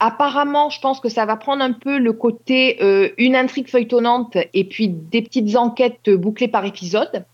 Apparemment, 0.00 0.70
je 0.70 0.80
pense 0.80 0.98
que 0.98 1.08
ça 1.08 1.26
va 1.26 1.36
prendre 1.36 1.62
un 1.62 1.72
peu 1.72 1.98
le 1.98 2.12
côté 2.12 2.82
euh, 2.82 3.10
une 3.18 3.36
intrigue 3.36 3.68
feuilletonnante 3.68 4.36
et 4.54 4.64
puis 4.64 4.88
des 4.88 5.22
petites 5.22 5.56
enquêtes 5.56 6.10
bouclées 6.10 6.48
par 6.48 6.64
épisode. 6.64 7.24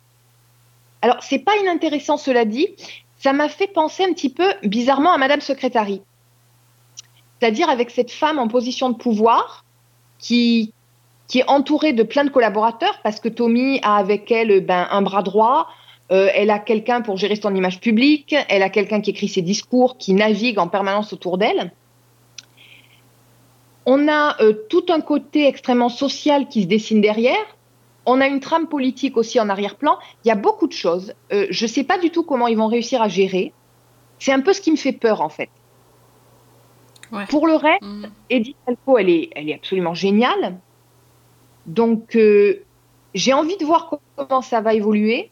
Alors, 1.01 1.23
c'est 1.23 1.39
pas 1.39 1.57
inintéressant, 1.63 2.17
cela 2.17 2.45
dit. 2.45 2.69
Ça 3.19 3.33
m'a 3.33 3.49
fait 3.49 3.69
penser 3.69 4.05
un 4.05 4.13
petit 4.13 4.29
peu 4.29 4.47
bizarrement 4.65 5.13
à 5.13 5.19
Madame 5.19 5.41
Secrétary. 5.41 6.03
C'est-à-dire 7.39 7.69
avec 7.69 7.91
cette 7.91 8.11
femme 8.11 8.39
en 8.39 8.49
position 8.49 8.91
de 8.91 8.97
pouvoir 8.97 9.65
qui, 10.19 10.73
qui 11.29 11.41
est 11.41 11.49
entourée 11.49 11.93
de 11.93 12.03
plein 12.03 12.25
de 12.25 12.31
collaborateurs 12.31 13.01
parce 13.03 13.21
que 13.21 13.29
Tommy 13.29 13.81
a 13.83 13.97
avec 13.97 14.31
elle 14.31 14.65
ben, 14.65 14.87
un 14.91 15.03
bras 15.03 15.23
droit, 15.23 15.69
euh, 16.13 16.29
elle 16.35 16.51
a 16.51 16.59
quelqu'un 16.59 17.01
pour 17.01 17.17
gérer 17.17 17.37
son 17.37 17.55
image 17.55 17.81
publique, 17.81 18.35
elle 18.49 18.63
a 18.63 18.71
quelqu'un 18.71 19.01
qui 19.01 19.11
écrit 19.11 19.29
ses 19.29 19.43
discours, 19.43 19.99
qui 19.99 20.15
navigue 20.15 20.59
en 20.59 20.69
permanence 20.69 21.13
autour 21.13 21.39
d'elle. 21.39 21.73
On 23.87 24.09
a 24.09 24.41
euh, 24.43 24.53
tout 24.69 24.87
un 24.89 25.01
côté 25.01 25.47
extrêmement 25.47 25.89
social 25.89 26.49
qui 26.49 26.63
se 26.63 26.67
dessine 26.67 27.01
derrière. 27.01 27.57
On 28.05 28.21
a 28.21 28.27
une 28.27 28.41
trame 28.41 28.69
politique 28.69 29.17
aussi 29.17 29.41
en 29.41 29.49
arrière-plan. 29.49 29.99
Il 30.25 30.29
y 30.29 30.31
a 30.31 30.37
beaucoup 30.37 30.67
de 30.67 30.73
choses. 30.73 31.15
Euh, 31.33 31.47
je 31.51 31.65
ne 31.65 31.69
sais 31.69 31.85
pas 31.85 31.99
du 31.99 32.11
tout 32.11 32.23
comment 32.25 32.49
ils 32.49 32.57
vont 32.57 32.67
réussir 32.67 33.03
à 33.03 33.09
gérer. 33.09 33.53
C'est 34.19 34.33
un 34.33 34.41
peu 34.41 34.53
ce 34.53 34.61
qui 34.61 34.71
me 34.71 34.77
fait 34.77 34.93
peur 34.93 35.21
en 35.21 35.29
fait. 35.29 35.51
Pour 37.29 37.47
le 37.47 37.55
reste, 37.55 37.85
Edith 38.31 38.57
Falco, 38.65 38.99
elle 38.99 39.11
est, 39.11 39.31
elle 39.37 39.49
est 39.49 39.55
absolument 39.55 39.95
géniale. 39.95 40.59
Donc, 41.67 42.17
euh, 42.17 42.65
j'ai 43.15 43.33
envie 43.33 43.57
de 43.57 43.65
voir 43.65 44.01
comment 44.17 44.43
ça 44.43 44.61
va 44.61 44.75
évoluer. 44.75 45.31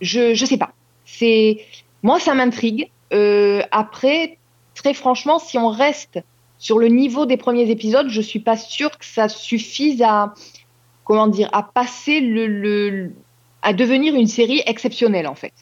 Je 0.00 0.30
ne 0.30 0.46
sais 0.46 0.58
pas. 0.58 0.72
C'est 1.04 1.64
moi, 2.02 2.20
ça 2.20 2.34
m'intrigue. 2.34 2.90
Euh, 3.12 3.62
après, 3.70 4.38
très 4.74 4.94
franchement, 4.94 5.38
si 5.38 5.58
on 5.58 5.68
reste 5.68 6.20
sur 6.58 6.78
le 6.78 6.88
niveau 6.88 7.26
des 7.26 7.36
premiers 7.36 7.70
épisodes, 7.70 8.08
je 8.08 8.20
suis 8.20 8.40
pas 8.40 8.56
sûre 8.56 8.96
que 8.98 9.04
ça 9.04 9.28
suffise 9.28 10.02
à 10.02 10.34
comment 11.04 11.26
dire 11.26 11.48
à 11.52 11.62
passer 11.62 12.20
le, 12.20 12.46
le 12.46 13.12
à 13.62 13.72
devenir 13.72 14.14
une 14.14 14.26
série 14.26 14.62
exceptionnelle 14.66 15.26
en 15.26 15.34
fait. 15.34 15.52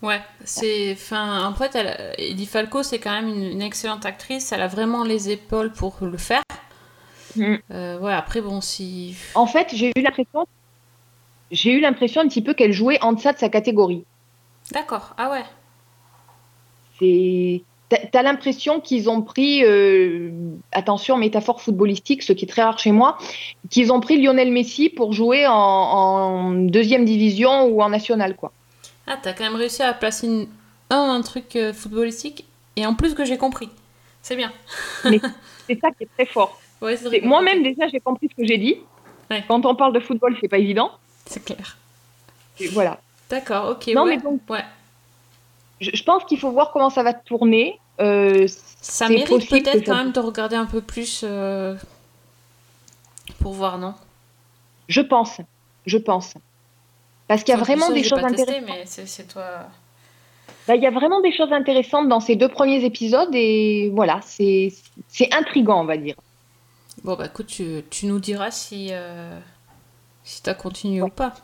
Ouais, 0.00 0.20
c'est. 0.44 0.92
Enfin, 0.92 1.44
en 1.44 1.54
fait, 1.54 1.74
elle, 1.74 2.14
Eddie 2.18 2.46
Falco, 2.46 2.82
c'est 2.82 3.00
quand 3.00 3.10
même 3.10 3.28
une, 3.28 3.42
une 3.42 3.62
excellente 3.62 4.06
actrice. 4.06 4.52
Elle 4.52 4.62
a 4.62 4.68
vraiment 4.68 5.02
les 5.02 5.30
épaules 5.30 5.72
pour 5.72 5.96
le 6.02 6.16
faire. 6.16 6.42
Euh, 7.70 7.98
ouais, 7.98 8.12
après, 8.12 8.40
bon, 8.40 8.60
si. 8.60 9.16
En 9.34 9.46
fait, 9.46 9.68
j'ai 9.72 9.88
eu 9.88 10.00
l'impression, 10.00 10.46
j'ai 11.50 11.72
eu 11.72 11.80
l'impression 11.80 12.20
un 12.20 12.28
petit 12.28 12.42
peu 12.42 12.54
qu'elle 12.54 12.72
jouait 12.72 12.98
en 13.02 13.12
deçà 13.12 13.32
de 13.32 13.38
sa 13.38 13.48
catégorie. 13.48 14.04
D'accord, 14.72 15.14
ah 15.16 15.30
ouais. 15.30 15.44
C'est, 16.98 17.62
t'as, 17.88 18.22
l'impression 18.22 18.80
qu'ils 18.80 19.08
ont 19.08 19.22
pris, 19.22 19.64
euh, 19.64 20.30
attention, 20.72 21.16
métaphore 21.16 21.62
footballistique, 21.62 22.22
ce 22.22 22.32
qui 22.32 22.44
est 22.44 22.48
très 22.48 22.62
rare 22.62 22.78
chez 22.78 22.92
moi, 22.92 23.18
qu'ils 23.70 23.92
ont 23.92 24.00
pris 24.00 24.20
Lionel 24.20 24.52
Messi 24.52 24.88
pour 24.90 25.12
jouer 25.12 25.46
en, 25.46 25.52
en 25.54 26.50
deuxième 26.52 27.04
division 27.04 27.64
ou 27.66 27.82
en 27.82 27.88
national, 27.88 28.34
quoi. 28.36 28.52
Ah, 29.06 29.18
t'as 29.22 29.32
quand 29.32 29.44
même 29.44 29.56
réussi 29.56 29.82
à 29.82 29.94
placer 29.94 30.26
une- 30.26 30.48
un, 30.90 31.14
un 31.16 31.20
truc 31.22 31.56
euh, 31.56 31.72
footballistique 31.72 32.44
et 32.76 32.84
en 32.84 32.94
plus 32.94 33.14
que 33.14 33.24
j'ai 33.24 33.38
compris. 33.38 33.70
C'est 34.22 34.36
bien. 34.36 34.52
Mais 35.04 35.20
c'est 35.66 35.78
ça 35.80 35.90
qui 35.92 36.04
est 36.04 36.08
très 36.14 36.26
fort. 36.26 36.60
Ouais, 36.82 36.96
Moi-même, 37.22 37.62
déjà, 37.62 37.88
j'ai 37.88 38.00
compris 38.00 38.28
ce 38.30 38.40
que 38.40 38.46
j'ai 38.46 38.58
dit. 38.58 38.76
Quand 39.46 39.66
on 39.66 39.74
parle 39.74 39.92
de 39.92 40.00
football, 40.00 40.36
c'est 40.40 40.48
pas 40.48 40.58
évident. 40.58 40.90
C'est 41.28 41.44
clair. 41.44 41.76
Et 42.58 42.66
voilà. 42.68 42.98
D'accord, 43.30 43.70
ok. 43.70 43.86
Non, 43.94 44.04
ouais. 44.04 44.16
mais 44.16 44.22
donc- 44.22 44.40
ouais. 44.48 44.64
Je, 45.80 45.90
je 45.94 46.02
pense 46.02 46.24
qu'il 46.24 46.38
faut 46.40 46.50
voir 46.50 46.72
comment 46.72 46.90
ça 46.90 47.02
va 47.04 47.14
tourner. 47.14 47.78
Euh, 48.00 48.46
Ça 48.80 49.08
mérite 49.08 49.48
peut-être 49.48 49.84
quand 49.84 49.94
même 49.96 50.12
de 50.12 50.20
regarder 50.20 50.56
un 50.56 50.66
peu 50.66 50.80
plus 50.80 51.22
euh, 51.24 51.76
pour 53.40 53.52
voir, 53.52 53.78
non? 53.78 53.94
Je 54.88 55.00
pense. 55.00 55.38
Je 55.86 55.98
pense. 55.98 56.34
Parce 57.28 57.42
qu'il 57.44 57.54
y 57.54 57.56
a 57.56 57.60
vraiment 57.60 57.88
ça, 57.88 57.92
des 57.92 58.02
choses 58.02 58.20
pas 58.20 58.28
testé, 58.30 58.42
intéressantes. 58.56 58.68
mais 58.78 58.82
c'est 58.86 59.06
c'est 59.06 59.24
toi. 59.28 59.44
Bah, 60.66 60.76
Il 60.76 60.82
y 60.82 60.86
a 60.86 60.90
vraiment 60.90 61.20
des 61.20 61.32
choses 61.32 61.52
intéressantes 61.52 62.08
dans 62.08 62.20
ces 62.20 62.36
deux 62.36 62.48
premiers 62.48 62.84
épisodes 62.84 63.28
et 63.34 63.90
voilà, 63.94 64.20
c'est 64.24 64.72
c'est 65.08 65.32
intriguant, 65.34 65.82
on 65.82 65.84
va 65.84 65.96
dire. 65.98 66.14
Bon, 67.04 67.14
bah 67.14 67.26
écoute, 67.26 67.46
tu, 67.46 67.84
tu 67.90 68.06
nous 68.06 68.18
diras 68.18 68.50
si, 68.50 68.88
euh, 68.90 69.38
si 70.28 70.42
t'as 70.42 70.54
continué 70.54 71.00
ou 71.02 71.08
pas. 71.08 71.34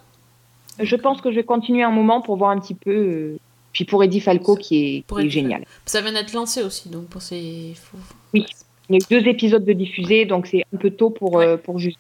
Je 0.79 0.97
pense 0.97 1.21
que 1.21 1.31
je 1.31 1.37
vais 1.37 1.45
continuer 1.45 1.83
un 1.83 1.91
moment 1.91 2.21
pour 2.21 2.37
voir 2.37 2.51
un 2.51 2.59
petit 2.61 2.75
peu. 2.75 2.91
euh, 2.91 3.39
Puis 3.73 3.85
pour 3.85 4.03
Eddie 4.05 4.21
Falco 4.21 4.57
qui 4.57 4.97
est, 4.99 5.05
Pour 5.07 5.19
qui 5.19 5.25
est 5.25 5.27
être- 5.27 5.33
génial. 5.33 5.65
Ça 5.87 6.01
vient 6.01 6.13
d'être 6.13 6.33
lancé 6.33 6.63
aussi, 6.63 6.89
donc 6.89 7.07
pour 7.07 7.23
ces. 7.23 7.75
faut- 7.77 7.97
Oui, 8.35 8.45
il 8.91 8.97
y 8.97 8.99
a 8.99 9.05
eu 9.17 9.21
deux 9.21 9.29
épisodes 9.29 9.65
de 9.65 9.73
diffusés, 9.73 10.27
donc 10.27 10.47
c'est 10.47 10.65
un 10.75 10.77
peu 10.77 10.91
tôt 10.91 11.11
pour, 11.11 11.39
euh, 11.41 11.57
pour 11.57 11.79
juger. 11.79 11.97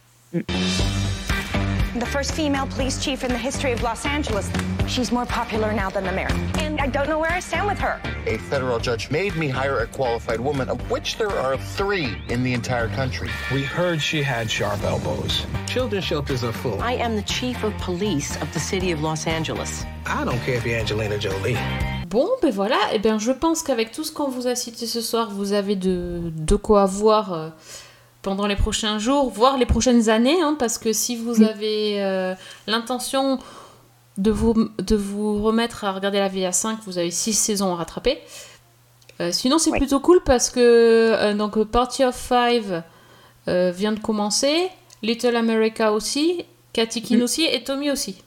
The 1.95 2.07
first 2.07 2.32
female 2.32 2.66
police 2.66 2.99
chief 2.99 3.22
in 3.22 3.30
the 3.30 3.38
history 3.38 3.70
of 3.70 3.80
Los 3.80 4.05
Angeles. 4.05 4.51
She's 4.88 5.12
more 5.12 5.26
popular 5.26 5.72
now 5.72 5.90
than 5.90 6.03
the 6.03 6.11
mayor. 6.11 6.28
And 6.59 6.80
I 6.80 6.88
don't 6.88 7.09
know 7.09 7.20
where 7.20 7.30
I 7.30 7.38
stand 7.38 7.68
with 7.68 7.78
her. 7.78 8.01
A 8.26 8.36
federal 8.36 8.80
judge 8.80 9.12
made 9.12 9.36
me 9.36 9.49
hire 9.49 9.78
a 9.78 9.86
qualified 9.86 10.40
woman, 10.40 10.68
of 10.68 10.90
which 10.90 11.18
there 11.18 11.30
are 11.30 11.57
three 11.57 12.20
in 12.28 12.42
the 12.42 12.53
entire 12.53 12.88
country. 12.88 13.28
We 13.53 13.62
heard 13.62 14.03
she 14.03 14.24
had 14.24 14.51
sharp 14.51 14.82
elbows. 14.82 15.47
Children's 15.68 16.05
shelters 16.05 16.42
are 16.42 16.53
full. 16.53 16.82
I 16.82 16.95
am 16.95 17.14
the 17.14 17.22
chief 17.22 17.62
of 17.62 17.72
police 17.78 18.34
of 18.42 18.53
the 18.53 18.61
city 18.61 18.90
of 18.90 19.01
Los 19.01 19.28
Angeles. 19.28 19.84
I 20.05 20.24
don't 20.24 20.40
care 20.40 20.57
if 20.57 20.66
you're 20.66 20.80
Angelina 20.80 21.16
Jolie. 21.16 21.57
Bon, 22.09 22.28
ben 22.42 22.51
voilà, 22.51 22.78
eh 22.90 22.97
et 22.97 22.99
bien 22.99 23.18
je 23.18 23.30
pense 23.30 23.62
qu'avec 23.62 23.92
tout 23.92 24.03
ce 24.03 24.11
qu'on 24.11 24.28
vous 24.30 24.49
a 24.49 24.57
cité 24.57 24.86
ce 24.86 25.01
soir, 25.01 25.30
vous 25.30 25.53
avez 25.53 25.76
de, 25.76 26.32
de 26.34 26.57
quoi 26.57 26.86
voir 26.86 27.32
euh, 27.32 27.51
pendant 28.24 28.46
les 28.46 28.56
prochains 28.56 28.98
jours, 28.98 29.30
voire 29.30 29.58
les 29.58 29.66
prochaines 29.66 30.08
années, 30.08 30.40
hein, 30.40 30.56
parce 30.58 30.78
que 30.78 30.92
si 30.92 31.14
vous 31.14 31.42
avez 31.42 32.02
euh, 32.02 32.34
l'intention 32.66 33.38
de 34.16 34.30
vous, 34.30 34.70
de 34.78 34.96
vous 34.96 35.42
remettre 35.42 35.84
à 35.84 35.92
regarder 35.92 36.18
la 36.18 36.28
vie 36.28 36.44
à 36.44 36.50
5, 36.50 36.78
vous 36.86 36.98
avez 36.98 37.10
6 37.10 37.34
saisons 37.34 37.72
à 37.72 37.76
rattraper. 37.76 38.18
Euh, 39.20 39.30
sinon, 39.30 39.58
c'est 39.58 39.70
plutôt 39.70 40.00
cool 40.00 40.20
parce 40.24 40.50
que 40.50 40.58
euh, 40.58 41.34
donc, 41.34 41.62
Party 41.64 42.02
of 42.02 42.16
Five 42.16 42.82
vient 43.46 43.92
de 43.92 44.00
commencer, 44.00 44.68
Little 45.02 45.36
America 45.36 45.92
aussi, 45.92 46.46
Cathy 46.72 47.02
Kin 47.02 47.20
aussi 47.20 47.44
et 47.44 47.62
Tommy 47.62 47.90
aussi. 47.90 48.22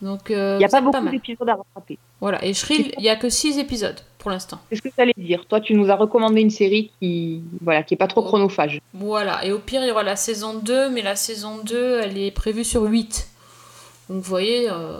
Donc, 0.00 0.30
Il 0.30 0.58
n'y 0.58 0.64
a 0.64 0.68
pas 0.68 0.80
beaucoup 0.80 1.08
d'épisodes 1.08 1.48
à 1.48 1.56
rattraper. 1.56 1.98
Voilà, 2.20 2.44
et 2.44 2.54
Shrill, 2.54 2.92
il 2.96 3.02
n'y 3.02 3.08
a 3.08 3.16
que 3.16 3.28
6 3.28 3.58
épisodes 3.58 4.00
pour 4.20 4.30
l'instant. 4.30 4.60
C'est 4.70 4.76
ce 4.76 4.82
que 4.82 4.88
j'allais 4.96 5.12
dire. 5.16 5.44
Toi, 5.46 5.60
tu 5.60 5.74
nous 5.74 5.90
as 5.90 5.96
recommandé 5.96 6.40
une 6.40 6.50
série 6.50 6.92
qui 7.00 7.42
voilà, 7.60 7.82
qui 7.82 7.94
est 7.94 7.96
pas 7.96 8.06
trop 8.06 8.22
chronophage. 8.22 8.80
Voilà, 8.94 9.44
et 9.44 9.50
au 9.52 9.58
pire, 9.58 9.82
il 9.82 9.88
y 9.88 9.90
aura 9.90 10.02
la 10.04 10.14
saison 10.16 10.54
2, 10.54 10.90
mais 10.90 11.02
la 11.02 11.16
saison 11.16 11.58
2, 11.64 12.00
elle 12.04 12.16
est 12.18 12.30
prévue 12.30 12.64
sur 12.64 12.82
8. 12.82 13.26
Donc 14.08 14.18
vous 14.22 14.28
voyez, 14.28 14.70
euh, 14.70 14.98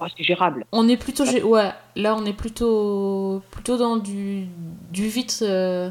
Oh, 0.00 0.06
c'est 0.16 0.24
gérable. 0.24 0.64
on 0.72 0.88
est 0.88 0.96
plutôt... 0.96 1.24
gé- 1.24 1.42
Ouais, 1.42 1.70
là, 1.96 2.16
on 2.16 2.24
est 2.26 2.32
plutôt, 2.32 3.42
plutôt 3.52 3.76
dans 3.76 3.96
du, 3.96 4.46
du 4.90 5.06
vite... 5.08 5.38
euh, 5.42 5.88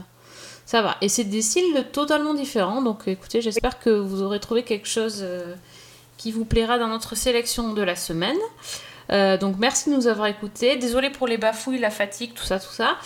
Ça 0.65 0.81
va. 0.81 0.97
Et 1.01 1.07
c'est 1.09 1.23
des 1.23 1.41
styles 1.41 1.85
totalement 1.91 2.33
différents, 2.33 2.81
donc 2.81 3.07
écoutez, 3.07 3.41
j'espère 3.41 3.79
que 3.79 3.89
vous 3.89 4.21
aurez 4.21 4.39
trouvé 4.39 4.63
quelque 4.63 4.87
chose 4.87 5.19
euh, 5.21 5.55
qui 6.17 6.31
vous 6.31 6.45
plaira 6.45 6.77
dans 6.77 6.87
notre 6.89 7.15
sélection 7.15 7.73
de 7.73 7.81
la 7.81 7.95
semaine. 7.95 8.37
Euh, 9.11 9.37
donc 9.37 9.57
merci 9.59 9.89
de 9.89 9.95
nous 9.95 10.07
avoir 10.07 10.27
écoutés. 10.27 10.77
Désolé 10.77 11.09
pour 11.09 11.27
les 11.27 11.37
bafouilles, 11.37 11.79
la 11.79 11.89
fatigue, 11.89 12.33
tout 12.33 12.43
ça, 12.43 12.59
tout 12.59 12.71
ça. 12.71 12.97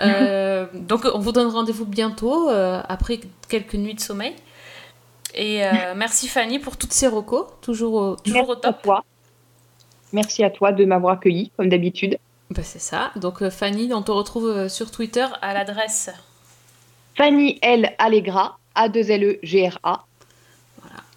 Euh, 0.00 0.66
donc 0.74 1.06
on 1.12 1.18
vous 1.18 1.32
donne 1.32 1.48
rendez-vous 1.48 1.86
bientôt, 1.86 2.50
euh, 2.50 2.80
après 2.88 3.20
quelques 3.48 3.74
nuits 3.74 3.94
de 3.94 4.00
sommeil. 4.00 4.34
Et 5.34 5.62
merci 5.96 6.28
Fanny 6.28 6.58
pour 6.58 6.76
toutes 6.76 6.92
ces 6.92 7.06
recos, 7.06 7.46
toujours 7.60 7.94
au, 7.94 8.16
toujours 8.16 8.50
au 8.50 8.54
Merci 8.54 8.66
à 8.66 8.72
toi. 8.72 9.04
Merci 10.12 10.44
à 10.44 10.50
toi 10.50 10.72
de 10.72 10.84
m'avoir 10.84 11.14
accueilli, 11.14 11.50
comme 11.56 11.68
d'habitude. 11.68 12.18
Bah, 12.50 12.62
c'est 12.62 12.80
ça. 12.80 13.12
Donc 13.16 13.48
Fanny, 13.48 13.92
on 13.94 14.02
te 14.02 14.10
retrouve 14.10 14.68
sur 14.68 14.90
Twitter 14.90 15.26
à 15.40 15.54
l'adresse 15.54 16.10
Fanny 17.16 17.58
L. 17.62 17.94
Allegra, 17.98 18.58
A2LE-G-R-A. 18.76 20.04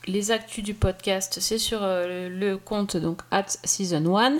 Les 0.07 0.31
actus 0.31 0.63
du 0.63 0.73
podcast, 0.73 1.37
c'est 1.39 1.57
sur 1.57 1.79
euh, 1.81 2.29
le, 2.29 2.57
compte 2.57 2.97
donc 2.97 3.21
at 3.31 3.45
season 3.63 4.17
1. 4.17 4.39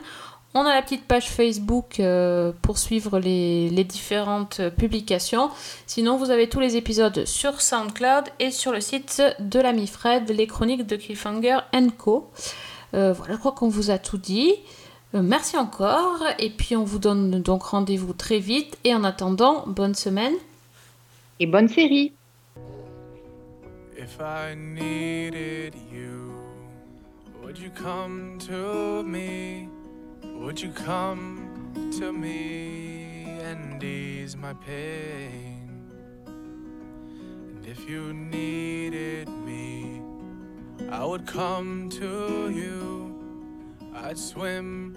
On 0.53 0.61
a 0.61 0.73
la 0.73 0.81
petite 0.81 1.05
page 1.05 1.29
Facebook 1.29 1.99
euh, 1.99 2.53
pour 2.61 2.77
suivre 2.77 3.19
les, 3.19 3.69
les 3.69 3.83
différentes 3.83 4.61
publications. 4.77 5.49
Sinon, 5.85 6.17
vous 6.17 6.31
avez 6.31 6.47
tous 6.47 6.61
les 6.61 6.77
épisodes 6.77 7.25
sur 7.25 7.59
SoundCloud 7.59 8.25
et 8.39 8.51
sur 8.51 8.71
le 8.71 8.79
site 8.79 9.21
de 9.39 9.59
l'ami 9.59 9.85
Fred, 9.85 10.29
les 10.29 10.47
chroniques 10.47 10.87
de 10.87 10.95
Cliffhanger 10.95 11.59
Co. 11.97 12.29
Euh, 12.93 13.11
voilà, 13.11 13.33
je 13.33 13.39
crois 13.39 13.51
qu'on 13.51 13.67
vous 13.67 13.91
a 13.91 13.97
tout 13.97 14.17
dit. 14.17 14.53
Merci 15.13 15.57
encore. 15.57 16.23
Et 16.39 16.49
puis, 16.49 16.75
on 16.77 16.85
vous 16.85 16.99
donne 16.99 17.41
donc 17.41 17.63
rendez-vous 17.63 18.13
très 18.13 18.39
vite. 18.39 18.77
Et 18.85 18.93
en 18.93 19.03
attendant, 19.03 19.63
bonne 19.67 19.95
semaine. 19.95 20.33
Et 21.41 21.47
bonne 21.47 21.67
série. 21.67 22.13
If 24.05 24.21
I 24.21 24.53
needed 24.53 25.73
you, 25.91 26.39
would 27.41 27.57
you 27.57 27.71
come 27.71 28.37
to 28.41 29.01
me? 29.01 29.67
Would 30.23 30.61
you 30.61 30.69
come 30.69 31.89
to 31.97 32.13
me 32.13 33.39
and 33.41 33.83
ease 33.83 34.37
my 34.37 34.53
pain? 34.53 35.81
And 36.27 37.65
if 37.65 37.89
you 37.89 38.13
needed 38.13 39.27
me, 39.27 40.03
I 40.91 41.03
would 41.03 41.25
come 41.25 41.89
to 42.01 42.51
you. 42.51 42.77
I'd 43.95 44.19
swim 44.19 44.95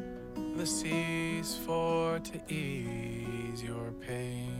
the 0.55 0.67
seas 0.67 1.57
for 1.65 2.19
to 2.19 2.53
ease 2.53 3.63
your 3.63 3.91
pain. 4.07 4.58